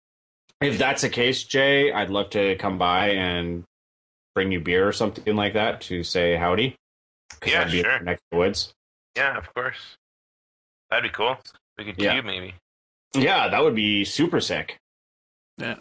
If 0.63 0.79
that's 0.79 1.03
the 1.03 1.11
case, 1.11 1.45
Jay, 1.45 1.93
I'd 1.93 2.09
love 2.09 2.31
to 2.31 2.57
come 2.57 2.79
by 2.79 3.11
and 3.11 3.65
bring 4.35 4.53
you 4.53 4.61
beer 4.61 4.87
or 4.87 4.93
something 4.93 5.37
like 5.37 5.55
that 5.55 5.81
to 5.83 6.03
say 6.03 6.37
howdy? 6.37 6.77
Yeah, 7.47 7.63
I'd 7.63 7.73
be 7.73 7.83
sure. 7.83 8.01
Next 8.01 8.23
to 8.31 8.39
woods. 8.39 8.73
Yeah, 9.17 9.37
of 9.37 9.53
course. 9.55 9.97
That'd 10.91 11.11
be 11.11 11.15
cool. 11.15 11.39
We 11.79 11.85
could 11.85 11.99
Yeah. 12.01 12.13
cube 12.15 12.25
maybe. 12.25 12.55
Yeah, 13.15 13.49
that 13.49 13.63
would 13.63 13.75
be 13.75 14.05
super 14.05 14.41
sick. 14.41 14.79
Yeah. 15.59 15.77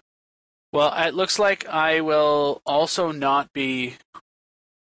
Well, 0.74 0.94
it 0.96 1.14
looks 1.14 1.38
like 1.40 1.68
I 1.68 2.02
will 2.02 2.62
also 2.66 3.12
not 3.12 3.52
be 3.54 3.96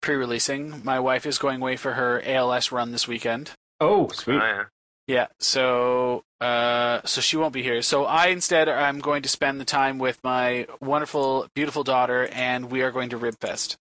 pre-releasing. 0.02 0.84
My 0.84 1.00
wife 1.00 1.26
is 1.26 1.38
going 1.38 1.62
away 1.62 1.76
for 1.78 1.94
her 1.94 2.22
ALS 2.26 2.72
run 2.72 2.92
this 2.92 3.08
weekend. 3.08 3.52
Oh, 3.80 4.08
sweet. 4.10 4.36
Oh, 4.42 4.46
yeah. 4.46 4.64
Yeah, 5.08 5.28
so 5.40 6.24
uh, 6.42 7.02
so 7.06 7.22
she 7.22 7.38
won't 7.38 7.54
be 7.54 7.62
here. 7.64 7.82
So 7.82 8.06
I 8.06 8.28
instead 8.28 8.68
I'm 8.68 9.00
going 9.00 9.22
to 9.24 9.30
spend 9.30 9.62
the 9.62 9.66
time 9.66 10.00
with 10.00 10.20
my 10.24 10.66
wonderful, 10.82 11.48
beautiful 11.54 11.84
daughter, 11.84 12.28
and 12.32 12.72
we 12.72 12.82
are 12.82 12.92
going 12.92 13.10
to 13.10 13.20
Ribfest. 13.20 13.78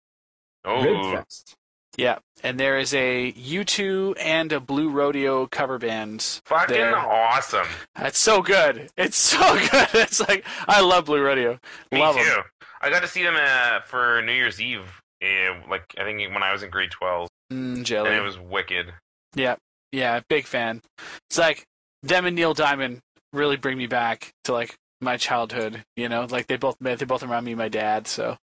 Oh, 0.64 0.82
Ribfest. 0.82 1.54
Yeah, 1.96 2.18
and 2.42 2.58
there 2.58 2.76
is 2.76 2.92
a 2.92 3.32
U2 3.32 4.16
and 4.20 4.52
a 4.52 4.58
Blue 4.60 4.90
Rodeo 4.90 5.46
cover 5.46 5.78
band. 5.78 6.40
fucking 6.44 6.74
there. 6.76 6.96
awesome. 6.98 7.68
That's 7.94 8.18
so 8.18 8.42
good. 8.42 8.90
It's 8.96 9.16
so 9.16 9.38
good. 9.70 9.88
It's 9.94 10.20
like 10.20 10.44
I 10.66 10.80
love 10.80 11.04
Blue 11.06 11.22
Rodeo. 11.22 11.58
Me 11.92 12.00
love 12.00 12.16
too. 12.16 12.22
'em. 12.22 12.42
I 12.82 12.90
got 12.90 13.00
to 13.00 13.08
see 13.08 13.22
them 13.22 13.36
uh, 13.38 13.80
for 13.86 14.20
New 14.22 14.32
Year's 14.32 14.60
Eve. 14.60 15.00
Uh, 15.22 15.54
like 15.70 15.84
I 15.98 16.04
think 16.04 16.20
when 16.34 16.42
I 16.42 16.52
was 16.52 16.62
in 16.62 16.68
grade 16.70 16.90
twelve, 16.90 17.28
Mm, 17.52 17.76
and 17.78 18.14
it 18.14 18.22
was 18.22 18.38
wicked. 18.38 18.92
Yeah, 19.34 19.56
yeah, 19.94 20.20
big 20.28 20.46
fan. 20.46 20.82
It's 21.30 21.38
like 21.38 21.66
them 22.02 22.26
and 22.26 22.34
Neil 22.34 22.52
Diamond 22.52 23.00
really 23.32 23.56
bring 23.56 23.78
me 23.78 23.86
back 23.86 24.32
to 24.44 24.52
like 24.52 24.74
my 25.00 25.16
childhood. 25.16 25.84
You 25.96 26.08
know, 26.08 26.26
like 26.28 26.48
they 26.48 26.56
both 26.56 26.76
they 26.80 26.96
both 26.96 27.22
remind 27.22 27.46
me 27.46 27.52
of 27.52 27.58
my 27.58 27.68
dad. 27.68 28.08
So, 28.08 28.36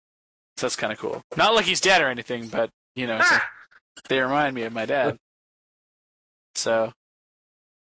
so 0.56 0.66
that's 0.66 0.77
kind 0.77 0.93
of 0.93 0.98
cool. 0.98 1.22
Not 1.36 1.55
like 1.55 1.64
he's 1.64 1.81
dead 1.81 2.02
or 2.02 2.09
anything, 2.09 2.47
but 2.48 2.70
you 2.94 3.06
know, 3.06 3.18
it's 3.18 3.31
like 3.31 3.43
they 4.09 4.20
remind 4.20 4.55
me 4.55 4.62
of 4.62 4.72
my 4.72 4.86
dad. 4.86 5.16
So, 6.55 6.93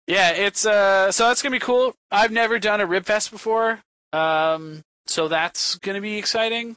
yeah, 0.06 0.30
it's 0.30 0.64
uh, 0.64 1.10
so 1.10 1.26
that's 1.26 1.42
gonna 1.42 1.54
be 1.54 1.60
cool. 1.60 1.94
I've 2.10 2.32
never 2.32 2.58
done 2.60 2.80
a 2.80 2.86
rib 2.86 3.04
fest 3.04 3.32
before, 3.32 3.80
um, 4.12 4.82
so 5.06 5.26
that's 5.26 5.74
gonna 5.76 6.00
be 6.00 6.18
exciting. 6.18 6.76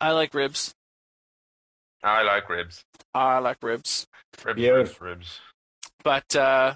I 0.00 0.12
like 0.12 0.32
ribs. 0.32 0.74
I 2.04 2.22
like 2.22 2.48
ribs. 2.48 2.84
I 3.14 3.38
like 3.38 3.56
ribs. 3.62 4.06
Ribs, 4.44 4.60
Yeah. 4.60 4.70
ribs, 4.72 5.00
ribs. 5.00 5.40
But 6.02 6.36
uh, 6.36 6.74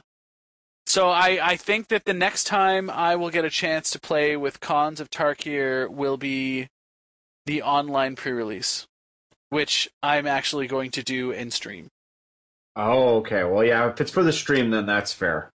so 0.86 1.10
I, 1.10 1.38
I 1.42 1.56
think 1.56 1.88
that 1.88 2.06
the 2.06 2.14
next 2.14 2.44
time 2.44 2.88
I 2.88 3.14
will 3.16 3.30
get 3.30 3.44
a 3.44 3.50
chance 3.50 3.90
to 3.90 4.00
play 4.00 4.36
with 4.36 4.60
Khans 4.60 5.00
of 5.00 5.10
Tarkir 5.10 5.88
will 5.90 6.16
be 6.16 6.68
the 7.44 7.62
online 7.62 8.16
pre-release, 8.16 8.86
which 9.50 9.88
I'm 10.02 10.26
actually 10.26 10.66
going 10.66 10.90
to 10.92 11.02
do 11.02 11.30
in 11.30 11.50
stream. 11.50 11.88
Oh, 12.74 13.16
okay. 13.18 13.44
Well, 13.44 13.64
yeah, 13.64 13.90
if 13.90 14.00
it's 14.00 14.10
for 14.10 14.22
the 14.22 14.32
stream, 14.32 14.70
then 14.70 14.86
that's 14.86 15.12
fair. 15.12 15.50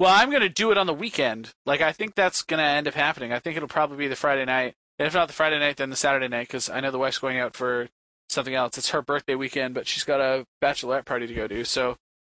Well, 0.00 0.12
I'm 0.12 0.30
going 0.30 0.42
to 0.42 0.48
do 0.48 0.72
it 0.72 0.78
on 0.78 0.86
the 0.86 0.94
weekend. 0.94 1.50
Like 1.64 1.80
I 1.80 1.92
think 1.92 2.14
that's 2.14 2.42
going 2.42 2.58
to 2.58 2.64
end 2.64 2.88
up 2.88 2.94
happening. 2.94 3.32
I 3.32 3.38
think 3.38 3.56
it'll 3.56 3.68
probably 3.68 3.98
be 3.98 4.08
the 4.08 4.16
Friday 4.16 4.44
night, 4.46 4.74
and 4.98 5.06
if 5.06 5.14
not 5.14 5.28
the 5.28 5.34
Friday 5.34 5.58
night, 5.60 5.76
then 5.76 5.90
the 5.90 5.96
Saturday 5.96 6.28
night 6.28 6.48
because 6.48 6.68
I 6.70 6.80
know 6.80 6.90
the 6.90 6.98
wife's 6.98 7.18
going 7.18 7.38
out 7.38 7.54
for 7.54 7.88
something 8.32 8.54
else. 8.54 8.78
It's 8.78 8.90
her 8.90 9.02
birthday 9.02 9.34
weekend, 9.34 9.74
but 9.74 9.86
she's 9.86 10.04
got 10.04 10.20
a 10.20 10.46
bachelorette 10.62 11.04
party 11.04 11.26
to 11.26 11.34
go 11.34 11.46
to. 11.46 11.64
So 11.64 11.96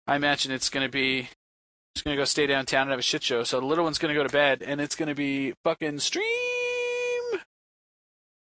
I 0.08 0.16
imagine 0.16 0.52
it's 0.52 0.70
going 0.70 0.86
to 0.86 0.92
be 0.92 1.30
she's 1.96 2.04
going 2.04 2.16
to 2.16 2.22
go 2.22 2.26
stay 2.26 2.48
downtown 2.48 2.84
and 2.84 2.92
have 2.92 3.00
a 3.00 3.04
shit 3.04 3.24
show. 3.24 3.44
So 3.44 3.60
the 3.60 3.66
little 3.66 3.84
one's 3.84 3.98
going 3.98 4.14
to 4.14 4.20
go 4.20 4.26
to 4.26 4.34
bed, 4.34 4.62
and 4.62 4.82
it's 4.82 4.96
going 4.96 5.10
to 5.10 5.16
be 5.16 5.54
fucking 5.64 6.00
stream. 6.00 6.26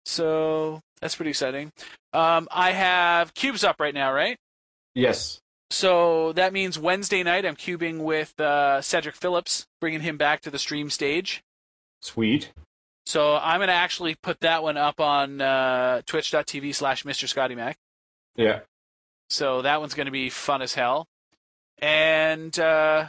So 0.04 0.80
that's 1.00 1.16
pretty 1.16 1.30
exciting. 1.30 1.72
Um, 2.12 2.48
I 2.50 2.72
have 2.72 3.34
cubes 3.34 3.64
up 3.64 3.80
right 3.80 3.94
now, 3.94 4.12
right? 4.12 4.38
Yes. 4.94 5.40
So 5.70 6.32
that 6.34 6.52
means 6.52 6.78
Wednesday 6.78 7.22
night 7.22 7.44
I'm 7.44 7.56
cubing 7.56 7.98
with 7.98 8.38
uh, 8.40 8.80
Cedric 8.80 9.16
Phillips, 9.16 9.66
bringing 9.80 10.00
him 10.00 10.16
back 10.16 10.40
to 10.42 10.50
the 10.50 10.58
stream 10.58 10.90
stage. 10.90 11.42
Sweet. 12.00 12.52
So 13.06 13.36
I'm 13.36 13.58
going 13.60 13.68
to 13.68 13.72
actually 13.74 14.16
put 14.16 14.40
that 14.40 14.62
one 14.64 14.76
up 14.76 15.00
on 15.00 15.40
uh, 15.40 16.02
twitch.tv 16.06 16.74
slash 16.74 17.04
Mr. 17.04 17.28
Scotty 17.28 17.54
Mac. 17.54 17.76
Yeah. 18.34 18.60
So 19.30 19.62
that 19.62 19.80
one's 19.80 19.94
going 19.94 20.06
to 20.06 20.12
be 20.12 20.28
fun 20.28 20.60
as 20.60 20.74
hell. 20.74 21.06
And 21.78 22.58
uh, 22.58 23.06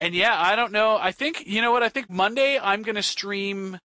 and 0.00 0.14
yeah, 0.14 0.34
I 0.40 0.56
don't 0.56 0.72
know. 0.72 0.96
I 1.00 1.12
think 1.12 1.46
you 1.46 1.60
know 1.60 1.72
what? 1.72 1.82
I 1.82 1.88
think 1.88 2.08
Monday 2.08 2.58
I'm 2.58 2.82
going 2.82 2.94
to 2.96 3.02
stream 3.02 3.78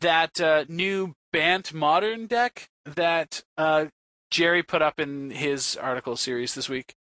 that 0.00 0.40
uh, 0.40 0.64
new 0.68 1.14
Bant 1.32 1.72
Modern 1.74 2.26
deck 2.26 2.68
that 2.84 3.42
uh, 3.58 3.86
Jerry 4.30 4.62
put 4.62 4.82
up 4.82 5.00
in 5.00 5.30
his 5.30 5.76
article 5.76 6.16
series 6.16 6.54
this 6.54 6.68
week. 6.68 6.94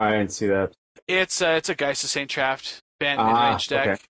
I 0.00 0.12
didn't 0.12 0.32
see 0.32 0.46
that. 0.46 0.72
It's 1.08 1.42
uh, 1.42 1.54
it's 1.58 1.68
a 1.68 1.74
Geist 1.74 2.04
of 2.04 2.10
Saint 2.10 2.30
Traft 2.30 2.80
Bant 3.00 3.18
Ah, 3.20 3.26
mid-range 3.26 3.68
deck. 3.68 3.88
okay. 3.88 4.00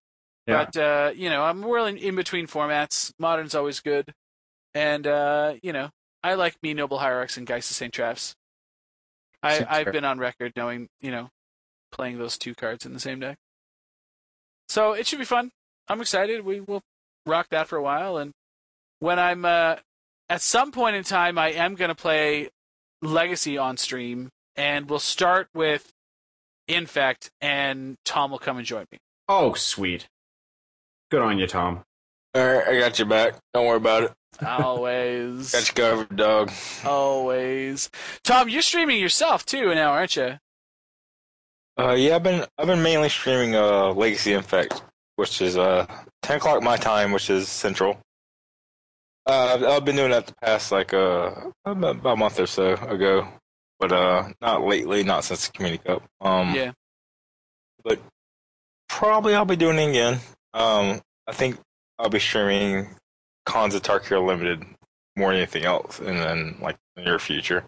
Yeah. 0.47 0.65
But 0.65 0.77
uh, 0.77 1.13
you 1.15 1.31
know, 1.31 1.43
I'm 1.43 1.63
willing 1.63 1.99
in 1.99 2.17
between 2.17 2.47
formats. 2.47 3.13
Modern's 3.19 3.55
always 3.55 3.81
good, 3.81 4.13
and 4.75 5.07
uh, 5.07 5.55
you 5.63 5.73
know, 5.73 5.91
I 6.23 6.35
like 6.35 6.57
me 6.63 6.75
Noble 6.75 6.99
Hierarchs 6.99 7.37
and 7.37 7.47
Geist 7.47 7.71
of 7.71 7.77
Saint 7.77 7.95
Trafts. 7.95 8.35
I, 9.43 9.59
Sure. 9.59 9.67
I've 9.69 9.93
been 9.93 10.05
on 10.07 10.19
record 10.19 10.53
knowing, 10.57 10.89
you 11.03 11.11
know, 11.11 11.29
playing 11.93 12.19
those 12.19 12.39
two 12.39 12.55
cards 12.55 12.87
in 12.87 12.95
the 12.95 13.01
same 13.01 13.21
deck. 13.21 13.37
So 14.71 14.93
it 14.93 15.07
should 15.07 15.19
be 15.19 15.27
fun. 15.27 15.51
I'm 15.87 16.01
excited. 16.01 16.45
We 16.45 16.61
will 16.61 16.81
rock 17.27 17.49
that 17.51 17.69
for 17.69 17.77
a 17.77 17.83
while, 17.83 18.17
and 18.17 18.33
when 19.01 19.19
I'm 19.19 19.45
uh, 19.45 19.77
at 20.31 20.41
some 20.41 20.73
point 20.73 20.97
in 20.97 21.05
time, 21.05 21.39
I 21.39 21.53
am 21.53 21.75
going 21.75 21.91
to 21.91 21.95
play 21.95 22.49
Legacy 23.03 23.59
on 23.59 23.77
stream, 23.77 24.31
and 24.57 24.89
we'll 24.89 24.99
start 24.99 25.49
with 25.55 25.91
Infect, 26.69 27.31
and 27.41 27.97
Tom 28.05 28.31
will 28.31 28.39
come 28.39 28.57
and 28.57 28.67
join 28.67 28.87
me. 28.91 28.99
Oh, 29.29 29.53
sweet. 29.55 30.07
Good 31.15 31.23
on 31.23 31.39
you, 31.39 31.47
Tom. 31.47 31.85
All 32.35 32.45
right, 32.45 32.67
I 32.67 32.79
got 32.81 32.99
your 32.99 33.07
back. 33.07 33.35
Don't 33.53 33.67
worry 33.69 33.77
about 33.77 34.03
it. 34.03 34.13
Always. 34.45 35.53
Got 35.53 35.69
you 35.69 35.75
covered, 35.75 36.17
dog. 36.17 36.51
Always. 36.85 37.89
Tom, 38.25 38.49
you're 38.49 38.63
streaming 38.63 39.01
yourself 39.01 39.47
too 39.47 39.73
now, 39.77 39.93
aren't 39.93 40.17
you? 40.17 40.39
Uh, 41.79 41.93
yeah, 41.93 42.17
I've 42.17 42.25
been 42.25 42.45
I've 42.59 42.67
been 42.67 42.83
mainly 42.83 43.09
streaming 43.11 43.55
uh 43.55 43.93
Legacy 43.93 44.33
Infect, 44.33 44.83
which 45.15 45.41
is 45.41 45.57
uh 45.57 45.87
ten 46.23 46.39
o'clock 46.39 46.65
my 46.65 46.77
time, 46.77 47.13
which 47.13 47.31
is 47.31 47.47
central. 47.49 48.01
Uh, 49.25 49.55
I've, 49.55 49.63
I've 49.63 49.85
been 49.85 49.95
doing 49.95 50.11
that 50.11 50.27
the 50.27 50.35
past 50.43 50.73
like 50.73 50.93
uh 50.93 51.31
about 51.65 51.95
about 51.99 52.15
a 52.15 52.17
month 52.17 52.41
or 52.41 52.47
so 52.47 52.73
ago, 52.73 53.29
but 53.79 53.93
uh 53.93 54.31
not 54.41 54.65
lately, 54.67 55.05
not 55.05 55.23
since 55.23 55.47
the 55.47 55.53
Community 55.53 55.81
Cup. 55.87 56.03
Um, 56.21 56.57
Yeah. 56.57 56.73
but 57.85 58.01
probably 58.89 59.37
I'll 59.37 59.45
be 59.45 59.55
doing 59.55 59.79
it 59.79 59.91
again. 59.91 60.19
Um, 60.55 61.01
I 61.27 61.33
think 61.33 61.59
I'll 61.99 62.09
be 62.09 62.21
streaming 62.21 62.97
Khans 63.47 63.75
of 63.75 63.83
Tarkir 63.83 64.25
Limited 64.25 64.65
more 65.17 65.31
than 65.31 65.39
anything 65.39 65.65
else, 65.65 65.99
and 65.99 66.19
then 66.19 66.57
like 66.61 66.77
the 66.97 67.03
near 67.03 67.19
future. 67.19 67.65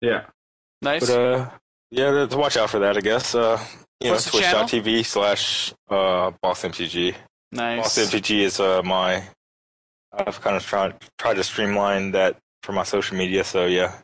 Yeah. 0.00 0.26
Nice. 0.82 1.06
But 1.06 1.18
uh, 1.18 1.50
yeah, 1.90 2.26
to 2.26 2.36
watch 2.36 2.56
out 2.56 2.70
for 2.70 2.80
that, 2.80 2.96
I 2.96 3.00
guess. 3.00 3.34
Uh, 3.34 3.58
you 4.00 4.10
What's 4.10 4.32
know, 4.32 4.40
twitch.tv 4.40 5.06
slash 5.06 5.72
uh, 5.88 6.32
Boss 6.42 6.62
MTG. 6.62 7.14
nice. 7.52 7.82
Boss 7.82 7.98
MTG 7.98 8.40
is 8.40 8.60
uh, 8.60 8.82
my. 8.82 9.22
I've 10.12 10.40
kind 10.40 10.56
of 10.56 10.64
tried 10.64 10.94
tried 11.18 11.34
to 11.34 11.44
streamline 11.44 12.12
that 12.12 12.36
for 12.62 12.72
my 12.72 12.82
social 12.84 13.16
media, 13.16 13.44
so 13.44 13.66
yeah. 13.66 13.96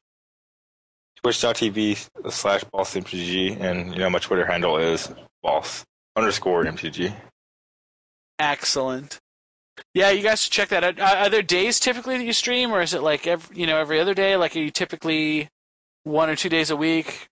Twitch.tv 1.22 2.08
slash 2.30 2.64
Boss 2.64 2.94
MTG, 2.94 3.60
and 3.60 3.92
you 3.92 3.98
know 3.98 4.10
my 4.10 4.18
Twitter 4.18 4.46
handle 4.46 4.78
is 4.78 5.12
Boss 5.42 5.84
underscore 6.16 6.64
MTG. 6.64 7.14
Excellent. 8.40 9.20
Yeah, 9.94 10.10
you 10.10 10.22
guys 10.22 10.42
should 10.42 10.52
check 10.52 10.68
that 10.70 10.82
out. 10.84 11.00
Are 11.00 11.28
there 11.28 11.42
days 11.42 11.78
typically 11.80 12.18
that 12.18 12.24
you 12.24 12.32
stream, 12.32 12.70
or 12.72 12.80
is 12.80 12.94
it 12.94 13.02
like 13.02 13.26
every, 13.26 13.56
you 13.56 13.66
know 13.66 13.78
every 13.78 14.00
other 14.00 14.14
day? 14.14 14.36
Like, 14.36 14.56
are 14.56 14.60
you 14.60 14.70
typically 14.70 15.48
one 16.04 16.28
or 16.28 16.36
two 16.36 16.48
days 16.48 16.70
a 16.70 16.76
week? 16.76 17.28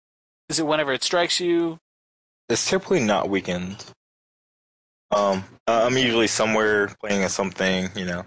Is 0.48 0.58
it 0.58 0.66
whenever 0.66 0.92
it 0.92 1.02
strikes 1.02 1.40
you? 1.40 1.78
It's 2.48 2.68
typically 2.68 3.00
not 3.00 3.28
weekends. 3.28 3.92
Um, 5.10 5.44
I'm 5.66 5.96
usually 5.96 6.26
somewhere 6.26 6.88
playing 7.00 7.24
at 7.24 7.30
something, 7.30 7.88
you 7.94 8.04
know, 8.04 8.24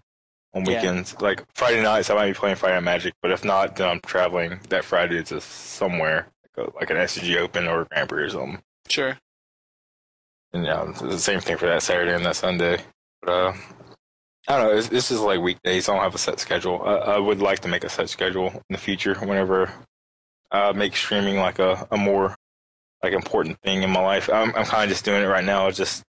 on 0.54 0.66
Yeah. 0.66 0.76
weekends. 0.76 1.20
Like 1.22 1.44
Friday 1.56 1.82
nights, 1.82 2.10
I 2.10 2.16
might 2.16 2.28
be 2.28 2.34
playing 2.34 2.56
Friday 2.56 2.76
Night 2.76 2.84
Magic, 2.84 3.14
but 3.22 3.32
if 3.32 3.44
not, 3.44 3.76
then 3.76 3.88
I'm 3.90 4.02
traveling 4.06 4.60
that 4.70 4.84
Friday 4.86 5.24
to 5.24 5.42
somewhere, 5.42 6.28
like, 6.58 6.68
a, 6.68 6.76
like 6.78 6.90
an 6.90 6.98
SCG 6.98 7.38
Open 7.38 7.68
or 7.68 7.86
Grand 7.86 8.10
Prix 8.10 8.24
or 8.24 8.30
something. 8.30 8.62
Sure. 8.90 9.18
And 10.54 10.66
yeah, 10.66 10.90
it's 10.90 11.00
the 11.00 11.20
same 11.20 11.40
thing 11.40 11.58
for 11.58 11.68
that 11.68 11.82
Saturday 11.82 12.14
and 12.14 12.26
that 12.26 12.36
Sunday. 12.36 12.80
But 13.22 13.32
uh, 13.32 13.54
I 14.48 14.58
don't 14.58 14.68
know. 14.68 14.78
It's, 14.78 14.90
this 14.90 15.12
is 15.12 15.20
like 15.20 15.40
weekdays. 15.40 15.88
I 15.88 15.94
don't 15.94 16.04
have 16.04 16.16
a 16.16 16.20
set 16.20 16.40
schedule. 16.40 16.82
I, 16.84 16.96
I 16.96 17.20
would 17.20 17.42
like 17.42 17.60
to 17.60 17.68
make 17.68 17.84
a 17.84 17.90
set 17.90 18.10
schedule 18.10 18.48
in 18.48 18.62
the 18.72 18.78
future. 18.78 19.16
Whenever 19.16 19.72
I 20.52 20.72
make 20.74 20.96
streaming 20.96 21.38
like 21.38 21.60
a, 21.60 21.88
a 21.92 21.98
more 21.98 22.36
like 23.04 23.14
important 23.14 23.58
thing 23.64 23.84
in 23.84 23.90
my 23.90 24.02
life. 24.02 24.30
I'm 24.30 24.54
I'm 24.56 24.66
kind 24.66 24.84
of 24.84 24.90
just 24.90 25.06
doing 25.06 25.24
it 25.24 25.28
right 25.28 25.44
now. 25.46 25.68
It's 25.68 25.78
just 25.78 26.04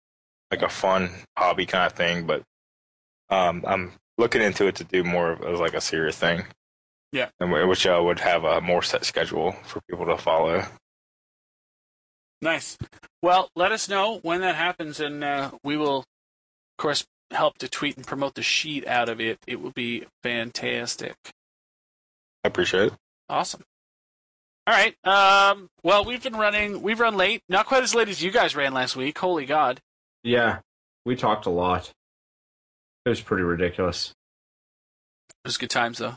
like 0.50 0.62
a 0.62 0.68
fun 0.68 1.10
hobby 1.36 1.66
kind 1.66 1.86
of 1.86 1.92
thing. 1.92 2.26
But 2.26 2.42
um, 3.30 3.64
I'm 3.66 3.92
looking 4.16 4.42
into 4.42 4.66
it 4.66 4.76
to 4.76 4.84
do 4.84 5.04
more 5.04 5.32
of 5.32 5.42
as 5.42 5.60
like 5.60 5.74
a 5.74 5.80
serious 5.80 6.16
thing. 6.16 6.44
Yeah. 7.10 7.30
and 7.40 7.50
which 7.50 7.86
I 7.86 7.98
would 7.98 8.20
have 8.20 8.44
a 8.44 8.60
more 8.60 8.82
set 8.82 9.04
schedule 9.04 9.52
for 9.64 9.80
people 9.88 10.04
to 10.06 10.18
follow. 10.18 10.64
Nice. 12.40 12.78
Well, 13.22 13.50
let 13.56 13.72
us 13.72 13.88
know 13.88 14.20
when 14.22 14.40
that 14.40 14.54
happens, 14.54 15.00
and 15.00 15.24
uh, 15.24 15.50
we 15.64 15.76
will, 15.76 15.98
of 15.98 16.06
course, 16.78 17.04
help 17.30 17.58
to 17.58 17.68
tweet 17.68 17.96
and 17.96 18.06
promote 18.06 18.34
the 18.34 18.42
sheet 18.42 18.86
out 18.86 19.08
of 19.08 19.20
it. 19.20 19.38
It 19.46 19.60
will 19.60 19.72
be 19.72 20.06
fantastic. 20.22 21.16
I 22.44 22.48
appreciate 22.48 22.92
it. 22.92 22.94
Awesome. 23.28 23.62
All 24.66 24.74
right. 24.74 24.94
Um, 25.04 25.68
well, 25.82 26.04
we've 26.04 26.22
been 26.22 26.36
running. 26.36 26.82
We've 26.82 27.00
run 27.00 27.16
late. 27.16 27.42
Not 27.48 27.66
quite 27.66 27.82
as 27.82 27.94
late 27.94 28.08
as 28.08 28.22
you 28.22 28.30
guys 28.30 28.54
ran 28.54 28.72
last 28.74 28.96
week. 28.96 29.18
Holy 29.18 29.46
God. 29.46 29.80
Yeah, 30.22 30.58
we 31.04 31.16
talked 31.16 31.46
a 31.46 31.50
lot. 31.50 31.92
It 33.04 33.08
was 33.08 33.20
pretty 33.20 33.44
ridiculous. 33.44 34.12
It 35.44 35.48
was 35.48 35.56
good 35.56 35.70
times 35.70 35.98
though. 35.98 36.16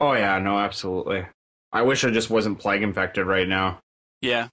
Oh 0.00 0.12
yeah, 0.12 0.38
no, 0.38 0.58
absolutely. 0.58 1.26
I 1.72 1.82
wish 1.82 2.04
I 2.04 2.10
just 2.10 2.30
wasn't 2.30 2.58
plague 2.58 2.82
infected 2.82 3.26
right 3.26 3.48
now. 3.48 3.80
Yeah. 4.20 4.48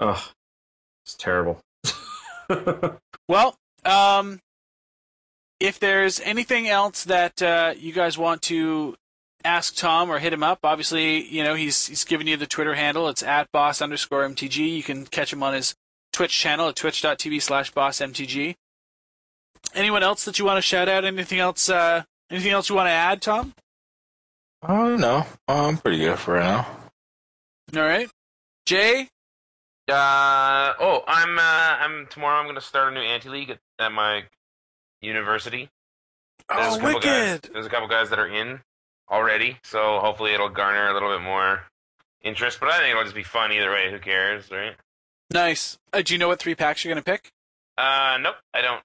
Ugh, 0.00 0.22
it's 1.04 1.14
terrible. 1.14 1.60
Well, 3.30 3.56
um, 3.84 4.40
if 5.60 5.78
there's 5.78 6.18
anything 6.18 6.68
else 6.68 7.04
that 7.04 7.40
uh, 7.40 7.74
you 7.78 7.92
guys 7.92 8.18
want 8.18 8.42
to 8.42 8.96
ask 9.44 9.76
Tom 9.76 10.10
or 10.10 10.18
hit 10.18 10.32
him 10.32 10.42
up, 10.42 10.58
obviously, 10.64 11.24
you 11.28 11.44
know 11.44 11.54
he's 11.54 11.86
he's 11.86 12.02
given 12.02 12.26
you 12.26 12.36
the 12.36 12.48
Twitter 12.48 12.74
handle. 12.74 13.08
It's 13.08 13.22
at 13.22 13.52
boss 13.52 13.80
underscore 13.80 14.28
mtg. 14.28 14.56
You 14.56 14.82
can 14.82 15.06
catch 15.06 15.32
him 15.32 15.44
on 15.44 15.54
his 15.54 15.76
Twitch 16.12 16.36
channel 16.36 16.68
at 16.68 16.74
twitch.tv 16.74 17.40
slash 17.40 17.70
boss 17.70 18.00
mtg. 18.00 18.56
Anyone 19.76 20.02
else 20.02 20.24
that 20.24 20.40
you 20.40 20.44
want 20.44 20.58
to 20.58 20.62
shout 20.62 20.88
out? 20.88 21.04
Anything 21.04 21.38
else? 21.38 21.70
Uh, 21.70 22.02
anything 22.32 22.50
else 22.50 22.68
you 22.68 22.74
want 22.74 22.88
to 22.88 22.92
add, 22.92 23.22
Tom? 23.22 23.54
Oh, 24.64 24.88
don't 24.88 25.00
know. 25.00 25.24
I'm 25.46 25.76
pretty 25.76 25.98
good 25.98 26.18
for 26.18 26.34
right 26.34 26.42
now. 26.42 26.66
All 27.76 27.86
right, 27.86 28.10
Jay. 28.66 29.08
Uh 29.90 30.74
oh, 30.78 31.02
I'm 31.06 31.38
uh 31.38 31.42
I'm 31.42 32.06
tomorrow. 32.06 32.38
I'm 32.38 32.46
gonna 32.46 32.60
start 32.60 32.92
a 32.92 32.94
new 32.94 33.00
ante 33.02 33.28
league 33.28 33.50
at, 33.50 33.58
at 33.78 33.92
my 33.92 34.24
university. 35.02 35.68
There's 36.48 36.74
Oh, 36.74 36.78
couple 36.78 37.00
guys. 37.00 37.32
wicked! 37.42 37.52
There's 37.52 37.66
a 37.66 37.70
couple 37.70 37.88
guys 37.88 38.10
that 38.10 38.18
are 38.18 38.28
in 38.28 38.60
already, 39.10 39.58
so 39.64 39.98
hopefully 40.00 40.32
it'll 40.32 40.48
garner 40.48 40.88
a 40.88 40.94
little 40.94 41.10
bit 41.10 41.22
more 41.22 41.64
interest. 42.22 42.60
But 42.60 42.70
I 42.70 42.78
think 42.78 42.90
it'll 42.90 43.02
just 43.04 43.14
be 43.14 43.22
fun 43.22 43.52
either 43.52 43.70
way. 43.70 43.90
Who 43.90 43.98
cares, 43.98 44.50
right? 44.50 44.76
Nice. 45.32 45.78
Uh, 45.92 46.02
do 46.02 46.12
you 46.14 46.18
know 46.18 46.28
what 46.28 46.38
three 46.40 46.54
packs 46.54 46.84
you're 46.84 46.92
gonna 46.94 47.02
pick? 47.04 47.30
Uh, 47.78 48.18
nope, 48.20 48.36
I 48.54 48.60
don't. 48.62 48.82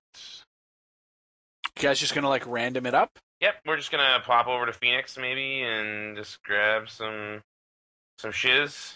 You 1.77 1.81
guys 1.83 1.99
just 1.99 2.15
gonna 2.15 2.29
like 2.29 2.47
random 2.47 2.85
it 2.85 2.93
up? 2.93 3.19
Yep, 3.41 3.55
we're 3.65 3.77
just 3.77 3.91
gonna 3.91 4.21
pop 4.25 4.47
over 4.47 4.65
to 4.65 4.73
Phoenix 4.73 5.17
maybe 5.17 5.61
and 5.61 6.15
just 6.15 6.41
grab 6.43 6.89
some 6.89 7.41
some 8.17 8.31
shiz. 8.31 8.93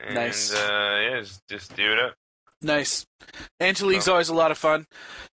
And, 0.00 0.14
Nice. 0.14 0.52
Uh, 0.54 1.08
yeah, 1.10 1.20
just, 1.20 1.46
just 1.48 1.76
do 1.76 1.92
it 1.92 1.98
up. 1.98 2.14
Nice. 2.62 3.06
Ante-League's 3.60 4.08
Oh. 4.08 4.12
always 4.12 4.28
a 4.28 4.34
lot 4.34 4.50
of 4.50 4.58
fun. 4.58 4.86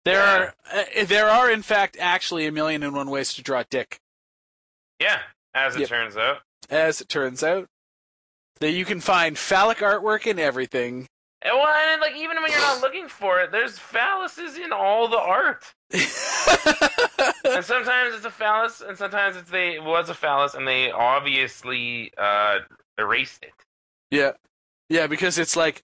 There 0.04 0.16
Yeah. 0.18 0.36
are 0.36 0.54
uh, 1.00 1.04
there 1.04 1.28
are 1.28 1.50
in 1.50 1.62
fact 1.62 1.96
actually 2.00 2.46
a 2.46 2.52
million 2.52 2.82
and 2.82 2.94
one 2.94 3.10
ways 3.10 3.32
to 3.34 3.42
draw 3.42 3.62
dick, 3.70 3.98
Yeah, 4.98 5.20
as 5.54 5.76
it 5.76 5.80
Yep. 5.80 5.88
turns 5.88 6.16
out. 6.16 6.38
as 6.70 7.00
it 7.00 7.08
turns 7.08 7.42
out. 7.44 7.68
That 8.60 8.70
you 8.72 8.84
can 8.84 9.00
find 9.00 9.36
phallic 9.38 9.78
artwork 9.78 10.26
in 10.26 10.38
everything. 10.38 11.06
And 11.42 11.54
well, 11.56 11.66
and 11.66 12.00
like 12.00 12.14
even 12.16 12.40
when 12.42 12.50
you're 12.52 12.60
not 12.60 12.80
looking 12.82 13.08
for 13.08 13.40
it, 13.40 13.50
there's 13.52 13.78
phalluses 13.78 14.58
in 14.58 14.72
all 14.72 15.08
the 15.08 15.18
art. 15.18 15.72
And 17.44 17.64
sometimes 17.64 18.14
it's 18.14 18.24
a 18.24 18.30
phallus, 18.30 18.80
and 18.80 18.96
sometimes 18.96 19.36
it's 19.36 19.50
they 19.50 19.74
it 19.74 19.84
was 19.84 20.08
a 20.08 20.14
phallus, 20.14 20.54
and 20.54 20.66
they 20.66 20.90
obviously 20.90 22.12
uh, 22.16 22.60
erased 22.98 23.42
it. 23.44 23.52
yeah. 24.10 24.32
Yeah, 24.92 25.06
because 25.06 25.38
it's 25.38 25.56
like 25.56 25.82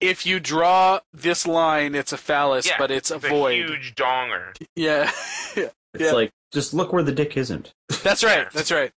if 0.00 0.26
you 0.26 0.38
draw 0.40 1.00
this 1.12 1.46
line 1.46 1.94
it's 1.94 2.12
a 2.12 2.16
phallus, 2.18 2.66
Yeah, 2.66 2.74
but 2.78 2.90
it's 2.90 3.10
a 3.10 3.16
It's 3.16 3.24
a 3.24 3.28
void. 3.28 3.54
huge 3.54 3.94
donger. 3.94 4.54
Yeah. 4.76 5.10
It's 5.92 6.04
Yeah. 6.04 6.12
like 6.12 6.30
just 6.52 6.72
look 6.74 6.92
where 6.92 7.02
the 7.02 7.10
dick 7.12 7.36
isn't. 7.36 7.72
That's 8.04 8.22
right. 8.22 8.40
Yeah. 8.44 8.48
That's 8.52 8.70
right. 8.70 8.92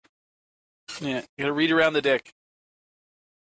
Yeah, 1.00 1.20
you 1.38 1.44
gotta 1.44 1.54
read 1.54 1.72
around 1.72 1.94
the 1.94 2.02
dick. 2.02 2.32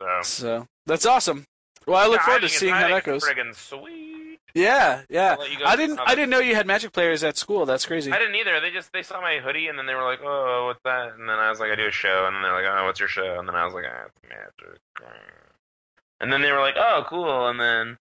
So 0.00 0.20
So 0.22 0.66
that's 0.86 1.04
awesome. 1.06 1.46
Well, 1.86 1.96
I 1.96 2.06
look 2.06 2.20
Yeah, 2.20 2.24
forward 2.26 2.42
to 2.42 2.48
seeing 2.48 2.74
how 2.74 2.88
that 2.88 3.02
goes. 3.04 3.24
it's 3.24 3.32
Friggin' 3.32 3.54
sweet. 3.56 4.38
Yeah, 4.54 5.02
yeah. 5.08 5.32
I'll 5.32 5.38
let 5.40 5.50
you 5.50 5.58
go- 5.58 5.64
I 5.64 5.76
didn't. 5.76 5.98
I'll 5.98 6.04
I 6.04 6.08
let- 6.10 6.14
didn't 6.16 6.30
know 6.30 6.38
you 6.40 6.54
had 6.54 6.66
magic 6.66 6.92
players 6.92 7.24
at 7.24 7.36
school. 7.38 7.66
That's 7.66 7.86
crazy. 7.86 8.12
I 8.12 8.18
didn't 8.18 8.34
either. 8.36 8.60
They 8.60 8.70
just 8.70 8.92
they 8.92 9.02
saw 9.02 9.20
my 9.20 9.38
hoodie 9.38 9.68
and 9.68 9.78
then 9.78 9.86
they 9.86 9.94
were 9.94 10.02
like, 10.04 10.20
"Oh, 10.22 10.66
what's 10.66 10.80
that?" 10.84 11.14
And 11.18 11.28
then 11.28 11.38
I 11.38 11.48
was 11.50 11.58
like, 11.60 11.70
"I 11.72 11.76
do 11.76 11.86
a 11.86 11.90
show." 11.90 12.26
And 12.26 12.34
then 12.36 12.42
they're 12.42 12.52
like, 12.52 12.66
"Oh, 12.70 12.84
what's 12.86 13.00
your 13.00 13.08
show?" 13.08 13.38
And 13.38 13.48
then 13.48 13.54
I 13.56 13.64
was 13.64 13.74
like, 13.74 13.84
"Ah, 13.88 14.06
it's 14.06 14.28
magic." 14.28 14.80
And 16.20 16.32
then 16.32 16.42
they 16.42 16.52
were 16.52 16.60
like, 16.60 16.76
"Oh, 16.76 17.04
cool." 17.08 17.48
And 17.48 17.58
then 17.58 17.96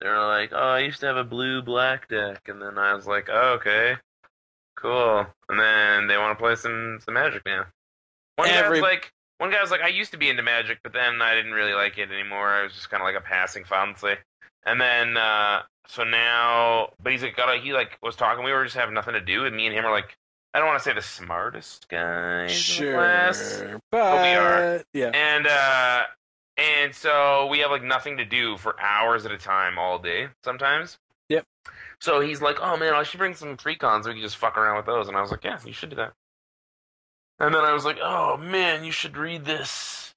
they 0.00 0.08
were 0.08 0.26
like, 0.26 0.50
"Oh, 0.52 0.70
I 0.70 0.80
used 0.80 1.00
to 1.00 1.06
have 1.06 1.16
a 1.16 1.24
blue 1.24 1.62
black 1.62 2.08
deck." 2.08 2.42
And 2.48 2.60
then 2.60 2.78
I 2.78 2.92
was 2.94 3.06
like, 3.06 3.28
"Oh, 3.30 3.54
okay, 3.60 3.96
cool." 4.76 5.26
And 5.48 5.58
then 5.58 6.06
they 6.06 6.16
want 6.18 6.36
to 6.38 6.42
play 6.42 6.54
some 6.54 6.98
some 7.04 7.14
magic 7.14 7.42
now. 7.46 7.66
One 8.36 8.48
Every- 8.48 8.78
guy's 8.80 8.82
like, 8.82 9.12
one 9.38 9.50
guy 9.50 9.60
was 9.60 9.70
like, 9.70 9.80
"I 9.82 9.88
used 9.88 10.12
to 10.12 10.18
be 10.18 10.28
into 10.30 10.42
magic, 10.42 10.78
but 10.82 10.92
then 10.92 11.20
I 11.22 11.34
didn't 11.34 11.52
really 11.52 11.74
like 11.74 11.98
it 11.98 12.10
anymore. 12.10 12.48
I 12.48 12.62
was 12.62 12.72
just 12.72 12.90
kind 12.90 13.02
of 13.02 13.06
like 13.06 13.16
a 13.16 13.20
passing 13.26 13.64
fancy." 13.64 14.14
And 14.64 14.80
then 14.80 15.16
uh 15.16 15.62
so 15.88 16.04
now, 16.04 16.90
but 17.02 17.10
he's 17.12 17.22
like, 17.22 17.36
got 17.36 17.58
he 17.60 17.72
like 17.72 17.98
was 18.02 18.14
talking. 18.16 18.44
We 18.44 18.52
were 18.52 18.64
just 18.64 18.76
having 18.76 18.94
nothing 18.94 19.14
to 19.14 19.20
do, 19.20 19.44
and 19.46 19.56
me 19.56 19.66
and 19.66 19.74
him 19.74 19.84
are 19.84 19.90
like, 19.90 20.16
I 20.54 20.58
don't 20.58 20.68
want 20.68 20.78
to 20.78 20.84
say 20.84 20.92
the 20.94 21.02
smartest 21.02 21.88
guys 21.88 22.78
in 22.78 22.86
the 22.86 22.92
class, 22.92 23.58
Sure, 23.58 23.80
But 23.90 24.22
we 24.22 24.28
are. 24.34 24.84
Yeah. 24.94 25.10
and 25.12 25.46
uh, 25.46 26.02
and 26.56 26.94
so 26.94 27.46
we 27.46 27.60
have 27.60 27.70
like 27.70 27.82
nothing 27.82 28.16
to 28.18 28.24
do 28.24 28.56
for 28.56 28.78
hours 28.80 29.24
at 29.24 29.32
a 29.32 29.38
time 29.38 29.78
all 29.78 29.98
day 29.98 30.28
sometimes. 30.44 30.98
Yep. 31.28 31.46
So 32.00 32.20
he's 32.20 32.42
like, 32.42 32.58
oh 32.60 32.76
man, 32.76 32.94
I 32.94 33.02
should 33.02 33.18
bring 33.18 33.34
some 33.34 33.56
precons. 33.56 34.06
We 34.06 34.12
can 34.12 34.22
just 34.22 34.36
fuck 34.36 34.56
around 34.56 34.76
with 34.76 34.86
those. 34.86 35.08
And 35.08 35.16
I 35.16 35.20
was 35.20 35.30
like, 35.30 35.44
yeah, 35.44 35.58
you 35.64 35.72
should 35.72 35.90
do 35.90 35.96
that. 35.96 36.12
And 37.38 37.54
then 37.54 37.64
I 37.64 37.72
was 37.72 37.84
like, 37.84 37.98
oh 38.02 38.36
man, 38.36 38.84
you 38.84 38.92
should 38.92 39.16
read 39.16 39.44
this 39.44 40.14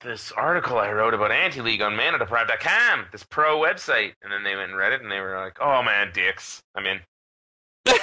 this 0.00 0.32
article 0.32 0.78
I 0.78 0.92
wrote 0.92 1.14
about 1.14 1.32
ante-league 1.32 1.80
on 1.80 1.94
manadeprived.com, 1.94 3.06
this 3.10 3.24
pro 3.24 3.58
website. 3.58 4.12
And 4.22 4.30
then 4.30 4.44
they 4.44 4.54
went 4.54 4.68
and 4.70 4.76
read 4.76 4.92
it, 4.92 5.00
and 5.00 5.10
they 5.10 5.20
were 5.20 5.38
like, 5.38 5.56
oh 5.60 5.82
man, 5.82 6.10
dicks. 6.12 6.62
I'm 6.74 6.86
in. 6.86 7.00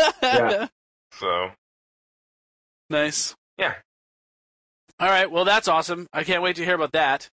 Yeah. 0.22 0.68
So 1.12 1.50
Nice. 2.90 3.36
Yeah. 3.56 3.74
All 5.00 5.08
right. 5.08 5.30
Well, 5.30 5.44
that's 5.44 5.66
awesome. 5.68 6.06
I 6.12 6.24
can't 6.24 6.42
wait 6.42 6.56
to 6.56 6.64
hear 6.64 6.74
about 6.74 6.92
that. 6.92 7.28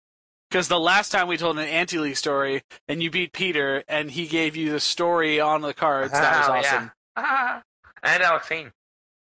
Because 0.49 0.69
the 0.69 0.80
last 0.80 1.10
time 1.11 1.27
we 1.27 1.35
told 1.35 1.60
an 1.60 1.68
ante 1.68 1.99
league 1.99 2.15
story 2.15 2.61
and 2.88 3.03
you 3.03 3.11
beat 3.11 3.34
Peter 3.34 3.84
and 3.89 4.10
he 4.10 4.27
gave 4.27 4.56
you 4.56 4.72
the 4.72 4.80
story 4.80 5.41
on 5.41 5.61
the 5.61 5.73
cards, 5.73 6.14
that 6.14 6.39
was 6.39 6.49
Oh, 6.49 6.53
yeah. 6.53 6.60
awesome. 6.60 6.91
ah, 7.18 7.61
and 8.03 8.23
Alex 8.23 8.48
Hayne. 8.48 8.72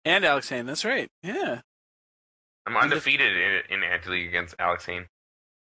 And 0.06 0.24
Alex 0.24 0.48
Hayne, 0.48 0.66
that's 0.66 0.86
right. 0.86 1.10
Yeah. 1.22 1.60
I'm 2.66 2.78
undefeated 2.78 3.36
in, 3.36 3.62
in 3.70 3.84
ante-league 3.84 4.30
against 4.30 4.56
Alex 4.60 4.86
Hayne. 4.86 5.08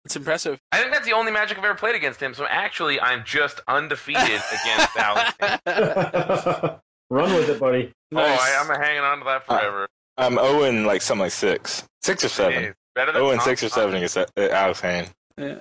It's 0.06 0.16
impressive. 0.16 0.58
I 0.72 0.80
think 0.80 0.92
that's 0.92 1.06
the 1.06 1.14
only 1.14 1.32
Magic 1.32 1.58
I've 1.60 1.64
ever 1.64 1.76
played 1.76 1.96
against 1.96 2.20
him. 2.20 2.34
So 2.34 2.46
actually, 2.50 3.00
I'm 3.00 3.24
just 3.24 3.62
undefeated 3.68 4.24
against 4.64 4.98
Alex. 4.98 5.34
Hayne. 5.40 5.60
Run 7.12 7.34
with 7.36 7.50
it, 7.50 7.60
buddy. 7.60 7.92
Nice. 8.12 8.40
Oh, 8.40 8.44
I, 8.44 8.60
I'm 8.76 8.82
hanging 8.82 9.02
on 9.04 9.20
to 9.20 9.26
that 9.26 9.46
forever. 9.46 9.88
I'm 10.18 10.38
Owen 10.38 10.86
like 10.86 11.02
something 11.02 11.24
like 11.24 11.32
six, 11.32 11.84
six 12.02 12.24
or 12.24 12.30
seven. 12.30 12.64
Hey, 12.64 12.72
better 12.96 13.12
than 13.12 13.22
Owen 13.22 13.38
Tom 13.38 13.46
six 13.46 13.64
or 13.64 13.70
seven 13.70 13.96
against 13.96 14.18
uh, 14.18 14.26
Alex 14.38 14.80
Hayne. 14.82 15.08
Yeah. 15.38 15.60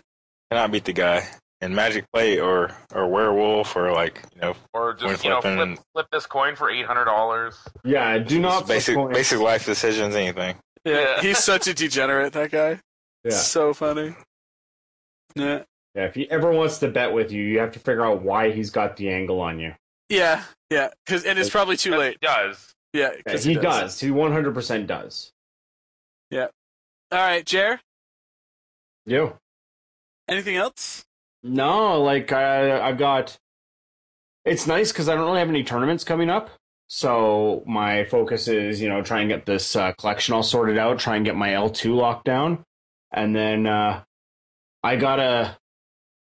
And 0.51 0.61
I 0.61 0.67
beat 0.67 0.85
the 0.85 0.93
guy. 0.93 1.27
in 1.63 1.75
Magic 1.75 2.05
Play 2.13 2.39
or 2.41 2.71
or 2.95 3.09
Werewolf 3.09 3.75
or 3.77 3.93
like 3.93 4.21
you 4.35 4.41
know 4.43 4.55
Or 4.75 4.93
just 4.95 5.25
you 5.25 5.31
know 5.31 5.41
flip, 5.41 5.59
and- 5.59 5.79
flip 5.95 6.07
this 6.13 6.27
coin 6.27 6.57
for 6.57 6.69
eight 6.71 6.85
hundred 6.87 7.05
dollars. 7.07 7.57
Yeah, 7.85 8.19
do 8.19 8.39
not 8.41 8.67
basic 8.69 8.95
coins. 8.97 9.15
basic 9.17 9.39
life 9.41 9.65
decisions, 9.65 10.15
anything. 10.15 10.57
Yeah, 10.85 11.21
he's 11.23 11.39
such 11.39 11.69
a 11.69 11.75
degenerate. 11.75 12.33
That 12.33 12.51
guy. 12.51 12.81
Yeah. 13.25 13.31
So 13.31 13.73
funny. 13.73 14.15
Yeah. 15.37 15.63
Yeah, 15.95 16.05
if 16.07 16.15
he 16.15 16.29
ever 16.31 16.51
wants 16.51 16.79
to 16.79 16.89
bet 16.89 17.13
with 17.13 17.31
you, 17.33 17.43
you 17.45 17.59
have 17.61 17.73
to 17.73 17.79
figure 17.79 18.05
out 18.05 18.23
why 18.23 18.51
he's 18.51 18.71
got 18.71 18.97
the 18.97 19.11
angle 19.11 19.41
on 19.41 19.61
you. 19.61 19.75
Yeah. 20.09 20.43
Yeah. 20.71 20.89
Cause 21.07 21.25
and 21.25 21.39
it's 21.39 21.51
probably 21.51 21.77
too 21.77 21.95
late. 21.97 22.19
Does 22.21 22.75
Yeah. 22.93 23.11
He, 23.27 23.55
does. 23.55 24.01
He 24.01 24.09
100% 24.09 24.87
does. 24.87 25.33
Yeah. 26.31 26.49
All 27.11 27.19
right, 27.19 27.45
Jer. 27.45 27.81
You. 29.07 29.39
Anything 30.29 30.57
else? 30.57 31.05
No, 31.43 32.01
like 32.01 32.33
I, 32.33 32.81
I've 32.81 32.99
got. 32.99 33.37
It's 34.45 34.67
nice 34.67 34.93
because 34.93 35.09
I 35.09 35.15
don't 35.15 35.25
really 35.27 35.39
have 35.41 35.49
any 35.49 35.65
tournaments 35.65 36.05
coming 36.05 36.31
up, 36.31 36.51
so 36.87 37.63
my 37.67 38.05
focus 38.05 38.49
is 38.49 38.81
you 38.81 38.89
know 38.89 39.03
try 39.03 39.21
and 39.21 39.29
get 39.29 39.45
this 39.47 39.75
uh, 39.77 39.93
collection 39.93 40.35
all 40.35 40.43
sorted 40.43 40.79
out, 40.79 40.99
try 40.99 41.17
and 41.17 41.25
get 41.25 41.37
my 41.37 41.53
L 41.53 41.69
two 41.71 41.95
locked 41.95 42.25
down, 42.25 42.65
and 43.13 43.35
then 43.35 43.67
uh, 43.67 44.03
I 44.83 44.97
gotta. 44.97 45.57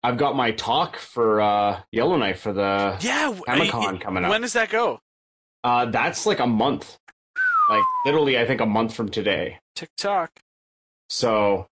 I've 0.03 0.17
got 0.17 0.35
my 0.35 0.51
talk 0.53 0.97
for 0.97 1.41
uh, 1.41 1.81
Yellowknife 1.93 2.41
for 2.41 2.53
the. 2.53 2.97
Yeah. 3.01 3.39
Amicon 3.47 3.95
y- 3.95 4.01
coming 4.01 4.25
up. 4.25 4.31
When 4.31 4.41
does 4.41 4.55
that 4.55 4.71
go? 4.71 5.01
Uh, 5.65 5.87
that's 5.87 6.27
like 6.27 6.41
a 6.41 6.47
month, 6.47 6.99
like 7.71 7.85
literally, 8.05 8.39
I 8.39 8.47
think 8.47 8.61
a 8.61 8.67
month 8.67 8.95
from 8.95 9.09
today. 9.09 9.59
TikTok. 9.75 10.41
So, 11.09 11.69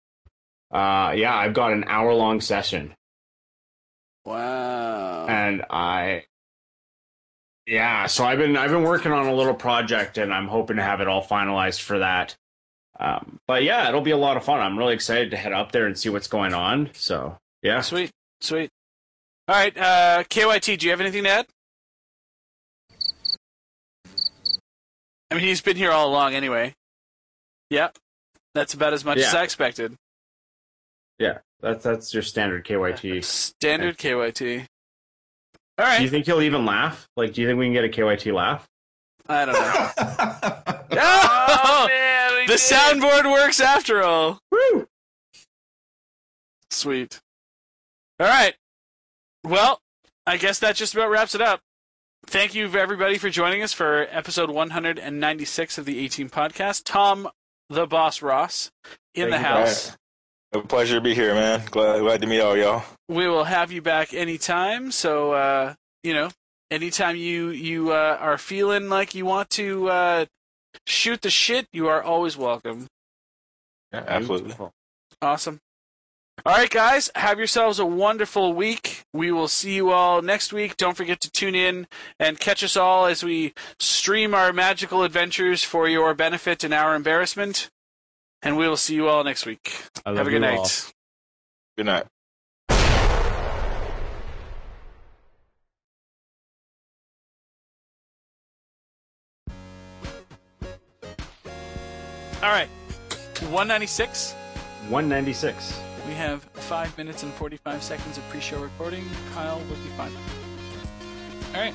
uh, 0.73 1.13
yeah, 1.17 1.35
I've 1.37 1.55
got 1.55 1.73
an 1.73 1.85
hour 1.87 2.15
long 2.15 2.41
session. 2.41 2.95
Wow. 4.25 5.27
and 5.29 5.63
I 5.71 6.25
yeah, 7.67 8.07
so 8.07 8.25
I've 8.25 8.39
been 8.39 8.57
I've 8.57 8.71
been 8.71 8.83
working 8.83 9.13
on 9.13 9.27
a 9.27 9.35
little 9.35 9.55
project 9.55 10.19
and 10.19 10.33
I'm 10.33 10.49
hoping 10.49 10.77
to 10.77 10.83
have 10.83 11.01
it 11.01 11.09
all 11.09 11.23
finalized 11.25 11.81
for 11.81 11.99
that. 12.01 12.37
Um, 12.99 13.39
but 13.47 13.63
yeah, 13.63 13.89
it'll 13.89 14.01
be 14.01 14.13
a 14.13 14.17
lot 14.17 14.37
of 14.37 14.45
fun. 14.45 14.61
I'm 14.61 14.79
really 14.79 14.95
excited 14.95 15.31
to 15.31 15.37
head 15.37 15.53
up 15.53 15.73
there 15.73 15.87
and 15.87 15.99
see 15.99 16.09
what's 16.09 16.29
going 16.29 16.55
on. 16.55 16.91
So 16.95 17.39
yeah, 17.63 17.81
Sweet. 17.81 18.11
Sweet. 18.41 18.71
All 19.49 19.55
right. 19.55 19.77
Uh, 19.77 20.25
KYT, 20.25 20.79
do 20.79 20.87
you 20.87 20.91
have 20.91 21.01
anything 21.01 21.25
to 21.25 21.31
add? 21.31 21.47
I 25.31 25.35
mean, 25.35 25.45
he's 25.45 25.61
been 25.61 25.77
here 25.77 25.91
all 25.91 26.09
along 26.09 26.35
anyway. 26.35 26.75
Yep. 27.71 27.99
That's 28.55 28.75
about 28.75 28.93
as 28.95 29.05
much 29.05 29.19
as 29.19 29.35
I 29.35 29.43
expected. 29.43 29.95
yeah, 31.19 31.39
that's 31.61 31.85
that's 31.85 32.15
your 32.15 32.23
standard 32.23 32.65
KYT. 32.65 33.23
Standard 33.25 33.99
KYT. 33.99 34.67
All 35.79 35.97
Do 35.99 36.03
you 36.05 36.09
think 36.09 36.25
he'll 36.27 36.41
even 36.43 36.65
laugh? 36.65 37.07
Like, 37.17 37.35
do 37.35 37.43
you 37.43 37.47
think 37.49 37.59
we 37.59 37.67
can 37.67 37.75
get 37.75 37.85
a 37.85 37.89
KYT 37.89 38.33
laugh? 38.33 38.67
I 39.29 39.45
don't 39.45 39.55
know. 39.55 40.73
Oh, 40.99 41.87
man, 41.89 42.47
the 42.47 42.53
did. 42.55 42.59
soundboard 42.61 43.31
works 43.31 43.61
after 43.61 44.03
all. 44.03 44.41
Woo! 44.51 44.89
Sweet. 46.71 47.21
All 48.19 48.27
right. 48.27 48.55
Well, 49.45 49.83
I 50.27 50.39
guess 50.39 50.59
that 50.61 50.77
just 50.77 50.95
about 50.95 51.11
wraps 51.11 51.35
it 51.35 51.43
up. 51.43 51.61
Thank 52.29 52.57
you, 52.57 52.69
everybody, 52.77 53.19
for 53.19 53.31
joining 53.31 53.63
us 53.63 53.73
for 53.73 54.09
episode 54.11 54.51
196 54.51 55.79
of 55.79 55.85
the 55.85 56.01
18 56.01 56.29
podcast. 56.29 56.83
Tom, 56.85 57.29
the 57.71 57.87
boss 57.87 58.21
Ross, 58.21 58.73
in 59.15 59.31
Thank 59.31 59.31
the 59.31 59.37
you, 59.39 59.45
house. 59.45 59.97
A 60.53 60.61
pleasure 60.61 60.97
to 60.97 61.01
be 61.01 61.15
here, 61.15 61.35
man. 61.35 61.63
Glad 61.71 62.01
glad 62.01 62.21
to 62.23 62.27
meet 62.27 62.41
all 62.41 62.57
y'all. 62.57 62.83
We 63.09 63.29
will 63.29 63.45
have 63.45 63.71
you 63.71 63.81
back 63.81 64.13
anytime. 64.13 64.91
So, 64.91 65.33
uh, 65.33 65.75
you 66.03 66.15
know, 66.15 66.31
anytime 66.69 67.15
you 67.15 67.51
you 67.51 67.93
uh, 67.93 68.19
are 68.21 68.39
feeling 68.39 68.89
like 68.89 69.15
you 69.15 69.25
want 69.25 69.49
to 69.51 69.89
uh, 69.89 70.27
shoot 70.85 71.23
the 71.23 71.31
shit, 71.31 71.69
you 71.73 71.87
are 71.87 72.03
always 72.03 72.37
welcome. 72.37 72.89
Yeah, 73.93 74.05
absolutely. 74.07 74.55
Awesome. 75.23 75.61
All 76.45 76.53
right, 76.53 76.71
guys, 76.71 77.11
have 77.17 77.39
yourselves 77.39 77.79
a 77.79 77.87
wonderful 77.87 78.53
week. 78.53 79.05
We 79.13 79.33
will 79.33 79.49
see 79.49 79.75
you 79.75 79.91
all 79.91 80.23
next 80.23 80.53
week. 80.53 80.77
Don't 80.77 80.97
forget 80.97 81.21
to 81.23 81.31
tune 81.31 81.55
in 81.55 81.89
and 82.21 82.39
catch 82.39 82.63
us 82.63 82.77
all 82.77 83.07
as 83.07 83.25
we 83.25 83.53
stream 83.81 84.35
our 84.35 84.53
magical 84.53 85.03
adventures 85.03 85.65
for 85.65 85.89
your 85.89 86.15
benefit 86.15 86.63
and 86.63 86.73
our 86.75 86.95
embarrassment. 86.95 87.71
And 88.43 88.57
we 88.57 88.69
will 88.69 88.77
see 88.77 88.95
you 88.95 89.09
all 89.09 89.25
next 89.25 89.47
week. 89.47 89.73
I 90.05 90.11
Have 90.11 90.21
a 90.21 90.25
good 90.31 90.35
you 90.35 90.39
night. 90.41 90.59
all. 90.59 90.69
Good 91.77 91.87
night. 91.87 92.05
All 102.43 102.53
right, 102.53 102.69
196. 103.51 104.33
196. 104.89 105.81
We 106.07 106.15
have 106.15 106.45
five 106.55 106.97
minutes 106.97 107.25
and 107.25 107.33
45 107.33 107.83
seconds 107.83 108.17
of 108.17 108.29
pre 108.29 108.41
show 108.41 108.63
recording. 108.63 109.05
Kyle 109.35 109.59
will 109.59 109.77
be 109.77 109.91
fine. 109.97 110.13
All 111.53 111.61
right. 111.61 111.75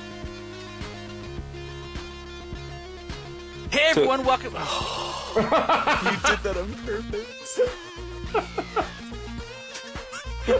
Hey 3.69 3.89
everyone, 3.89 4.23
welcome. 4.25 4.53
you 4.53 4.59
did 4.59 6.39
that 6.43 6.57
on 6.57 6.73
purpose. 6.85 7.59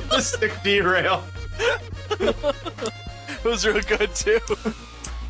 the 0.09 0.21
stick 0.21 0.53
derail 0.63 1.23
It 2.19 3.43
was 3.43 3.65
real 3.65 3.81
good 3.81 4.13
too. 4.15 4.39
It 4.49 4.75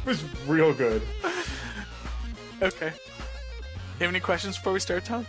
was 0.06 0.24
real 0.48 0.74
good. 0.74 1.04
Okay. 2.62 2.88
You 2.88 4.06
have 4.06 4.10
any 4.10 4.20
questions 4.20 4.58
before 4.58 4.74
we 4.74 4.80
start, 4.80 5.06
Tom? 5.06 5.26